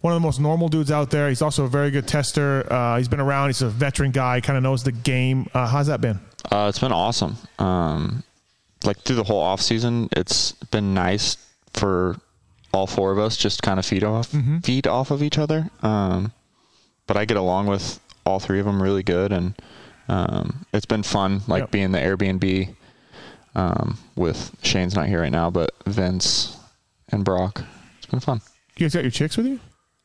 one 0.00 0.12
of 0.12 0.16
the 0.20 0.24
most 0.26 0.40
normal 0.40 0.68
dudes 0.68 0.90
out 0.90 1.10
there. 1.10 1.28
He's 1.28 1.42
also 1.42 1.64
a 1.64 1.68
very 1.68 1.90
good 1.90 2.06
tester. 2.06 2.66
Uh, 2.72 2.98
he's 2.98 3.08
been 3.08 3.20
around. 3.20 3.48
He's 3.48 3.62
a 3.62 3.68
veteran 3.68 4.10
guy. 4.12 4.40
Kind 4.40 4.56
of 4.56 4.62
knows 4.62 4.84
the 4.84 4.92
game. 4.92 5.48
Uh, 5.54 5.66
how's 5.66 5.88
that 5.88 6.00
been? 6.00 6.20
Uh, 6.50 6.66
it's 6.68 6.78
been 6.78 6.92
awesome. 6.92 7.36
Um, 7.58 8.22
like 8.84 8.98
through 8.98 9.16
the 9.16 9.24
whole 9.24 9.40
off 9.40 9.60
season, 9.60 10.08
it's 10.12 10.52
been 10.52 10.94
nice 10.94 11.36
for 11.72 12.16
all 12.72 12.86
four 12.86 13.10
of 13.12 13.18
us 13.18 13.36
just 13.36 13.62
kind 13.62 13.78
of 13.78 13.86
feed 13.86 14.04
off 14.04 14.30
Mm-hmm. 14.32 14.58
feed 14.58 14.86
off 14.86 15.10
of 15.10 15.22
each 15.22 15.38
other. 15.38 15.68
Um, 15.82 16.32
but 17.06 17.16
I 17.16 17.24
get 17.24 17.36
along 17.36 17.66
with 17.66 17.98
all 18.26 18.38
three 18.38 18.60
of 18.60 18.66
them 18.66 18.80
really 18.82 19.02
good, 19.02 19.32
and 19.32 19.54
um, 20.08 20.64
it's 20.72 20.84
been 20.86 21.02
fun. 21.02 21.40
Like 21.48 21.62
Yep. 21.62 21.70
being 21.70 21.92
the 21.92 21.98
Airbnb 21.98 22.74
um, 23.54 23.98
with 24.16 24.54
Shane's 24.62 24.94
not 24.94 25.06
here 25.08 25.20
right 25.22 25.32
now, 25.32 25.50
but 25.50 25.70
Vince 25.86 26.56
and 27.08 27.24
Broc. 27.24 27.62
It's 27.96 28.06
been 28.06 28.20
fun. 28.20 28.40
You 28.76 28.84
guys 28.84 28.94
got 28.94 29.02
your 29.02 29.10
chicks 29.10 29.36
with 29.36 29.46
you? 29.46 29.58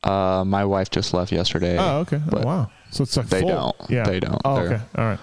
Uh, 0.03 0.43
my 0.45 0.65
wife 0.65 0.89
just 0.89 1.13
left 1.13 1.31
yesterday. 1.31 1.77
Oh, 1.79 1.99
okay. 1.99 2.21
Oh, 2.31 2.41
wow. 2.41 2.71
So 2.91 3.03
it's 3.03 3.15
like 3.17 3.27
they 3.27 3.41
full. 3.41 3.49
don't. 3.79 3.89
Yeah, 3.89 4.03
They 4.03 4.19
don't. 4.19 4.41
Oh, 4.43 4.55
They're- 4.55 4.73
okay. 4.73 4.83
All 4.95 5.05
right. 5.05 5.19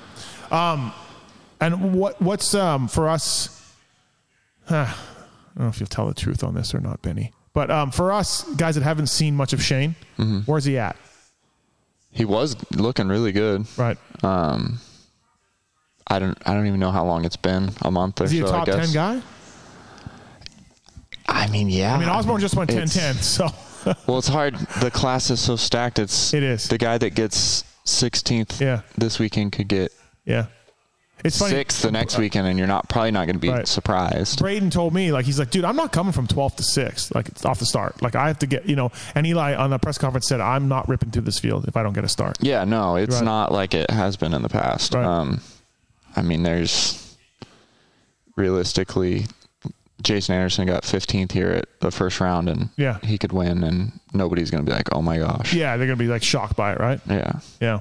Um, 0.73 0.93
and 1.61 1.95
what 1.95 2.21
what's 2.21 2.55
um 2.55 2.88
for 2.88 3.09
us? 3.09 3.57
Huh, 4.66 4.87
I 4.88 4.95
don't 5.57 5.64
know 5.64 5.69
if 5.69 5.79
you'll 5.81 5.87
tell 5.87 6.07
the 6.09 6.14
truth 6.14 6.43
on 6.43 6.55
this 6.55 6.75
or 6.75 6.81
not, 6.81 7.03
Benny. 7.03 7.33
But 7.53 7.71
um, 7.71 7.90
for 7.90 8.11
us 8.12 8.43
guys 8.55 8.75
that 8.77 8.83
haven't 8.85 9.09
seen 9.09 9.37
much 9.37 9.53
of 9.53 9.62
Shane, 9.62 9.95
Mm-hmm. 10.19 10.40
where's 10.51 10.64
he 10.64 10.79
at? 10.79 10.97
He 12.12 12.25
was 12.25 12.57
looking 12.75 13.09
really 13.09 13.33
good. 13.33 13.66
Right. 13.77 13.99
Um, 14.25 14.79
I 16.09 16.19
don't. 16.19 16.37
I 16.47 16.55
don't 16.55 16.66
even 16.66 16.81
know 16.81 16.90
how 16.90 17.05
long 17.05 17.25
it's 17.25 17.37
been. 17.37 17.71
A 17.83 17.90
month 17.90 18.21
or 18.21 18.25
Is 18.25 18.31
he 18.33 18.40
so. 18.40 18.47
a 18.47 18.49
top 18.51 18.64
ten 18.66 18.90
guy? 18.93 19.21
I 21.29 21.47
mean, 21.49 21.69
yeah. 21.69 21.95
I 21.95 21.99
mean, 21.99 22.09
Osborne 22.09 22.40
just 22.40 22.57
went 22.57 22.71
10-10, 22.71 23.14
so 23.23 23.49
Well, 24.07 24.19
it's 24.19 24.29
hard. 24.29 24.57
The 24.81 24.90
class 24.90 25.31
is 25.31 25.40
so 25.40 25.57
stacked. 25.57 25.99
It's 25.99 26.33
It 26.35 26.43
is. 26.43 26.69
the 26.69 26.79
guy 26.79 26.99
that 26.99 27.14
gets 27.14 27.64
16th 27.85 28.61
Yeah. 28.61 28.81
this 28.99 29.19
weekend 29.19 29.53
could 29.53 29.69
get 29.69 29.93
yeah. 30.25 30.47
It's 31.23 31.38
funny. 31.38 31.51
sixth 31.51 31.83
the 31.83 31.90
next 31.93 32.16
weekend, 32.16 32.47
and 32.47 32.59
you're 32.59 32.66
not 32.66 32.88
probably 32.88 33.11
not 33.11 33.27
going 33.27 33.35
to 33.37 33.40
be 33.40 33.51
Right. 33.51 33.69
surprised. 33.69 34.38
Brayton 34.38 34.71
told 34.71 34.95
me, 34.95 35.12
like, 35.12 35.27
he's 35.27 35.38
like, 35.38 35.51
dude, 35.51 35.66
I'm 35.66 35.77
not 35.77 35.93
coming 35.93 36.12
from 36.12 36.27
12th 36.27 36.57
to 36.57 36.62
6th, 36.62 37.14
like, 37.14 37.29
it's 37.29 37.45
off 37.45 37.59
the 37.59 37.66
start. 37.66 38.01
Like, 38.01 38.14
I 38.16 38.27
have 38.29 38.38
to 38.38 38.47
get, 38.47 38.66
you 38.66 38.75
know, 38.75 38.90
and 39.14 39.27
Eli 39.27 39.55
on 39.55 39.69
the 39.69 39.79
press 39.79 39.99
conference 39.99 40.27
said, 40.29 40.40
I'm 40.40 40.66
not 40.69 40.88
ripping 40.88 41.11
through 41.11 41.23
this 41.23 41.38
field 41.38 41.66
if 41.69 41.77
I 41.77 41.83
don't 41.83 41.93
get 41.93 42.05
a 42.05 42.09
start. 42.09 42.38
Yeah, 42.40 42.64
no, 42.64 42.97
it's 42.97 43.16
Right. 43.16 43.25
not 43.25 43.53
like 43.53 43.75
it 43.75 43.90
has 43.90 44.16
been 44.16 44.33
in 44.33 44.40
the 44.40 44.49
past. 44.49 44.95
Right. 44.95 45.05
Um, 45.05 45.43
I 46.16 46.23
mean, 46.23 46.43
there's 46.43 47.16
realistically, 48.37 49.27
Jason 50.03 50.35
Anderson 50.35 50.67
got 50.67 50.83
15th 50.83 51.33
here 51.33 51.51
at 51.51 51.67
the 51.81 51.91
first 51.91 52.21
round, 52.21 52.49
and 52.49 52.71
Yeah. 52.77 52.99
he 53.03 53.19
could 53.19 53.33
win, 53.33 53.63
and 53.65 53.93
nobody's 54.13 54.51
going 54.51 54.65
to 54.65 54.71
be 54.71 54.75
like, 54.75 54.89
oh 54.93 55.03
my 55.03 55.19
gosh. 55.19 55.53
Yeah, 55.55 55.77
they're 55.77 55.87
going 55.87 55.99
to 55.99 56.05
be, 56.05 56.09
like, 56.09 56.23
shocked 56.23 56.57
by 56.57 56.73
it, 56.73 56.81
right? 56.81 57.01
Yeah. 57.09 57.33
Yeah. 57.61 57.79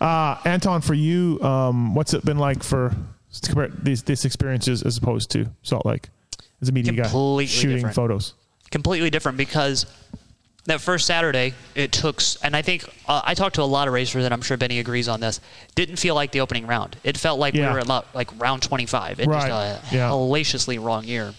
Uh, 0.00 0.36
Anton, 0.44 0.80
for 0.80 0.94
you, 0.94 1.40
um, 1.42 1.94
what's 1.94 2.14
it 2.14 2.24
been 2.24 2.38
like 2.38 2.62
for 2.62 2.94
to 3.40 3.48
compare 3.50 3.68
these, 3.82 4.02
these 4.02 4.24
experiences 4.24 4.82
as 4.82 4.96
opposed 4.98 5.30
to 5.30 5.46
Salt 5.62 5.86
Lake 5.86 6.08
as 6.60 6.68
a 6.68 6.72
media 6.72 6.92
Completely 6.92 7.44
guy 7.46 7.50
shooting 7.50 7.76
different. 7.78 7.96
photos? 7.96 8.34
completely 8.70 9.10
different 9.10 9.36
because 9.36 9.84
that 10.66 10.80
first 10.80 11.06
Saturday 11.06 11.54
it 11.74 11.90
took, 11.92 12.22
and 12.42 12.54
I 12.54 12.62
think 12.62 12.84
uh, 13.08 13.20
I 13.24 13.34
talked 13.34 13.56
to 13.56 13.62
a 13.62 13.64
lot 13.64 13.88
of 13.88 13.94
racers, 13.94 14.24
and 14.24 14.32
I'm 14.32 14.42
sure 14.42 14.56
Benny 14.56 14.78
agrees 14.78 15.08
on 15.08 15.20
this. 15.20 15.40
Didn't 15.74 15.96
feel 15.96 16.14
like 16.14 16.30
the 16.32 16.40
opening 16.40 16.66
round. 16.66 16.96
It 17.02 17.18
felt 17.18 17.38
like 17.40 17.54
Yeah. 17.54 17.68
we 17.68 17.74
were 17.74 17.80
at 17.80 17.88
lo- 17.88 18.04
like 18.14 18.28
round 18.40 18.62
25. 18.62 19.18
It 19.20 19.26
Right. 19.26 19.48
just 19.48 19.92
a 19.92 19.94
Yeah. 19.96 20.08
hellaciously 20.08 20.78
wrong 20.78 21.04
year. 21.04 21.34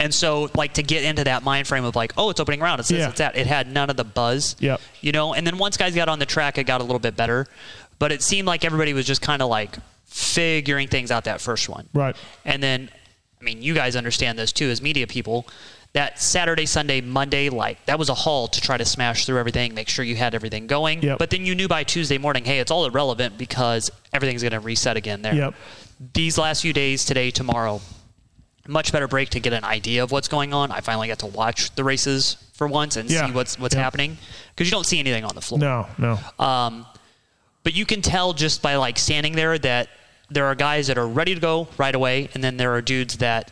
And 0.00 0.14
so, 0.14 0.48
like 0.54 0.74
to 0.74 0.82
get 0.84 1.02
into 1.02 1.24
that 1.24 1.42
mind 1.42 1.66
frame 1.66 1.84
of 1.84 1.96
like, 1.96 2.12
oh, 2.16 2.30
it's 2.30 2.38
opening 2.38 2.60
round, 2.60 2.78
it's 2.78 2.88
this, 2.88 2.98
Yeah. 3.00 3.08
it's 3.08 3.18
that. 3.18 3.36
It 3.36 3.48
had 3.48 3.66
none 3.72 3.90
of 3.90 3.96
the 3.96 4.04
buzz, 4.04 4.54
Yep. 4.60 4.80
you 5.00 5.10
know. 5.10 5.34
And 5.34 5.44
then 5.46 5.58
once 5.58 5.76
guys 5.76 5.94
got 5.94 6.08
on 6.08 6.20
the 6.20 6.26
track, 6.26 6.56
it 6.56 6.64
got 6.64 6.80
a 6.80 6.84
little 6.84 7.00
bit 7.00 7.16
better, 7.16 7.46
but 7.98 8.12
it 8.12 8.22
seemed 8.22 8.46
like 8.46 8.64
everybody 8.64 8.92
was 8.94 9.06
just 9.06 9.22
kind 9.22 9.42
of 9.42 9.48
like 9.48 9.76
figuring 10.06 10.86
things 10.86 11.10
out 11.10 11.24
that 11.24 11.40
first 11.40 11.68
one, 11.68 11.88
Right. 11.92 12.14
and 12.44 12.62
then, 12.62 12.90
I 13.40 13.44
mean, 13.44 13.60
you 13.62 13.74
guys 13.74 13.96
understand 13.96 14.38
this 14.38 14.52
too 14.52 14.70
as 14.70 14.80
media 14.80 15.06
people. 15.08 15.46
That 15.94 16.20
Saturday, 16.20 16.66
Sunday, 16.66 17.00
Monday, 17.00 17.48
like 17.48 17.84
that 17.86 17.98
was 17.98 18.08
a 18.08 18.14
haul 18.14 18.46
to 18.48 18.60
try 18.60 18.76
to 18.76 18.84
smash 18.84 19.24
through 19.24 19.38
everything, 19.38 19.74
make 19.74 19.88
sure 19.88 20.04
you 20.04 20.16
had 20.16 20.34
everything 20.34 20.66
going. 20.66 21.02
Yep. 21.02 21.18
But 21.18 21.30
then 21.30 21.46
you 21.46 21.54
knew 21.54 21.66
by 21.66 21.82
Tuesday 21.82 22.18
morning, 22.18 22.44
hey, 22.44 22.58
it's 22.60 22.70
all 22.70 22.84
irrelevant 22.86 23.38
because 23.38 23.90
everything's 24.12 24.42
going 24.42 24.52
to 24.52 24.60
reset 24.60 24.96
again 24.96 25.22
there. 25.22 25.34
Yep. 25.34 25.54
These 26.12 26.36
last 26.38 26.60
few 26.62 26.72
days, 26.74 27.04
today, 27.06 27.30
tomorrow, 27.30 27.80
much 28.66 28.92
better 28.92 29.08
break 29.08 29.30
to 29.30 29.40
get 29.40 29.54
an 29.54 29.64
idea 29.64 30.02
of 30.04 30.12
what's 30.12 30.28
going 30.28 30.52
on. 30.52 30.70
I 30.70 30.80
finally 30.80 31.08
got 31.08 31.20
to 31.20 31.26
watch 31.26 31.74
the 31.74 31.82
races 31.84 32.36
for 32.52 32.66
once 32.68 32.96
and 32.96 33.10
Yeah. 33.10 33.26
see 33.26 33.32
what's 33.32 33.58
what's 33.58 33.74
Yeah. 33.74 33.80
happening 33.82 34.18
because 34.54 34.66
you 34.66 34.72
don't 34.72 34.84
see 34.86 34.98
anything 35.00 35.24
on 35.24 35.34
the 35.34 35.40
floor. 35.40 35.58
No, 35.58 35.86
no. 35.96 36.18
Um, 36.38 36.86
but 37.64 37.72
you 37.72 37.86
can 37.86 38.02
tell 38.02 38.34
just 38.34 38.60
by 38.60 38.76
like 38.76 38.98
standing 38.98 39.32
there 39.34 39.58
that 39.58 39.88
there 40.30 40.44
are 40.44 40.54
guys 40.54 40.88
that 40.88 40.98
are 40.98 41.08
ready 41.08 41.34
to 41.34 41.40
go 41.40 41.66
right 41.78 41.94
away, 41.94 42.28
and 42.34 42.44
then 42.44 42.58
there 42.58 42.74
are 42.74 42.82
dudes 42.82 43.16
that 43.16 43.50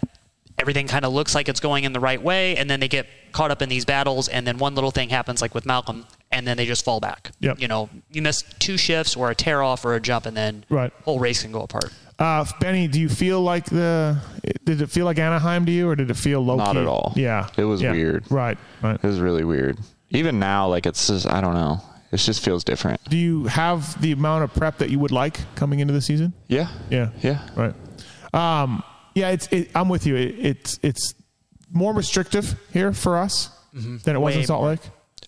everything 0.59 0.87
kind 0.87 1.05
of 1.05 1.13
looks 1.13 1.35
like 1.35 1.49
it's 1.49 1.61
going 1.61 1.85
in 1.85 1.93
the 1.93 2.01
right 2.01 2.21
way, 2.23 2.57
and 2.57 2.69
then 2.71 2.81
they 2.81 2.89
get 2.89 3.07
caught 3.33 3.51
up 3.51 3.61
in 3.63 3.69
these 3.69 3.85
battles, 3.85 4.29
and 4.29 4.47
then 4.47 4.59
one 4.59 4.75
little 4.75 4.91
thing 4.91 5.09
happens, 5.11 5.43
like 5.43 5.55
with 5.55 5.67
Malcolm, 5.67 6.07
and 6.33 6.47
then 6.47 6.57
they 6.57 6.65
just 6.67 6.85
fall 6.85 7.01
back. 7.01 7.31
Yep. 7.41 7.61
You 7.61 7.69
know, 7.69 7.91
you 8.11 8.23
miss 8.23 8.43
two 8.59 8.77
shifts 8.79 9.15
or 9.17 9.31
a 9.31 9.35
tear 9.35 9.63
off 9.63 9.85
or 9.85 9.95
a 9.95 10.01
jump, 10.01 10.27
and 10.27 10.37
then 10.37 10.65
Right. 10.71 10.93
whole 11.05 11.19
race 11.19 11.43
can 11.43 11.53
go 11.53 11.63
apart. 11.63 11.91
Uh, 12.19 12.47
Benny, 12.61 12.89
do 12.89 12.99
you 12.99 13.11
feel 13.11 13.43
like 13.43 13.67
the? 13.67 14.17
Did 14.65 14.81
it 14.81 14.91
feel 14.91 15.05
like 15.05 15.19
Anaheim 15.19 15.67
to 15.67 15.73
you, 15.73 15.89
or 15.91 15.95
did 15.97 16.11
it 16.11 16.17
feel 16.17 16.43
low? 16.43 16.57
Not 16.57 16.73
key? 16.73 16.81
at 16.81 16.87
all. 16.87 17.13
Yeah, 17.15 17.49
It 17.59 17.65
was 17.65 17.83
Yeah. 17.83 17.93
weird. 17.93 18.25
Right, 18.31 18.57
right. 18.83 18.95
It 18.95 19.07
was 19.07 19.21
really 19.21 19.45
weird. 19.45 19.77
Even 20.11 20.39
now, 20.39 20.67
like 20.69 20.87
it's 20.87 21.07
just, 21.09 21.27
I 21.27 21.43
don't 21.43 21.53
know. 21.55 21.83
It 22.13 22.17
just 22.19 22.43
feels 22.43 22.65
different. 22.65 23.01
Do 23.11 23.19
you 23.19 23.45
have 23.49 24.01
the 24.01 24.13
amount 24.13 24.45
of 24.45 24.55
prep 24.55 24.79
that 24.79 24.89
you 24.89 24.99
would 25.01 25.11
like 25.11 25.41
coming 25.57 25.81
into 25.81 25.93
the 25.93 26.01
season? 26.01 26.33
Yeah. 26.49 26.69
Yeah, 26.89 27.09
Yeah. 27.21 27.41
right. 27.55 27.75
Um, 28.33 28.83
yeah, 29.17 29.31
it's. 29.31 29.49
It, 29.51 29.71
I'm 29.75 29.89
with 29.89 30.07
you. 30.07 30.15
It, 30.15 30.35
it's 30.39 30.79
it's 30.83 31.15
more 31.73 31.93
restrictive 31.93 32.55
here 32.73 32.93
for 32.93 33.19
us 33.19 33.51
than 33.73 34.15
it 34.15 34.21
was 34.21 34.35
in 34.35 34.41
Way 34.43 34.47
Salt 34.47 34.61
more. 34.63 34.71
Lake. 34.71 34.81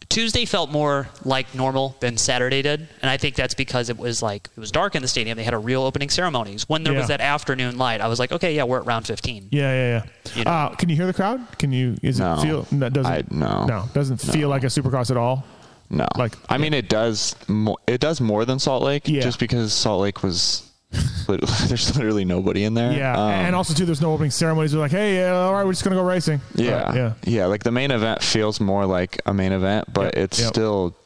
Tuesday 0.08 0.46
felt 0.46 0.70
more 0.70 1.06
like 1.24 1.54
normal 1.54 1.94
than 2.00 2.16
Saturday 2.16 2.62
did, 2.62 2.88
and 3.02 3.10
I 3.10 3.18
think 3.18 3.34
that's 3.34 3.52
because 3.54 3.90
it 3.90 3.98
was 3.98 4.22
like 4.22 4.48
it 4.56 4.60
was 4.60 4.70
dark 4.70 4.94
in 4.94 5.02
the 5.02 5.08
stadium. 5.08 5.36
They 5.36 5.44
had 5.44 5.52
a 5.52 5.58
real 5.58 5.82
opening 5.82 6.08
ceremonies. 6.08 6.66
When 6.68 6.82
there 6.82 6.94
Yeah. 6.94 7.00
was 7.00 7.08
that 7.08 7.20
afternoon 7.20 7.76
light, 7.76 8.00
I 8.00 8.06
was 8.08 8.18
like, 8.18 8.32
okay, 8.32 8.54
yeah, 8.54 8.64
we're 8.64 8.78
at 8.78 8.86
round 8.86 9.06
15. 9.06 9.48
Yeah, 9.50 9.60
yeah, 9.72 10.02
yeah. 10.24 10.32
You 10.38 10.44
know. 10.44 10.50
Uh, 10.50 10.74
can 10.76 10.88
you 10.88 10.96
hear 10.96 11.06
the 11.06 11.12
crowd? 11.12 11.40
Can 11.58 11.72
you? 11.72 11.96
Is 12.02 12.20
No. 12.20 12.34
it 12.34 12.42
feel? 12.42 12.66
No, 12.70 12.88
doesn't. 12.88 13.12
I- 13.12 13.24
no. 13.30 13.66
No, 13.66 13.84
doesn't 13.92 14.24
No. 14.26 14.32
feel 14.32 14.48
like 14.48 14.62
a 14.64 14.68
Supercross 14.68 15.10
at 15.10 15.16
all. 15.18 15.44
No. 15.90 16.06
Like- 16.16 16.36
I 16.48 16.56
mean, 16.56 16.72
it 16.72 16.88
does. 16.88 17.36
Mo- 17.46 17.76
it 17.86 18.00
does 18.00 18.20
more 18.20 18.44
than 18.46 18.58
Salt 18.58 18.82
Lake. 18.82 19.08
Yeah. 19.08 19.20
Just 19.20 19.38
because 19.38 19.74
Salt 19.74 20.00
Lake 20.02 20.22
was, 20.22 20.62
lit- 20.62 20.67
there's 21.28 21.94
literally 21.96 22.24
nobody 22.24 22.64
in 22.64 22.74
there. 22.74 22.92
Yeah, 22.92 23.12
Um, 23.12 23.30
and 23.30 23.54
also 23.54 23.74
too, 23.74 23.84
there's 23.84 24.00
no 24.00 24.12
opening 24.12 24.30
ceremonies. 24.30 24.72
They're 24.72 24.80
like, 24.80 24.90
hey, 24.90 25.24
uh, 25.28 25.34
all 25.34 25.52
right, 25.52 25.64
we're 25.64 25.72
just 25.72 25.84
gonna 25.84 25.96
go 25.96 26.02
racing. 26.02 26.40
Yeah, 26.54 26.82
Right, 26.84 26.94
yeah. 26.96 27.12
yeah. 27.24 27.46
Like 27.46 27.62
the 27.62 27.72
main 27.72 27.90
event 27.90 28.22
feels 28.22 28.60
more 28.60 28.86
like 28.86 29.20
a 29.26 29.34
main 29.34 29.52
event, 29.52 29.92
but 29.92 30.14
Yep, 30.14 30.16
it's 30.16 30.40
yep. 30.40 30.48
still, 30.48 30.96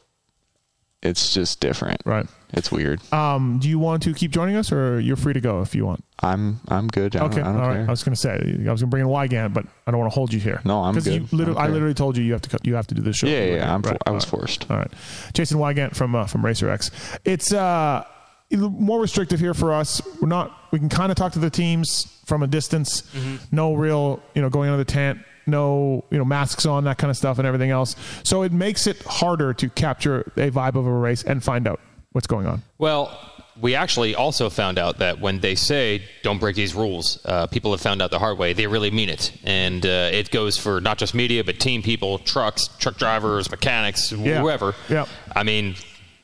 it's 1.01 1.33
just 1.33 1.59
different. 1.59 2.01
Right. 2.05 2.25
It's 2.55 2.71
weird. 2.71 3.01
Um, 3.11 3.57
do 3.59 3.67
you 3.67 3.79
want 3.79 4.03
to 4.03 4.13
keep 4.13 4.29
joining 4.31 4.55
us, 4.55 4.71
or 4.71 4.99
you're 4.99 5.15
free 5.15 5.33
to 5.33 5.41
go 5.41 5.61
if 5.63 5.73
you 5.73 5.85
want? 5.87 6.03
I'm 6.21 6.59
I'm 6.67 6.87
good. 6.87 7.15
I 7.15 7.19
don't, 7.19 7.31
Okay, 7.33 7.41
all 7.41 7.53
right. 7.55 7.73
care. 7.77 7.87
I 7.87 7.89
was 7.89 8.03
going 8.03 8.13
to 8.13 8.19
say 8.21 8.29
I 8.29 8.35
was 8.35 8.63
going 8.63 8.77
to 8.77 8.85
bring 8.87 9.01
in 9.01 9.09
Weigandt, 9.09 9.53
but 9.55 9.65
I 9.87 9.91
don't 9.91 9.99
want 9.99 10.11
to 10.11 10.15
hold 10.15 10.31
you 10.31 10.39
here. 10.39 10.61
No, 10.63 10.81
I'm 10.83 10.93
good. 10.93 11.07
You 11.07 11.27
literally, 11.31 11.59
I 11.59 11.65
I 11.65 11.67
literally 11.69 11.95
told 11.95 12.15
you 12.15 12.23
you 12.23 12.31
have 12.33 12.43
to 12.43 12.59
you 12.63 12.75
have 12.75 12.85
to 12.87 12.95
do 12.95 13.01
this 13.01 13.17
show. 13.17 13.25
Yeah, 13.27 13.43
yeah, 13.43 13.55
yeah. 13.55 13.73
I'm 13.73 13.81
Right, 13.81 13.97
for- 13.97 14.07
I 14.09 14.11
was 14.11 14.23
forced. 14.23 14.69
All 14.69 14.77
right, 14.77 14.91
Jason 15.33 15.57
Weigandt 15.57 15.95
from 15.95 16.13
uh, 16.13 16.27
from 16.27 16.45
Racer 16.45 16.69
X. 16.69 16.91
It's 17.25 17.51
uh 17.51 18.03
more 18.51 18.99
restrictive 19.01 19.39
here 19.39 19.53
for 19.53 19.73
us. 19.73 20.01
We're 20.21 20.27
not. 20.27 20.57
We 20.71 20.79
can 20.79 20.89
kind 20.89 21.11
of 21.11 21.15
talk 21.17 21.33
to 21.33 21.39
the 21.39 21.49
teams 21.49 22.21
from 22.25 22.43
a 22.43 22.47
distance. 22.47 23.01
Mm-hmm. 23.01 23.55
No 23.55 23.73
real, 23.73 24.21
you 24.35 24.41
know, 24.41 24.49
going 24.49 24.69
under 24.69 24.83
the 24.83 24.91
tent. 24.91 25.19
No, 25.45 26.05
you 26.09 26.17
know, 26.17 26.23
masks 26.23 26.65
on, 26.65 26.85
that 26.85 26.97
kind 26.97 27.11
of 27.11 27.17
stuff, 27.17 27.37
and 27.37 27.45
everything 27.45 27.69
else. 27.69 27.97
So 28.23 28.43
it 28.43 28.53
makes 28.53 28.87
it 28.87 29.01
harder 29.03 29.53
to 29.55 29.69
capture 29.69 30.21
a 30.37 30.49
vibe 30.49 30.75
of 30.75 30.85
a 30.87 30.91
race 30.91 31.23
and 31.23 31.43
find 31.43 31.67
out 31.67 31.81
what's 32.13 32.27
going 32.27 32.47
on. 32.47 32.63
Well, 32.77 33.19
we 33.59 33.75
actually 33.75 34.15
also 34.15 34.49
found 34.49 34.79
out 34.79 34.99
that 34.99 35.19
when 35.19 35.41
they 35.41 35.55
say 35.55 36.03
don't 36.23 36.39
break 36.39 36.55
these 36.55 36.73
rules, 36.73 37.19
uh, 37.25 37.47
people 37.47 37.71
have 37.71 37.81
found 37.81 38.01
out 38.01 38.09
the 38.09 38.19
hard 38.19 38.37
way. 38.37 38.53
They 38.53 38.67
really 38.67 38.89
mean 38.89 39.09
it, 39.09 39.33
and 39.43 39.85
uh, 39.85 40.09
it 40.13 40.31
goes 40.31 40.57
for 40.57 40.79
not 40.79 40.97
just 40.97 41.13
media, 41.13 41.43
but 41.43 41.59
team 41.59 41.81
people, 41.81 42.19
trucks, 42.19 42.69
truck 42.79 42.95
drivers, 42.97 43.51
mechanics, 43.51 44.13
Yeah. 44.13 44.39
whoever. 44.39 44.75
Yep. 44.87 45.09
I 45.35 45.43
mean, 45.43 45.75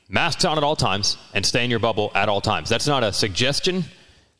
masks 0.09 0.43
on 0.43 0.57
at 0.57 0.63
all 0.63 0.75
times 0.75 1.17
and 1.33 1.45
stay 1.45 1.63
in 1.63 1.69
your 1.69 1.79
bubble 1.79 2.11
at 2.15 2.27
all 2.27 2.41
times. 2.41 2.67
That's 2.67 2.87
not 2.87 3.03
a 3.03 3.13
suggestion. 3.13 3.85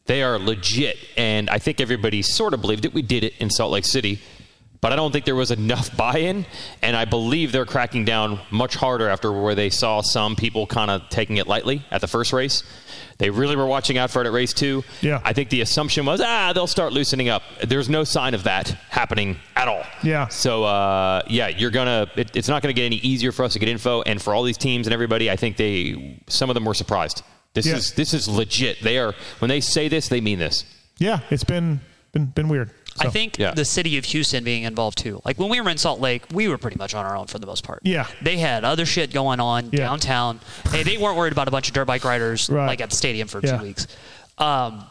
They 0.06 0.24
are 0.24 0.40
legit, 0.40 0.98
and 1.16 1.50
I 1.50 1.60
think 1.60 1.80
everybody 1.80 2.24
sort 2.24 2.56
of 2.56 2.62
believed 2.62 2.86
it. 2.86 2.94
We 2.94 3.04
did 3.04 3.24
it 3.24 3.34
in 3.38 3.52
Salt 3.52 3.72
Lake 3.72 3.86
City. 3.86 4.20
but 4.82 4.92
I 4.92 4.96
don't 4.96 5.12
think 5.12 5.26
there 5.26 5.36
was 5.36 5.52
enough 5.52 5.96
buy-in, 5.98 6.46
and 6.82 6.96
I 6.96 7.06
believe 7.06 7.52
they're 7.52 7.66
cracking 7.66 8.06
down 8.06 8.40
much 8.50 8.76
harder 8.76 9.08
after 9.08 9.32
where 9.32 9.54
they 9.54 9.70
saw 9.70 10.02
some 10.02 10.36
people 10.36 10.66
kind 10.66 10.90
of 10.90 11.08
taking 11.10 11.38
it 11.38 11.48
lightly 11.48 11.84
at 11.92 12.02
the 12.02 12.08
first 12.08 12.34
race. 12.34 12.64
They 13.20 13.30
really 13.30 13.56
were 13.56 13.66
watching 13.66 13.98
out 13.98 14.10
for 14.12 14.22
it 14.22 14.28
at 14.28 14.34
race 14.34 14.54
two. 14.54 14.84
Yeah. 15.02 15.22
I 15.24 15.34
think 15.34 15.50
the 15.50 15.62
assumption 15.62 16.06
was, 16.06 16.22
ah, 16.24 16.52
they'll 16.54 16.68
start 16.68 16.94
loosening 16.94 17.30
up. 17.30 17.44
There's 17.64 17.90
no 17.90 18.04
sign 18.06 18.34
of 18.34 18.44
that 18.44 18.70
happening 18.90 19.38
at 19.58 19.68
all. 19.68 19.84
Yeah. 20.04 20.30
So, 20.30 20.64
uh, 20.64 21.22
yeah, 21.28 21.50
you're 21.50 21.70
gonna. 21.72 22.08
It's 22.16 22.48
not 22.48 22.62
gonna 22.62 22.74
get 22.74 22.86
any 22.86 22.96
easier 22.98 23.32
for 23.32 23.44
us 23.44 23.54
to 23.54 23.60
get 23.60 23.68
info, 23.70 24.02
and 24.04 24.22
for 24.22 24.34
all 24.34 24.44
these 24.44 24.58
teams 24.58 24.88
and 24.88 24.94
everybody, 24.94 25.30
I 25.30 25.36
think 25.36 25.58
they 25.58 26.20
some 26.28 26.50
of 26.50 26.54
them 26.54 26.66
were 26.66 26.74
surprised. 26.74 27.22
This 27.54 27.66
Yeah. 27.68 27.76
is 27.76 27.92
this 27.94 28.14
is 28.14 28.28
legit. 28.28 28.82
They 28.82 28.98
are 28.98 29.14
when 29.40 29.50
they 29.50 29.60
say 29.60 29.90
this, 29.90 30.08
they 30.08 30.22
mean 30.22 30.40
this. 30.40 30.64
Yeah, 30.98 31.20
it's 31.30 31.44
been 31.44 31.82
been 32.14 32.28
been 32.28 32.48
weird. 32.48 32.72
I 33.02 33.10
think 33.10 33.38
yeah. 33.38 33.52
the 33.52 33.66
city 33.66 33.98
of 33.98 34.06
Houston 34.06 34.44
being 34.44 34.64
involved 34.64 34.98
too. 34.98 35.22
Like 35.26 35.38
when 35.40 35.50
we 35.50 35.60
were 35.62 35.70
in 35.70 35.78
Salt 35.78 36.00
Lake, 36.00 36.24
we 36.34 36.48
were 36.48 36.58
pretty 36.58 36.78
much 36.78 36.94
on 36.94 37.06
our 37.06 37.16
own 37.16 37.28
for 37.28 37.40
the 37.40 37.48
most 37.48 37.64
part. 37.64 37.82
Yeah. 37.84 38.08
They 38.22 38.38
had 38.38 38.64
other 38.64 38.86
shit 38.86 39.12
going 39.14 39.40
on 39.40 39.70
Yeah. 39.72 39.80
downtown. 39.80 40.40
Hey, 40.72 40.84
they 40.84 40.98
weren't 40.98 41.18
worried 41.18 41.34
about 41.34 41.48
a 41.48 41.52
bunch 41.52 41.68
of 41.68 41.74
dirt 41.74 41.86
bike 41.86 42.04
riders 42.04 42.50
Right. 42.50 42.68
like 42.68 42.82
at 42.82 42.90
the 42.90 42.96
stadium 42.96 43.28
for 43.28 43.42
Yeah. 43.44 43.58
two 43.58 43.64
weeks. 43.64 43.88
Um, 44.38 44.86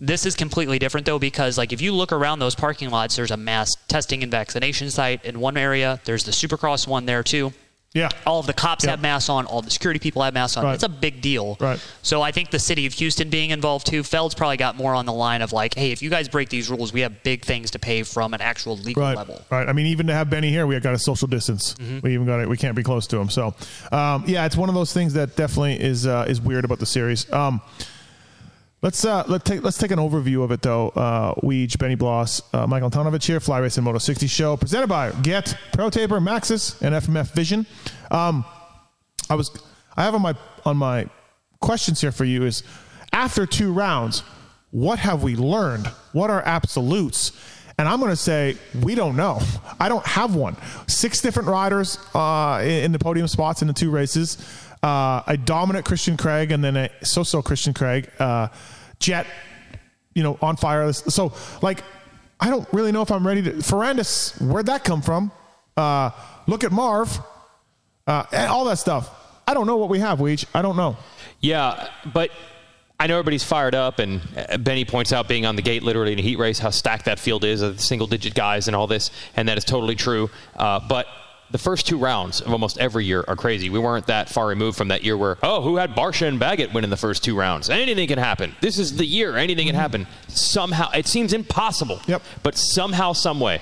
this 0.00 0.26
is 0.26 0.34
completely 0.34 0.78
different 0.78 1.06
though 1.06 1.18
because 1.18 1.56
like 1.56 1.72
if 1.72 1.80
you 1.80 1.92
look 1.92 2.12
around 2.12 2.38
those 2.40 2.54
parking 2.54 2.90
lots, 2.90 3.16
there's 3.16 3.30
a 3.30 3.36
mass 3.36 3.74
testing 3.88 4.22
and 4.22 4.30
vaccination 4.30 4.90
site 4.90 5.24
in 5.24 5.38
one 5.40 5.56
area. 5.56 6.00
There's 6.04 6.24
the 6.24 6.32
Supercross 6.32 6.86
one 6.86 7.06
there 7.06 7.22
too. 7.22 7.52
Yeah. 7.94 8.08
All 8.26 8.40
of 8.40 8.46
the 8.46 8.52
cops 8.52 8.84
Yeah. 8.84 8.90
have 8.90 9.00
masks 9.00 9.28
on. 9.28 9.46
All 9.46 9.62
the 9.62 9.70
security 9.70 10.00
people 10.00 10.20
have 10.22 10.34
masks 10.34 10.56
on. 10.56 10.64
Right. 10.64 10.74
It's 10.74 10.82
a 10.82 10.88
big 10.88 11.20
deal. 11.20 11.56
Right. 11.60 11.78
So 12.02 12.22
I 12.22 12.32
think 12.32 12.50
the 12.50 12.58
city 12.58 12.86
of 12.86 12.92
Houston 12.94 13.30
being 13.30 13.50
involved 13.50 13.86
too. 13.86 14.02
Feld's 14.02 14.34
probably 14.34 14.56
got 14.56 14.74
more 14.76 14.94
on 14.96 15.06
the 15.06 15.12
line 15.12 15.42
of 15.42 15.52
like, 15.52 15.74
hey, 15.74 15.92
if 15.92 16.02
you 16.02 16.10
guys 16.10 16.28
break 16.28 16.48
these 16.48 16.68
rules, 16.68 16.92
we 16.92 17.02
have 17.02 17.22
big 17.22 17.44
things 17.44 17.70
to 17.70 17.78
pay 17.78 18.02
from 18.02 18.34
an 18.34 18.40
actual 18.40 18.76
legal 18.76 19.02
Right. 19.04 19.16
level. 19.16 19.40
Right. 19.48 19.68
I 19.68 19.72
mean, 19.72 19.86
even 19.86 20.08
to 20.08 20.12
have 20.12 20.28
Benny 20.28 20.50
here, 20.50 20.66
we 20.66 20.78
got 20.80 20.94
a 20.94 20.98
social 20.98 21.28
distance. 21.28 21.74
Mm-hmm. 21.74 22.00
We 22.02 22.14
even 22.14 22.26
got 22.26 22.40
it. 22.40 22.48
We 22.48 22.56
can't 22.56 22.74
be 22.74 22.82
close 22.82 23.06
to 23.06 23.16
him. 23.18 23.30
So, 23.30 23.54
um, 23.92 24.24
yeah, 24.26 24.44
it's 24.44 24.56
one 24.56 24.68
of 24.68 24.74
those 24.74 24.92
things 24.92 25.12
that 25.14 25.36
definitely 25.36 25.80
is 25.80 26.04
uh, 26.06 26.26
is 26.28 26.40
weird 26.40 26.64
about 26.64 26.80
the 26.80 26.86
series. 26.86 27.32
Um, 27.32 27.60
let's 28.84 29.02
uh, 29.02 29.24
let 29.26 29.44
take 29.46 29.62
let's 29.62 29.78
take 29.78 29.90
an 29.90 29.98
overview 29.98 30.44
of 30.44 30.52
it 30.52 30.60
though. 30.62 30.90
Uh, 30.90 31.34
Benny 31.78 31.94
Bloss, 31.94 32.42
uh, 32.52 32.66
Michael 32.66 32.90
Antonovich 32.90 33.26
here, 33.26 33.40
Fly 33.40 33.58
Racing 33.58 33.82
Moto 33.82 33.98
60 33.98 34.26
show 34.26 34.56
presented 34.56 34.88
by 34.88 35.10
Get 35.22 35.56
Pro 35.72 35.88
Taper, 35.90 36.20
Maxxis, 36.20 36.80
and 36.82 36.94
FMF 36.94 37.32
Vision. 37.32 37.66
Um, 38.10 38.44
I 39.28 39.34
was 39.34 39.50
I 39.96 40.04
have 40.04 40.14
on 40.14 40.22
my 40.22 40.34
on 40.66 40.76
my 40.76 41.06
questions 41.60 42.02
here 42.02 42.12
for 42.12 42.26
you 42.26 42.44
is 42.44 42.62
after 43.12 43.46
two 43.46 43.72
rounds, 43.72 44.22
what 44.70 44.98
have 44.98 45.22
we 45.22 45.34
learned? 45.34 45.86
What 46.12 46.28
are 46.28 46.42
absolutes? 46.42 47.32
And 47.78 47.88
I'm 47.88 47.98
going 47.98 48.10
to 48.10 48.16
say 48.16 48.56
we 48.82 48.94
don't 48.94 49.16
know. 49.16 49.40
I 49.80 49.88
don't 49.88 50.06
have 50.06 50.34
one. 50.34 50.56
Six 50.86 51.20
different 51.22 51.48
riders 51.48 51.98
uh, 52.14 52.60
in 52.62 52.84
in 52.84 52.92
the 52.92 52.98
podium 52.98 53.28
spots 53.28 53.62
in 53.62 53.68
the 53.68 53.74
two 53.74 53.90
races. 53.90 54.36
Uh, 54.84 55.22
a 55.26 55.36
dominant 55.38 55.86
Christian 55.86 56.18
Craig 56.18 56.52
and 56.52 56.62
then 56.62 56.76
a 56.76 56.90
so-so 57.02 57.40
Christian 57.40 57.72
Craig. 57.72 58.10
Uh, 58.18 58.48
Jett, 58.98 59.26
you 60.14 60.22
know, 60.22 60.36
on 60.42 60.56
fire. 60.56 60.92
So, 60.92 61.32
like, 61.62 61.82
I 62.38 62.50
don't 62.50 62.68
really 62.70 62.92
know 62.92 63.00
if 63.00 63.10
I'm 63.10 63.26
ready 63.26 63.40
to. 63.44 63.52
Ferrandis, 63.52 64.38
where'd 64.46 64.66
that 64.66 64.84
come 64.84 65.00
from? 65.00 65.32
Uh, 65.74 66.10
look 66.46 66.64
at 66.64 66.70
Marv 66.70 67.18
uh, 68.06 68.24
and 68.30 68.50
all 68.50 68.66
that 68.66 68.78
stuff. 68.78 69.08
I 69.48 69.54
don't 69.54 69.66
know 69.66 69.78
what 69.78 69.88
we 69.88 70.00
have, 70.00 70.18
Weege. 70.18 70.44
I 70.54 70.60
don't 70.60 70.76
know. 70.76 70.98
Yeah, 71.40 71.88
but 72.12 72.30
I 73.00 73.06
know 73.06 73.14
everybody's 73.14 73.42
fired 73.42 73.74
up, 73.74 74.00
and 74.00 74.20
uh, 74.36 74.58
Benny 74.58 74.84
points 74.84 75.14
out 75.14 75.28
being 75.28 75.46
on 75.46 75.56
the 75.56 75.62
gate 75.62 75.82
literally 75.82 76.12
in 76.12 76.18
a 76.18 76.22
heat 76.22 76.38
race 76.38 76.58
how 76.58 76.68
stacked 76.68 77.06
that 77.06 77.18
field 77.18 77.42
is 77.44 77.62
of 77.62 77.80
single 77.80 78.06
digit 78.06 78.34
guys 78.34 78.66
and 78.66 78.76
all 78.76 78.86
this, 78.86 79.10
and 79.34 79.48
that 79.48 79.56
is 79.56 79.64
totally 79.64 79.94
true. 79.94 80.28
Uh, 80.54 80.80
but 80.86 81.06
the 81.50 81.58
first 81.58 81.86
two 81.86 81.98
rounds 81.98 82.40
of 82.40 82.50
almost 82.52 82.78
every 82.78 83.04
year 83.04 83.24
are 83.28 83.36
crazy. 83.36 83.70
We 83.70 83.78
weren't 83.78 84.06
that 84.08 84.28
far 84.28 84.46
removed 84.48 84.76
from 84.76 84.88
that 84.88 85.04
year 85.04 85.16
where, 85.16 85.36
oh, 85.42 85.60
who 85.62 85.76
had 85.76 85.94
Barcia 85.94 86.26
and 86.26 86.38
Baggett 86.40 86.72
win 86.72 86.84
in 86.84 86.90
the 86.90 86.96
first 86.96 87.22
two 87.22 87.36
rounds? 87.36 87.70
Anything 87.70 88.08
can 88.08 88.18
happen. 88.18 88.56
This 88.60 88.78
is 88.78 88.96
the 88.96 89.04
year. 89.06 89.36
Anything 89.36 89.66
can 89.66 89.74
happen. 89.76 90.06
Somehow, 90.28 90.90
it 90.90 91.06
seems 91.06 91.32
impossible. 91.32 92.00
Yep. 92.06 92.22
But 92.42 92.56
somehow, 92.56 93.12
some 93.12 93.38
way, 93.40 93.60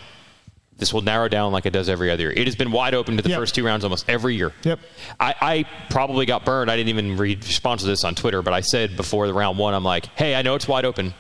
this 0.79 0.93
will 0.95 1.03
narrow 1.03 1.29
down 1.29 1.53
like 1.53 1.67
it 1.67 1.73
does 1.73 1.89
every 1.89 2.11
other 2.11 2.23
year. 2.25 2.33
It 2.33 2.47
has 2.47 2.57
been 2.57 2.73
wide 2.73 2.95
open 2.95 3.17
to 3.19 3.23
the 3.23 3.29
Yep. 3.29 3.39
first 3.39 3.55
two 3.55 3.65
rounds 3.65 3.85
almost 3.85 4.09
every 4.09 4.37
year. 4.37 4.53
Yep. 4.65 4.81
I, 5.21 5.35
I 5.41 5.65
probably 5.91 6.25
got 6.25 6.45
burned. 6.45 6.71
I 6.71 6.77
didn't 6.77 6.89
even 6.89 7.17
read 7.19 7.45
respond 7.45 7.81
to 7.81 7.87
this 7.87 8.05
on 8.05 8.15
Twitter, 8.15 8.43
but 8.43 8.55
I 8.55 8.63
said 8.63 8.97
before 8.97 9.27
the 9.27 9.35
round 9.35 9.59
one, 9.59 9.75
I'm 9.75 9.85
like, 9.85 10.07
hey, 10.17 10.35
I 10.35 10.43
know 10.43 10.55
it's 10.55 10.67
wide 10.67 10.85
open, 10.85 11.15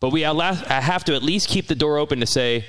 but 0.00 0.10
we 0.10 0.24
at 0.24 0.34
last, 0.34 0.68
I 0.70 0.80
have 0.80 1.04
to 1.04 1.14
at 1.14 1.22
least 1.22 1.48
keep 1.48 1.66
the 1.68 1.74
door 1.74 1.98
open 1.98 2.20
to 2.20 2.26
say 2.26 2.64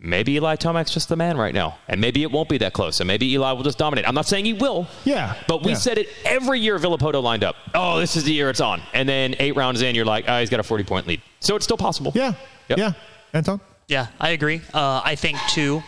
maybe 0.00 0.32
Eli 0.34 0.56
Tomac's 0.56 0.92
just 0.92 1.08
the 1.08 1.16
man 1.16 1.36
right 1.36 1.54
now, 1.54 1.78
and 1.88 2.00
maybe 2.00 2.22
it 2.22 2.30
won't 2.30 2.48
be 2.48 2.58
that 2.58 2.72
close, 2.72 3.00
and 3.00 3.06
maybe 3.08 3.26
Eli 3.32 3.52
will 3.52 3.62
just 3.62 3.78
dominate. 3.78 4.06
I'm 4.08 4.14
not 4.14 4.26
saying 4.26 4.44
he 4.44 4.52
will. 4.52 4.86
Yeah, 5.04 5.34
But 5.46 5.62
we 5.64 5.72
yeah. 5.72 5.76
said 5.78 5.98
it 5.98 6.08
every 6.24 6.60
year 6.60 6.78
Villopoto 6.78 7.22
lined 7.22 7.44
up. 7.44 7.56
Oh, 7.74 7.98
this 7.98 8.16
is 8.16 8.24
the 8.24 8.32
year 8.32 8.50
it's 8.50 8.60
on. 8.60 8.80
And 8.92 9.08
then 9.08 9.34
eight 9.38 9.56
rounds 9.56 9.82
in, 9.82 9.94
you're 9.94 10.04
like, 10.04 10.24
oh, 10.28 10.40
he's 10.40 10.50
got 10.50 10.60
a 10.60 10.64
40 10.64 10.84
point 10.84 11.06
lead. 11.06 11.22
So 11.40 11.56
it's 11.56 11.64
still 11.64 11.76
possible. 11.76 12.12
Yeah. 12.14 12.34
Yep. 12.68 12.78
Yeah. 12.78 12.92
Anton? 13.32 13.60
Yeah, 13.88 14.08
I 14.20 14.30
agree. 14.30 14.60
Uh, 14.74 15.00
I 15.04 15.14
think 15.14 15.38
too, 15.50 15.82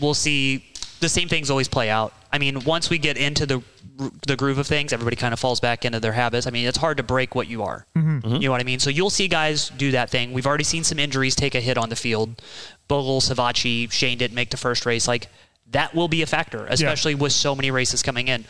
we'll 0.00 0.14
see 0.14 0.64
the 1.00 1.08
same 1.08 1.28
things 1.28 1.50
always 1.50 1.68
play 1.68 1.90
out. 1.90 2.12
I 2.32 2.38
mean, 2.38 2.64
once 2.64 2.90
we 2.90 2.98
get 2.98 3.16
into 3.16 3.46
the 3.46 3.62
the 4.26 4.34
groove 4.34 4.58
of 4.58 4.66
things, 4.66 4.92
everybody 4.92 5.14
kind 5.14 5.32
of 5.32 5.38
falls 5.38 5.60
back 5.60 5.84
into 5.84 6.00
their 6.00 6.10
habits. 6.12 6.48
I 6.48 6.50
mean, 6.50 6.66
it's 6.66 6.78
hard 6.78 6.96
to 6.96 7.04
break 7.04 7.36
what 7.36 7.46
you 7.46 7.62
are. 7.62 7.86
Mm-hmm. 7.96 8.26
You 8.26 8.40
know 8.40 8.50
what 8.50 8.60
I 8.60 8.64
mean? 8.64 8.80
So 8.80 8.90
you'll 8.90 9.08
see 9.10 9.28
guys 9.28 9.68
do 9.68 9.92
that 9.92 10.10
thing. 10.10 10.32
We've 10.32 10.46
already 10.48 10.64
seen 10.64 10.82
some 10.82 10.98
injuries 10.98 11.36
take 11.36 11.54
a 11.54 11.60
hit 11.60 11.78
on 11.78 11.90
the 11.90 11.96
field. 11.96 12.42
Bogle, 12.88 13.20
Savatgy, 13.20 13.90
Shane 13.90 14.18
didn't 14.18 14.34
make 14.34 14.50
the 14.50 14.56
first 14.56 14.84
race. 14.86 15.08
Like 15.08 15.28
that 15.70 15.94
will 15.94 16.08
be 16.08 16.22
a 16.22 16.26
factor, 16.26 16.66
especially 16.66 17.14
with 17.14 17.32
so 17.32 17.54
many 17.54 17.70
races 17.70 18.02
coming 18.02 18.28
in. 18.28 18.44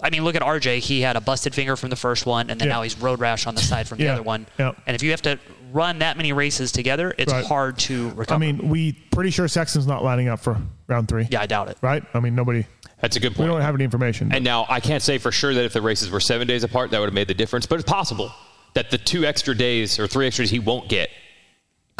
I 0.00 0.10
mean, 0.10 0.24
look 0.24 0.34
at 0.34 0.42
RJ. 0.42 0.78
He 0.80 1.00
had 1.02 1.16
a 1.16 1.20
busted 1.20 1.54
finger 1.54 1.76
from 1.76 1.90
the 1.90 1.96
first 1.96 2.26
one, 2.26 2.50
and 2.50 2.60
then 2.60 2.68
Yeah. 2.68 2.74
now 2.74 2.82
he's 2.82 2.98
road 2.98 3.20
rash 3.20 3.46
on 3.46 3.54
the 3.54 3.60
side 3.60 3.86
from 3.86 3.98
the 3.98 4.04
Yeah. 4.04 4.14
other 4.14 4.22
one. 4.22 4.46
Yeah. 4.58 4.72
And 4.86 4.94
if 4.96 5.02
you 5.02 5.10
have 5.10 5.22
to 5.22 5.38
run 5.72 6.00
that 6.00 6.16
many 6.16 6.32
races 6.32 6.72
together, 6.72 7.14
it's 7.18 7.32
Right. 7.32 7.44
hard 7.46 7.78
to 7.80 8.08
recover. 8.10 8.34
I 8.34 8.38
mean, 8.38 8.68
we 8.68 8.92
pretty 8.92 9.30
sure 9.30 9.46
Sexton's 9.48 9.86
not 9.86 10.02
lining 10.02 10.28
up 10.28 10.40
for 10.40 10.60
round 10.88 11.08
three. 11.08 11.28
Yeah, 11.30 11.40
I 11.42 11.46
doubt 11.46 11.68
it. 11.68 11.78
Right? 11.82 12.02
I 12.14 12.20
mean, 12.20 12.34
nobody. 12.34 12.64
That's 13.00 13.16
a 13.16 13.20
good 13.20 13.34
point. 13.34 13.48
We 13.48 13.54
don't 13.54 13.62
have 13.62 13.74
any 13.74 13.84
information. 13.84 14.32
And 14.32 14.44
now 14.44 14.66
I 14.68 14.80
can't 14.80 15.02
say 15.02 15.18
for 15.18 15.32
sure 15.32 15.54
that 15.54 15.64
if 15.64 15.72
the 15.72 15.82
races 15.82 16.10
were 16.10 16.20
seven 16.20 16.46
days 16.46 16.62
apart, 16.64 16.90
that 16.92 16.98
would 17.00 17.06
have 17.06 17.14
made 17.14 17.28
the 17.28 17.34
difference. 17.34 17.66
But 17.66 17.80
it's 17.80 17.88
possible 17.88 18.32
that 18.74 18.90
the 18.90 18.98
two 18.98 19.24
extra 19.24 19.56
days 19.56 19.98
or 19.98 20.06
three 20.06 20.26
extra 20.26 20.44
days 20.44 20.50
he 20.50 20.58
won't 20.58 20.88
get 20.88 21.10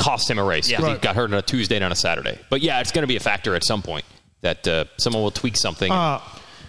cost 0.03 0.29
him 0.31 0.39
a 0.39 0.45
race 0.45 0.69
Yeah. 0.71 0.79
because 0.79 0.95
he 0.95 0.99
got 1.01 1.15
hurt 1.17 1.33
on 1.33 1.39
a 1.39 1.43
Tuesday 1.43 1.77
and 1.77 1.85
on 1.85 1.93
a 1.93 1.97
Saturday. 1.97 2.39
But 2.51 2.61
yeah, 2.61 2.81
it's 2.81 2.91
going 2.93 3.03
to 3.03 3.07
be 3.09 3.17
a 3.17 3.21
factor 3.21 3.55
at 3.55 3.65
some 3.65 3.83
point 3.83 4.05
that 4.41 4.67
uh, 4.67 4.85
someone 4.99 5.23
will 5.23 5.31
tweak 5.31 5.57
something. 5.57 5.91
Uh, 5.91 6.21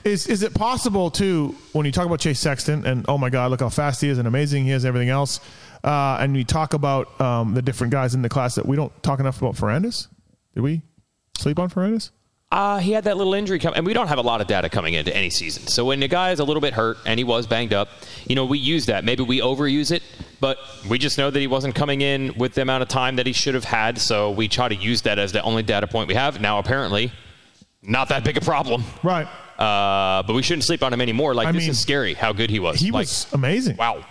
is 0.04 0.28
is 0.28 0.44
it 0.44 0.54
possible 0.54 1.10
too 1.10 1.56
when 1.72 1.86
you 1.86 1.92
talk 1.92 2.06
about 2.06 2.20
Chase 2.20 2.40
Sexton 2.40 2.86
and 2.86 3.06
oh 3.08 3.18
my 3.18 3.30
God, 3.30 3.52
look 3.52 3.62
how 3.62 3.70
fast 3.70 4.02
he 4.02 4.10
is 4.10 4.18
and 4.18 4.28
amazing 4.28 4.66
he 4.66 4.72
is, 4.72 4.84
and 4.84 4.90
everything 4.90 5.10
else, 5.10 5.40
uh, 5.84 6.18
and 6.20 6.34
we 6.34 6.44
talk 6.44 6.74
about 6.74 7.20
um, 7.22 7.54
the 7.54 7.62
different 7.62 7.92
guys 7.92 8.14
in 8.14 8.22
the 8.22 8.30
class 8.30 8.56
that 8.56 8.66
we 8.66 8.76
don't 8.76 8.92
talk 9.02 9.20
enough 9.20 9.42
about 9.42 9.56
Ferrandis? 9.56 10.08
Did 10.56 10.62
we 10.62 10.82
sleep 11.38 11.58
on 11.58 11.70
Ferrandis? 11.70 12.12
Uh, 12.54 12.78
he 12.78 12.92
had 12.92 13.06
that 13.06 13.18
little 13.18 13.34
injury 13.34 13.58
come, 13.58 13.74
and 13.76 13.84
we 13.84 13.94
don't 13.94 14.08
have 14.10 14.20
a 14.20 14.22
lot 14.22 14.40
of 14.40 14.46
data 14.46 14.70
coming 14.70 14.94
into 14.94 15.16
any 15.16 15.32
season. 15.32 15.66
So 15.66 15.86
when 15.86 16.04
a 16.04 16.08
guy 16.08 16.30
is 16.32 16.40
a 16.40 16.44
little 16.44 16.62
bit 16.62 16.74
hurt 16.74 16.98
and 17.04 17.18
he 17.20 17.24
was 17.24 17.48
banged 17.48 17.74
up, 17.74 17.90
you 18.28 18.36
know, 18.36 18.46
we 18.46 18.60
use 18.60 18.86
that. 18.86 19.04
Maybe 19.04 19.24
we 19.24 19.40
overuse 19.40 19.92
it, 19.92 20.04
but 20.40 20.60
we 20.88 21.00
just 21.00 21.18
know 21.18 21.32
that 21.32 21.40
he 21.40 21.48
wasn't 21.48 21.74
coming 21.74 22.02
in 22.02 22.36
with 22.38 22.54
the 22.54 22.62
amount 22.62 22.84
of 22.84 22.90
time 22.90 23.16
that 23.16 23.26
he 23.26 23.34
should 23.34 23.56
have 23.56 23.64
had. 23.64 23.98
So 23.98 24.30
we 24.30 24.48
try 24.48 24.68
to 24.70 24.76
use 24.76 25.02
that 25.02 25.18
as 25.18 25.32
the 25.32 25.42
only 25.42 25.64
data 25.64 25.88
point 25.88 26.08
we 26.08 26.14
have. 26.14 26.40
Now, 26.40 26.60
apparently, 26.60 27.12
not 27.82 28.10
that 28.10 28.24
big 28.24 28.38
a 28.38 28.42
problem. 28.42 28.84
Right. 29.02 29.26
Uh, 29.58 30.22
but 30.22 30.34
we 30.36 30.44
shouldn't 30.44 30.64
sleep 30.66 30.84
on 30.84 30.94
him 30.94 31.02
anymore. 31.02 31.34
Like 31.34 31.48
I 31.48 31.52
this 31.54 31.62
mean, 31.64 31.72
is 31.72 31.80
scary 31.80 32.14
how 32.14 32.34
good 32.34 32.52
he 32.52 32.60
was. 32.60 32.80
He 32.80 32.92
Like, 32.92 33.02
was 33.08 33.26
amazing. 33.34 33.78
wow. 33.78 34.06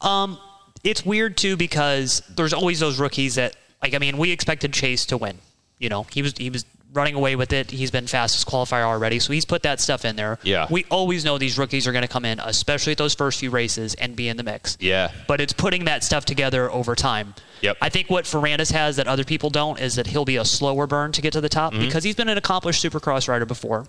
Um, 0.00 0.38
it's 0.84 1.04
weird 1.04 1.36
too 1.36 1.56
because 1.56 2.22
there's 2.36 2.52
always 2.52 2.78
those 2.78 3.00
rookies 3.00 3.34
that 3.34 3.56
like 3.82 3.94
I 3.94 3.98
mean 3.98 4.16
we 4.16 4.30
expected 4.30 4.72
Chase 4.72 5.06
to 5.06 5.16
win. 5.16 5.38
You 5.78 5.88
know 5.88 6.04
he 6.12 6.22
was 6.22 6.34
he 6.36 6.50
was 6.50 6.64
running 6.92 7.14
away 7.14 7.36
with 7.36 7.52
it. 7.52 7.70
He's 7.70 7.90
been 7.90 8.06
fastest 8.06 8.46
qualifier 8.46 8.82
already, 8.82 9.18
so 9.18 9.32
he's 9.32 9.44
put 9.44 9.62
that 9.62 9.80
stuff 9.80 10.04
in 10.04 10.16
there. 10.16 10.38
Yeah. 10.42 10.66
We 10.70 10.84
always 10.90 11.24
know 11.24 11.38
these 11.38 11.58
rookies 11.58 11.86
are 11.86 11.92
going 11.92 12.02
to 12.02 12.08
come 12.08 12.24
in, 12.24 12.40
especially 12.40 12.92
at 12.92 12.98
those 12.98 13.14
first 13.14 13.38
few 13.40 13.50
races, 13.50 13.94
and 13.94 14.16
be 14.16 14.28
in 14.28 14.36
the 14.36 14.42
mix. 14.42 14.76
Yeah. 14.80 15.10
But 15.26 15.40
it's 15.40 15.52
putting 15.52 15.84
that 15.84 16.02
stuff 16.04 16.24
together 16.24 16.70
over 16.70 16.94
time. 16.94 17.34
Yep. 17.60 17.76
I 17.82 17.88
think 17.88 18.08
what 18.08 18.24
Ferrandis 18.24 18.72
has 18.72 18.96
that 18.96 19.08
other 19.08 19.24
people 19.24 19.50
don't 19.50 19.80
is 19.80 19.96
that 19.96 20.06
he'll 20.06 20.24
be 20.24 20.36
a 20.36 20.44
slower 20.44 20.86
burn 20.86 21.12
to 21.12 21.20
get 21.20 21.32
to 21.34 21.40
the 21.40 21.48
top 21.48 21.72
Mm-hmm. 21.72 21.82
because 21.82 22.04
he's 22.04 22.14
been 22.14 22.28
an 22.28 22.38
accomplished 22.38 22.82
supercross 22.84 23.28
rider 23.28 23.44
before. 23.44 23.86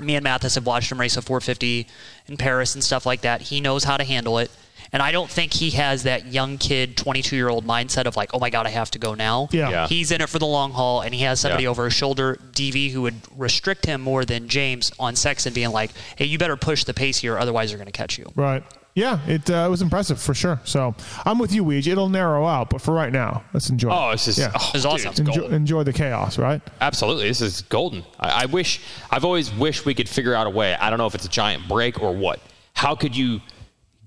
Me 0.00 0.14
and 0.16 0.24
Matthes 0.24 0.56
have 0.56 0.66
watched 0.66 0.92
him 0.92 1.00
race 1.00 1.16
a 1.16 1.22
450 1.22 1.86
in 2.26 2.36
Paris 2.36 2.74
and 2.74 2.84
stuff 2.84 3.06
like 3.06 3.22
that. 3.22 3.40
He 3.42 3.60
knows 3.60 3.84
how 3.84 3.96
to 3.96 4.04
handle 4.04 4.38
it. 4.38 4.50
And 4.92 5.02
I 5.02 5.10
don't 5.10 5.28
think 5.30 5.52
he 5.52 5.70
has 5.70 6.04
that 6.04 6.26
young 6.26 6.58
kid, 6.58 6.96
22 6.96 7.34
year 7.34 7.48
old 7.48 7.66
mindset 7.66 8.04
of 8.06 8.16
like, 8.16 8.30
oh 8.32 8.38
my 8.38 8.50
God, 8.50 8.66
I 8.66 8.70
have 8.70 8.90
to 8.92 8.98
go 9.00 9.14
now. 9.14 9.48
Yeah. 9.50 9.68
Yeah. 9.70 9.88
He's 9.88 10.12
in 10.12 10.20
it 10.20 10.28
for 10.28 10.38
the 10.38 10.46
long 10.46 10.70
haul, 10.72 11.00
and 11.00 11.12
he 11.14 11.22
has 11.22 11.40
somebody 11.40 11.64
Yeah. 11.64 11.70
over 11.70 11.84
his 11.86 11.94
shoulder, 11.94 12.38
DV, 12.52 12.92
who 12.92 13.02
would 13.02 13.20
restrict 13.36 13.84
him 13.84 14.00
more 14.00 14.24
than 14.24 14.48
James 14.48 14.92
on 14.98 15.16
Sexton 15.16 15.52
being 15.54 15.70
like, 15.72 15.90
hey, 16.16 16.24
you 16.26 16.38
better 16.38 16.56
push 16.56 16.84
the 16.84 16.94
pace 16.94 17.18
here, 17.18 17.36
otherwise 17.36 17.70
they're 17.70 17.78
going 17.78 17.86
to 17.86 17.92
catch 17.92 18.16
you. 18.16 18.30
Right. 18.36 18.62
Yeah, 18.96 19.20
it 19.28 19.50
uh, 19.50 19.68
was 19.70 19.82
impressive 19.82 20.18
for 20.18 20.32
sure. 20.32 20.58
So 20.64 20.94
I'm 21.26 21.38
with 21.38 21.52
you, 21.52 21.62
Weege. 21.62 21.86
It'll 21.86 22.08
narrow 22.08 22.46
out, 22.46 22.70
but 22.70 22.80
for 22.80 22.94
right 22.94 23.12
now, 23.12 23.44
let's 23.52 23.68
enjoy. 23.68 23.90
Oh, 23.90 24.08
it. 24.08 24.14
it's 24.14 24.24
just 24.24 24.38
yeah. 24.38 24.50
oh, 24.54 24.70
It's 24.72 24.84
dude, 24.84 24.86
awesome. 24.86 25.10
it's 25.10 25.20
enjoy, 25.20 25.46
enjoy 25.48 25.82
the 25.82 25.92
chaos, 25.92 26.38
right? 26.38 26.62
Absolutely, 26.80 27.28
this 27.28 27.42
is 27.42 27.60
golden. 27.60 28.04
I, 28.18 28.44
I 28.44 28.46
wish 28.46 28.80
I've 29.10 29.26
always 29.26 29.52
wished 29.52 29.84
we 29.84 29.92
could 29.92 30.08
figure 30.08 30.34
out 30.34 30.46
a 30.46 30.50
way. 30.50 30.74
I 30.74 30.88
don't 30.88 30.98
know 30.98 31.06
if 31.06 31.14
it's 31.14 31.26
a 31.26 31.28
giant 31.28 31.68
break 31.68 32.02
or 32.02 32.16
what. 32.16 32.40
How 32.72 32.94
could 32.94 33.14
you 33.14 33.42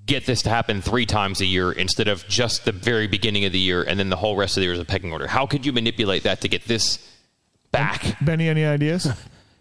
get 0.07 0.25
this 0.25 0.41
to 0.41 0.49
happen 0.49 0.81
three 0.81 1.05
times 1.05 1.39
a 1.39 1.45
year 1.45 1.71
instead 1.71 2.07
of 2.07 2.27
just 2.27 2.65
the 2.65 2.71
very 2.71 3.05
beginning 3.05 3.45
of 3.45 3.51
the 3.51 3.59
year 3.59 3.83
and 3.83 3.99
then 3.99 4.09
the 4.09 4.15
whole 4.15 4.35
rest 4.35 4.57
of 4.57 4.61
the 4.61 4.65
year 4.65 4.73
is 4.73 4.79
a 4.79 4.85
pecking 4.85 5.11
order? 5.11 5.27
How 5.27 5.45
could 5.45 5.67
you 5.67 5.71
manipulate 5.71 6.23
that 6.23 6.41
to 6.41 6.47
get 6.47 6.63
this 6.65 6.97
back? 7.71 8.15
Benny, 8.21 8.49
any 8.49 8.65
ideas? 8.65 9.07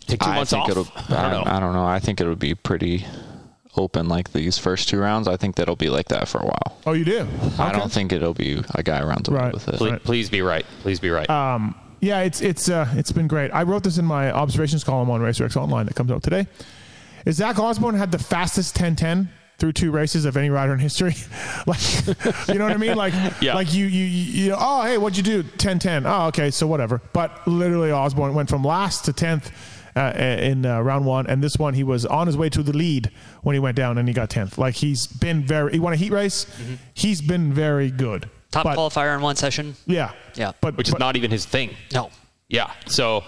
Take 0.07 0.21
two 0.21 0.31
I 0.31 0.37
months 0.37 0.53
think 0.53 0.65
off. 0.65 0.71
it'll. 0.71 0.87
I 1.15 1.31
don't 1.31 1.45
know. 1.45 1.53
I 1.53 1.61
don't 1.61 1.75
know. 1.75 1.85
I 1.85 1.99
think 1.99 2.19
it 2.23 2.27
would 2.27 2.39
be 2.39 2.55
pretty 2.55 3.05
open 3.79 4.09
like 4.09 4.33
these 4.33 4.59
first 4.59 4.89
two 4.89 4.99
rounds. 4.99 5.29
I 5.29 5.37
think 5.37 5.57
that'll 5.57 5.77
be 5.77 5.89
like 5.91 6.09
that 6.09 6.29
for 6.29 6.39
a 6.39 6.45
while. 6.47 6.79
oh, 6.87 6.93
you 6.93 7.05
do? 7.05 7.27
I 7.59 7.73
don't 7.73 7.91
think 7.93 8.13
it'll 8.13 8.35
be 8.35 8.63
a 8.75 8.83
guy 8.83 9.01
around 9.01 9.29
away 9.29 9.39
Right. 9.39 9.55
with 9.55 9.69
it. 9.69 9.77
Please, 9.77 9.91
Right. 9.93 10.05
please 10.05 10.31
be 10.31 10.43
right. 10.43 10.67
Please 10.83 11.01
be 11.01 11.11
right. 11.11 11.29
Um, 11.31 11.75
yeah, 12.01 12.21
it's 12.21 12.41
it's 12.41 12.69
uh, 12.69 12.87
it's 12.97 13.11
been 13.13 13.27
great. 13.29 13.51
I 13.51 13.63
wrote 13.65 13.83
this 13.85 13.99
in 13.99 14.05
my 14.05 14.31
observations 14.31 14.85
column 14.85 15.11
on 15.11 15.21
RacerX 15.21 15.57
Online 15.57 15.87
that 15.87 15.95
comes 15.95 16.11
out 16.11 16.23
today. 16.23 16.47
Is 17.27 17.37
Zach 17.37 17.59
Osborne 17.59 17.97
had 17.97 18.13
the 18.13 18.19
fastest 18.19 18.77
10-10 18.77 19.29
through 19.59 19.73
two 19.73 19.91
races 19.91 20.25
of 20.25 20.37
any 20.37 20.49
rider 20.51 20.73
in 20.73 20.79
history? 20.79 21.17
like, 21.67 21.81
you 22.49 22.55
know 22.55 22.65
what 22.65 22.73
I 22.73 22.77
mean? 22.77 22.95
Like, 22.97 23.13
Yeah. 23.43 23.55
like 23.55 23.75
you, 23.75 23.87
you, 23.87 24.05
you, 24.05 24.45
you- 24.51 24.57
oh, 24.57 24.83
hey, 24.85 24.97
what'd 24.99 25.17
you 25.17 25.25
do? 25.25 25.43
10-10. 25.43 26.05
Oh, 26.07 26.29
okay, 26.29 26.51
so 26.53 26.67
whatever. 26.69 27.03
But 27.13 27.47
literally, 27.49 27.91
Osborne 27.91 28.35
went 28.35 28.49
from 28.49 28.63
last 28.63 29.05
to 29.07 29.13
tenth. 29.13 29.51
Uh, 29.99 30.13
in 30.17 30.65
uh, 30.65 30.81
round 30.81 31.05
one, 31.05 31.27
and 31.27 31.43
this 31.43 31.57
one 31.57 31.75
he 31.75 31.83
was 31.83 32.07
on 32.07 32.27
his 32.29 32.37
way 32.37 32.49
to 32.49 32.63
the 32.63 32.73
lead 32.77 33.11
when 33.43 33.55
he 33.55 33.59
went 33.59 33.77
down, 33.77 33.99
and 33.99 34.07
he 34.07 34.15
got 34.15 34.31
tenth. 34.31 34.57
Like 34.57 34.77
he's 34.77 35.07
been 35.09 35.43
very. 35.43 35.73
He 35.73 35.81
won 35.81 35.93
a 35.93 35.97
heat 35.97 36.13
race. 36.13 36.47
He's 36.95 37.21
been 37.21 37.53
very 37.53 37.91
good. 37.91 38.31
Top 38.51 38.65
But- 38.65 38.79
qualifier 38.79 39.15
in 39.17 39.21
one 39.23 39.37
session. 39.37 39.75
Yeah, 39.87 40.13
Yeah. 40.35 40.53
But 40.61 40.77
which 40.77 40.89
is 40.89 40.99
not 40.99 41.17
even 41.17 41.31
his 41.31 41.45
thing. 41.45 41.75
No. 41.93 42.11
Yeah. 42.49 42.71
So 42.87 43.25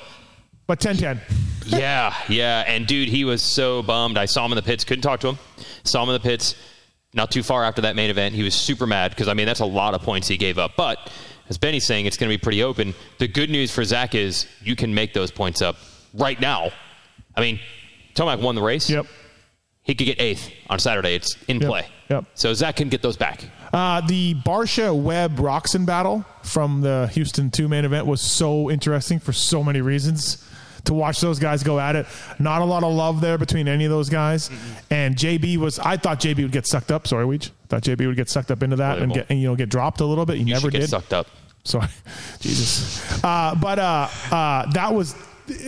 but 0.67 0.79
10-10. 0.79 1.19
yeah, 1.67 2.15
yeah. 2.29 2.63
And 2.67 2.87
dude, 2.87 3.09
he 3.09 3.25
was 3.25 3.43
so 3.43 3.83
bummed. 3.83 4.17
I 4.17 4.27
saw 4.27 4.45
him 4.47 4.53
in 4.53 4.57
the 4.57 4.63
pits. 4.63 4.85
Couldn't 4.85 5.03
talk 5.03 5.19
to 5.21 5.29
him. 5.31 5.39
Saw 5.83 6.03
him 6.05 6.11
in 6.11 6.13
the 6.15 6.21
pits. 6.21 6.55
Not 7.13 7.33
too 7.33 7.43
far 7.43 7.65
after 7.65 7.83
that 7.83 7.97
main 7.97 8.09
event, 8.09 8.37
he 8.37 8.45
was 8.45 8.55
super 8.55 8.87
mad 8.87 9.11
because 9.11 9.27
I 9.27 9.35
mean 9.35 9.47
that's 9.47 9.61
a 9.61 9.67
lot 9.67 9.95
of 9.95 10.03
points 10.03 10.29
he 10.29 10.37
gave 10.37 10.59
up. 10.59 10.73
But 10.77 11.11
as 11.49 11.59
Benny's 11.59 11.85
saying, 11.85 12.07
it's 12.07 12.17
going 12.17 12.31
to 12.31 12.39
be 12.39 12.41
pretty 12.41 12.63
open. 12.63 12.95
The 13.19 13.27
good 13.27 13.51
news 13.51 13.73
for 13.73 13.83
Zach 13.85 14.15
is 14.15 14.47
you 14.63 14.77
can 14.77 14.95
make 14.95 15.13
those 15.13 15.33
points 15.33 15.61
up 15.61 15.77
right 16.15 16.41
now. 16.41 16.71
I 17.37 17.41
mean, 17.41 17.61
Tomac 18.15 18.41
won 18.43 18.55
the 18.55 18.63
race. 18.63 18.89
Yep. 18.91 19.07
He 19.83 19.95
could 19.95 20.05
get 20.07 20.21
eighth 20.21 20.51
on 20.69 20.79
Saturday. 20.79 21.15
It's 21.15 21.37
in 21.49 21.59
Yep, 21.61 21.69
play. 21.69 21.87
yep. 22.09 22.25
So 22.35 22.53
Zach 22.55 22.77
can 22.77 22.89
get 22.89 23.03
those 23.03 23.17
back. 23.17 23.45
Uh, 23.73 24.01
the 24.03 24.35
Barcia 24.35 24.95
Webb 24.95 25.37
Roczen 25.39 25.87
battle 25.87 26.25
from 26.43 26.81
the 26.81 27.09
Houston 27.15 27.51
2 27.51 27.69
main 27.69 27.85
event 27.85 28.07
was 28.07 28.21
so 28.21 28.71
interesting 28.71 29.19
for 29.21 29.33
so 29.33 29.63
many 29.65 29.81
reasons. 29.81 30.47
To 30.85 30.95
watch 30.95 31.21
those 31.21 31.39
guys 31.39 31.63
go 31.63 31.79
at 31.79 31.95
it, 31.95 32.07
not 32.39 32.63
a 32.63 32.65
lot 32.65 32.83
of 32.85 32.93
love 32.95 33.21
there 33.21 33.37
between 33.37 33.69
any 33.69 33.85
of 33.85 33.91
those 33.91 34.09
guys. 34.09 34.49
And 34.91 35.15
JB 35.15 35.59
was, 35.59 35.79
I 35.79 35.99
thought 35.99 36.21
JB 36.21 36.39
would 36.43 36.53
get 36.53 36.67
sucked 36.67 36.91
up. 36.91 37.07
Sorry, 37.07 37.27
Weege. 37.27 37.51
Thought 37.69 37.83
JB 37.83 38.07
would 38.07 38.17
get 38.17 38.31
sucked 38.31 38.51
up 38.51 38.63
into 38.63 38.77
that 38.77 38.99
and 38.99 39.13
get 39.13 39.27
and, 39.29 39.39
you 39.39 39.47
know 39.49 39.55
get 39.57 39.69
dropped 39.69 40.01
a 40.01 40.07
little 40.07 40.25
bit. 40.25 40.37
He 40.39 40.45
You 40.45 40.55
never 40.55 40.71
get 40.71 40.81
did. 40.81 40.89
sucked 40.89 41.13
up. 41.13 41.27
Sorry, 41.65 41.87
Jesus. 42.41 43.23
Uh, 43.23 43.55
but 43.57 43.79
uh, 43.79 44.09
uh, 44.33 44.71
that 44.73 44.95
was, 44.95 45.15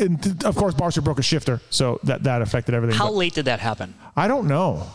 and 0.01 0.45
of 0.45 0.57
course, 0.57 0.75
Barcia 0.75 1.03
broke 1.03 1.19
a 1.19 1.23
shifter, 1.23 1.61
so 1.71 1.99
that 2.05 2.23
that 2.25 2.43
affected 2.43 2.75
everything. 2.75 2.97
How 2.99 3.07
But 3.07 3.15
late 3.15 3.35
did 3.35 3.45
that 3.47 3.61
happen? 3.61 3.95
I 4.17 4.29
don't 4.29 4.47
know. 4.49 4.87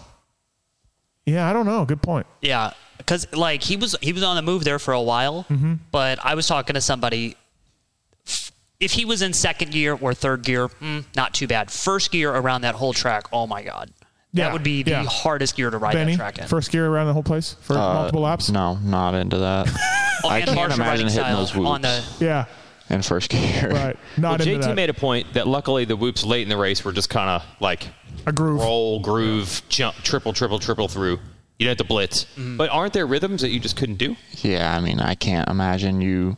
Yeah, 1.26 1.50
I 1.50 1.54
don't 1.54 1.66
know. 1.66 1.84
Good 1.86 2.02
point. 2.02 2.26
Yeah, 2.42 2.72
because 2.98 3.28
like 3.34 3.62
he 3.64 3.76
was 3.76 3.96
he 4.02 4.14
was 4.14 4.24
on 4.24 4.36
the 4.36 4.42
move 4.42 4.64
there 4.64 4.80
for 4.80 4.94
a 4.94 5.02
while, 5.02 5.46
Mm-hmm. 5.50 5.74
but 5.92 6.20
I 6.24 6.36
was 6.36 6.48
talking 6.48 6.74
to 6.76 6.82
somebody. 6.82 7.36
If 8.80 8.92
he 8.92 9.06
was 9.06 9.22
in 9.24 9.34
second 9.34 9.72
gear 9.72 9.98
or 10.00 10.14
third 10.14 10.44
gear, 10.44 10.68
mm, 10.68 11.04
not 11.16 11.34
too 11.34 11.48
bad. 11.48 11.72
First 11.72 12.12
gear 12.12 12.32
around 12.32 12.62
that 12.62 12.76
whole 12.76 12.94
track, 12.94 13.24
oh 13.34 13.48
my 13.48 13.64
god, 13.64 13.90
Yeah, 14.34 14.46
that 14.46 14.54
would 14.54 14.62
be 14.62 14.84
the 14.84 14.92
yeah. 14.92 15.04
hardest 15.06 15.56
gear 15.56 15.72
to 15.72 15.78
ride 15.80 15.94
Benny, 15.94 16.12
that 16.12 16.18
track 16.18 16.38
in. 16.38 16.48
first 16.48 16.72
gear 16.72 16.86
around 16.88 17.08
the 17.08 17.14
whole 17.14 17.24
place 17.24 17.56
for 17.62 17.74
Uh, 17.76 17.94
multiple 17.96 18.22
laps. 18.22 18.50
No, 18.52 18.76
not 18.84 19.16
into 19.16 19.38
that. 19.40 19.68
Oh, 20.24 20.30
I 20.30 20.42
can't 20.42 20.58
Barcia 20.58 20.76
imagine 20.76 21.08
hitting 21.10 21.32
those 21.34 21.54
whoops 21.56 21.68
on 21.70 21.82
the 21.84 22.04
Yeah, 22.20 22.46
in 22.90 23.02
first 23.02 23.30
gear. 23.30 23.70
right. 23.72 23.98
Not 24.18 24.40
Well, 24.40 24.48
into 24.48 24.60
JT 24.60 24.62
that. 24.62 24.76
made 24.76 24.90
a 24.90 24.94
point 24.94 25.34
that 25.34 25.48
luckily 25.48 25.86
the 25.86 25.96
whoops 25.96 26.24
late 26.24 26.44
in 26.44 26.50
the 26.50 26.58
race 26.58 26.84
were 26.86 26.92
just 26.94 27.10
kind 27.10 27.30
of 27.30 27.44
like 27.60 27.88
a 28.26 28.32
groove. 28.32 28.60
roll, 28.62 29.00
groove, 29.00 29.62
jump, 29.70 29.96
triple, 29.98 30.34
triple, 30.34 30.60
triple 30.60 30.88
through. 30.88 31.20
You 31.60 31.66
didn't 31.66 31.80
have 31.80 31.88
to 31.88 31.92
blitz. 31.92 32.26
Mm-hmm. 32.26 32.58
But 32.58 32.70
aren't 32.70 32.94
there 32.94 33.08
rhythms 33.08 33.42
that 33.42 33.50
you 33.50 33.60
just 33.60 33.76
couldn't 33.78 33.96
do? 33.98 34.16
Yeah, 34.42 34.76
I 34.76 34.80
mean, 34.80 35.00
I 35.00 35.16
can't 35.16 35.50
imagine 35.50 36.02
you. 36.02 36.38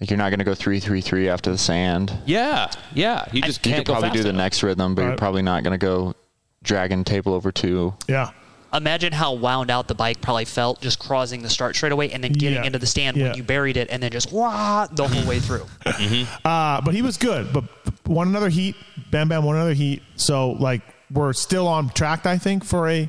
Like 0.00 0.10
you're 0.10 0.18
not 0.18 0.28
going 0.28 0.40
to 0.40 0.44
go 0.44 0.54
three 0.54 0.78
three 0.78 1.00
three 1.00 1.28
after 1.30 1.50
the 1.50 1.56
sand. 1.56 2.12
Yeah, 2.26 2.70
yeah. 2.92 3.24
You 3.32 3.40
just 3.40 3.64
You 3.64 3.72
can't 3.72 3.86
could 3.86 3.94
go 3.94 3.98
probably 4.00 4.10
do 4.18 4.22
the 4.24 4.28
enough. 4.28 4.38
next 4.44 4.62
rhythm, 4.62 4.94
but 4.94 5.02
Right. 5.02 5.08
you're 5.08 5.16
probably 5.16 5.40
not 5.40 5.62
going 5.62 5.72
to 5.72 5.84
go 5.84 6.14
dragon 6.62 7.02
table 7.02 7.32
over 7.32 7.50
two. 7.50 7.94
Yeah. 8.06 8.30
Imagine 8.72 9.12
how 9.12 9.32
wound 9.34 9.70
out 9.70 9.88
the 9.88 9.94
bike 9.94 10.20
probably 10.20 10.44
felt 10.44 10.80
just 10.80 10.98
crossing 10.98 11.42
the 11.42 11.48
start 11.50 11.76
straight 11.76 11.92
away 11.92 12.10
and 12.10 12.22
then 12.22 12.32
getting 12.32 12.58
Yeah. 12.58 12.64
into 12.64 12.78
the 12.78 12.86
stand 12.86 13.16
Yeah. 13.16 13.28
when 13.28 13.36
you 13.36 13.42
buried 13.42 13.76
it 13.76 13.88
and 13.90 14.02
then 14.02 14.10
just 14.10 14.32
wah 14.32 14.86
the 14.86 15.06
whole 15.08 15.26
way 15.26 15.40
through. 15.40 15.66
Uh, 16.44 16.80
but 16.82 16.94
he 16.94 17.02
was 17.02 17.16
good. 17.16 17.52
But 17.52 17.64
one 18.06 18.28
another 18.28 18.48
heat. 18.48 18.76
Bam 19.10 19.28
Bam 19.28 19.44
one 19.44 19.56
another 19.56 19.74
heat. 19.74 20.02
So 20.16 20.50
like 20.52 20.82
we're 21.12 21.32
still 21.32 21.68
on 21.68 21.90
track, 21.90 22.26
I 22.26 22.38
think, 22.38 22.64
for 22.64 22.88
a 22.88 23.08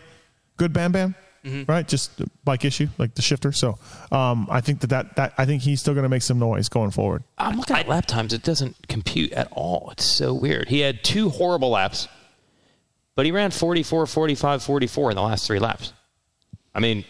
good 0.58 0.74
Bam 0.74 0.92
Bam. 0.92 1.16
Mm-hmm. 1.46 1.72
Right, 1.72 1.88
just 1.88 2.12
bike 2.44 2.66
issue, 2.66 2.88
like 2.98 3.16
the 3.16 3.22
shifter. 3.22 3.54
So, 3.54 3.78
um, 4.12 4.48
I 4.52 4.60
think 4.60 4.82
that, 4.82 4.88
that 4.88 5.16
that 5.16 5.34
I 5.38 5.46
think 5.46 5.62
he's 5.62 5.80
still 5.80 5.94
going 5.94 6.04
to 6.04 6.10
make 6.10 6.24
some 6.24 6.40
noise 6.40 6.68
going 6.68 6.92
forward. 6.92 7.24
I'm 7.38 7.56
looking 7.58 7.78
at 7.78 7.88
lap 7.88 8.06
times. 8.06 8.34
It 8.34 8.44
doesn't 8.44 8.76
compute 8.90 9.32
at 9.32 9.48
all. 9.54 9.88
It's 9.94 10.04
so 10.04 10.34
weird. 10.34 10.68
He 10.68 10.82
had 10.82 11.06
two 11.06 11.30
horrible 11.30 11.70
laps, 11.70 12.10
but 13.18 13.26
he 13.26 13.32
ran 13.32 13.50
44, 13.50 14.06
45, 14.06 14.62
44 14.64 15.10
in 15.10 15.16
the 15.16 15.22
last 15.24 15.48
three 15.48 15.58
laps. 15.58 15.92
I 16.76 16.80
mean, 16.80 17.04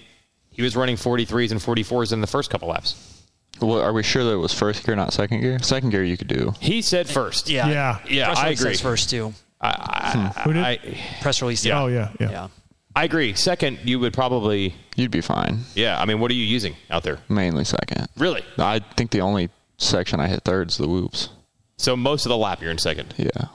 he 0.50 0.62
was 0.62 0.74
running 0.74 0.96
43s 0.96 1.52
and 1.52 1.60
44s 1.60 2.14
in 2.14 2.22
the 2.22 2.28
first 2.28 2.50
couple 2.50 2.70
laps. 2.70 3.24
Well, 3.60 3.82
are 3.82 3.92
we 3.92 4.04
sure 4.04 4.24
that 4.24 4.32
it 4.32 4.38
was 4.38 4.54
first 4.54 4.86
gear, 4.86 4.96
not 4.96 5.12
second 5.12 5.42
gear? 5.42 5.60
Second 5.60 5.90
gear 5.90 6.04
you 6.06 6.16
could 6.16 6.30
do. 6.30 6.54
He 6.62 6.82
said 6.82 7.10
first. 7.10 7.50
Yeah, 7.50 7.68
Yeah. 7.68 8.00
Yeah, 8.08 8.34
I 8.38 8.50
agree. 8.52 8.56
says 8.76 8.82
first 8.82 9.10
too. 9.10 9.34
Hmm. 9.62 10.28
Who 10.44 10.54
did? 10.54 10.64
I, 10.64 10.78
Press 11.22 11.42
release. 11.42 11.66
Yeah. 11.66 11.82
oh 11.82 11.88
yeah, 11.88 12.12
yeah, 12.22 12.30
yeah. 12.32 12.48
I 12.96 13.04
agree. 13.04 13.34
Second, 13.34 13.80
you 13.84 14.00
would 14.00 14.14
probably, 14.14 14.76
You'd 14.96 15.12
be 15.12 15.22
fine. 15.22 15.60
yeah. 15.76 16.00
I 16.00 16.06
mean, 16.06 16.20
what 16.20 16.32
are 16.32 16.36
you 16.36 16.44
using 16.46 16.76
out 16.90 17.04
there? 17.04 17.20
Mainly 17.28 17.64
second. 17.66 18.08
Really? 18.18 18.44
I 18.58 18.80
think 18.80 19.12
the 19.12 19.22
only 19.22 19.50
section 19.78 20.20
I 20.20 20.28
hit 20.28 20.44
third 20.44 20.70
is 20.70 20.78
the 20.78 20.88
whoops. 20.88 21.30
So 21.78 21.96
most 21.98 22.26
of 22.26 22.30
the 22.30 22.38
lap 22.38 22.62
you're 22.62 22.72
in 22.72 22.78
second. 22.78 23.14
Yeah. 23.18 23.48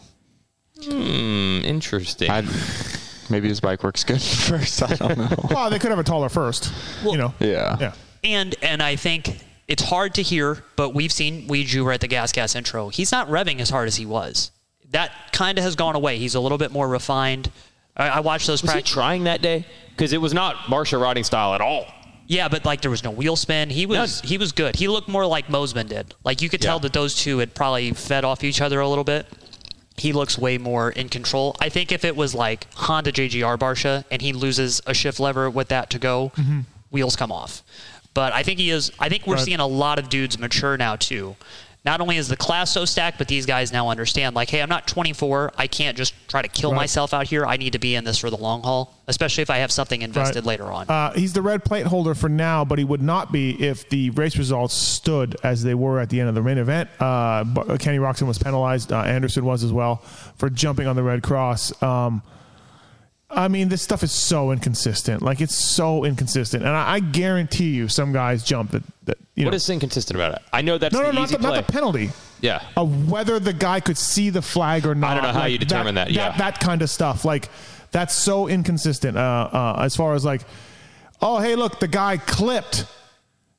Hmm, 0.85 1.61
interesting. 1.65 2.31
I 2.31 2.43
maybe 3.31 3.49
his 3.49 3.61
bike 3.61 3.83
works 3.83 4.05
good 4.05 4.21
first. 4.23 4.83
I 4.83 4.95
don't 4.95 5.19
know. 5.19 5.29
Well, 5.51 5.71
they 5.71 5.79
could 5.79 5.91
have 5.91 5.99
a 5.99 6.05
taller 6.05 6.29
first. 6.29 6.73
you 7.05 7.17
know. 7.17 7.35
Yeah. 7.41 7.77
Yeah. 7.81 7.93
And 8.25 8.55
and 8.63 8.83
I 8.83 8.97
think 8.97 9.39
it's 9.69 9.83
hard 9.83 10.15
to 10.15 10.23
hear, 10.23 10.63
but 10.77 10.95
we've 10.95 11.13
seen 11.13 11.49
Weiju 11.49 11.93
at 11.95 12.01
the 12.01 12.09
Gas 12.09 12.33
Gas 12.33 12.55
intro. 12.55 12.89
He's 12.89 13.13
not 13.13 13.29
revving 13.29 13.61
as 13.61 13.71
hard 13.71 13.89
as 13.89 13.97
he 13.97 14.07
was. 14.07 14.51
That 14.91 15.11
kind 15.33 15.57
of 15.59 15.65
has 15.65 15.75
gone 15.77 15.95
away. 15.97 16.19
He's 16.19 16.35
a 16.35 16.41
little 16.41 16.59
bit 16.59 16.71
more 16.73 16.87
refined. 16.89 17.51
I, 17.97 18.09
I 18.09 18.21
watched 18.21 18.47
those 18.47 18.63
was 18.63 18.71
he 18.71 18.75
practice. 18.77 18.93
trying 18.93 19.25
that 19.25 19.41
day? 19.43 19.67
Because 19.91 20.13
it 20.13 20.21
was 20.21 20.35
not 20.35 20.57
Barcia 20.67 21.01
riding 21.01 21.25
style 21.25 21.55
at 21.55 21.61
all. 21.61 21.87
Yeah, 22.27 22.49
but 22.49 22.65
like 22.65 22.81
there 22.83 22.91
was 22.91 23.03
no 23.05 23.11
wheel 23.11 23.37
spin. 23.37 23.69
He 23.71 23.85
was 23.87 24.23
None. 24.23 24.29
he 24.29 24.39
was 24.39 24.53
good. 24.53 24.77
He 24.77 24.89
looked 24.89 25.09
more 25.09 25.27
like 25.27 25.47
Mosiman 25.49 25.89
did. 25.89 26.15
Like 26.25 26.41
you 26.41 26.49
could 26.49 26.61
tell 26.63 26.79
that 26.81 26.93
those 26.93 27.15
two 27.15 27.39
had 27.39 27.55
probably 27.55 27.93
fed 27.93 28.25
off 28.25 28.45
each 28.45 28.61
other 28.61 28.81
a 28.81 28.89
little 28.89 29.05
bit. 29.05 29.27
He 29.97 30.13
looks 30.13 30.39
way 30.39 30.59
more 30.59 30.91
in 30.91 31.09
control. 31.09 31.55
I 31.61 31.69
think 31.69 31.93
if 31.93 32.05
it 32.05 32.17
was 32.17 32.35
like 32.35 32.67
Honda 32.75 33.13
JGR 33.13 33.59
Barcia 33.59 34.05
and 34.11 34.23
he 34.23 34.33
loses 34.33 34.81
a 34.87 34.95
shift 34.95 35.21
lever 35.21 35.49
with 35.51 35.69
that 35.69 35.91
to 35.91 35.99
go, 35.99 36.33
mm-hmm. 36.37 36.61
wheels 36.91 37.15
come 37.17 37.31
off. 37.31 37.63
But 38.15 38.33
I 38.33 38.43
think 38.43 38.59
he 38.59 38.71
is. 38.71 38.91
I 38.99 39.09
think 39.09 39.27
we're 39.27 39.37
Right. 39.37 39.45
seeing 39.45 39.61
a 39.61 39.67
lot 39.67 39.99
of 39.99 40.09
dudes 40.09 40.39
mature 40.39 40.77
now 40.77 40.97
too. 40.97 41.37
Not 41.85 42.01
only 42.01 42.17
is 42.17 42.29
the 42.29 42.37
class 42.37 42.71
so 42.71 42.85
stacked, 42.85 43.19
but 43.19 43.27
these 43.27 43.45
guys 43.45 43.73
now 43.73 43.89
understand 43.89 44.37
like, 44.37 44.49
hey, 44.51 44.63
I'm 44.63 44.69
not 44.69 44.87
24. 44.87 45.53
I 45.59 45.67
can't 45.67 45.97
just 45.97 46.15
try 46.29 46.41
to 46.41 46.47
kill 46.47 46.71
Right. 46.71 46.77
myself 46.77 47.13
out 47.13 47.27
here. 47.27 47.45
I 47.45 47.57
need 47.57 47.73
to 47.73 47.81
be 47.81 47.97
in 47.97 48.05
this 48.05 48.19
for 48.19 48.31
the 48.31 48.37
long 48.37 48.63
haul, 48.63 48.95
especially 49.09 49.43
if 49.43 49.51
I 49.51 49.59
have 49.59 49.73
something 49.73 50.01
invested 50.01 50.41
Right. 50.45 50.47
later 50.61 50.71
on. 50.71 50.87
Uh, 50.89 51.13
he's 51.15 51.33
the 51.33 51.43
red 51.43 51.65
plate 51.65 51.87
holder 51.87 52.15
for 52.15 52.29
now, 52.29 52.65
but 52.65 52.79
he 52.79 52.85
would 52.85 53.03
not 53.03 53.33
be 53.33 53.51
if 53.61 53.89
the 53.89 54.11
race 54.11 54.37
results 54.37 54.75
stood 54.75 55.35
as 55.43 55.65
they 55.65 55.75
were 55.75 55.99
at 55.99 56.09
the 56.09 56.21
end 56.21 56.29
of 56.29 56.37
the 56.37 56.43
main 56.43 56.59
event. 56.59 56.89
Uh, 57.01 57.45
Kenny 57.81 57.99
Roczen 57.99 58.29
was 58.29 58.39
penalized. 58.39 58.93
Uh, 58.93 58.99
Anderson 59.01 59.45
was 59.45 59.65
as 59.65 59.73
well 59.73 59.97
for 60.37 60.49
jumping 60.49 60.87
on 60.87 60.95
the 60.95 61.03
red 61.03 61.25
cross. 61.25 61.73
Um, 61.83 62.23
I 63.35 63.49
mean, 63.49 63.69
this 63.69 63.83
stuff 63.83 64.03
is 64.03 64.13
so 64.13 64.53
inconsistent. 64.53 65.23
Like 65.23 65.41
it's 65.41 65.55
so 65.55 66.05
inconsistent, 66.05 66.65
and 66.65 66.73
I, 66.77 66.95
I 66.95 67.01
guarantee 67.01 67.71
you, 67.71 67.89
some 67.89 68.13
guys 68.13 68.45
jump 68.45 68.73
that. 68.73 68.83
that 69.05 69.19
you 69.35 69.45
What 69.47 69.53
know, 69.53 69.57
is 69.57 69.71
inconsistent 69.71 70.17
about 70.17 70.35
it? 70.35 70.43
I 70.53 70.61
know 70.63 70.77
that's 70.79 70.93
no, 70.95 71.01
no, 71.01 71.07
the 71.07 71.13
not 71.15 71.23
easy 71.25 71.37
the, 71.37 71.43
not 71.43 71.67
the 71.67 71.73
penalty. 71.73 72.11
yeah. 72.43 72.63
Of 72.77 73.11
whether 73.11 73.41
the 73.41 73.55
guy 73.55 73.81
could 73.81 73.97
see 73.97 74.29
the 74.31 74.43
flag 74.43 74.87
or 74.87 74.95
not. 74.95 75.13
I 75.13 75.15
don't 75.15 75.23
know 75.23 75.41
how 75.41 75.47
you 75.47 75.57
determine 75.59 75.95
that, 75.95 76.11
yeah. 76.11 76.37
that 76.37 76.61
kind 76.61 76.83
of 76.83 76.91
stuff. 76.91 77.25
Like 77.25 77.49
That's 77.93 78.15
so 78.15 78.49
inconsistent. 78.49 79.17
Uh, 79.17 79.49
uh, 79.53 79.83
as 79.85 79.95
far 79.97 80.15
as 80.15 80.25
like, 80.25 80.43
oh 81.21 81.39
hey, 81.39 81.55
look, 81.57 81.79
the 81.81 81.89
guy 81.89 82.17
clipped. 82.17 82.87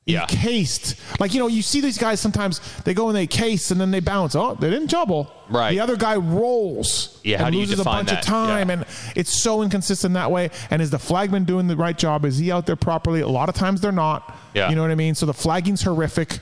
Yeah. 0.06 0.26
Cased. 0.26 1.00
Like, 1.18 1.32
you 1.32 1.40
know, 1.40 1.46
you 1.46 1.62
see 1.62 1.80
these 1.80 1.96
guys 1.96 2.20
sometimes 2.20 2.60
they 2.82 2.92
go 2.92 3.08
and 3.08 3.16
they 3.16 3.26
case 3.26 3.70
and 3.70 3.80
then 3.80 3.90
they 3.90 4.00
bounce. 4.00 4.34
Oh, 4.36 4.54
they 4.54 4.68
didn't 4.68 4.88
jumble. 4.88 5.32
Right. 5.48 5.70
The 5.70 5.80
other 5.80 5.96
guy 5.96 6.16
rolls. 6.16 7.18
Yeah, 7.24 7.38
how 7.38 7.46
and 7.46 7.52
do 7.52 7.58
you 7.58 7.62
loses 7.64 7.78
define 7.78 7.94
a 7.94 7.98
bunch 8.00 8.08
that? 8.10 8.18
of 8.20 8.24
time. 8.26 8.68
Yeah. 8.68 8.74
And 8.74 8.84
it's 9.16 9.32
so 9.32 9.62
inconsistent 9.62 10.12
that 10.14 10.30
way. 10.30 10.50
And 10.70 10.82
is 10.82 10.90
the 10.90 10.98
flagman 10.98 11.44
doing 11.44 11.68
the 11.68 11.76
right 11.76 11.96
job? 11.96 12.26
Is 12.26 12.36
he 12.36 12.52
out 12.52 12.66
there 12.66 12.76
properly? 12.76 13.22
A 13.22 13.28
lot 13.28 13.48
of 13.48 13.54
times 13.54 13.80
they're 13.80 13.92
not. 13.92 14.36
Yeah. 14.52 14.68
You 14.68 14.76
know 14.76 14.82
what 14.82 14.90
I 14.90 14.94
mean? 14.94 15.14
So 15.14 15.24
the 15.24 15.32
flagging's 15.34 15.80
horrific. 15.82 16.38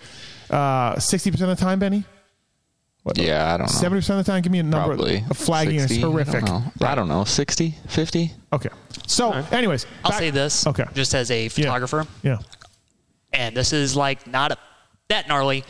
Uh, 0.51 0.97
60% 0.97 1.29
of 1.43 1.49
the 1.49 1.55
time, 1.57 1.79
Benny? 1.79 2.05
What, 3.05 3.17
Yeah, 3.19 3.55
I 3.55 3.57
don't 3.59 3.67
know. 3.73 3.89
70% 3.89 4.11
of 4.19 4.25
the 4.25 4.31
time? 4.33 4.43
Give 4.43 4.53
me 4.53 4.59
a 4.59 4.63
number. 4.65 4.95
Probably. 4.97 5.25
Of 5.31 5.37
flagging 5.37 5.79
60? 5.81 5.97
is 5.99 6.03
horrific. 6.03 6.35
I 6.43 6.47
don't 6.47 6.81
know. 6.81 6.87
I 6.89 6.95
don't 6.95 7.09
know. 7.09 7.25
60? 7.25 7.75
50? 7.89 8.33
Okay. 8.53 8.69
So, 9.07 9.33
anyways. 9.51 9.87
I'll 10.05 10.11
back- 10.11 10.21
say 10.21 10.31
this. 10.31 10.67
Okay. 10.67 10.85
Just 10.95 11.15
as 11.15 11.31
a 11.31 11.45
Yeah. 11.45 11.49
photographer, 11.49 12.07
Yeah. 12.23 12.39
And 13.33 13.57
this 13.57 13.73
is 13.73 13.97
like 13.97 14.27
not 14.27 14.53
a, 14.53 14.59
that 15.09 15.29
gnarly. 15.29 15.65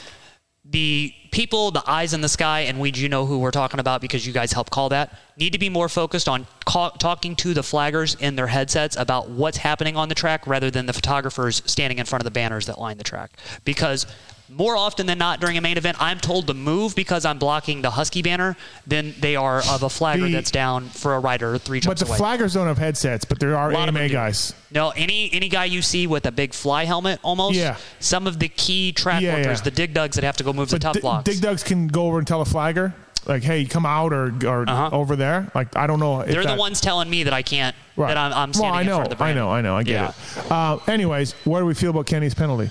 The 0.64 1.12
people, 1.32 1.72
the 1.72 1.82
eyes 1.90 2.14
in 2.14 2.20
the 2.20 2.28
sky, 2.28 2.60
and 2.60 2.78
we, 2.78 2.92
you 2.92 3.08
know 3.08 3.26
who 3.26 3.40
we're 3.40 3.50
talking 3.50 3.80
about 3.80 4.00
because 4.00 4.24
you 4.24 4.32
guys 4.32 4.52
help 4.52 4.70
call 4.70 4.90
that, 4.90 5.18
need 5.36 5.52
to 5.54 5.58
be 5.58 5.68
more 5.68 5.88
focused 5.88 6.28
on 6.28 6.46
call, 6.64 6.90
talking 6.90 7.34
to 7.36 7.52
the 7.52 7.62
flaggers 7.62 8.20
in 8.20 8.36
their 8.36 8.46
headsets 8.46 8.96
about 8.96 9.28
what's 9.28 9.56
happening 9.56 9.96
on 9.96 10.08
the 10.08 10.14
track 10.14 10.46
rather 10.46 10.70
than 10.70 10.86
the 10.86 10.92
photographers 10.92 11.62
standing 11.66 11.98
in 11.98 12.06
front 12.06 12.20
of 12.20 12.24
the 12.24 12.30
banners 12.30 12.66
that 12.66 12.78
line 12.78 12.96
the 12.96 13.02
track. 13.02 13.32
Because 13.64 14.06
more 14.54 14.76
often 14.76 15.06
than 15.06 15.18
not 15.18 15.40
during 15.40 15.56
a 15.56 15.60
main 15.60 15.76
event, 15.78 15.96
I'm 16.00 16.18
told 16.18 16.46
to 16.48 16.54
move 16.54 16.94
because 16.94 17.24
I'm 17.24 17.38
blocking 17.38 17.82
the 17.82 17.90
Husky 17.90 18.22
banner 18.22 18.56
than 18.86 19.14
they 19.20 19.34
are 19.36 19.62
of 19.70 19.82
a 19.82 19.88
flagger 19.88 20.26
The- 20.26 20.32
that's 20.32 20.50
down 20.50 20.88
for 20.90 21.14
a 21.14 21.18
rider 21.20 21.56
three 21.58 21.80
jumps 21.80 22.00
But 22.02 22.06
the 22.06 22.12
away. 22.22 22.38
flaggers 22.38 22.54
don't 22.54 22.66
have 22.66 22.78
headsets, 22.78 23.24
but 23.24 23.38
there 23.40 23.56
are 23.56 23.70
A 23.70 23.74
lot 23.74 23.88
of 23.88 23.96
AMA 23.96 24.08
do. 24.08 24.12
guys. 24.14 24.52
No, 24.70 24.90
any 24.90 25.30
any 25.32 25.48
guy 25.48 25.64
you 25.66 25.80
see 25.82 26.06
with 26.06 26.26
a 26.26 26.32
big 26.32 26.52
fly 26.54 26.84
helmet, 26.84 27.18
almost. 27.22 27.56
Yeah. 27.56 27.76
Some 28.00 28.26
of 28.26 28.38
the 28.38 28.48
key 28.48 28.92
track 28.92 29.22
Yeah, 29.22 29.36
workers, 29.36 29.58
yeah. 29.60 29.64
the 29.64 29.70
dig 29.70 29.94
dugs 29.94 30.16
that 30.16 30.24
have 30.24 30.36
to 30.38 30.44
go 30.44 30.52
move 30.52 30.68
the 30.70 30.78
tough 30.78 30.94
Di- 30.94 31.00
blocks. 31.00 31.24
Dig 31.24 31.40
Dugs 31.40 31.62
can 31.62 31.88
go 31.88 32.06
over 32.06 32.18
and 32.18 32.26
tell 32.26 32.40
a 32.40 32.44
flagger, 32.44 32.94
like, 33.26 33.42
hey, 33.42 33.64
come 33.64 33.86
out 33.86 34.12
or, 34.12 34.32
or 34.46 34.64
Uh-huh. 34.68 34.90
over 34.92 35.14
there. 35.16 35.50
Like, 35.54 35.76
I 35.76 35.86
don't 35.86 36.00
know. 36.00 36.20
If 36.20 36.28
They're 36.32 36.42
that, 36.44 36.54
the 36.54 36.60
ones 36.60 36.80
telling 36.80 37.08
me 37.08 37.22
that 37.24 37.32
I 37.32 37.42
can't. 37.42 37.74
Right. 37.96 38.08
That 38.08 38.16
I'm, 38.16 38.32
I'm 38.32 38.48
well, 38.50 38.54
standing 38.54 38.74
I 38.74 38.80
in 38.80 38.86
know, 38.86 38.96
front 38.96 39.12
of 39.12 39.18
the 39.18 39.24
I 39.24 39.32
know, 39.34 39.50
I 39.50 39.60
know, 39.60 39.76
I 39.76 39.82
get 39.82 39.92
Yeah. 39.92 40.08
it. 40.44 40.50
Uh, 40.50 40.78
anyways, 40.88 41.32
what 41.44 41.58
do 41.60 41.66
we 41.66 41.74
feel 41.74 41.90
about 41.90 42.06
Kenny's 42.06 42.34
penalty? 42.34 42.70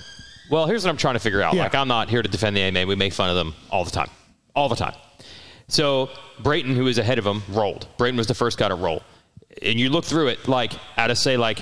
Well, 0.52 0.68
here's 0.68 0.84
what 0.84 0.89
I'm 0.89 0.97
trying 0.97 1.16
to 1.16 1.20
figure 1.20 1.41
out. 1.41 1.54
Yeah. 1.54 1.64
Like, 1.64 1.76
I'm 1.76 1.88
not 1.88 2.10
here 2.10 2.22
to 2.22 2.30
defend 2.30 2.58
the 2.58 2.62
AMA. 2.62 2.86
We 2.86 2.95
make 2.95 3.14
fun 3.14 3.30
of 3.30 3.36
them 3.38 3.56
all 3.72 3.86
the 3.86 3.91
time. 3.91 4.10
All 4.54 4.68
the 4.68 4.76
time. 4.76 4.93
So, 5.70 6.10
Brayton, 6.39 6.76
who 6.76 6.84
was 6.84 6.97
ahead 6.97 7.18
of 7.18 7.26
him, 7.26 7.41
rolled. 7.49 7.88
Brayton 7.97 8.18
was 8.18 8.28
the 8.28 8.34
first 8.34 8.58
guy 8.58 8.68
to 8.68 8.76
roll. 8.76 9.02
And 9.62 9.80
you 9.80 9.89
look 9.89 10.04
through 10.04 10.28
it, 10.28 10.49
like, 10.49 10.74
out 10.97 11.10
of, 11.10 11.18
say, 11.18 11.38
like, 11.38 11.60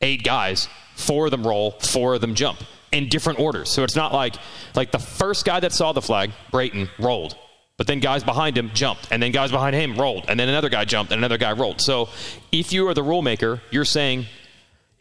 eight 0.00 0.22
guys, 0.22 0.68
four 0.94 1.24
of 1.24 1.32
them 1.32 1.44
roll, 1.44 1.72
four 1.72 2.14
of 2.14 2.20
them 2.20 2.36
jump 2.36 2.60
in 2.92 3.08
different 3.08 3.40
orders. 3.40 3.68
So 3.68 3.82
it's 3.82 3.96
not 3.96 4.12
like, 4.12 4.36
like 4.76 4.92
the 4.92 4.98
first 5.00 5.44
guy 5.44 5.58
that 5.58 5.72
saw 5.72 5.92
the 5.92 6.02
flag, 6.02 6.30
Brayton, 6.52 6.88
rolled. 7.00 7.36
But 7.76 7.86
then 7.86 7.98
guys 7.98 8.22
behind 8.22 8.56
him 8.56 8.70
jumped, 8.74 9.08
and 9.10 9.22
then 9.22 9.32
guys 9.32 9.50
behind 9.50 9.74
him 9.74 9.96
rolled, 9.96 10.26
and 10.28 10.38
then 10.38 10.48
another 10.48 10.68
guy 10.68 10.84
jumped, 10.84 11.12
and 11.12 11.18
another 11.18 11.38
guy 11.38 11.52
rolled. 11.52 11.80
So 11.80 12.10
if 12.52 12.72
you 12.72 12.86
are 12.88 12.94
the 12.94 13.02
rule 13.02 13.22
maker, 13.22 13.60
you're 13.70 13.84
saying 13.84 14.26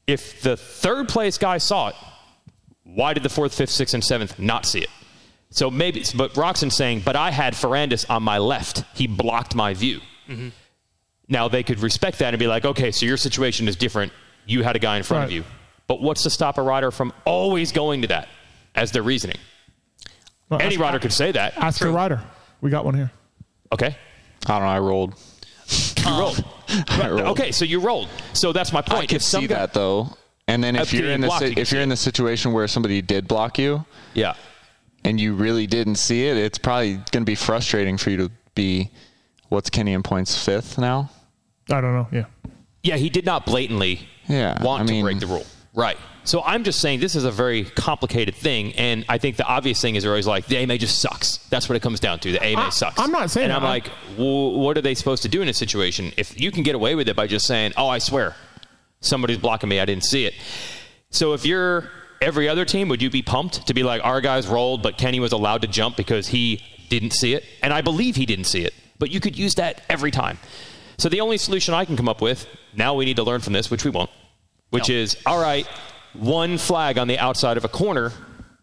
if 0.08 0.42
the 0.42 0.56
third 0.56 1.10
place 1.10 1.38
guy 1.38 1.58
saw 1.58 1.90
it, 1.90 1.96
why 2.96 3.14
did 3.14 3.24
the 3.24 3.30
fourth, 3.30 3.54
fifth, 3.54 3.70
sixth, 3.72 3.94
and 3.94 4.04
seventh 4.04 4.40
not 4.40 4.66
see 4.66 4.80
it? 4.80 4.90
So 5.52 5.72
maybe, 5.72 6.04
but 6.16 6.34
Roczen's 6.34 6.76
saying, 6.76 7.02
but 7.04 7.16
I 7.16 7.32
had 7.32 7.54
Ferrandis 7.54 8.08
on 8.10 8.22
my 8.24 8.38
left. 8.38 8.84
He 8.94 9.08
blocked 9.08 9.56
my 9.56 9.74
view. 9.74 10.00
Mm-hmm. 10.28 10.50
Now 11.28 11.48
they 11.48 11.64
could 11.64 11.80
respect 11.80 12.20
that 12.20 12.34
and 12.34 12.40
be 12.40 12.48
like, 12.48 12.66
okay, 12.66 12.92
so 12.92 13.06
your 13.06 13.18
situation 13.18 13.68
is 13.68 13.76
different. 13.76 14.12
You 14.46 14.64
had 14.64 14.76
a 14.76 14.80
guy 14.80 14.98
in 14.98 15.04
front 15.04 15.26
of 15.26 15.32
you. 15.32 15.44
But 15.88 16.02
what's 16.02 16.24
to 16.24 16.30
stop 16.30 16.58
a 16.58 16.62
rider 16.62 16.92
from 16.92 17.14
always 17.26 17.72
going 17.72 18.02
to 18.04 18.08
that 18.10 18.28
as 18.76 18.92
their 18.92 19.02
reasoning? 19.04 19.38
Well, 20.50 20.60
Any 20.62 20.76
ask- 20.76 20.80
rider 20.80 21.00
could 21.00 21.14
say 21.14 21.32
that. 21.32 21.58
Ask 21.58 21.80
the 21.80 21.90
rider. 21.90 22.22
We 22.62 22.70
got 22.70 22.86
one 22.86 22.94
here. 22.96 23.12
Okay. 23.72 23.96
I 24.48 24.54
don't 24.54 24.62
know. 24.62 24.68
I 24.68 24.80
rolled. 24.80 25.16
You 25.98 26.20
rolled. 26.20 26.44
I 26.90 27.10
rolled. 27.10 27.22
Okay, 27.40 27.52
so 27.52 27.66
you 27.66 27.80
rolled. 27.80 28.08
So 28.34 28.52
that's 28.54 28.72
my 28.74 28.82
point. 28.82 29.04
I 29.04 29.06
could 29.08 29.16
if 29.18 29.22
some 29.24 29.42
see 29.42 29.48
guy- 29.48 29.56
that 29.56 29.74
though. 29.74 30.10
And 30.50 30.64
then 30.64 30.76
if 30.76 30.92
you're 30.94 31.12
in 31.12 31.22
the 31.22 31.30
si- 31.38 31.54
if 31.58 31.72
you're 31.72 31.82
in 31.82 31.90
the 31.90 31.96
situation 31.98 32.52
where 32.54 32.68
somebody 32.68 33.02
did 33.02 33.28
block 33.28 33.58
you 33.60 33.86
Yeah. 34.14 34.34
and 35.04 35.20
you 35.20 35.34
really 35.36 35.68
didn't 35.68 35.96
see 35.96 36.26
it, 36.28 36.38
it's 36.38 36.58
probably 36.58 36.94
going 37.12 37.24
to 37.24 37.26
be 37.26 37.36
frustrating 37.36 37.98
for 37.98 38.10
you 38.10 38.18
to 38.18 38.32
be 38.56 38.90
what's 39.50 39.70
Kenny 39.70 39.94
in 39.94 40.04
points 40.04 40.44
fifth 40.44 40.78
now. 40.78 41.10
I 41.72 41.82
don't 41.82 41.94
know. 41.94 42.08
Yeah. 42.12 42.26
Yeah, 42.84 42.96
he 42.98 43.10
did 43.10 43.26
not 43.26 43.46
blatantly 43.46 44.08
Yeah, 44.28 44.62
want 44.64 44.84
I 44.84 44.86
to 44.88 44.92
mean- 44.94 45.04
break 45.06 45.20
the 45.20 45.28
rule. 45.28 45.46
Right. 45.76 45.98
So 46.26 46.44
I'm 46.44 46.64
just 46.64 46.80
saying 46.80 47.00
this 47.00 47.16
is 47.16 47.24
a 47.24 47.32
very 47.32 47.64
complicated 47.64 48.36
thing, 48.36 48.74
and 48.74 49.06
I 49.10 49.18
think 49.18 49.38
the 49.38 49.46
obvious 49.46 49.80
thing 49.82 49.96
is 49.96 50.04
they're 50.04 50.12
always 50.12 50.28
like 50.28 50.46
the 50.48 50.58
AMA 50.58 50.78
just 50.78 51.00
sucks. 51.00 51.38
That's 51.50 51.68
what 51.70 51.76
it 51.76 51.82
comes 51.82 52.00
down 52.00 52.20
to. 52.20 52.32
The 52.32 52.44
AMA 52.44 52.66
I- 52.68 52.70
sucks. 52.70 53.00
I'm 53.00 53.12
not 53.12 53.32
saying 53.32 53.46
And 53.46 53.52
that. 53.52 53.58
I'm 53.58 53.64
like, 53.64 53.90
well, 54.18 54.52
what 54.60 54.78
are 54.78 54.82
they 54.82 54.94
supposed 54.96 55.24
to 55.24 55.30
do 55.30 55.42
in 55.42 55.48
a 55.48 55.54
situation 55.54 56.12
if 56.18 56.40
you 56.40 56.52
can 56.52 56.64
get 56.64 56.76
away 56.76 56.96
with 56.96 57.08
it 57.10 57.16
by 57.16 57.26
just 57.28 57.46
saying, 57.48 57.74
"Oh, 57.78 57.88
I 57.88 57.98
swear, 58.00 58.36
somebody's 59.02 59.38
blocking 59.38 59.70
me. 59.70 59.80
I 59.80 59.86
didn't 59.86 60.04
see 60.06 60.26
it." 60.26 60.34
So 61.12 61.34
if 61.34 61.46
you're 61.46 61.90
every 62.22 62.48
other 62.50 62.66
team, 62.66 62.90
would 62.90 63.02
you 63.02 63.10
be 63.10 63.22
pumped 63.22 63.66
to 63.68 63.74
be 63.74 63.82
like, 63.84 64.04
our 64.04 64.22
guys 64.22 64.46
rolled, 64.48 64.84
but 64.84 64.98
Kenny 64.98 65.20
was 65.20 65.32
allowed 65.32 65.62
to 65.62 65.68
jump 65.68 65.96
because 65.96 66.28
he 66.28 66.62
didn't 66.90 67.12
see 67.14 67.34
it? 67.34 67.44
And 67.64 67.74
I 67.74 67.82
believe 67.82 68.16
he 68.16 68.26
didn't 68.26 68.46
see 68.46 68.64
it, 68.66 68.74
but 69.00 69.10
you 69.10 69.20
could 69.20 69.38
use 69.38 69.56
that 69.56 69.82
every 69.90 70.12
time. 70.12 70.38
So 70.98 71.08
the 71.08 71.22
only 71.22 71.38
solution 71.38 71.74
I 71.74 71.86
can 71.86 71.96
come 71.96 72.10
up 72.10 72.22
with, 72.22 72.46
now 72.76 72.94
we 72.94 73.06
need 73.06 73.16
to 73.16 73.24
learn 73.24 73.40
from 73.42 73.54
this, 73.54 73.72
which 73.72 73.86
we 73.86 73.90
won't, 73.92 74.10
which 74.70 74.90
No. 74.90 74.96
is, 74.96 75.16
all 75.26 75.40
right, 75.40 75.66
one 76.14 76.58
flag 76.58 76.98
on 76.98 77.08
the 77.08 77.18
outside 77.18 77.56
of 77.56 77.64
a 77.64 77.70
corner 77.70 78.12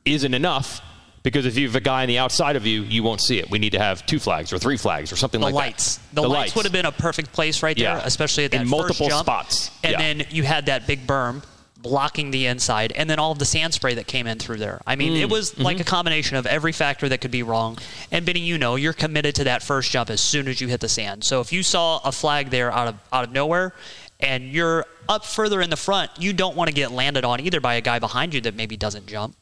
isn't 0.05 0.35
enough 0.35 0.83
because 1.27 1.45
if 1.45 1.59
you 1.59 1.67
have 1.67 1.75
a 1.75 1.81
guy 1.81 2.03
on 2.03 2.09
the 2.09 2.19
outside 2.19 2.55
of 2.55 2.65
you, 2.65 2.83
you 2.83 3.03
won't 3.03 3.21
see 3.21 3.41
it. 3.41 3.51
We 3.51 3.59
need 3.59 3.71
to 3.73 3.81
have 3.81 4.07
two 4.07 4.21
flags 4.21 4.53
or 4.53 4.59
three 4.59 4.77
flags 4.77 5.11
or 5.11 5.17
something 5.17 5.41
the 5.41 5.47
like 5.47 5.55
lights. 5.55 5.97
that. 5.97 6.15
The, 6.15 6.23
lights, 6.23 6.31
lights 6.33 6.55
would 6.55 6.65
have 6.67 6.73
been 6.73 6.87
a 6.87 6.93
perfect 6.93 7.33
place 7.33 7.65
right 7.65 7.77
there, 7.77 7.97
Yeah. 7.97 8.03
especially 8.05 8.45
at 8.45 8.53
that 8.53 8.61
In 8.61 8.69
multiple 8.69 9.09
jump. 9.09 9.25
spots. 9.27 9.73
And 9.83 9.93
Yeah. 9.93 9.99
then 9.99 10.27
you 10.31 10.45
had 10.45 10.67
that 10.67 10.87
big 10.87 11.05
berm 11.05 11.43
blocking 11.83 12.31
the 12.31 12.47
inside, 12.47 12.93
and 12.93 13.11
then 13.11 13.19
all 13.19 13.33
of 13.33 13.41
the 13.41 13.45
sand 13.45 13.75
spray 13.75 13.95
that 13.95 14.07
came 14.07 14.29
in 14.29 14.39
through 14.39 14.59
there. 14.59 14.81
I 14.87 14.95
mean, 14.95 15.15
Mm. 15.15 15.21
it 15.23 15.29
was 15.29 15.51
Mm-hmm. 15.51 15.63
like 15.63 15.81
a 15.81 15.85
combination 15.85 16.37
of 16.37 16.47
every 16.47 16.71
factor 16.73 17.09
that 17.09 17.21
could 17.21 17.33
be 17.33 17.43
wrong. 17.43 17.77
And 18.13 18.25
Benny, 18.25 18.41
you 18.41 18.57
know, 18.57 18.77
you're 18.77 18.93
committed 18.93 19.35
to 19.37 19.45
that 19.45 19.63
first 19.65 19.91
jump 19.91 20.11
as 20.11 20.21
soon 20.21 20.47
as 20.47 20.61
you 20.61 20.69
hit 20.69 20.79
the 20.81 20.89
sand. 20.89 21.25
So 21.25 21.41
if 21.41 21.53
you 21.53 21.65
saw 21.65 21.99
a 22.05 22.13
flag 22.13 22.51
there 22.51 22.73
out 22.73 22.87
of 22.89 22.95
out 23.13 23.25
of 23.25 23.33
nowhere, 23.33 23.73
and 24.21 24.53
you're 24.53 24.87
up 25.09 25.25
further 25.25 25.61
in 25.61 25.71
the 25.71 25.77
front, 25.77 26.11
you 26.19 26.33
don't 26.33 26.55
want 26.57 26.69
to 26.69 26.75
get 26.75 26.93
landed 26.93 27.25
on 27.25 27.41
either 27.41 27.61
by 27.61 27.75
a 27.75 27.81
guy 27.81 27.99
behind 27.99 28.33
you 28.33 28.41
that 28.43 28.55
maybe 28.55 28.77
doesn't 28.77 29.07
jump. 29.09 29.35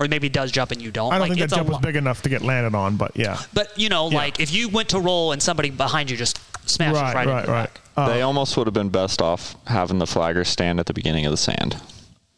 Or 0.00 0.08
maybe 0.08 0.30
does 0.30 0.50
jump 0.50 0.70
and 0.72 0.80
you 0.80 0.90
don't. 0.90 1.12
I 1.12 1.18
don't 1.18 1.20
Like, 1.20 1.28
think 1.32 1.40
that 1.40 1.44
it's 1.44 1.52
a 1.52 1.56
jump 1.56 1.68
was 1.68 1.78
big 1.78 1.94
enough 1.94 2.22
to 2.22 2.30
get 2.30 2.40
landed 2.40 2.74
on, 2.74 2.96
but 2.96 3.12
yeah. 3.14 3.38
But 3.52 3.78
you 3.78 3.90
know, 3.90 4.08
Yeah. 4.10 4.16
like 4.16 4.40
if 4.40 4.52
you 4.52 4.70
went 4.70 4.88
to 4.90 4.98
roll 4.98 5.32
and 5.32 5.42
somebody 5.42 5.68
behind 5.68 6.10
you 6.10 6.16
just 6.16 6.40
smashes 6.66 6.94
right, 7.02 7.14
right, 7.14 7.22
into 7.22 7.34
right, 7.34 7.46
your 7.46 7.54
right. 7.54 7.74
back. 7.74 7.80
Uh, 7.96 8.08
they 8.08 8.22
almost 8.22 8.56
would 8.56 8.66
have 8.66 8.72
been 8.74 8.88
best 8.88 9.20
off 9.20 9.54
having 9.66 9.98
the 9.98 10.06
flagger 10.06 10.42
stand 10.44 10.80
at 10.80 10.86
the 10.86 10.94
beginning 10.94 11.26
of 11.26 11.32
the 11.32 11.36
sand 11.36 11.76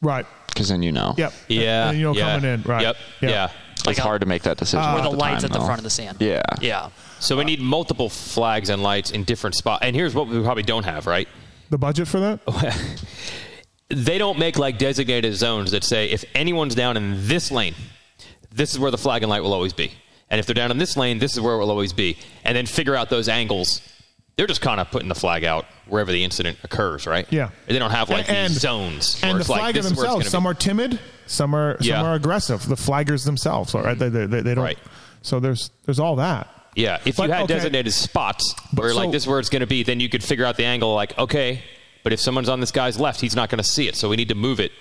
right. 0.01 0.27
because 0.49 0.69
then 0.71 0.83
you 0.83 0.91
know. 0.91 1.15
Yep. 1.17 1.33
Yeah. 1.49 1.89
And 1.91 1.99
you 1.99 2.05
know 2.05 2.15
yeah. 2.15 2.35
coming 2.35 2.51
in. 2.55 2.63
Right. 2.63 2.83
Yep. 2.83 2.97
Yeah. 3.21 3.49
It's 3.75 3.87
Like 3.87 3.99
a- 3.99 4.03
hard 4.03 4.21
to 4.23 4.27
make 4.27 4.43
that 4.43 4.57
decision. 4.57 4.81
or 4.85 4.99
at 4.99 5.03
the 5.05 5.11
lights 5.11 5.43
time, 5.43 5.45
at 5.45 5.53
the 5.53 5.59
though. 5.61 5.65
front 5.65 5.79
of 5.79 5.85
the 5.85 5.91
sand. 5.91 6.17
Yeah. 6.21 6.43
Yeah. 6.61 6.89
So 7.21 7.37
we 7.37 7.45
need 7.45 7.61
multiple 7.61 8.09
flags 8.09 8.71
and 8.71 8.83
lights 8.83 9.13
in 9.13 9.23
different 9.23 9.55
spots. 9.55 9.85
And 9.85 9.95
here's 9.95 10.15
what 10.17 10.27
we 10.27 10.43
probably 10.43 10.65
don't 10.65 10.85
have, 10.85 11.07
right? 11.07 11.29
The 11.71 11.79
budget 11.79 12.09
for 12.09 12.19
that? 12.21 12.41
They 13.93 14.19
don't 14.19 14.39
make 14.39 14.59
like 14.59 14.79
designated 14.79 15.35
zones 15.35 15.71
that 15.73 15.85
say 15.85 16.11
if 16.11 16.25
anyone's 16.35 16.75
down 16.75 16.97
in 16.97 17.27
this 17.29 17.51
lane, 17.51 17.75
this 18.51 18.73
is 18.73 18.79
where 18.79 18.91
the 18.91 18.99
flag 18.99 19.23
and 19.23 19.31
light 19.31 19.43
will 19.43 19.53
always 19.53 19.73
be. 19.73 19.93
And 20.31 20.39
if 20.39 20.47
they're 20.47 20.55
down 20.55 20.71
in 20.71 20.79
this 20.79 20.97
lane, 20.97 21.19
this 21.19 21.35
is 21.35 21.41
where 21.41 21.55
it 21.55 21.59
will 21.59 21.71
always 21.71 21.93
be. 21.93 22.17
And 22.45 22.57
then 22.57 22.65
figure 22.67 22.95
out 22.95 23.11
those 23.11 23.29
angles. 23.29 23.81
They're 24.37 24.47
just 24.47 24.63
kind 24.63 24.81
of 24.81 24.91
putting 24.91 25.09
the 25.11 25.15
flag 25.15 25.45
out 25.45 25.67
wherever 25.87 26.11
the 26.11 26.25
incident 26.25 26.57
occurs, 26.65 27.07
right? 27.07 27.27
Yeah. 27.31 27.51
They 27.67 27.79
don't 27.79 27.91
have 27.91 28.09
like 28.09 28.31
And- 28.31 28.51
these 28.51 28.61
zones. 28.61 29.21
And 29.23 29.37
the 29.37 29.41
it's 29.41 29.49
like, 29.51 29.61
flagger 29.61 29.83
this 29.83 29.91
is 29.93 29.97
where 29.97 30.07
it's 30.07 30.13
themselves, 30.15 30.31
some 30.31 30.47
are 30.47 30.55
timid, 30.55 30.99
some 31.27 31.55
are 31.55 31.77
Yeah. 31.81 31.99
some 31.99 32.07
are 32.07 32.15
aggressive. 32.15 32.67
The 32.67 32.77
flaggers 32.77 33.27
themselves, 33.27 33.75
right? 33.75 33.99
They, 33.99 34.09
they, 34.09 34.25
they, 34.25 34.41
they 34.41 34.55
don't. 34.55 34.65
Right. 34.65 34.79
So 35.21 35.39
there's 35.39 35.71
there's 35.85 35.99
all 36.01 36.17
that. 36.17 36.49
Yeah, 36.75 36.99
if 37.05 37.17
But, 37.19 37.27
you 37.27 37.33
had 37.35 37.43
okay. 37.43 37.55
designated 37.55 37.93
spots 37.93 38.55
where 38.75 38.89
so- 38.91 38.97
like 38.97 39.11
this 39.13 39.25
is 39.25 39.29
where 39.29 39.39
it's 39.39 39.51
going 39.51 39.61
to 39.61 39.67
be, 39.67 39.83
then 39.83 40.01
you 40.01 40.09
could 40.09 40.25
figure 40.25 40.47
out 40.47 40.57
the 40.57 40.65
angle. 40.65 40.95
Like, 40.95 41.19
okay, 41.19 41.63
but 42.03 42.13
if 42.13 42.21
someone's 42.21 42.49
on 42.49 42.61
this 42.61 42.71
guy's 42.73 42.99
left, 42.99 43.21
he's 43.21 43.37
not 43.37 43.49
going 43.51 43.59
to 43.59 43.69
see 43.69 43.89
it, 43.89 43.97
so 43.97 44.09
we 44.09 44.17
need 44.17 44.29
to 44.29 44.35
move 44.35 44.61
it 44.61 44.73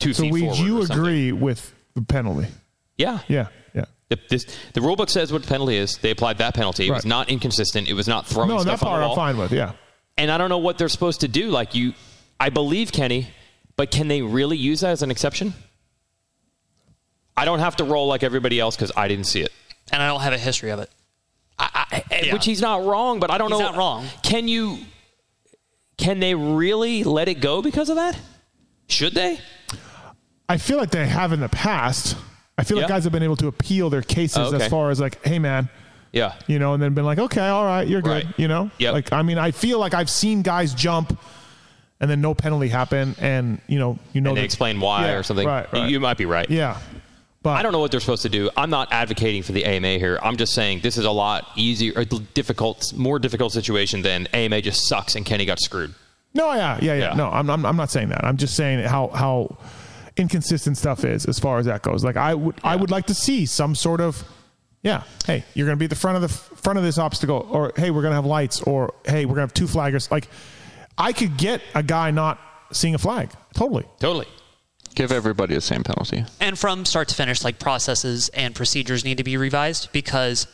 two 0.00 0.12
So 0.12 0.22
feet 0.24 0.32
we 0.32 0.40
forward. 0.40 0.58
you 0.58 0.78
or 0.78 0.86
something. 0.86 0.98
agree 0.98 1.32
with 1.32 1.72
the 1.94 2.02
penalty? 2.02 2.48
Yeah, 2.96 3.20
Yeah. 3.28 3.48
Yeah. 3.74 3.84
The, 4.08 4.18
this, 4.28 4.44
the 4.74 4.80
rule 4.80 4.96
book 4.96 5.08
says 5.10 5.32
what 5.32 5.42
the 5.42 5.48
penalty 5.48 5.76
is. 5.76 5.96
They 5.98 6.10
applied 6.10 6.38
that 6.38 6.54
penalty. 6.54 6.86
It 6.86 6.90
was 6.92 7.04
not 7.06 7.28
inconsistent. 7.30 7.88
It 7.88 7.94
was 7.94 8.06
not 8.06 8.26
throwing 8.26 8.50
No, 8.50 8.56
that 8.58 8.62
stuff 8.78 8.82
on 8.84 8.88
part 8.88 9.00
the 9.02 9.08
I'm 9.10 9.16
fine 9.16 9.36
with. 9.38 9.50
Yeah. 9.52 9.72
And 10.18 10.30
I 10.30 10.38
don't 10.38 10.48
know 10.50 10.58
what 10.58 10.78
they're 10.78 10.88
supposed 10.88 11.20
to 11.22 11.28
do. 11.28 11.48
Like 11.50 11.74
you, 11.74 11.94
I 12.38 12.50
believe 12.50 12.92
Kenny, 12.92 13.28
but 13.76 13.90
can 13.90 14.06
they 14.08 14.22
really 14.22 14.56
use 14.56 14.80
that 14.80 14.90
as 14.90 15.02
an 15.02 15.10
exception? 15.10 15.54
I 17.36 17.44
don't 17.44 17.58
have 17.58 17.76
to 17.76 17.84
roll 17.84 18.06
like 18.06 18.22
everybody 18.22 18.60
else 18.60 18.76
because 18.76 18.92
I 18.96 19.08
didn't 19.08 19.24
see 19.26 19.40
it. 19.42 19.50
And 19.90 20.02
I 20.02 20.06
don't 20.08 20.20
have 20.20 20.32
a 20.32 20.38
history 20.38 20.70
of 20.70 20.80
it. 20.80 20.90
I, 21.58 21.86
I, 21.90 22.04
eh, 22.10 22.20
Yeah. 22.26 22.32
Which 22.32 22.44
he's 22.44 22.60
not 22.60 22.84
wrong, 22.84 23.20
but 23.20 23.30
I 23.30 23.38
don't 23.38 23.50
He's 23.50 23.58
know. 23.58 23.66
not 23.66 23.76
wrong. 23.76 24.06
Can 24.22 24.46
you 24.48 24.78
can 26.04 26.20
they 26.20 26.34
really 26.34 27.02
let 27.02 27.28
it 27.28 27.40
go 27.40 27.62
because 27.62 27.88
of 27.88 27.96
that? 27.96 28.18
Should 28.88 29.14
they? 29.14 29.38
I 30.50 30.58
feel 30.58 30.76
like 30.76 30.90
they 30.90 31.06
have 31.06 31.32
in 31.32 31.40
the 31.40 31.48
past. 31.48 32.14
I 32.58 32.64
feel 32.64 32.76
like 32.76 32.88
guys 32.88 33.04
have 33.04 33.12
been 33.12 33.22
able 33.22 33.36
to 33.36 33.46
appeal 33.48 33.88
their 33.88 34.02
cases 34.02 34.36
Oh, 34.36 34.54
okay. 34.54 34.64
as 34.64 34.70
far 34.70 34.90
as 34.90 35.00
like, 35.00 35.24
hey 35.24 35.38
man, 35.38 35.70
Yeah. 36.12 36.34
you 36.46 36.58
know, 36.58 36.74
and 36.74 36.82
then 36.82 36.92
been 36.92 37.06
like, 37.06 37.18
okay, 37.18 37.48
all 37.48 37.64
right, 37.64 37.88
you're 37.88 38.02
good, 38.02 38.26
Right. 38.26 38.38
you 38.38 38.48
know. 38.48 38.70
Yep. 38.78 38.92
Like, 38.92 39.12
I 39.14 39.22
mean, 39.22 39.38
I 39.38 39.50
feel 39.50 39.78
like 39.78 39.94
I've 39.94 40.10
seen 40.10 40.42
guys 40.42 40.74
jump, 40.74 41.18
and 42.00 42.10
then 42.10 42.20
no 42.20 42.34
penalty 42.34 42.68
happen, 42.68 43.16
and 43.18 43.60
you 43.66 43.78
know, 43.78 43.98
you 44.12 44.20
know, 44.20 44.30
And 44.30 44.36
they 44.36 44.42
that- 44.42 44.44
explain 44.44 44.80
why 44.80 45.06
Yeah, 45.06 45.14
or 45.14 45.22
something. 45.22 45.46
Right, 45.48 45.72
right. 45.72 45.88
You 45.88 46.00
might 46.00 46.18
be 46.18 46.26
right. 46.26 46.48
yeah, 46.50 46.76
but 47.44 47.58
I 47.58 47.62
don't 47.62 47.72
know 47.72 47.78
what 47.78 47.90
they're 47.92 48.00
supposed 48.00 48.22
to 48.22 48.28
do. 48.28 48.50
I'm 48.56 48.70
not 48.70 48.88
advocating 48.90 49.42
for 49.42 49.52
the 49.52 49.64
AMA 49.64 49.98
here. 49.98 50.18
I'm 50.22 50.36
just 50.36 50.54
saying 50.54 50.80
this 50.80 50.96
is 50.96 51.04
a 51.04 51.10
lot 51.12 51.46
easier, 51.54 51.92
or 51.94 52.04
difficult, 52.04 52.92
more 52.96 53.20
difficult 53.20 53.52
situation 53.52 54.02
than 54.02 54.26
AMA 54.28 54.62
just 54.62 54.88
sucks 54.88 55.14
and 55.14 55.24
Kenny 55.24 55.44
got 55.44 55.60
screwed. 55.60 55.94
No, 56.32 56.52
yeah, 56.54 56.78
yeah, 56.80 56.94
yeah. 56.94 56.98
Yeah. 57.10 57.14
No, 57.14 57.28
I'm, 57.28 57.48
I'm, 57.48 57.64
I'm 57.64 57.76
not 57.76 57.90
saying 57.90 58.08
that. 58.08 58.24
I'm 58.24 58.38
just 58.38 58.56
saying 58.56 58.80
how 58.80 59.08
how 59.08 59.56
inconsistent 60.16 60.78
stuff 60.78 61.04
is 61.04 61.26
as 61.26 61.38
far 61.38 61.58
as 61.58 61.66
that 61.66 61.82
goes. 61.82 62.02
Like 62.02 62.16
I 62.16 62.34
would, 62.34 62.56
I 62.64 62.76
would 62.76 62.90
like 62.90 63.06
to 63.06 63.14
see 63.14 63.46
some 63.46 63.74
sort 63.74 64.00
of, 64.00 64.24
yeah. 64.82 65.02
Hey, 65.26 65.44
you're 65.54 65.66
going 65.66 65.76
to 65.76 65.80
be 65.80 65.84
at 65.84 65.90
the 65.90 65.96
front 65.96 66.16
of 66.16 66.22
the 66.22 66.28
front 66.28 66.78
of 66.78 66.84
this 66.84 66.98
obstacle, 66.98 67.46
or 67.50 67.72
hey, 67.76 67.90
we're 67.90 68.02
going 68.02 68.12
to 68.12 68.16
have 68.16 68.26
lights, 68.26 68.62
or 68.62 68.94
hey, 69.04 69.26
we're 69.26 69.34
going 69.34 69.46
to 69.46 69.48
have 69.48 69.54
two 69.54 69.66
flaggers. 69.66 70.10
Like, 70.10 70.28
I 70.96 71.12
could 71.12 71.36
get 71.36 71.60
a 71.74 71.82
guy 71.82 72.10
not 72.10 72.40
seeing 72.72 72.94
a 72.94 72.98
flag. 72.98 73.30
Totally. 73.54 73.84
Totally. 74.00 74.26
Give 74.94 75.10
everybody 75.12 75.54
the 75.54 75.60
same 75.60 75.82
penalty. 75.82 76.24
and 76.40 76.58
from 76.58 76.84
start 76.84 77.08
to 77.08 77.14
finish, 77.14 77.42
like 77.44 77.58
processes 77.58 78.28
and 78.30 78.54
procedures 78.54 79.04
need 79.04 79.18
to 79.18 79.24
be 79.24 79.36
revised 79.36 79.90
because, 79.92 80.46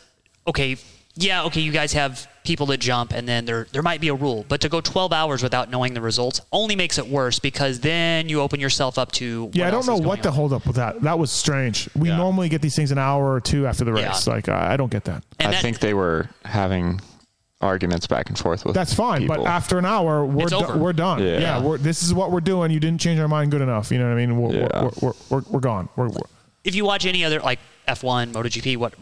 okay, 0.46 0.76
yeah, 1.16 1.42
okay, 1.44 1.60
you 1.60 1.72
guys 1.72 1.92
have 1.92 2.26
people 2.44 2.64
that 2.66 2.78
jump, 2.78 3.12
and 3.12 3.28
then 3.28 3.44
there 3.44 3.66
there 3.72 3.82
might 3.82 4.00
be 4.00 4.08
a 4.08 4.14
rule, 4.14 4.46
but 4.48 4.60
to 4.62 4.68
go 4.68 4.80
12 4.80 5.12
hours 5.12 5.42
without 5.42 5.68
knowing 5.68 5.92
the 5.92 6.00
results 6.00 6.40
only 6.52 6.74
makes 6.76 6.96
it 6.98 7.06
worse 7.08 7.38
because 7.38 7.80
then 7.80 8.28
you 8.28 8.40
open 8.40 8.60
yourself 8.60 8.96
up 8.96 9.12
to. 9.12 9.50
Yeah, 9.52 9.66
I 9.66 9.70
don't 9.70 9.78
else 9.78 9.86
know 9.88 9.94
what 9.96 10.04
going 10.04 10.22
the 10.22 10.28
on. 10.30 10.34
hold 10.34 10.52
up 10.54 10.66
with 10.66 10.76
that. 10.76 11.02
That 11.02 11.18
was 11.18 11.30
strange. 11.30 11.90
We 11.94 12.08
Yeah. 12.08 12.16
normally 12.16 12.48
get 12.48 12.62
these 12.62 12.76
things 12.76 12.92
an 12.92 12.98
hour 12.98 13.34
or 13.34 13.40
two 13.40 13.66
after 13.66 13.84
the 13.84 13.92
race. 13.92 14.26
Yeah. 14.26 14.32
Like 14.32 14.48
I 14.48 14.72
I 14.72 14.76
don't 14.78 14.90
get 14.90 15.04
that. 15.04 15.22
And 15.38 15.48
I 15.48 15.50
that- 15.52 15.62
think 15.62 15.80
they 15.80 15.92
were 15.92 16.30
having 16.44 17.00
arguments 17.60 18.06
back 18.06 18.28
and 18.28 18.38
forth 18.38 18.64
with. 18.64 18.74
That's 18.74 18.94
fine, 18.94 19.22
people. 19.22 19.36
but 19.36 19.46
after 19.46 19.78
an 19.78 19.84
hour, 19.84 20.24
we're 20.24 20.46
do- 20.46 20.78
we're 20.78 20.92
done. 20.92 21.22
Yeah, 21.22 21.38
Yeah. 21.38 21.62
we're, 21.62 21.78
this 21.78 22.02
is 22.02 22.14
what 22.14 22.30
we're 22.32 22.40
doing. 22.40 22.70
You 22.70 22.80
didn't 22.80 23.00
change 23.00 23.20
our 23.20 23.28
mind 23.28 23.50
good 23.50 23.60
enough. 23.60 23.90
You 23.90 23.98
know 23.98 24.08
what 24.08 24.12
I 24.18 24.26
mean? 24.26 24.36
We're 24.40 24.54
Yeah. 24.54 24.82
we're, 24.82 24.82
we're, 24.82 24.90
we're, 25.02 25.12
we're, 25.28 25.42
we're 25.50 25.60
gone. 25.60 25.88
We're, 25.96 26.08
we're, 26.08 26.20
if 26.64 26.74
you 26.74 26.84
watch 26.84 27.04
any 27.06 27.24
other 27.24 27.40
like 27.40 27.58
F1, 27.88 28.32
MotoGP, 28.32 28.76
what 28.76 28.94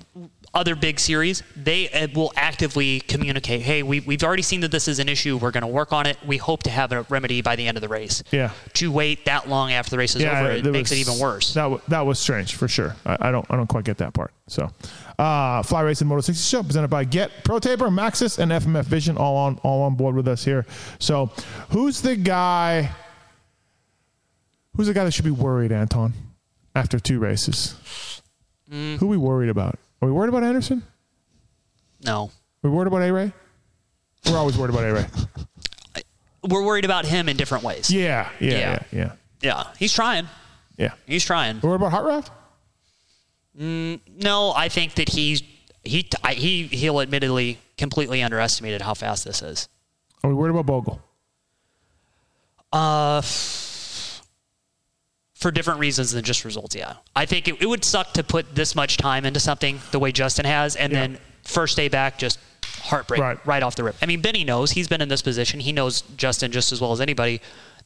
other 0.55 0.75
big 0.75 0.99
series, 0.99 1.43
they 1.57 1.89
uh, 1.91 2.09
will 2.15 2.33
actively 2.37 3.01
communicate, 3.01 3.61
"Hey, 3.63 3.83
we, 3.83 4.01
we've 4.01 4.23
already 4.25 4.43
seen 4.43 4.61
that 4.63 4.71
this 4.71 4.89
is 4.89 4.99
an 4.99 5.09
issue. 5.09 5.37
We're 5.37 5.51
going 5.51 5.63
to 5.63 5.67
work 5.67 5.93
on 5.93 6.07
it. 6.07 6.17
We 6.27 6.37
hope 6.39 6.63
to 6.65 6.71
have 6.71 6.91
a 6.93 7.03
remedy 7.11 7.43
by 7.43 7.55
the 7.57 7.67
end 7.69 7.77
of 7.77 7.83
the 7.83 7.89
race." 7.89 8.23
Yeah. 8.31 8.51
To 8.75 8.91
wait 8.91 9.27
that 9.27 9.49
long 9.49 9.73
after 9.73 9.91
the 9.91 9.99
race 9.99 10.17
is 10.17 10.25
over, 10.25 10.51
it 10.51 10.65
makes 10.65 10.91
was- 10.91 10.99
it 10.99 11.03
even 11.03 11.19
worse. 11.21 11.55
That 11.55 11.63
w- 11.65 11.83
that 11.89 12.07
was 12.07 12.19
strange 12.19 12.55
for 12.55 12.67
sure. 12.69 12.97
I, 13.05 13.29
I 13.29 13.31
don't 13.31 13.47
I 13.51 13.57
don't 13.57 13.67
quite 13.67 13.85
get 13.85 13.99
that 13.99 14.15
part. 14.15 14.33
So, 14.49 14.71
uh, 15.19 15.63
Fly 15.63 15.83
Racing 15.83 16.09
Moto 16.09 16.23
60 16.23 16.43
Show 16.43 16.63
presented 16.63 16.89
by 16.89 17.05
Get 17.05 17.31
Pro 17.45 17.59
Taper, 17.59 17.89
Maxxis, 17.89 18.39
and 18.39 18.51
FMF 18.51 18.85
Vision 18.85 19.17
all 19.19 19.37
on 19.37 19.59
all 19.63 19.83
on 19.83 19.95
board 19.97 20.15
with 20.15 20.27
us 20.29 20.45
here. 20.45 20.65
So, 20.99 21.31
who's 21.71 22.01
the 22.01 22.17
guy? 22.17 22.91
Who's 24.77 24.87
the 24.87 24.95
guy 24.95 25.05
that 25.05 25.13
should 25.13 25.25
be 25.25 25.31
worried, 25.31 25.73
Anton, 25.73 26.13
after 26.75 26.99
two 27.01 27.19
races? 27.19 27.75
Mm. 28.71 28.99
Who 28.99 29.09
we 29.09 29.17
worried 29.17 29.51
about? 29.51 29.79
Are 30.01 30.07
we 30.07 30.13
worried 30.13 30.29
about 30.29 30.43
Anderson? 30.45 30.83
no. 32.03 32.31
Are 32.65 32.71
we 32.71 32.77
worried 32.77 32.89
about 32.89 33.03
A 33.03 33.13
Ray? 33.13 33.33
We're 34.27 34.37
always 34.37 34.59
worried 34.59 34.71
about 34.75 34.85
A 34.85 34.93
Ray. 34.95 36.03
We're 36.49 36.65
worried 36.65 36.85
about 36.85 37.05
him 37.05 37.29
in 37.29 37.37
different 37.37 37.63
ways. 37.65 37.89
Yeah, 37.91 38.29
yeah, 38.41 38.51
yeah, 38.51 38.59
Yeah. 38.59 38.79
yeah, 38.93 39.13
Yeah, 39.43 39.65
he's 39.79 39.93
trying. 39.93 40.27
yeah. 40.77 40.95
He's 41.07 41.25
trying. 41.25 41.61
We're 41.63 41.71
worried 41.71 41.83
about 41.83 41.93
Hot 41.93 42.05
Rod? 42.05 42.31
No, 43.55 44.53
I 44.55 44.69
think 44.69 44.95
that 44.95 45.09
he's 45.09 45.43
he 45.85 46.09
I, 46.23 46.35
he 46.35 46.65
he'll 46.69 47.01
admittedly 47.01 47.59
completely 47.77 48.23
underestimated 48.23 48.83
how 48.83 48.95
fast 48.95 49.25
this 49.25 49.43
is. 49.43 49.69
Are 50.23 50.31
we 50.31 50.35
worried 50.35 50.51
about 50.51 50.67
Bogle? 50.67 51.01
Uh, 52.73 53.19
f- 53.19 53.25
for 55.39 55.51
different 55.51 55.79
reasons 55.81 56.11
than 56.13 56.25
just 56.25 56.45
results. 56.45 56.75
Yeah, 56.75 56.95
I 57.15 57.25
think 57.27 57.49
it, 57.49 57.63
it 57.63 57.67
would 57.67 57.85
suck 57.85 58.13
to 58.15 58.25
put 58.25 58.55
this 58.55 58.75
much 58.75 58.97
time 58.97 59.25
into 59.25 59.41
something 59.41 59.81
the 59.93 59.99
way 59.99 60.11
Justin 60.13 60.45
has, 60.45 60.75
and 60.77 60.93
Yeah. 60.93 61.01
then 61.01 61.19
first 61.45 61.77
day 61.77 61.89
back 61.89 62.19
just 62.19 62.39
heartbreak 62.83 63.21
Right. 63.21 63.47
right. 63.47 63.63
off 63.63 63.77
the 63.77 63.85
rip. 63.85 63.97
I 64.03 64.07
mean, 64.07 64.21
Benny 64.21 64.45
knows 64.45 64.73
he's 64.73 64.89
been 64.89 65.01
in 65.01 65.09
this 65.09 65.23
position. 65.23 65.61
He 65.61 65.73
knows 65.73 66.03
Justin 66.17 66.51
just 66.53 66.73
as 66.73 66.81
well 66.81 66.93
as 66.93 67.01
anybody. 67.01 67.41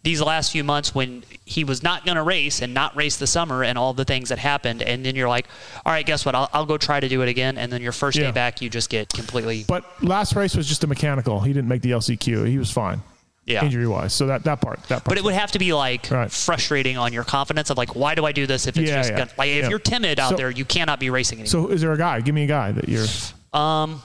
These 0.05 0.21
last 0.21 0.51
few 0.51 0.65
months 0.65 0.95
when 0.95 1.23
he 1.45 1.63
was 1.63 1.81
not 1.83 2.05
going 2.05 2.17
to 2.17 2.23
race 2.25 2.61
and 2.61 2.75
not 2.75 2.97
race 2.97 3.17
the 3.19 3.27
summer 3.27 3.63
and 3.63 3.79
all 3.79 3.93
the 3.93 4.05
things 4.05 4.31
that 4.31 4.39
happened, 4.39 4.83
and 4.83 5.07
then 5.07 5.15
you're 5.15 5.29
like, 5.29 5.47
all 5.87 5.93
right, 5.93 6.05
guess 6.05 6.25
what? 6.27 6.35
I'll, 6.35 6.49
I'll 6.53 6.67
go 6.67 6.77
try 6.77 6.99
to 6.99 7.09
do 7.09 7.23
it 7.23 7.29
again. 7.29 7.57
And 7.57 7.73
then 7.73 7.83
your 7.83 7.93
first 7.93 8.19
Yeah. 8.19 8.25
day 8.25 8.31
back, 8.33 8.61
you 8.61 8.69
just 8.69 8.91
get 8.91 9.11
completely. 9.11 9.65
But 9.69 9.85
last 10.03 10.35
race 10.35 10.57
was 10.57 10.67
just 10.67 10.83
a 10.83 10.87
mechanical. 10.89 11.41
He 11.41 11.53
didn't 11.53 11.69
make 11.69 11.83
the 11.83 11.93
LCQ. 11.93 12.49
He 12.49 12.59
was 12.59 12.71
fine. 12.71 13.03
Yeah. 13.45 13.65
Injury 13.65 13.89
wise. 13.89 14.15
So 14.15 14.27
that, 14.29 14.45
that 14.45 14.61
part. 14.61 14.81
That 14.85 14.99
part. 15.03 15.05
But 15.07 15.19
it 15.19 15.25
would 15.25 15.35
have 15.35 15.51
to 15.53 15.59
be 15.59 15.73
like 15.73 16.09
Right. 16.11 16.31
frustrating 16.31 16.97
on 16.97 17.13
your 17.13 17.25
confidence 17.25 17.71
of 17.71 17.77
like, 17.77 17.97
why 17.97 18.15
do 18.15 18.25
I 18.25 18.31
do 18.33 18.47
this 18.47 18.69
if 18.69 18.77
it's 18.77 18.89
Yeah, 18.89 18.97
just 18.99 19.11
yeah. 19.11 19.19
gonna, 19.19 19.31
like 19.37 19.49
if 19.51 19.65
Yeah. 19.65 19.69
you're 19.71 19.79
timid 19.81 20.21
out 20.21 20.31
So- 20.31 20.37
there, 20.37 20.51
you 20.51 20.65
cannot 20.65 21.01
be 21.01 21.11
racing 21.11 21.41
anymore. 21.41 21.67
So 21.67 21.69
is 21.69 21.81
there 21.81 21.93
a 21.93 21.99
guy? 21.99 22.21
Give 22.21 22.35
me 22.37 22.45
a 22.45 22.47
guy 22.47 22.71
that 22.73 22.89
you're. 22.89 23.07
um, 23.53 24.01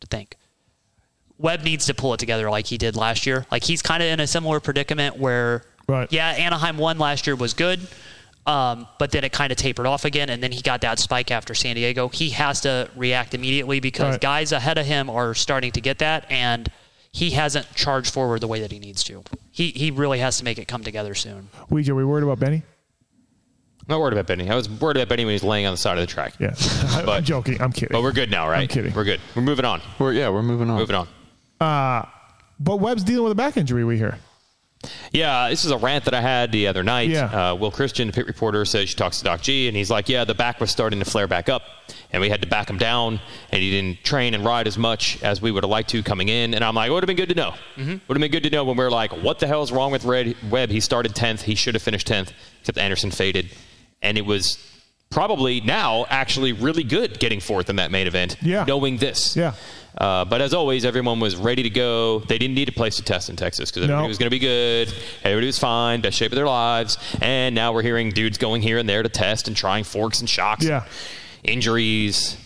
to 0.00 0.06
think. 0.08 0.36
Webb 1.38 1.62
needs 1.64 1.86
to 1.86 1.94
pull 1.94 2.14
it 2.14 2.18
together 2.18 2.50
like 2.50 2.66
he 2.66 2.78
did 2.78 2.94
last 2.94 3.26
year. 3.26 3.46
Like 3.50 3.64
he's 3.64 3.82
kind 3.82 4.02
of 4.02 4.08
in 4.08 4.20
a 4.20 4.26
similar 4.26 4.60
predicament 4.60 5.16
where, 5.18 5.64
Right. 5.88 6.06
yeah, 6.12 6.28
Anaheim 6.28 6.78
one 6.78 6.98
last 6.98 7.26
year 7.26 7.34
was 7.34 7.54
good, 7.54 7.80
um, 8.46 8.86
but 8.98 9.10
then 9.10 9.24
it 9.24 9.32
kind 9.32 9.50
of 9.50 9.58
tapered 9.58 9.86
off 9.86 10.04
again, 10.04 10.28
and 10.30 10.42
then 10.42 10.52
he 10.52 10.60
got 10.62 10.80
that 10.82 10.98
spike 11.00 11.30
after 11.30 11.54
San 11.54 11.74
Diego. 11.74 12.08
He 12.08 12.30
has 12.30 12.60
to 12.60 12.88
react 12.94 13.34
immediately 13.34 13.80
because 13.80 14.12
Right. 14.12 14.20
guys 14.20 14.52
ahead 14.52 14.78
of 14.78 14.86
him 14.86 15.10
are 15.10 15.34
starting 15.34 15.72
to 15.72 15.80
get 15.80 15.98
that, 15.98 16.26
and 16.30 16.70
he 17.12 17.30
hasn't 17.30 17.72
charged 17.74 18.12
forward 18.12 18.40
the 18.40 18.48
way 18.48 18.60
that 18.60 18.72
he 18.72 18.78
needs 18.78 19.04
to. 19.04 19.22
He 19.50 19.70
he 19.70 19.90
really 19.90 20.18
has 20.20 20.38
to 20.38 20.44
make 20.44 20.58
it 20.58 20.66
come 20.66 20.82
together 20.82 21.14
soon. 21.14 21.48
Weege, 21.70 21.88
are 21.88 21.94
we 21.94 22.04
worried 22.04 22.24
about 22.24 22.38
Benny? 22.40 22.62
I'm 23.80 23.86
not 23.88 24.00
worried 24.00 24.12
about 24.12 24.26
Benny. 24.26 24.48
I 24.48 24.54
was 24.54 24.68
worried 24.70 24.96
about 24.96 25.08
Benny 25.08 25.24
when 25.24 25.30
he 25.32 25.34
was 25.34 25.42
laying 25.44 25.66
on 25.66 25.72
the 25.72 25.76
side 25.76 25.98
of 25.98 26.02
the 26.02 26.06
track. 26.06 26.34
Yeah. 26.38 26.54
I'm 26.90 27.04
But- 27.04 27.24
joking. 27.24 27.60
I'm 27.60 27.72
kidding. 27.72 27.92
But 27.92 28.02
we're 28.02 28.12
good 28.12 28.30
now, 28.30 28.48
right? 28.48 28.62
I'm 28.62 28.68
kidding. 28.68 28.94
We're 28.94 29.04
good. 29.04 29.20
We're 29.34 29.42
moving 29.42 29.64
on. 29.64 29.80
We're, 29.98 30.12
yeah, 30.12 30.28
we're 30.30 30.42
moving 30.42 30.70
on. 30.70 30.78
Moving 30.78 30.94
on. 30.96 31.08
Uh, 31.60 32.06
but 32.60 32.76
Webb's 32.76 33.02
dealing 33.02 33.24
with 33.24 33.32
a 33.32 33.36
back 33.36 33.56
injury, 33.56 33.84
we 33.84 33.98
hear. 33.98 34.18
Yeah, 35.12 35.48
this 35.50 35.64
is 35.64 35.70
a 35.70 35.76
rant 35.76 36.04
that 36.06 36.14
I 36.14 36.20
had 36.20 36.50
the 36.52 36.66
other 36.66 36.82
night. 36.82 37.08
Yeah. 37.10 37.50
Uh, 37.50 37.54
Will 37.54 37.70
Christian, 37.70 38.08
the 38.08 38.12
pit 38.12 38.26
reporter, 38.26 38.64
says 38.64 38.88
she 38.88 38.96
talks 38.96 39.18
to 39.18 39.24
Doc 39.24 39.40
G, 39.42 39.68
and 39.68 39.76
he's 39.76 39.90
like, 39.90 40.08
"Yeah, 40.08 40.24
the 40.24 40.34
back 40.34 40.60
was 40.60 40.70
starting 40.70 40.98
to 40.98 41.04
flare 41.04 41.28
back 41.28 41.48
up, 41.48 41.62
and 42.12 42.20
we 42.20 42.28
had 42.28 42.42
to 42.42 42.48
back 42.48 42.68
him 42.68 42.78
down, 42.78 43.20
and 43.50 43.62
he 43.62 43.70
didn't 43.70 44.02
train 44.04 44.34
and 44.34 44.44
ride 44.44 44.66
as 44.66 44.76
much 44.76 45.22
as 45.22 45.40
we 45.40 45.50
would 45.52 45.62
have 45.62 45.70
liked 45.70 45.90
to 45.90 46.02
coming 46.02 46.28
in." 46.28 46.54
And 46.54 46.64
I'm 46.64 46.74
like, 46.74 46.88
"It 46.88 46.92
would 46.92 47.02
have 47.02 47.06
been 47.08 47.16
good 47.16 47.28
to 47.28 47.34
know. 47.34 47.54
Mm-hmm. 47.76 47.90
Would 48.08 48.16
have 48.16 48.20
been 48.20 48.30
good 48.30 48.42
to 48.42 48.50
know 48.50 48.64
when 48.64 48.76
we 48.76 48.84
are 48.84 48.90
like, 48.90 49.12
what 49.12 49.38
the 49.38 49.46
hell 49.46 49.62
is 49.62 49.70
wrong 49.70 49.92
with 49.92 50.04
Red 50.04 50.34
Webb? 50.50 50.70
He 50.70 50.80
started 50.80 51.14
10th. 51.14 51.42
He 51.42 51.54
should 51.54 51.74
have 51.74 51.82
finished 51.82 52.08
10th, 52.08 52.32
except 52.60 52.78
Anderson 52.78 53.10
faded, 53.10 53.50
and 54.02 54.18
it 54.18 54.26
was." 54.26 54.58
Probably 55.10 55.60
now 55.60 56.06
actually 56.08 56.52
really 56.54 56.84
good 56.84 57.18
getting 57.20 57.38
fourth 57.38 57.68
in 57.68 57.76
that 57.76 57.90
main 57.90 58.06
event, 58.06 58.36
Yeah. 58.40 58.64
knowing 58.66 58.96
this. 58.96 59.36
Yeah. 59.36 59.52
Uh, 59.98 60.24
but 60.24 60.40
as 60.40 60.54
always, 60.54 60.84
everyone 60.84 61.20
was 61.20 61.36
ready 61.36 61.62
to 61.62 61.70
go. 61.70 62.20
They 62.20 62.38
didn't 62.38 62.54
need 62.54 62.68
a 62.68 62.72
place 62.72 62.96
to 62.96 63.02
test 63.02 63.28
in 63.30 63.36
Texas 63.36 63.70
because 63.70 63.84
everybody 63.84 64.02
No. 64.04 64.08
was 64.08 64.18
going 64.18 64.26
to 64.26 64.34
be 64.34 64.38
good. 64.38 64.92
Everybody 65.22 65.46
was 65.46 65.58
fine, 65.58 66.00
best 66.00 66.16
shape 66.16 66.32
of 66.32 66.36
their 66.36 66.46
lives. 66.46 66.96
And 67.20 67.54
now 67.54 67.72
we're 67.72 67.82
hearing 67.82 68.10
dudes 68.10 68.38
going 68.38 68.62
here 68.62 68.78
and 68.78 68.88
there 68.88 69.02
to 69.02 69.08
test 69.08 69.48
and 69.48 69.56
trying 69.56 69.84
forks 69.84 70.20
and 70.20 70.28
shocks. 70.28 70.64
Yeah. 70.64 70.84
Injuries, 71.44 72.36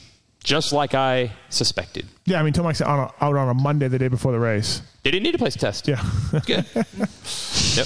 just 0.43 0.73
like 0.73 0.95
I 0.95 1.31
suspected. 1.49 2.07
Yeah, 2.25 2.41
I 2.41 2.43
mean, 2.43 2.53
Tomac's 2.53 2.81
on 2.81 2.99
a, 2.99 3.25
out 3.25 3.37
on 3.37 3.49
a 3.49 3.55
Monday, 3.55 3.89
the 3.89 3.99
day 3.99 4.09
before 4.09 4.33
the 4.33 4.41
race. 4.41 4.83
They 5.05 5.11
didn't 5.13 5.23
need 5.23 5.35
a 5.35 5.39
place 5.39 5.53
to 5.53 5.59
test. 5.61 5.87
Yeah. 5.87 6.03
Good. 6.47 6.65
yep. 6.75 7.09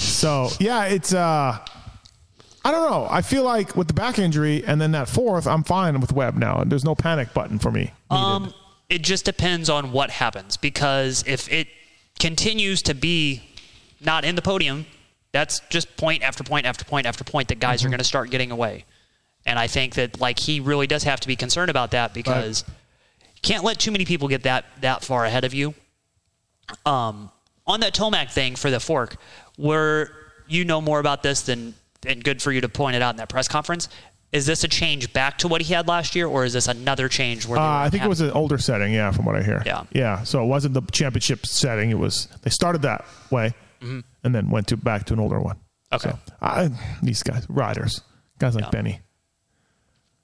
So 0.01 0.49
yeah, 0.59 0.85
it's 0.85 1.13
uh, 1.13 1.59
I 2.65 2.71
don't 2.71 2.89
know. 2.89 3.07
I 3.09 3.21
feel 3.21 3.43
like 3.43 3.75
with 3.75 3.87
the 3.87 3.93
back 3.93 4.17
injury 4.17 4.63
and 4.65 4.81
then 4.81 4.91
that 4.93 5.07
fourth, 5.07 5.45
I'm 5.45 5.63
fine 5.63 5.99
with 5.99 6.11
Webb 6.13 6.35
now. 6.35 6.63
There's 6.65 6.83
no 6.85 6.95
panic 6.95 7.33
button 7.33 7.59
for 7.59 7.69
me. 7.71 7.79
needed. 7.81 7.93
Um, 8.09 8.53
it 8.91 9.01
just 9.01 9.23
depends 9.23 9.69
on 9.69 9.91
what 9.93 10.09
happens 10.09 10.57
because 10.57 11.23
if 11.25 11.51
it 11.51 11.69
continues 12.19 12.81
to 12.83 12.93
be 12.93 13.41
not 14.01 14.25
in 14.25 14.35
the 14.35 14.41
podium, 14.41 14.85
that's 15.31 15.61
just 15.69 15.95
point 15.95 16.23
after 16.23 16.43
point 16.43 16.65
after 16.65 16.83
point 16.83 17.07
after 17.07 17.23
point 17.23 17.47
that 17.47 17.59
guys 17.59 17.81
are 17.81 17.85
Mm-hmm. 17.85 17.91
going 17.91 17.99
to 17.99 18.03
start 18.03 18.29
getting 18.29 18.51
away. 18.51 18.83
And 19.45 19.57
I 19.57 19.67
think 19.67 19.95
that 19.95 20.19
like 20.19 20.39
he 20.39 20.59
really 20.59 20.87
does 20.87 21.03
have 21.03 21.21
to 21.21 21.27
be 21.27 21.37
concerned 21.37 21.69
about 21.69 21.91
that 21.91 22.13
because 22.13 22.65
you 23.33 23.41
can't 23.41 23.63
let 23.63 23.79
too 23.79 23.91
many 23.91 24.03
people 24.03 24.27
get 24.27 24.43
that 24.43 24.65
that 24.81 25.05
far 25.05 25.23
ahead 25.25 25.45
of 25.45 25.53
you. 25.53 25.73
Um, 26.85 27.31
on 27.65 27.79
that 27.79 27.93
Tomac 27.93 28.31
thing 28.31 28.55
for 28.55 28.69
the 28.69 28.79
fork, 28.79 29.15
where 29.55 30.11
you 30.47 30.65
know 30.65 30.81
more 30.81 30.99
about 30.99 31.23
this 31.23 31.43
than 31.43 31.75
and 32.05 32.23
good 32.23 32.41
for 32.41 32.51
you 32.51 32.61
to 32.61 32.69
point 32.69 32.95
it 32.95 33.01
out 33.01 33.11
in 33.11 33.17
that 33.17 33.29
press 33.29 33.47
conference. 33.47 33.87
Is 34.31 34.45
this 34.45 34.63
a 34.63 34.67
change 34.69 35.11
back 35.11 35.37
to 35.39 35.47
what 35.49 35.61
he 35.61 35.73
had 35.73 35.87
last 35.89 36.15
year, 36.15 36.25
or 36.25 36.45
is 36.45 36.53
this 36.53 36.67
another 36.69 37.09
change 37.09 37.45
where 37.45 37.59
Uh, 37.59 37.63
I 37.83 37.89
think 37.89 38.03
it 38.03 38.07
was 38.07 38.21
an 38.21 38.31
older 38.31 38.57
setting, 38.57 38.93
yeah, 38.93 39.11
from 39.11 39.25
what 39.25 39.35
I 39.35 39.43
hear. 39.43 39.61
Yeah. 39.65 39.83
Yeah. 39.91 40.23
So 40.23 40.41
it 40.41 40.47
wasn't 40.47 40.73
the 40.73 40.81
championship 40.91 41.45
setting. 41.45 41.89
It 41.91 41.99
was, 41.99 42.29
they 42.41 42.49
started 42.49 42.81
that 42.83 43.05
way 43.29 43.53
and 43.81 44.03
then 44.35 44.49
went 44.49 44.67
to 44.67 44.77
back 44.77 45.05
to 45.07 45.13
an 45.13 45.19
older 45.19 45.39
one. 45.39 45.57
Mm-hmm. 45.91 46.07
Okay. 46.09 46.17
So, 46.27 46.33
I, 46.41 46.69
these 47.03 47.23
guys, 47.23 47.45
riders, 47.49 48.01
guys 48.39 48.55
like 48.55 48.65
Yeah. 48.65 48.69
Benny. 48.69 48.99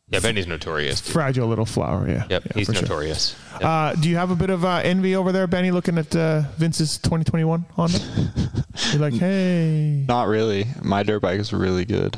Yeah, 0.10 0.20
Benny's 0.22 0.48
notorious. 0.48 1.02
Fragile 1.02 1.48
little 1.50 1.66
flower, 1.66 2.08
yeah. 2.08 2.24
Yep, 2.30 2.46
Yeah, 2.46 2.52
he's 2.56 2.68
for 2.68 2.74
sure. 2.76 2.82
notorious. 2.84 3.36
Yep. 3.56 3.62
Uh, 3.64 3.94
do 3.96 4.08
you 4.10 4.16
have 4.16 4.32
a 4.32 4.38
bit 4.38 4.50
of 4.50 4.64
uh, 4.64 4.80
envy 4.86 5.18
over 5.18 5.34
there, 5.34 5.48
Benny, 5.48 5.72
looking 5.72 5.98
at 5.98 6.16
uh, 6.16 6.44
Vince's 6.56 6.98
2021 7.00 7.66
Honda? 7.74 8.00
You're 8.94 9.02
like, 9.02 9.16
hey. 9.16 10.06
Not 10.08 10.30
really. 10.30 10.66
My 10.82 11.04
dirt 11.04 11.20
bike 11.20 11.42
is 11.42 11.52
really 11.52 11.84
good. 11.84 12.16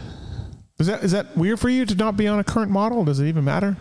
Is 0.80 0.88
that 0.88 1.04
is 1.04 1.12
that 1.12 1.36
weird 1.36 1.60
for 1.60 1.70
you 1.70 1.86
to 1.86 1.96
not 1.96 2.16
be 2.18 2.28
on 2.28 2.40
a 2.40 2.44
current 2.44 2.72
model? 2.72 3.04
Does 3.06 3.20
it 3.20 3.28
even 3.28 3.44
matter? 3.44 3.78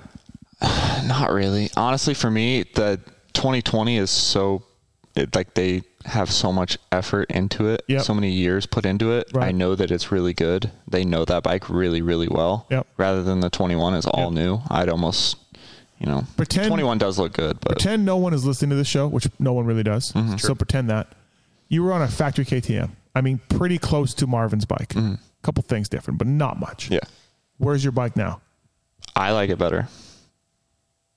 Not 1.07 1.31
really. 1.33 1.71
Honestly, 1.77 2.13
for 2.15 2.31
me, 2.31 2.65
the 2.75 3.01
2020 3.35 3.97
is 3.99 4.11
so 4.11 4.65
it, 5.15 5.35
like 5.35 5.55
they 5.55 5.83
have 6.05 6.31
so 6.31 6.53
much 6.53 6.79
effort 6.93 7.31
into 7.31 7.69
it, 7.69 7.83
Yep. 7.89 8.03
so 8.03 8.15
many 8.15 8.31
years 8.31 8.67
put 8.67 8.85
into 8.87 9.13
it. 9.13 9.31
Right. 9.33 9.49
I 9.49 9.53
know 9.53 9.75
that 9.75 9.91
it's 9.91 10.11
really 10.11 10.33
good. 10.35 10.71
They 10.89 11.05
know 11.05 11.25
that 11.25 11.43
bike 11.43 11.69
really, 11.71 12.03
really 12.03 12.29
well. 12.29 12.67
Yep. 12.71 12.87
Rather 12.97 13.23
than 13.23 13.41
the 13.41 13.51
21 13.51 13.95
is 13.95 14.07
all 14.07 14.25
Yep. 14.25 14.33
new. 14.33 14.61
I'd 14.71 14.89
almost, 14.89 15.37
you 15.99 16.07
know, 16.07 16.25
Pretend- 16.37 16.67
21 16.69 16.99
does 16.99 17.19
look 17.19 17.33
good, 17.35 17.59
but 17.61 17.73
Pretend 17.73 18.05
no 18.05 18.17
one 18.17 18.33
is 18.35 18.45
listening 18.45 18.71
to 18.71 18.77
this 18.77 18.89
show, 18.89 19.07
which 19.07 19.29
no 19.39 19.53
one 19.53 19.67
really 19.67 19.83
does. 19.83 20.13
Mm-hmm. 20.13 20.37
So 20.39 20.55
pretend 20.55 20.89
that 20.91 21.09
you 21.69 21.83
were 21.83 21.93
on 21.93 22.03
a 22.03 22.09
factory 22.09 22.45
KTM. 22.45 22.91
I 23.15 23.21
mean, 23.21 23.41
pretty 23.49 23.79
close 23.79 24.15
to 24.15 24.27
Marvin's 24.27 24.65
bike. 24.65 24.95
A 25.41 25.43
couple 25.43 25.63
things 25.63 25.89
different, 25.89 26.19
but 26.19 26.27
not 26.27 26.59
much. 26.59 26.91
Yeah, 26.91 26.99
Where's 27.59 27.83
your 27.85 27.93
bike 27.93 28.17
now? 28.17 28.41
I 29.17 29.33
like 29.33 29.51
it 29.51 29.59
better. 29.59 29.89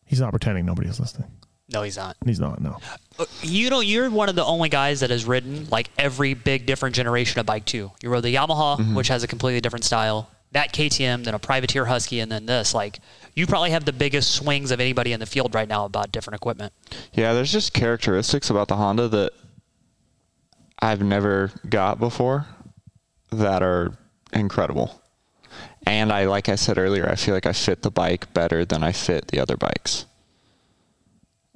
He's 0.05 0.19
not 0.19 0.31
pretending 0.31 0.65
nobody 0.65 0.89
is 0.89 0.99
listening. 0.99 1.29
No, 1.73 1.83
he's 1.83 1.95
not. 1.97 2.17
He's 2.25 2.39
not. 2.39 2.59
No. 2.59 2.77
Uh, 3.17 3.25
You 3.41 3.69
know, 3.69 3.79
you're 3.79 4.09
one 4.09 4.27
of 4.27 4.35
the 4.35 4.43
only 4.43 4.67
guys 4.69 4.99
that 4.99 5.09
has 5.09 5.23
ridden 5.25 5.67
like 5.69 5.89
every 5.97 6.33
big 6.33 6.65
different 6.65 6.95
generation 6.95 7.39
of 7.39 7.45
bike 7.45 7.63
too. 7.65 7.91
You 8.03 8.09
rode 8.09 8.23
the 8.23 8.35
Yamaha, 8.35 8.77
Mm-hmm. 8.77 8.95
which 8.95 9.07
has 9.07 9.23
a 9.23 9.27
completely 9.27 9.61
different 9.61 9.85
style. 9.85 10.29
That 10.51 10.73
KTM, 10.73 11.23
then 11.23 11.33
a 11.33 11.39
Privateer 11.39 11.85
Husky, 11.85 12.19
and 12.19 12.29
then 12.29 12.45
this. 12.45 12.73
Like, 12.73 12.99
you 13.35 13.47
probably 13.47 13.69
have 13.71 13.85
the 13.85 13.93
biggest 13.93 14.31
swings 14.35 14.69
of 14.71 14.81
anybody 14.81 15.13
in 15.13 15.21
the 15.21 15.25
field 15.25 15.55
right 15.55 15.67
now 15.69 15.85
about 15.85 16.11
different 16.11 16.35
equipment. 16.35 16.73
Yeah, 17.13 17.31
there's 17.33 17.53
just 17.53 17.71
characteristics 17.73 18.49
about 18.49 18.67
the 18.67 18.75
Honda 18.75 19.07
that 19.07 19.31
I've 20.79 21.01
never 21.01 21.51
got 21.69 21.99
before 21.99 22.47
that 23.31 23.63
are 23.63 23.93
incredible. 24.33 25.01
And 25.85 26.11
I, 26.11 26.25
like 26.25 26.47
I 26.49 26.55
said 26.55 26.77
earlier, 26.77 27.09
I 27.09 27.15
feel 27.15 27.33
like 27.33 27.45
I 27.45 27.53
fit 27.53 27.81
the 27.81 27.91
bike 27.91 28.33
better 28.33 28.63
than 28.65 28.83
I 28.83 28.91
fit 28.91 29.27
the 29.27 29.39
other 29.39 29.57
bikes. 29.57 30.05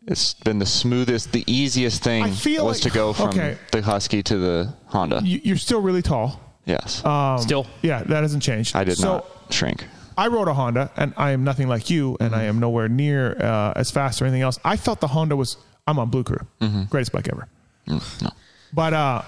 It's 0.07 0.33
been 0.35 0.59
the 0.59 0.65
smoothest, 0.67 1.31
the 1.31 1.43
easiest 1.51 2.03
thing 2.03 2.23
I 2.23 2.31
feel 2.31 2.65
was 2.65 2.77
like- 2.83 2.91
to 2.93 2.97
go 2.97 3.13
from 3.19 3.29
okay. 3.29 3.57
the 3.71 3.81
Husky 3.81 4.21
to 4.23 4.37
the 4.37 4.73
Honda. 4.87 5.21
You, 5.23 5.41
you're 5.43 5.57
still 5.57 5.81
really 5.81 6.01
tall. 6.01 6.39
yes, 6.65 7.03
Um, 7.05 7.39
Still, 7.39 7.65
Yeah, 7.81 8.03
that 8.03 8.21
hasn't 8.21 8.43
changed. 8.43 8.75
I 8.75 8.83
did 8.83 8.97
so, 8.97 9.07
not 9.07 9.53
shrink. 9.53 9.85
I 10.17 10.27
rode 10.27 10.47
a 10.47 10.53
Honda, 10.53 10.91
and 10.95 11.13
I 11.17 11.31
am 11.31 11.43
nothing 11.43 11.67
like 11.67 11.89
you, 11.89 12.15
and 12.19 12.33
I 12.35 12.39
Mm-hmm. 12.39 12.47
am 12.49 12.59
nowhere 12.59 12.87
near 12.87 13.35
uh, 13.41 13.73
as 13.75 13.91
fast 13.91 14.21
or 14.21 14.25
anything 14.25 14.43
else. 14.43 14.57
I 14.63 14.77
felt 14.77 14.99
the 15.01 15.07
Honda 15.07 15.35
was. 15.35 15.57
I'm 15.87 15.99
on 15.99 16.09
Blue 16.09 16.23
Crew, 16.23 16.39
Mm-hmm. 16.61 16.83
greatest 16.83 17.11
bike 17.11 17.27
ever. 17.31 17.47
Mm, 17.87 18.21
no. 18.23 18.29
But 18.73 18.93
uh, 18.93 19.21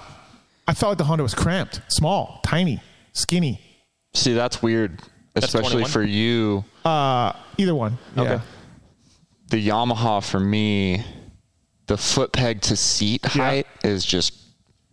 I 0.66 0.74
felt 0.74 0.90
like 0.92 0.98
the 0.98 1.04
Honda 1.04 1.22
was 1.22 1.34
cramped, 1.34 1.80
small, 1.88 2.40
tiny, 2.44 2.80
skinny. 3.18 3.60
See, 4.14 4.32
that's 4.32 4.62
weird, 4.62 5.00
especially 5.36 5.82
21? 5.84 5.90
for 5.90 6.02
you. 6.02 6.64
Uh, 6.84 7.32
either 7.58 7.74
one. 7.74 7.98
Okay. 8.16 8.40
The 9.50 9.68
Yamaha 9.68 10.24
for 10.24 10.40
me, 10.40 11.04
the 11.86 11.96
foot 11.96 12.32
peg 12.32 12.60
to 12.62 12.76
seat 12.76 13.20
Yeah. 13.24 13.30
height 13.30 13.66
is 13.84 14.04
just 14.04 14.34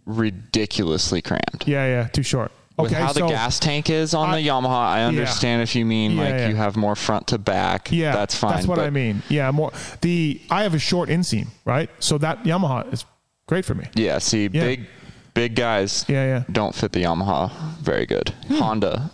ridiculously 0.06 1.22
cramped. 1.22 1.68
Yeah, 1.68 1.86
yeah, 1.86 2.08
too 2.08 2.24
short. 2.24 2.52
With 2.78 2.92
Okay, 2.92 3.02
how 3.02 3.14
the 3.14 3.26
gas 3.28 3.58
tank 3.58 3.90
is 3.90 4.14
on 4.14 4.32
I- 4.32 4.42
the 4.42 4.48
Yamaha, 4.50 4.68
I 4.70 5.04
understand 5.04 5.62
if 5.62 5.76
you 5.76 5.86
mean 5.86 6.12
Yeah, 6.18 6.24
like 6.24 6.34
yeah. 6.34 6.48
you 6.50 6.56
have 6.58 6.76
more 6.76 6.96
front 6.96 7.28
to 7.28 7.38
back. 7.38 7.90
Yeah, 7.92 8.12
that's 8.14 8.36
fine. 8.36 8.56
That's 8.56 8.68
what 8.68 8.76
but 8.78 8.86
I 8.86 8.90
mean. 8.90 9.24
Yeah, 9.30 9.50
more 9.52 9.72
the 10.02 10.42
I 10.50 10.64
have 10.64 10.74
a 10.74 10.80
short 10.80 11.08
inseam, 11.10 11.48
right? 11.64 11.90
So 12.00 12.18
that 12.18 12.44
Yamaha 12.44 12.92
is 12.94 13.06
great 13.48 13.64
for 13.64 13.76
me. 13.76 13.86
Yeah, 13.96 14.18
see, 14.18 14.50
big, 14.50 14.88
big 15.36 15.54
guys 15.56 16.04
Yeah, 16.08 16.26
yeah. 16.26 16.44
don't 16.52 16.74
fit 16.74 16.92
the 16.94 17.04
Yamaha 17.04 17.52
very 17.78 18.08
good. 18.08 18.30
Hmm. 18.48 18.56
Honda, 18.56 19.12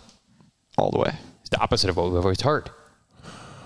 all 0.78 0.90
the 0.90 0.98
way. 0.98 1.14
it's 1.40 1.50
the 1.50 1.60
opposite 1.60 1.90
of 1.90 1.96
what 1.98 2.10
we've 2.10 2.22
always 2.22 2.40
heard. 2.40 2.70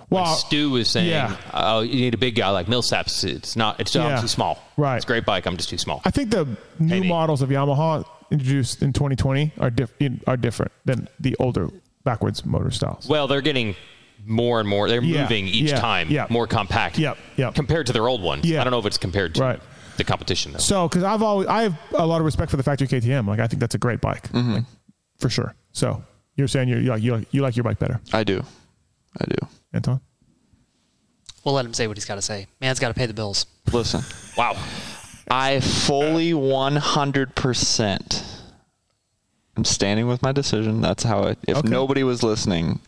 Well, 0.09 0.26
Stu 0.36 0.70
was 0.70 0.88
saying, 0.88 1.09
yeah. 1.09 1.36
"Oh, 1.52 1.80
you 1.80 1.94
need 1.96 2.14
a 2.14 2.18
big 2.18 2.36
guy 2.36 2.50
like 2.50 2.66
Millsaps. 2.68 3.24
It's 3.24 3.57
not. 3.57 3.80
It's 3.80 3.92
Yeah. 3.94 4.07
I'm 4.07 4.20
too 4.20 4.28
small. 4.28 4.59
Right. 4.76 4.96
It's 4.96 5.04
a 5.04 5.09
great 5.09 5.24
bike. 5.26 5.46
I'm 5.46 5.57
just 5.57 5.68
too 5.68 5.78
small." 5.78 6.00
I 6.04 6.11
think 6.12 6.30
the 6.30 6.44
new 6.44 6.57
Maybe. 6.78 7.09
models 7.09 7.42
of 7.42 7.48
Yamaha 7.48 8.04
introduced 8.30 8.82
in 8.82 8.92
2020 8.92 9.52
are 9.59 9.70
diff- 9.70 9.92
are 10.28 10.36
different 10.36 10.70
than 10.84 11.09
the 11.18 11.34
older 11.40 11.68
backwards 12.04 12.44
motor 12.46 12.70
styles. 12.70 13.09
Well, 13.09 13.26
they're 13.26 13.40
getting 13.40 13.74
more 14.24 14.61
and 14.61 14.68
more. 14.68 14.88
They're 14.88 15.02
Yeah, 15.02 15.22
moving 15.22 15.48
each 15.48 15.70
yeah, 15.70 15.80
time. 15.80 16.09
yeah. 16.09 16.26
More 16.30 16.46
compact. 16.46 16.98
Yep, 17.00 17.18
yep. 17.36 17.54
Compared 17.57 17.86
to 17.88 17.92
their 17.92 18.07
old 18.09 18.22
ones. 18.22 18.44
Yeah. 18.44 18.61
I 18.61 18.64
don't 18.64 18.70
know 18.70 18.78
if 18.78 18.86
it's 18.86 18.98
compared 18.98 19.34
to 19.36 19.42
Right. 19.42 19.61
The 19.97 20.05
competition 20.05 20.53
though. 20.53 20.59
So, 20.59 20.88
because 20.88 21.03
I've 21.03 21.22
always 21.22 21.47
I 21.49 21.62
have 21.62 21.78
a 21.94 22.07
lot 22.07 22.20
of 22.20 22.24
respect 22.24 22.51
for 22.51 22.57
the 22.57 22.62
factory 22.62 22.86
KTM. 22.88 23.26
Like 23.26 23.40
I 23.40 23.47
think 23.47 23.61
that's 23.61 23.74
a 23.74 23.78
great 23.78 24.01
bike, 24.01 24.28
Mm-hmm. 24.32 24.55
like, 24.55 24.64
for 25.18 25.28
sure. 25.30 25.55
So 25.72 26.03
you're 26.36 26.49
saying 26.49 26.68
you're, 26.68 26.80
you 26.80 26.90
like 26.90 27.03
you 27.03 27.12
like 27.16 27.28
you 27.34 27.42
like 27.42 27.57
your 27.57 27.64
bike 27.64 27.78
better, 27.78 28.01
I 28.12 28.24
do. 28.24 28.42
I 29.20 29.24
do. 29.24 29.36
Anton? 29.72 30.01
We'll 31.44 31.55
let 31.55 31.64
him 31.64 31.74
say 31.74 31.86
what 31.86 31.97
he's 31.97 32.05
got 32.05 32.16
to 32.16 32.22
say. 32.22 32.47
Man's 32.61 32.78
got 32.80 32.88
to 32.88 32.94
pay 32.94 33.07
the 33.07 33.14
bills. 33.14 33.47
Listen, 33.72 34.03
wow. 34.36 34.57
I 35.30 35.61
fully 35.61 36.32
100% 36.32 38.24
I'm 39.57 39.64
standing 39.64 40.07
with 40.07 40.22
my 40.22 40.32
decision. 40.32 40.80
That's 40.80 41.03
how 41.03 41.24
it, 41.24 41.38
if 41.49 41.57
Okay. 41.59 41.68
nobody 41.68 42.03
was 42.05 42.22
listening, 42.22 42.80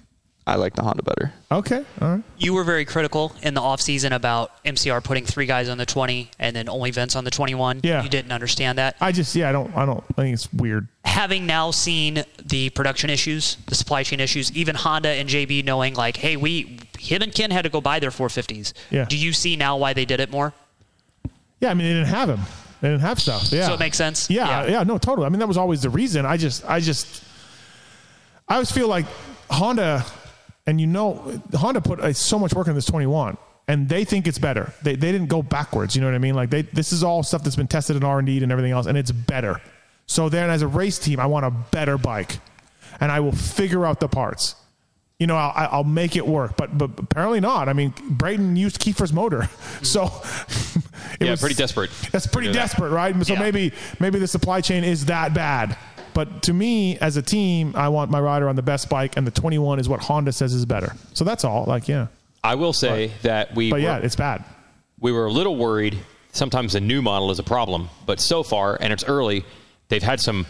I 0.48 0.56
like 0.56 0.74
the 0.74 0.82
Honda 0.82 1.02
better. 1.02 1.32
Okay, 1.52 1.84
all 2.00 2.08
right. 2.14 2.22
You 2.38 2.54
were 2.54 2.64
very 2.64 2.84
critical 2.84 3.32
in 3.42 3.54
the 3.54 3.60
offseason 3.60 4.12
about 4.14 4.62
MCR 4.64 5.02
putting 5.04 5.24
three 5.26 5.46
guys 5.46 5.68
on 5.68 5.76
the 5.78 5.86
20 5.86 6.30
and 6.38 6.56
then 6.56 6.68
only 6.68 6.90
Vince 6.90 7.14
on 7.16 7.24
the 7.24 7.30
21. 7.30 7.80
Yeah. 7.82 8.02
You 8.02 8.08
didn't 8.08 8.32
understand 8.32 8.78
that. 8.78 8.96
I 9.00 9.12
just 9.12 9.36
yeah 9.36 9.48
I 9.48 9.52
don't 9.52 9.74
I 9.76 9.84
don't 9.86 10.02
I 10.16 10.22
think 10.22 10.34
it's 10.34 10.52
weird. 10.52 10.88
having 11.04 11.46
now 11.46 11.70
seen 11.70 12.24
the 12.44 12.70
production 12.70 13.10
issues, 13.10 13.56
the 13.66 13.74
supply 13.74 14.02
chain 14.02 14.20
issues, 14.20 14.50
even 14.56 14.74
Honda 14.74 15.10
and 15.10 15.28
JB 15.28 15.64
knowing 15.64 15.94
like, 15.94 16.16
hey, 16.16 16.36
we 16.36 16.78
him 16.98 17.22
and 17.22 17.32
Ken 17.34 17.50
had 17.50 17.62
to 17.62 17.68
go 17.68 17.80
buy 17.80 17.98
their 18.00 18.10
450s. 18.10 18.72
Yeah. 18.90 19.04
Do 19.04 19.16
you 19.16 19.32
see 19.32 19.54
now 19.56 19.76
why 19.76 19.92
they 19.92 20.04
did 20.04 20.18
it 20.20 20.30
more? 20.30 20.52
Yeah, 21.60 21.70
I 21.70 21.74
mean 21.74 21.86
they 21.88 21.94
didn't 21.94 22.08
have 22.08 22.28
them. 22.28 22.40
They 22.80 22.88
didn't 22.88 23.00
have 23.02 23.20
stuff. 23.20 23.52
Yeah. 23.52 23.66
So 23.66 23.74
it 23.74 23.80
makes 23.80 23.96
sense? 23.96 24.30
Yeah, 24.30 24.64
Yeah. 24.64 24.70
yeah, 24.70 24.82
no, 24.84 24.98
totally. 24.98 25.26
I 25.26 25.28
mean 25.30 25.40
that 25.40 25.48
was 25.48 25.56
always 25.56 25.82
the 25.82 25.90
reason. 25.90 26.24
I 26.24 26.36
just 26.36 26.64
I 26.68 26.80
just 26.80 27.22
I 28.48 28.54
always 28.54 28.70
feel 28.70 28.88
like 28.88 29.06
Honda 29.50 30.04
and 30.68 30.78
you 30.80 30.86
know 30.86 31.40
Honda 31.54 31.80
put 31.80 31.98
uh, 32.00 32.12
so 32.12 32.38
much 32.38 32.52
work 32.52 32.68
in 32.68 32.74
this 32.74 32.84
21 32.84 33.36
and 33.66 33.88
they 33.88 34.04
think 34.04 34.26
it's 34.28 34.38
better. 34.38 34.72
They, 34.82 34.96
they 34.96 35.12
didn't 35.12 35.28
go 35.28 35.42
backwards, 35.42 35.94
you 35.96 36.00
know 36.02 36.08
what 36.08 36.14
I 36.14 36.18
mean? 36.18 36.34
Like 36.34 36.50
they 36.50 36.62
this 36.62 36.92
is 36.92 37.02
all 37.02 37.22
stuff 37.22 37.42
that's 37.42 37.56
been 37.56 37.68
tested 37.68 37.96
in 37.96 38.04
R&D 38.04 38.42
and 38.42 38.52
everything 38.52 38.72
else 38.72 38.86
and 38.86 38.96
it's 38.98 39.10
better. 39.10 39.60
So 40.06 40.28
then 40.28 40.50
as 40.50 40.62
a 40.62 40.66
race 40.68 40.98
team, 40.98 41.18
I 41.20 41.26
want 41.26 41.46
a 41.46 41.50
better 41.50 41.96
bike 41.98 42.38
and 43.00 43.10
I 43.10 43.20
will 43.20 43.32
figure 43.32 43.84
out 43.86 44.00
the 44.00 44.08
parts. 44.08 44.54
You 45.18 45.26
know, 45.26 45.36
I'll, 45.36 45.68
I'll 45.78 45.84
make 45.84 46.14
it 46.16 46.26
work, 46.26 46.56
but 46.56 46.76
but 46.78 46.90
apparently 46.98 47.40
not. 47.40 47.68
I 47.68 47.72
mean, 47.72 47.92
Brayton 48.10 48.54
used 48.56 48.78
Kiefer's 48.80 49.12
motor, 49.12 49.48
so 49.82 50.04
it 51.20 51.26
Yeah, 51.26 51.34
pretty 51.36 51.54
desperate 51.56 51.90
That's 52.12 52.26
pretty 52.26 52.48
do 52.48 52.52
that. 52.54 52.60
desperate, 52.60 52.90
right? 52.90 53.14
So 53.26 53.32
Yeah. 53.34 53.40
maybe 53.40 53.72
maybe 54.00 54.18
the 54.18 54.28
supply 54.28 54.60
chain 54.60 54.84
is 54.84 55.06
that 55.06 55.34
bad. 55.34 55.76
But 56.18 56.42
to 56.42 56.52
me, 56.52 56.98
as 56.98 57.16
a 57.16 57.22
team, 57.22 57.74
I 57.76 57.90
want 57.90 58.10
my 58.10 58.18
rider 58.18 58.48
on 58.48 58.56
the 58.56 58.62
best 58.62 58.88
bike, 58.88 59.16
and 59.16 59.24
the 59.24 59.30
21 59.30 59.78
is 59.78 59.88
what 59.88 60.00
Honda 60.00 60.32
says 60.32 60.52
is 60.52 60.66
better. 60.66 60.92
So 61.14 61.22
that's 61.24 61.44
all. 61.44 61.64
Like, 61.64 61.86
yeah. 61.86 62.08
I 62.42 62.56
will 62.56 62.72
say 62.72 63.12
that 63.22 63.54
we 63.54 63.70
But 63.70 63.76
were, 63.76 63.82
yeah, 63.86 63.98
it's 63.98 64.16
bad. 64.16 64.44
we 64.98 65.12
were 65.12 65.26
a 65.26 65.30
little 65.30 65.54
worried. 65.54 65.96
Sometimes 66.32 66.74
a 66.74 66.80
new 66.80 67.02
model 67.02 67.30
is 67.30 67.38
a 67.38 67.44
problem, 67.44 67.88
but 68.04 68.18
so 68.18 68.42
far, 68.42 68.76
and 68.80 68.92
it's 68.92 69.04
early, 69.04 69.44
they've 69.90 70.02
had 70.02 70.18
some. 70.18 70.44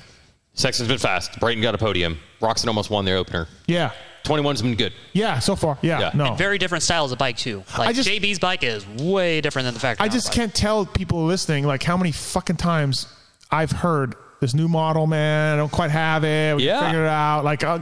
Sexton's 0.55 0.89
been 0.89 0.97
fast. 0.97 1.39
Brayton 1.39 1.61
got 1.63 1.75
a 1.75 1.79
podium. 1.79 2.19
Roczen 2.41 2.69
almost 2.69 2.89
won 2.89 3.05
their 3.05 3.19
opener. 3.19 3.47
Yeah. 3.67 3.91
21's 4.25 4.63
been 4.63 4.75
good. 4.75 4.95
Yeah. 5.13 5.39
So 5.39 5.55
far, 5.55 5.77
yeah. 5.83 6.01
Yeah. 6.01 6.11
No. 6.15 6.33
Very 6.35 6.57
different 6.57 6.83
styles 6.83 7.13
of 7.13 7.19
bike 7.19 7.37
too. 7.37 7.63
Like 7.79 7.91
I 7.91 7.93
just- 7.93 8.09
JB's 8.09 8.39
bike 8.39 8.63
is 8.63 8.87
way 8.87 9.43
different 9.43 9.67
than 9.67 9.75
the 9.75 9.81
factory. 9.81 10.03
I 10.05 10.09
just 10.09 10.29
bike. 10.29 10.35
can't 10.35 10.55
tell 10.55 10.87
people 10.87 11.27
listening 11.27 11.65
like 11.67 11.83
how 11.83 11.99
many 11.99 12.11
fucking 12.13 12.57
times 12.57 13.07
I've 13.51 13.71
heard 13.71 14.15
this 14.41 14.55
new 14.55 14.69
model, 14.69 15.07
man. 15.07 15.55
I 15.55 15.57
don't 15.57 15.73
quite 15.73 15.91
have 15.91 16.25
it. 16.25 16.57
We 16.57 16.67
Yeah. 16.67 16.81
figured 16.87 17.05
it 17.05 17.09
out. 17.09 17.45
Like, 17.45 17.65
uh, 17.65 17.81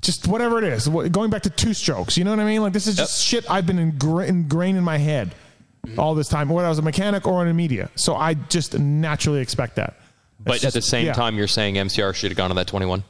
just 0.00 0.26
whatever 0.28 0.58
it 0.58 0.64
is. 0.64 0.88
Going 0.88 1.30
back 1.30 1.42
to 1.42 1.50
two 1.50 1.74
strokes. 1.74 2.16
You 2.16 2.24
know 2.24 2.30
what 2.30 2.40
I 2.40 2.44
mean? 2.44 2.60
Like, 2.62 2.72
this 2.72 2.86
is 2.86 2.96
just 2.96 3.22
shit 3.22 3.48
I've 3.50 3.66
been 3.66 3.92
ingra- 3.92 4.26
ingrained 4.26 4.76
in 4.78 4.84
my 4.84 4.98
head 4.98 5.34
all 5.98 6.14
this 6.14 6.28
time, 6.28 6.48
whether 6.48 6.66
I 6.66 6.68
was 6.68 6.78
a 6.78 6.82
mechanic 6.82 7.26
or 7.26 7.42
in 7.42 7.48
a 7.48 7.54
media. 7.54 7.88
So 7.94 8.14
I 8.16 8.34
just 8.34 8.78
naturally 8.78 9.40
expect 9.40 9.76
that. 9.76 9.96
But 10.44 10.56
It's 10.56 10.64
at 10.64 10.72
the 10.72 10.82
same 10.82 11.06
yeah. 11.06 11.12
time, 11.12 11.36
you're 11.36 11.46
saying 11.48 11.76
MCR 11.76 12.12
should 12.14 12.30
have 12.32 12.36
gone 12.36 12.50
on 12.50 12.56
that 12.56 12.66
21. 12.66 13.04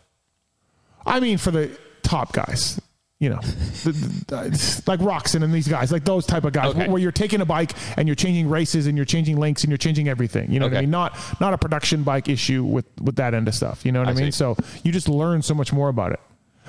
I 1.07 1.19
mean, 1.21 1.39
for 1.39 1.51
the 1.51 1.71
top 2.03 2.33
guys. 2.33 2.81
You 3.23 3.29
know, 3.31 3.39
the, 3.85 3.93
the, 4.27 4.83
like 4.89 4.99
Roczen 4.99 5.45
and 5.45 5.55
these 5.55 5.69
guys, 5.69 5.93
like 5.93 6.05
those 6.05 6.27
type 6.27 6.43
of 6.45 6.53
guys, 6.53 6.75
Okay. 6.75 6.89
where 6.89 7.01
you're 7.01 7.13
taking 7.13 7.41
a 7.41 7.45
bike 7.45 7.71
and 7.97 8.09
you're 8.09 8.17
changing 8.17 8.49
races 8.49 8.89
and 8.89 8.99
you're 8.99 9.05
changing 9.05 9.37
links 9.37 9.63
and 9.63 9.71
you're 9.71 9.79
changing 9.79 10.09
everything. 10.09 10.51
You 10.51 10.59
know 10.59 10.67
what 10.67 10.77
I 10.77 10.81
mean? 10.81 10.91
Not 10.91 11.17
not 11.41 11.55
a 11.55 11.59
production 11.59 12.03
bike 12.03 12.29
issue 12.29 12.65
with 12.65 12.87
with 13.01 13.15
that 13.17 13.33
end 13.33 13.47
of 13.47 13.55
stuff. 13.55 13.87
You 13.87 13.93
know 13.93 14.01
what 14.01 14.09
I, 14.09 14.11
I 14.11 14.15
mean? 14.15 14.33
see. 14.33 14.39
So 14.39 14.57
you 14.83 14.91
just 14.91 15.09
learn 15.09 15.41
so 15.43 15.55
much 15.55 15.73
more 15.73 15.89
about 15.89 16.11
it. 16.11 16.21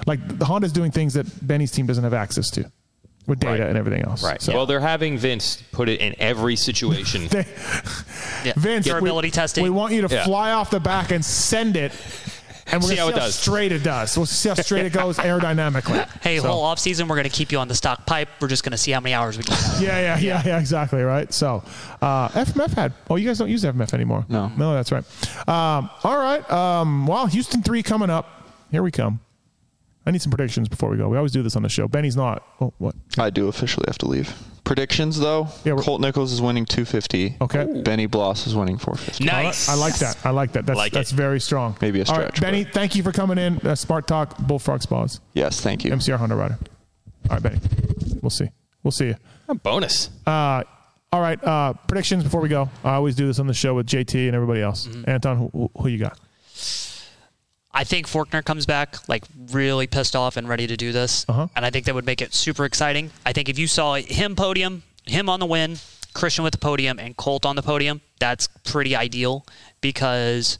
Like 0.05 0.19
the 0.37 0.45
Honda's 0.45 0.71
doing 0.71 0.91
things 0.91 1.15
that 1.15 1.25
Benny's 1.45 1.71
team 1.71 1.87
doesn't 1.87 2.03
have 2.03 2.13
access 2.13 2.51
to, 2.51 2.71
with 3.25 3.39
data 3.39 3.61
Right. 3.63 3.69
and 3.69 3.77
everything 3.77 4.03
else. 4.03 4.23
Right. 4.23 4.39
So. 4.39 4.53
Well, 4.53 4.67
they're 4.67 4.79
having 4.79 5.17
Vince 5.17 5.63
put 5.71 5.89
it 5.89 6.01
in 6.01 6.13
every 6.19 6.55
situation. 6.55 7.27
They- 7.31 7.47
Yeah. 8.45 8.53
Vince, 8.57 8.85
durability 8.85 9.27
we, 9.27 9.31
testing. 9.31 9.63
We 9.63 9.69
want 9.69 9.93
you 9.93 10.05
to 10.07 10.13
Yeah. 10.13 10.25
fly 10.25 10.51
off 10.51 10.69
the 10.69 10.79
back 10.79 11.11
and 11.11 11.23
send 11.25 11.77
it, 11.77 11.93
and 12.73 12.83
we're 12.83 12.89
See 12.89 12.95
gonna 12.95 13.11
how 13.11 13.17
it 13.17 13.19
does. 13.21 13.35
straight 13.35 13.71
it 13.71 13.83
does. 13.83 14.17
We'll 14.17 14.25
see 14.25 14.49
how 14.49 14.55
straight 14.55 14.85
it 14.85 14.93
goes 15.01 15.17
aerodynamically. 15.17 16.07
Hey, 16.21 16.39
So- 16.39 16.49
whole 16.49 16.63
off 16.63 16.79
season, 16.79 17.07
we're 17.07 17.15
going 17.15 17.29
to 17.29 17.35
keep 17.35 17.51
you 17.51 17.59
on 17.59 17.67
the 17.67 17.75
stock 17.75 18.05
pipe. 18.05 18.27
We're 18.41 18.47
just 18.47 18.63
going 18.63 18.71
to 18.71 18.77
see 18.77 18.91
how 18.91 18.99
many 18.99 19.13
hours 19.13 19.37
we 19.37 19.43
get. 19.43 19.53
out. 19.63 19.73
Yeah, 19.81 19.99
yeah, 19.99 20.17
yeah, 20.19 20.43
yeah, 20.45 20.59
exactly, 20.59 21.01
right. 21.01 21.31
So, 21.33 21.63
uh, 22.01 22.29
FMF 22.29 22.73
had. 22.73 22.93
Oh, 23.09 23.15
you 23.15 23.27
guys 23.27 23.37
don't 23.37 23.49
use 23.49 23.63
FMF 23.63 23.93
anymore. 23.93 24.25
No. 24.29 24.47
no, 24.57 24.73
that's 24.73 24.91
right. 24.91 25.03
Um, 25.47 25.89
all 26.03 26.17
right. 26.17 26.49
Um, 26.51 27.07
well, 27.07 27.25
Houston 27.27 27.61
three 27.63 27.83
coming 27.83 28.09
up. 28.09 28.29
Here 28.71 28.83
we 28.83 28.91
come. 28.91 29.19
I 30.05 30.11
need 30.11 30.21
some 30.21 30.31
predictions 30.31 30.67
before 30.67 30.89
we 30.89 30.97
go. 30.97 31.07
We 31.09 31.15
always 31.17 31.31
do 31.31 31.43
this 31.43 31.55
on 31.55 31.63
the 31.63 31.69
show. 31.69 31.87
Benny's 31.87 32.15
not. 32.17 32.43
Oh, 32.59 32.73
what? 32.77 32.95
I 33.17 33.29
do 33.29 33.47
officially 33.47 33.85
have 33.87 33.97
to 33.99 34.07
leave. 34.07 34.33
Predictions 34.63 35.19
though. 35.19 35.49
Yeah, 35.65 35.75
Colt 35.75 35.99
Nichols 35.99 36.31
is 36.31 36.41
winning 36.41 36.65
250. 36.65 37.35
Okay. 37.41 37.81
Benny 37.83 38.05
Bloss 38.05 38.47
is 38.47 38.55
winning 38.55 38.77
450. 38.77 39.25
nice. 39.25 39.67
I 39.67 39.73
like 39.75 39.95
that. 39.97 40.17
I 40.25 40.29
like 40.29 40.53
that. 40.53 40.65
That's 40.65 40.77
Like 40.77 40.93
that's 40.93 41.11
it. 41.11 41.15
very 41.15 41.41
strong. 41.41 41.75
Maybe 41.81 41.99
a 41.99 42.05
All 42.05 42.15
right, 42.15 42.27
stretch, 42.27 42.41
Benny, 42.41 42.63
but- 42.63 42.73
thank 42.73 42.95
you 42.95 43.03
for 43.03 43.11
coming 43.11 43.37
in. 43.37 43.57
Uh, 43.59 43.75
Smart 43.75 44.07
Talk, 44.07 44.37
Bullfrog 44.37 44.81
Spas, 44.81 45.19
Yes, 45.33 45.59
thank 45.59 45.83
you. 45.83 45.91
MCR 45.91 46.17
Honda 46.17 46.35
Rider. 46.35 46.57
All 47.29 47.35
right, 47.35 47.43
Benny. 47.43 47.59
We'll 48.21 48.29
see. 48.29 48.49
We'll 48.83 48.91
see 48.91 49.07
you. 49.07 49.15
A 49.49 49.55
bonus. 49.55 50.09
Uh, 50.25 50.63
all 51.11 51.21
right. 51.21 51.41
Uh, 51.43 51.73
predictions 51.87 52.23
before 52.23 52.39
we 52.41 52.49
go. 52.49 52.69
I 52.83 52.93
always 52.93 53.15
do 53.15 53.27
this 53.27 53.39
on 53.39 53.47
the 53.47 53.53
show 53.53 53.73
with 53.75 53.85
JT 53.85 54.27
and 54.27 54.35
everybody 54.35 54.61
else. 54.61 54.87
Mm-hmm. 54.87 55.09
Anton, 55.09 55.37
who, 55.37 55.49
who- 55.53 55.71
who 55.81 55.87
you 55.89 55.97
got? 55.99 56.17
I 57.73 57.83
think 57.83 58.07
Forkner 58.07 58.43
comes 58.45 58.65
back 58.65 58.97
like 59.09 59.23
really 59.51 59.87
pissed 59.87 60.15
off 60.15 60.37
and 60.37 60.47
ready 60.47 60.67
to 60.67 60.77
do 60.77 60.91
this, 60.91 61.25
Uh-huh. 61.27 61.47
and 61.55 61.65
I 61.65 61.69
think 61.71 61.85
that 61.85 61.95
would 61.95 62.05
make 62.05 62.21
it 62.21 62.33
super 62.33 62.65
exciting. 62.65 63.11
I 63.25 63.33
think 63.33 63.49
if 63.49 63.57
you 63.57 63.67
saw 63.67 63.95
him 63.95 64.35
podium, 64.35 64.83
him 65.05 65.27
on 65.29 65.39
the 65.39 65.45
win, 65.47 65.77
Christian 66.13 66.43
with 66.43 66.51
the 66.53 66.59
podium, 66.59 66.99
and 66.99 67.17
Colt 67.17 67.45
on 67.45 67.55
the 67.55 67.63
podium, 67.63 68.01
that's 68.19 68.47
pretty 68.63 68.95
ideal 68.95 69.45
because 69.81 70.59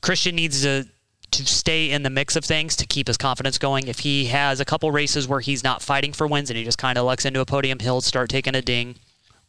Christian 0.00 0.34
needs 0.36 0.62
to 0.62 0.86
to 1.32 1.46
stay 1.46 1.90
in 1.90 2.02
the 2.02 2.10
mix 2.10 2.36
of 2.36 2.44
things 2.44 2.76
to 2.76 2.86
keep 2.86 3.06
his 3.06 3.16
confidence 3.16 3.56
going. 3.56 3.88
If 3.88 4.00
he 4.00 4.26
has 4.26 4.60
a 4.60 4.66
couple 4.66 4.90
races 4.92 5.26
where 5.26 5.40
he's 5.40 5.64
not 5.64 5.80
fighting 5.80 6.12
for 6.12 6.26
wins 6.26 6.50
and 6.50 6.58
he 6.58 6.62
just 6.64 6.76
kind 6.76 6.98
of 6.98 7.06
lucks 7.06 7.24
into 7.24 7.40
a 7.40 7.46
podium, 7.46 7.78
he'll 7.78 8.02
start 8.02 8.28
taking 8.28 8.54
a 8.54 8.60
ding. 8.60 8.96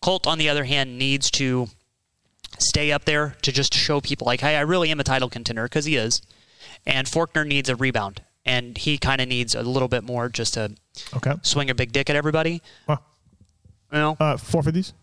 Colt, 0.01 0.25
on 0.25 0.37
the 0.37 0.47
other 0.47 0.63
hand, 0.63 0.97
needs 0.97 1.29
to 1.31 1.67
stay 2.57 2.93
up 2.93 3.03
there 3.03 3.35
to 3.41 3.51
just 3.51 3.73
show 3.73 3.99
people 3.99 4.23
like, 4.25 4.39
hey, 4.39 4.55
I 4.55 4.61
really 4.61 4.91
am 4.91 5.01
a 5.01 5.03
title 5.03 5.29
contender 5.29 5.63
because 5.63 5.83
he 5.83 5.97
is. 5.97 6.21
And 6.85 7.07
Forkner 7.07 7.45
needs 7.47 7.69
a 7.69 7.75
rebound, 7.75 8.21
and 8.45 8.77
he 8.77 8.97
kind 8.97 9.21
of 9.21 9.27
needs 9.27 9.55
a 9.55 9.61
little 9.63 9.87
bit 9.87 10.03
more 10.03 10.29
just 10.29 10.55
to 10.55 10.75
Okay. 11.15 11.33
swing 11.41 11.69
a 11.69 11.75
big 11.75 11.91
dick 11.91 12.09
at 12.09 12.15
everybody. 12.15 12.61
Well, 12.87 13.01
You 13.91 13.99
know, 13.99 14.17
uh, 14.19 14.37
four 14.37 14.63
fifties. 14.63 14.93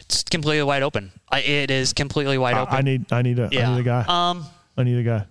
it's 0.00 0.22
completely 0.24 0.62
wide 0.64 0.82
open. 0.82 1.12
I, 1.30 1.40
it 1.40 1.70
is 1.70 1.92
completely 1.92 2.38
wide 2.38 2.56
open. 2.56 2.74
I 2.74 2.80
need. 2.82 3.12
I 3.12 3.22
need 3.22 3.38
a. 3.38 3.44
I 3.44 3.48
yeah. 3.52 3.74
need 3.74 3.80
a 3.80 3.84
guy. 3.84 4.04
Um, 4.08 4.44
I 4.76 4.82
need 4.82 4.98
a 4.98 5.02
guy. 5.02 5.24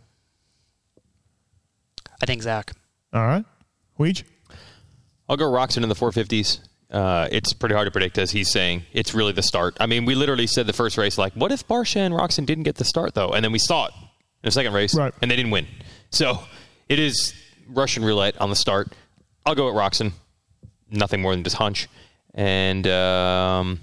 I 2.21 2.25
think 2.25 2.41
Zach. 2.41 2.71
All 3.13 3.25
right. 3.25 3.45
Weege. 3.99 4.23
I'll 5.29 5.37
go 5.37 5.45
Roczen 5.45 5.83
in 5.83 5.89
the 5.89 5.95
450s. 5.95 6.59
Uh, 6.89 7.27
it's 7.31 7.51
pretty 7.53 7.75
hard 7.75 7.85
to 7.85 7.91
predict, 7.91 8.17
as 8.17 8.31
he's 8.31 8.49
saying. 8.51 8.83
It's 8.93 9.13
really 9.13 9.33
the 9.33 9.41
start. 9.43 9.75
I 9.79 9.85
mean, 9.87 10.05
we 10.05 10.15
literally 10.15 10.47
said 10.47 10.67
the 10.67 10.73
first 10.73 10.97
race, 10.97 11.17
like, 11.17 11.33
what 11.33 11.51
if 11.51 11.67
Barcia 11.67 11.97
and 11.97 12.13
Roczen 12.13 12.45
didn't 12.45 12.63
get 12.63 12.75
the 12.75 12.85
start, 12.85 13.13
though? 13.13 13.31
And 13.33 13.43
then 13.43 13.51
we 13.51 13.59
saw 13.59 13.87
it 13.87 13.91
in 14.43 14.47
the 14.47 14.51
second 14.51 14.73
race, 14.73 14.93
Right. 14.95 15.13
and 15.21 15.29
they 15.31 15.35
didn't 15.35 15.51
win. 15.51 15.65
So 16.11 16.39
it 16.89 16.99
is 16.99 17.33
Russian 17.69 18.03
roulette 18.05 18.39
on 18.39 18.49
the 18.49 18.55
start. 18.55 18.89
I'll 19.45 19.55
go 19.55 19.65
with 19.67 19.75
Roczen. 19.75 20.11
Nothing 20.89 21.21
more 21.21 21.33
than 21.33 21.43
just 21.43 21.55
hunch. 21.57 21.87
And 22.33 22.85
um, 22.87 23.79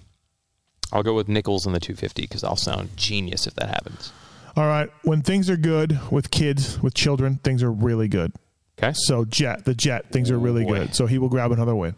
I'll 0.92 1.02
go 1.02 1.14
with 1.14 1.28
Nichols 1.28 1.66
in 1.66 1.72
the 1.72 1.80
250 1.80 2.22
because 2.22 2.44
I'll 2.44 2.57
sound 2.57 2.96
genius 2.96 3.46
if 3.46 3.55
that 3.57 3.68
happens. 3.68 4.12
All 4.57 4.66
right. 4.66 4.88
When 5.02 5.22
things 5.22 5.50
are 5.50 5.57
good 5.57 5.98
with 6.12 6.30
kids, 6.30 6.80
with 6.80 6.94
children, 6.94 7.40
things 7.42 7.62
are 7.62 7.70
really 7.72 8.09
good. 8.09 8.32
Okay? 8.78 8.92
So 8.94 9.24
Jett, 9.24 9.64
the 9.64 9.74
Jett, 9.74 10.11
things 10.12 10.30
are 10.30 10.38
really 10.38 10.64
boy. 10.64 10.74
good. 10.78 10.94
So 10.94 11.07
he 11.07 11.18
will 11.18 11.28
grab 11.28 11.50
another 11.52 11.74
win. 11.74 11.94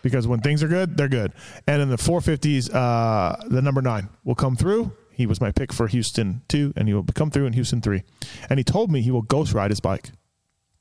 Because 0.00 0.28
when 0.28 0.40
things 0.40 0.62
are 0.62 0.68
good, 0.68 0.96
they're 0.96 1.08
good. 1.08 1.32
And 1.66 1.82
in 1.82 1.88
the 1.88 1.96
450s, 1.96 2.72
uh, 2.72 3.36
the 3.48 3.60
number 3.60 3.82
nine 3.82 4.08
will 4.24 4.36
come 4.36 4.54
through. 4.54 4.92
He 5.18 5.26
was 5.26 5.40
my 5.40 5.50
pick 5.50 5.72
for 5.72 5.88
Houston 5.88 6.40
two, 6.48 6.72
and 6.76 6.86
he 6.88 6.94
will 6.94 7.02
come 7.14 7.30
through 7.30 7.46
in 7.46 7.52
Houston 7.52 7.80
three. 7.82 8.04
And 8.48 8.58
he 8.58 8.64
told 8.64 8.90
me 8.90 9.02
he 9.02 9.10
will 9.10 9.22
ghost 9.22 9.52
ride 9.52 9.70
his 9.70 9.80
bike. 9.80 10.12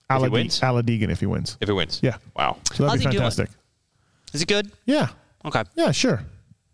If 0.09 0.21
he 0.21 0.29
wins? 0.29 0.61
Aladegan 0.61 1.09
if 1.09 1.19
he 1.19 1.25
wins. 1.25 1.57
If 1.59 1.67
it 1.67 1.73
wins. 1.73 1.99
Yeah. 2.03 2.17
Wow. 2.35 2.57
So 2.71 2.83
that'd 2.83 2.89
How's 2.91 2.99
be 2.99 2.99
he 2.99 3.03
doing? 3.17 3.17
fantastic. 3.17 3.49
Is 4.33 4.41
it 4.43 4.47
good? 4.47 4.71
Yeah. 4.85 5.07
Okay. 5.43 5.63
Yeah, 5.75 5.91
sure. 5.91 6.21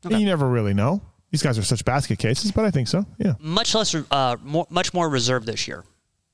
Okay. 0.05 0.19
You 0.19 0.25
never 0.25 0.47
really 0.47 0.73
know. 0.73 1.01
These 1.31 1.41
guys 1.41 1.57
are 1.57 1.63
such 1.63 1.83
basket 1.85 2.19
cases, 2.19 2.51
but 2.51 2.65
I 2.65 2.69
think 2.69 2.87
so. 2.89 3.05
Yeah. 3.17 3.33
Much 3.39 3.73
less, 3.73 3.95
uh, 4.11 4.35
more, 4.43 4.67
much 4.69 4.93
more 4.93 5.09
reserved 5.09 5.47
this 5.47 5.67
year. 5.67 5.83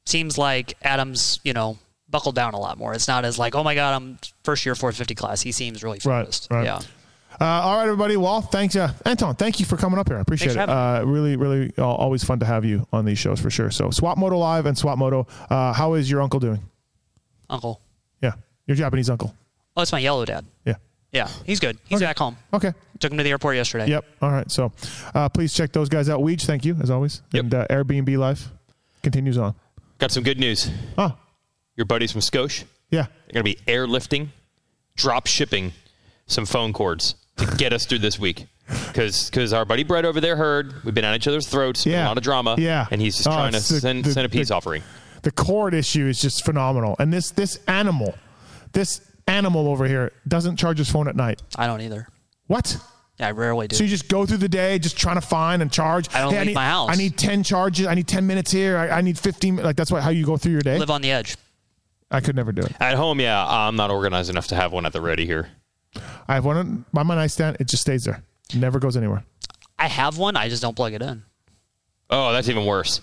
Seems 0.05 0.37
like 0.37 0.73
Adams, 0.81 1.39
you 1.43 1.53
know, 1.53 1.77
buckled 2.09 2.35
down 2.35 2.53
a 2.55 2.59
lot 2.59 2.77
more. 2.79 2.93
It's 2.95 3.07
not 3.07 3.23
as 3.23 3.37
like, 3.37 3.53
oh 3.55 3.63
my 3.63 3.75
god, 3.75 3.93
I'm 3.95 4.17
first 4.43 4.65
year 4.65 4.73
450 4.75 5.13
class. 5.15 5.41
He 5.41 5.51
seems 5.51 5.83
really 5.83 5.99
Right, 6.03 6.23
focused. 6.23 6.47
right. 6.49 6.65
Yeah. 6.65 6.79
Uh, 7.41 7.45
all 7.45 7.77
right, 7.77 7.83
everybody. 7.85 8.17
Well, 8.17 8.41
thanks, 8.41 8.75
uh, 8.75 8.91
Anton. 9.05 9.35
Thank 9.35 9.59
you 9.59 9.65
for 9.65 9.77
coming 9.77 9.97
up 9.97 10.07
here. 10.09 10.17
I 10.17 10.21
appreciate 10.21 10.53
Thanks 10.55 10.69
it. 10.69 10.75
Uh, 10.75 11.03
really, 11.05 11.37
really, 11.37 11.71
uh, 11.77 11.85
always 11.87 12.23
fun 12.23 12.39
to 12.39 12.45
have 12.45 12.65
you 12.65 12.85
on 12.91 13.05
these 13.05 13.17
shows 13.17 13.39
for 13.39 13.49
sure. 13.49 13.71
So, 13.71 13.91
Swap 13.91 14.17
Moto 14.17 14.37
Live 14.37 14.65
and 14.65 14.77
Swap 14.77 14.97
Moto. 14.97 15.25
Uh, 15.49 15.71
how 15.71 15.93
is 15.93 16.11
your 16.11 16.21
uncle 16.21 16.39
doing? 16.41 16.59
Uncle. 17.49 17.79
Yeah, 18.21 18.33
your 18.67 18.75
Japanese 18.75 19.09
uncle. 19.09 19.33
Oh, 19.77 19.81
it's 19.81 19.91
my 19.93 19.99
yellow 19.99 20.25
dad. 20.25 20.45
Yeah. 20.65 20.75
Yeah, 21.13 21.27
he's 21.45 21.59
good. 21.59 21.77
He's 21.85 21.97
Okay. 21.97 22.05
back 22.05 22.19
home. 22.19 22.35
Okay. 22.53 22.73
Took 22.99 23.11
him 23.11 23.17
to 23.17 23.23
the 23.23 23.29
airport 23.31 23.55
yesterday. 23.55 23.87
Yep. 23.87 24.05
All 24.21 24.29
right. 24.31 24.51
So, 24.51 24.71
uh, 25.15 25.29
please 25.29 25.53
check 25.53 25.71
those 25.71 25.89
guys 25.89 26.09
out. 26.09 26.19
Weege, 26.19 26.43
thank 26.43 26.65
you 26.65 26.75
as 26.83 26.89
always. 26.91 27.21
Yep. 27.31 27.43
And 27.45 27.55
uh, 27.55 27.67
Airbnb 27.69 28.15
Life 28.17 28.49
continues 29.01 29.37
on. 29.37 29.55
Got 29.97 30.11
some 30.11 30.23
good 30.23 30.39
news. 30.39 30.69
Oh, 30.97 31.17
Your 31.77 31.85
buddies 31.85 32.11
from 32.11 32.21
Scosche, 32.21 32.65
yeah. 32.91 33.03
they're 33.31 33.41
going 33.41 33.55
to 33.55 33.63
be 33.63 33.71
airlifting, 33.71 34.27
drop 34.97 35.25
shipping 35.27 35.71
some 36.27 36.45
phone 36.45 36.73
cords 36.73 37.15
to 37.39 37.55
get 37.57 37.73
us 37.73 37.85
through 37.85 37.99
this 37.99 38.19
week. 38.19 38.47
Because 38.87 39.51
our 39.53 39.65
buddy 39.65 39.83
Brett 39.83 40.05
over 40.05 40.21
there 40.21 40.35
heard 40.35 40.73
we've 40.85 40.93
been 40.93 41.03
at 41.05 41.15
each 41.15 41.27
other's 41.27 41.47
throats, 41.47 41.83
been 41.83 41.93
Yeah. 41.93 42.05
a 42.05 42.09
lot 42.09 42.17
of 42.17 42.23
drama, 42.23 42.55
Yeah. 42.57 42.85
and 42.91 43.01
he's 43.01 43.15
just 43.15 43.27
Oh, 43.27 43.31
trying 43.31 43.53
to 43.53 43.57
the- 43.59 43.79
send, 43.79 44.05
the- 44.05 44.11
send 44.13 44.25
a 44.25 44.29
peace 44.29 44.49
the- 44.49 44.55
offering. 44.55 44.83
The 45.23 45.31
cord 45.31 45.73
issue 45.73 46.05
is 46.07 46.21
just 46.21 46.45
phenomenal. 46.45 46.95
And 46.99 47.11
this 47.11 47.31
this 47.31 47.59
animal, 47.67 48.15
this 48.73 49.01
animal 49.27 49.67
over 49.67 49.85
here 49.85 50.11
doesn't 50.27 50.57
charge 50.57 50.77
his 50.77 50.89
phone 50.89 51.07
at 51.07 51.15
night. 51.15 51.41
I 51.55 51.67
don't 51.67 51.81
either. 51.81 52.07
What? 52.47 52.77
Yeah, 53.19 53.27
I 53.27 53.31
rarely 53.31 53.67
do. 53.67 53.75
So 53.75 53.83
you 53.83 53.89
just 53.89 54.07
go 54.07 54.25
through 54.25 54.37
the 54.37 54.47
day 54.47 54.79
just 54.79 54.97
trying 54.97 55.15
to 55.15 55.21
find 55.21 55.61
and 55.61 55.69
charge. 55.71 56.07
I 56.13 56.21
don't 56.21 56.31
Hey, 56.31 56.39
leave 56.39 56.47
need, 56.47 56.53
my 56.55 56.65
house. 56.67 56.89
I 56.89 56.95
need 56.95 57.17
ten 57.17 57.43
charges. 57.43 57.85
I 57.85 57.95
need 57.95 58.07
ten 58.07 58.25
minutes 58.27 58.49
here. 58.51 58.77
I, 58.77 58.99
I 58.99 59.01
need 59.01 59.19
fifteen. 59.19 59.57
Like 59.57 59.75
that's 59.75 59.91
what 59.91 60.03
how 60.03 60.09
you 60.09 60.25
go 60.25 60.37
through 60.37 60.53
your 60.53 60.61
day. 60.61 60.77
Live 60.79 60.89
on 60.89 61.01
the 61.01 61.11
edge. 61.11 61.35
I 62.11 62.21
could 62.21 62.35
never 62.37 62.51
do 62.53 62.61
it. 62.61 62.71
At 62.79 62.95
home, 62.95 63.19
yeah, 63.19 63.45
I'm 63.45 63.75
not 63.75 63.91
organized 63.91 64.29
enough 64.29 64.47
to 64.47 64.55
have 64.55 64.71
one 64.71 64.85
at 64.85 64.93
the 64.93 65.01
ready 65.01 65.25
here. 65.25 65.49
I 66.27 66.35
have 66.35 66.45
one 66.45 66.57
on- 66.57 66.85
by 66.93 67.03
my 67.03 67.15
nightstand. 67.15 67.57
It 67.59 67.67
just 67.67 67.81
stays 67.81 68.03
there. 68.03 68.23
Never 68.53 68.79
goes 68.79 68.95
anywhere. 68.97 69.23
I 69.77 69.87
have 69.87 70.17
one. 70.17 70.35
I 70.35 70.49
just 70.49 70.61
don't 70.61 70.75
plug 70.75 70.93
it 70.93 71.01
in. 71.01 71.23
Oh, 72.09 72.31
that's 72.31 72.49
even 72.49 72.65
worse. 72.65 73.01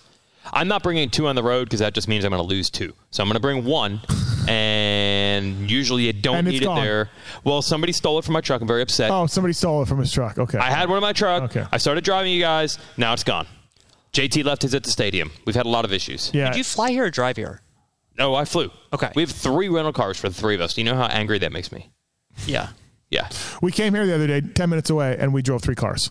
I'm 0.52 0.68
not 0.68 0.82
bringing 0.82 1.10
two 1.10 1.26
on 1.26 1.34
the 1.34 1.42
road 1.42 1.64
because 1.64 1.80
that 1.80 1.94
just 1.94 2.06
means 2.06 2.24
I'm 2.24 2.30
going 2.30 2.42
to 2.42 2.46
lose 2.48 2.70
two. 2.70 2.92
So 3.10 3.22
I'm 3.22 3.28
going 3.28 3.34
to 3.34 3.40
bring 3.40 3.64
one, 3.64 4.00
and 4.48 5.68
usually 5.70 6.04
you 6.04 6.12
don't 6.12 6.36
And 6.36 6.48
it's 6.48 6.52
need 6.54 6.62
it 6.62 6.66
gone. 6.66 6.80
there. 6.80 7.10
Well, 7.44 7.62
somebody 7.62 7.92
stole 7.92 8.18
it 8.18 8.24
from 8.24 8.34
my 8.34 8.40
truck. 8.40 8.60
I'm 8.60 8.68
very 8.68 8.82
upset. 8.82 9.10
Oh, 9.10 9.26
somebody 9.26 9.52
stole 9.54 9.82
it 9.82 9.88
from 9.88 9.98
his 9.98 10.12
truck. 10.12 10.38
Okay. 10.38 10.58
I 10.58 10.70
had 10.70 10.88
one 10.88 10.98
in 10.98 11.02
my 11.02 11.12
truck. 11.12 11.44
Okay. 11.44 11.64
I 11.72 11.78
started 11.78 12.04
driving 12.04 12.32
you 12.32 12.40
guys. 12.40 12.78
Now 12.96 13.12
it's 13.12 13.24
gone. 13.24 13.46
JT 14.12 14.44
left 14.44 14.62
his 14.62 14.74
at 14.74 14.82
the 14.84 14.90
stadium. 14.90 15.30
We've 15.46 15.56
had 15.56 15.66
a 15.66 15.70
lot 15.70 15.84
of 15.84 15.92
issues. 15.92 16.30
Yeah. 16.32 16.48
Did 16.50 16.58
you 16.58 16.64
fly 16.64 16.90
here 16.90 17.04
or 17.06 17.10
drive 17.10 17.36
here? 17.36 17.60
No, 18.18 18.34
I 18.34 18.44
flew. 18.44 18.70
Okay. 18.92 19.10
We 19.14 19.22
have 19.22 19.30
three 19.30 19.68
rental 19.68 19.92
cars 19.92 20.18
for 20.18 20.28
the 20.28 20.34
three 20.34 20.54
of 20.54 20.60
us. 20.60 20.74
Do 20.74 20.80
you 20.80 20.84
know 20.86 20.94
how 20.96 21.06
angry 21.06 21.38
that 21.40 21.52
makes 21.52 21.70
me? 21.70 21.90
Yeah. 22.46 22.68
Yeah. 23.10 23.28
we 23.62 23.70
came 23.70 23.94
here 23.94 24.06
the 24.06 24.14
other 24.14 24.26
day, 24.26 24.40
ten 24.40 24.68
minutes 24.68 24.90
away, 24.90 25.16
and 25.18 25.32
we 25.32 25.42
drove 25.42 25.62
three 25.62 25.76
cars. 25.76 26.10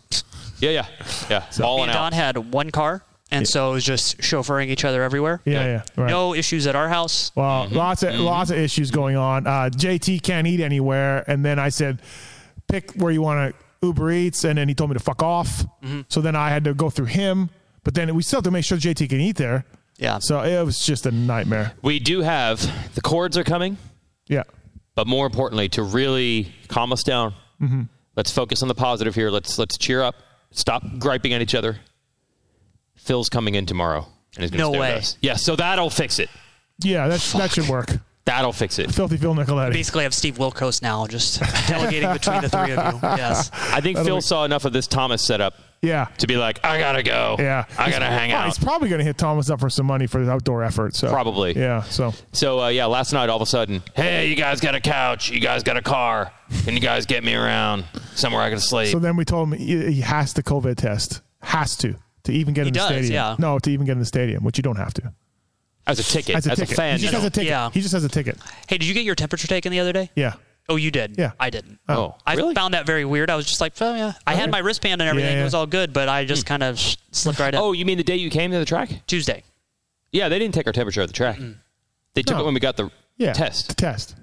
Yeah, 0.60 0.72
yeah. 0.72 0.88
Yeah. 1.30 1.40
Me 1.40 1.46
Balling 1.60 1.84
and 1.84 1.94
Don 1.94 2.08
out. 2.08 2.14
had 2.14 2.38
one 2.54 2.72
car, 2.72 3.04
and 3.32 3.48
so 3.48 3.72
it 3.72 3.74
was 3.74 3.84
just 3.84 4.20
chauffeuring 4.20 4.68
each 4.68 4.86
other 4.86 5.04
everywhere. 5.04 5.42
Yeah, 5.46 5.66
yeah. 5.66 5.84
Right. 5.98 6.10
No 6.10 6.34
issues 6.34 6.68
at 6.68 6.76
our 6.76 6.88
house. 6.88 7.32
Well, 7.36 7.66
mm-hmm. 7.66 7.76
lots 7.76 8.04
of 8.04 8.14
mm-hmm. 8.14 8.24
lots 8.24 8.50
of 8.50 8.58
issues 8.58 8.92
going 8.92 9.18
on. 9.18 9.46
Uh, 9.46 9.70
JT 9.76 10.24
can't 10.24 10.48
eat 10.48 10.62
anywhere, 10.62 11.24
and 11.28 11.44
then 11.44 11.60
I 11.60 11.70
said, 11.70 12.02
pick 12.68 12.92
where 12.94 13.12
you 13.12 13.22
want 13.22 13.54
to 13.54 13.88
Uber 13.88 14.12
Eats, 14.12 14.44
and 14.44 14.58
then 14.58 14.68
he 14.68 14.76
told 14.76 14.90
me 14.90 14.96
to 14.96 15.04
fuck 15.04 15.22
off. 15.22 15.66
Mm-hmm. 15.84 16.02
So 16.10 16.22
then 16.22 16.36
I 16.36 16.50
had 16.50 16.64
to 16.64 16.74
go 16.74 16.90
through 16.90 17.06
him, 17.06 17.50
but 17.84 17.94
then 17.94 18.14
we 18.16 18.24
still 18.24 18.38
have 18.38 18.46
to 18.46 18.52
make 18.52 18.66
sure 18.66 18.78
JT 18.78 19.10
can 19.10 19.20
eat 19.20 19.36
there. 19.36 19.66
Yeah. 19.98 20.20
So 20.20 20.42
it 20.42 20.64
was 20.64 20.86
just 20.86 21.06
a 21.06 21.12
nightmare. 21.12 21.74
We 21.82 22.00
do 22.00 22.22
have 22.22 22.62
the 22.96 23.02
cords 23.02 23.38
are 23.38 23.44
coming. 23.44 23.78
Yeah. 24.28 24.44
But 24.96 25.08
more 25.08 25.26
importantly, 25.26 25.70
to 25.70 25.84
really 25.84 26.54
calm 26.70 26.92
us 26.94 27.04
down. 27.04 27.34
Mm-hmm. 27.62 27.84
Let's 28.16 28.32
focus 28.32 28.62
on 28.62 28.70
the 28.70 28.76
positive 28.76 29.14
here. 29.14 29.30
Let's 29.30 29.58
let's 29.60 29.78
cheer 29.78 30.02
up. 30.02 30.16
Stop 30.52 30.84
griping 31.00 31.34
at 31.34 31.42
each 31.42 31.54
other. 31.56 31.78
Phil's 32.96 33.28
coming 33.30 33.56
in 33.56 33.66
tomorrow, 33.66 34.08
and 34.36 34.42
he's 34.44 34.52
going 34.52 34.60
to 34.60 34.64
No 34.66 34.72
stay 34.72 34.80
way. 34.80 34.94
with 34.94 35.04
us. 35.04 35.18
Yeah, 35.22 35.36
so 35.36 35.56
that'll 35.58 35.90
fix 35.90 36.18
it. 36.20 36.30
Yeah, 36.80 37.08
that 37.10 37.20
that 37.38 37.52
should 37.52 37.68
work. 37.68 37.90
That'll 38.26 38.54
fix 38.54 38.80
it. 38.80 38.92
Filthy 38.92 39.18
Phil 39.18 39.36
Nicoletti. 39.36 39.72
Basically, 39.74 40.04
have 40.04 40.14
Steve 40.14 40.38
Wilkos 40.40 40.82
now, 40.82 41.06
just 41.06 41.40
delegating 41.68 42.12
between 42.12 42.42
the 42.42 42.50
three 42.50 42.72
of 42.72 42.94
you. 42.94 43.00
Yes. 43.04 43.52
I 43.54 43.82
think 43.82 44.00
Phil 44.00 44.20
saw 44.20 44.46
enough 44.46 44.66
of 44.66 44.74
this 44.74 44.88
Thomas 44.88 45.24
setup 45.24 45.54
Yeah. 45.84 46.08
to 46.18 46.26
be 46.26 46.36
like, 46.36 46.60
I 46.66 46.80
gotta 46.80 47.04
go. 47.04 47.36
Yeah. 47.38 47.66
I 47.78 47.92
gotta 47.92 48.06
hang 48.08 48.32
out. 48.32 48.46
He's 48.48 48.58
probably 48.58 48.90
going 48.90 48.98
to 49.00 49.06
hit 49.06 49.18
Thomas 49.20 49.52
up 49.52 49.60
for 49.60 49.70
some 49.70 49.86
money 49.86 50.08
for 50.08 50.20
his 50.20 50.28
outdoor 50.28 50.64
effort. 50.64 50.96
So 50.96 51.10
Probably. 51.10 51.56
Yeah. 51.56 51.84
So 51.84 52.14
So 52.32 52.62
uh, 52.62 52.70
yeah, 52.70 52.86
last 52.88 53.14
night 53.14 53.30
all 53.30 53.36
of 53.36 53.44
a 53.44 53.46
sudden, 53.46 53.84
hey, 53.96 54.28
you 54.28 54.36
guys 54.36 54.60
got 54.60 54.74
a 54.74 54.82
couch, 54.82 55.30
you 55.30 55.40
guys 55.40 55.62
got 55.62 55.78
a 55.78 55.82
car, 55.84 56.32
can 56.64 56.74
you 56.74 56.80
guys 56.80 57.06
get 57.06 57.24
me 57.24 57.36
around 57.36 57.86
somewhere 58.16 58.42
I 58.42 58.50
can 58.50 58.60
sleep? 58.60 58.88
so 58.92 58.98
then 58.98 59.18
we 59.18 59.26
told 59.26 59.50
him 59.54 59.60
he 59.60 59.92
he 59.94 60.02
has 60.02 60.34
to 60.34 60.42
COVID 60.44 60.78
test. 60.78 61.22
Has 61.44 61.76
to 61.78 61.94
to 62.24 62.32
even 62.32 62.56
get 62.56 62.64
He 62.64 62.70
in 62.70 62.74
the 62.74 62.80
does, 62.80 62.88
stadium. 62.90 63.14
yeah. 63.14 63.36
No, 63.38 63.60
to 63.60 63.70
even 63.70 63.86
get 63.86 63.92
in 63.92 64.00
the 64.00 64.06
stadium, 64.06 64.44
which 64.44 64.58
you 64.58 64.64
don't 64.64 64.78
have 64.78 64.96
to. 64.96 65.14
As 65.88 66.00
a 66.00 66.04
ticket, 66.04 66.36
As 66.36 66.48
a 66.48 66.52
as 66.52 66.58
ticket. 66.60 66.74
a 66.74 66.76
fan, 66.76 66.98
he 66.98 67.02
just 67.04 67.14
you 67.14 67.18
has 67.20 67.26
a 67.26 67.30
ticket. 67.30 67.50
Yeah. 67.50 67.70
He 67.72 67.82
just 67.82 67.94
has 67.94 68.04
a 68.04 68.10
ticket. 68.10 68.38
Hey, 68.68 68.78
did 68.78 68.88
you 68.88 68.94
get 68.94 69.04
your 69.04 69.16
temperature 69.16 69.48
taken 69.48 69.72
the 69.72 69.80
other 69.80 69.94
day? 69.94 70.10
Yeah. 70.16 70.34
Oh, 70.68 70.78
you 70.78 70.90
did? 70.90 71.16
Yeah. 71.18 71.34
I 71.40 71.52
didn't. 71.52 71.78
Oh, 71.88 72.16
I 72.26 72.34
really? 72.34 72.56
found 72.56 72.74
that 72.74 72.88
very 72.88 73.06
weird. 73.06 73.30
I 73.30 73.36
was 73.36 73.46
just 73.46 73.62
like, 73.62 73.74
oh, 73.82 73.94
yeah. 73.96 74.14
I 74.26 74.34
had 74.34 74.50
my 74.50 74.58
wristband 74.60 75.00
and 75.00 75.08
everything. 75.08 75.30
Yeah, 75.32 75.36
yeah. 75.38 75.42
It 75.42 75.44
was 75.46 75.54
all 75.54 75.68
good, 75.68 75.94
but 75.94 76.10
I 76.10 76.26
just 76.26 76.48
kind 76.48 76.64
of 76.64 76.80
slipped 77.12 77.40
right 77.40 77.54
in. 77.54 77.60
Oh, 77.60 77.72
you 77.72 77.86
mean 77.86 77.98
the 78.00 78.04
day 78.04 78.16
you 78.16 78.32
came 78.32 78.50
to 78.52 78.58
the 78.58 78.66
track? 78.66 78.90
Tuesday. 79.06 79.44
Yeah, 80.12 80.28
they 80.28 80.40
didn't 80.40 80.56
take 80.56 80.66
our 80.66 80.74
temperature 80.74 81.02
at 81.02 81.08
the 81.08 81.14
track. 81.14 81.38
They 82.16 82.24
took 82.24 82.38
No. 82.38 82.42
it 82.42 82.46
when 82.46 82.54
we 82.56 82.60
got 82.60 82.78
the 82.78 82.90
Yeah. 83.18 83.34
test. 83.34 83.68
The 83.68 83.76
test. 83.76 84.16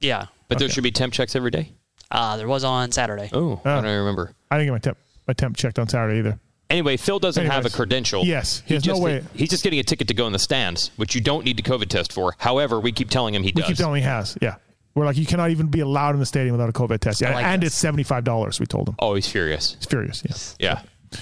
Yeah. 0.00 0.26
But 0.48 0.58
there 0.58 0.68
should 0.68 0.82
be 0.82 0.90
temp 0.90 1.12
checks 1.12 1.36
every 1.36 1.52
day. 1.52 1.70
Uh, 2.10 2.36
there 2.36 2.48
was 2.48 2.64
on 2.64 2.90
Saturday. 2.90 3.30
Oh, 3.32 3.60
I 3.64 3.80
don't 3.80 3.84
remember. 3.84 4.34
I 4.50 4.56
didn't 4.58 4.66
get 4.66 4.72
my 4.72 4.78
temp 4.78 4.98
my 5.28 5.32
temp 5.34 5.56
checked 5.56 5.78
on 5.78 5.88
Saturday 5.88 6.18
either. 6.18 6.40
Anyway, 6.72 6.96
Phil 6.96 7.18
doesn't 7.18 7.46
have 7.46 7.66
a 7.66 7.70
credential. 7.70 8.24
Yes, 8.24 8.62
he 8.66 8.74
has 8.74 8.84
no 8.86 8.92
just, 8.94 9.02
way- 9.02 9.22
He's 9.34 9.50
just 9.50 9.62
getting 9.62 9.78
a 9.78 9.82
ticket 9.84 10.08
to 10.08 10.14
go 10.14 10.26
in 10.26 10.32
the 10.32 10.38
stands, 10.38 10.90
which 10.96 11.14
you 11.14 11.20
don't 11.20 11.44
need 11.44 11.56
to 11.58 11.62
COVID 11.62 11.88
test 11.88 12.12
for. 12.12 12.34
However, 12.38 12.80
we 12.80 12.90
keep 12.92 13.10
telling 13.10 13.34
him 13.34 13.42
he 13.42 13.52
We 13.54 13.60
does. 13.62 13.68
keep 13.68 13.76
telling 13.76 14.02
him 14.02 14.08
he 14.08 14.08
has. 14.08 14.36
Yeah. 14.40 14.56
We're 14.94 15.04
like, 15.06 15.16
you 15.16 15.24
cannot 15.26 15.50
even 15.50 15.68
be 15.68 15.80
allowed 15.80 16.14
in 16.14 16.20
the 16.20 16.26
stadium 16.26 16.52
without 16.56 16.68
a 16.68 16.72
COVID 16.72 16.98
test. 16.98 17.20
Yeah, 17.22 17.34
like 17.34 17.44
and 17.46 17.62
this. 17.62 17.68
it's 17.68 17.76
seventy 17.76 18.02
five 18.02 18.24
dollars. 18.24 18.58
We 18.60 18.66
told 18.66 18.88
him. 18.88 18.96
oh, 18.98 19.14
he's 19.14 19.26
furious. 19.28 19.74
He's 19.76 19.86
furious. 19.86 20.22
Yes. 20.26 20.56
Yeah. 20.58 20.80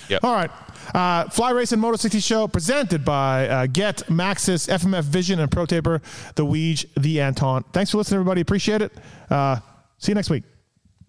Yep. 0.09 0.25
All 0.25 0.33
right. 0.35 0.51
Uh, 0.95 1.29
Fly 1.31 1.51
Race 1.51 1.73
and 1.73 1.81
Moto 1.83 1.97
60 1.97 2.21
Show 2.21 2.47
presented 2.49 3.05
by 3.05 3.49
uh, 3.49 3.67
Get, 3.67 3.99
Maxxis, 4.09 4.69
FMF 4.69 5.03
Vision, 5.03 5.41
and 5.41 5.51
Pro 5.51 5.67
Taper, 5.67 6.01
the 6.37 6.45
Weege, 6.47 6.85
the 6.97 7.21
Anton. 7.21 7.65
Thanks 7.73 7.91
for 7.91 7.99
listening, 7.99 8.21
everybody. 8.21 8.41
Appreciate 8.41 8.83
it. 8.83 8.93
Uh, 9.29 9.59
see 9.99 10.13
you 10.13 10.15
next 10.15 10.31
week. 10.31 10.45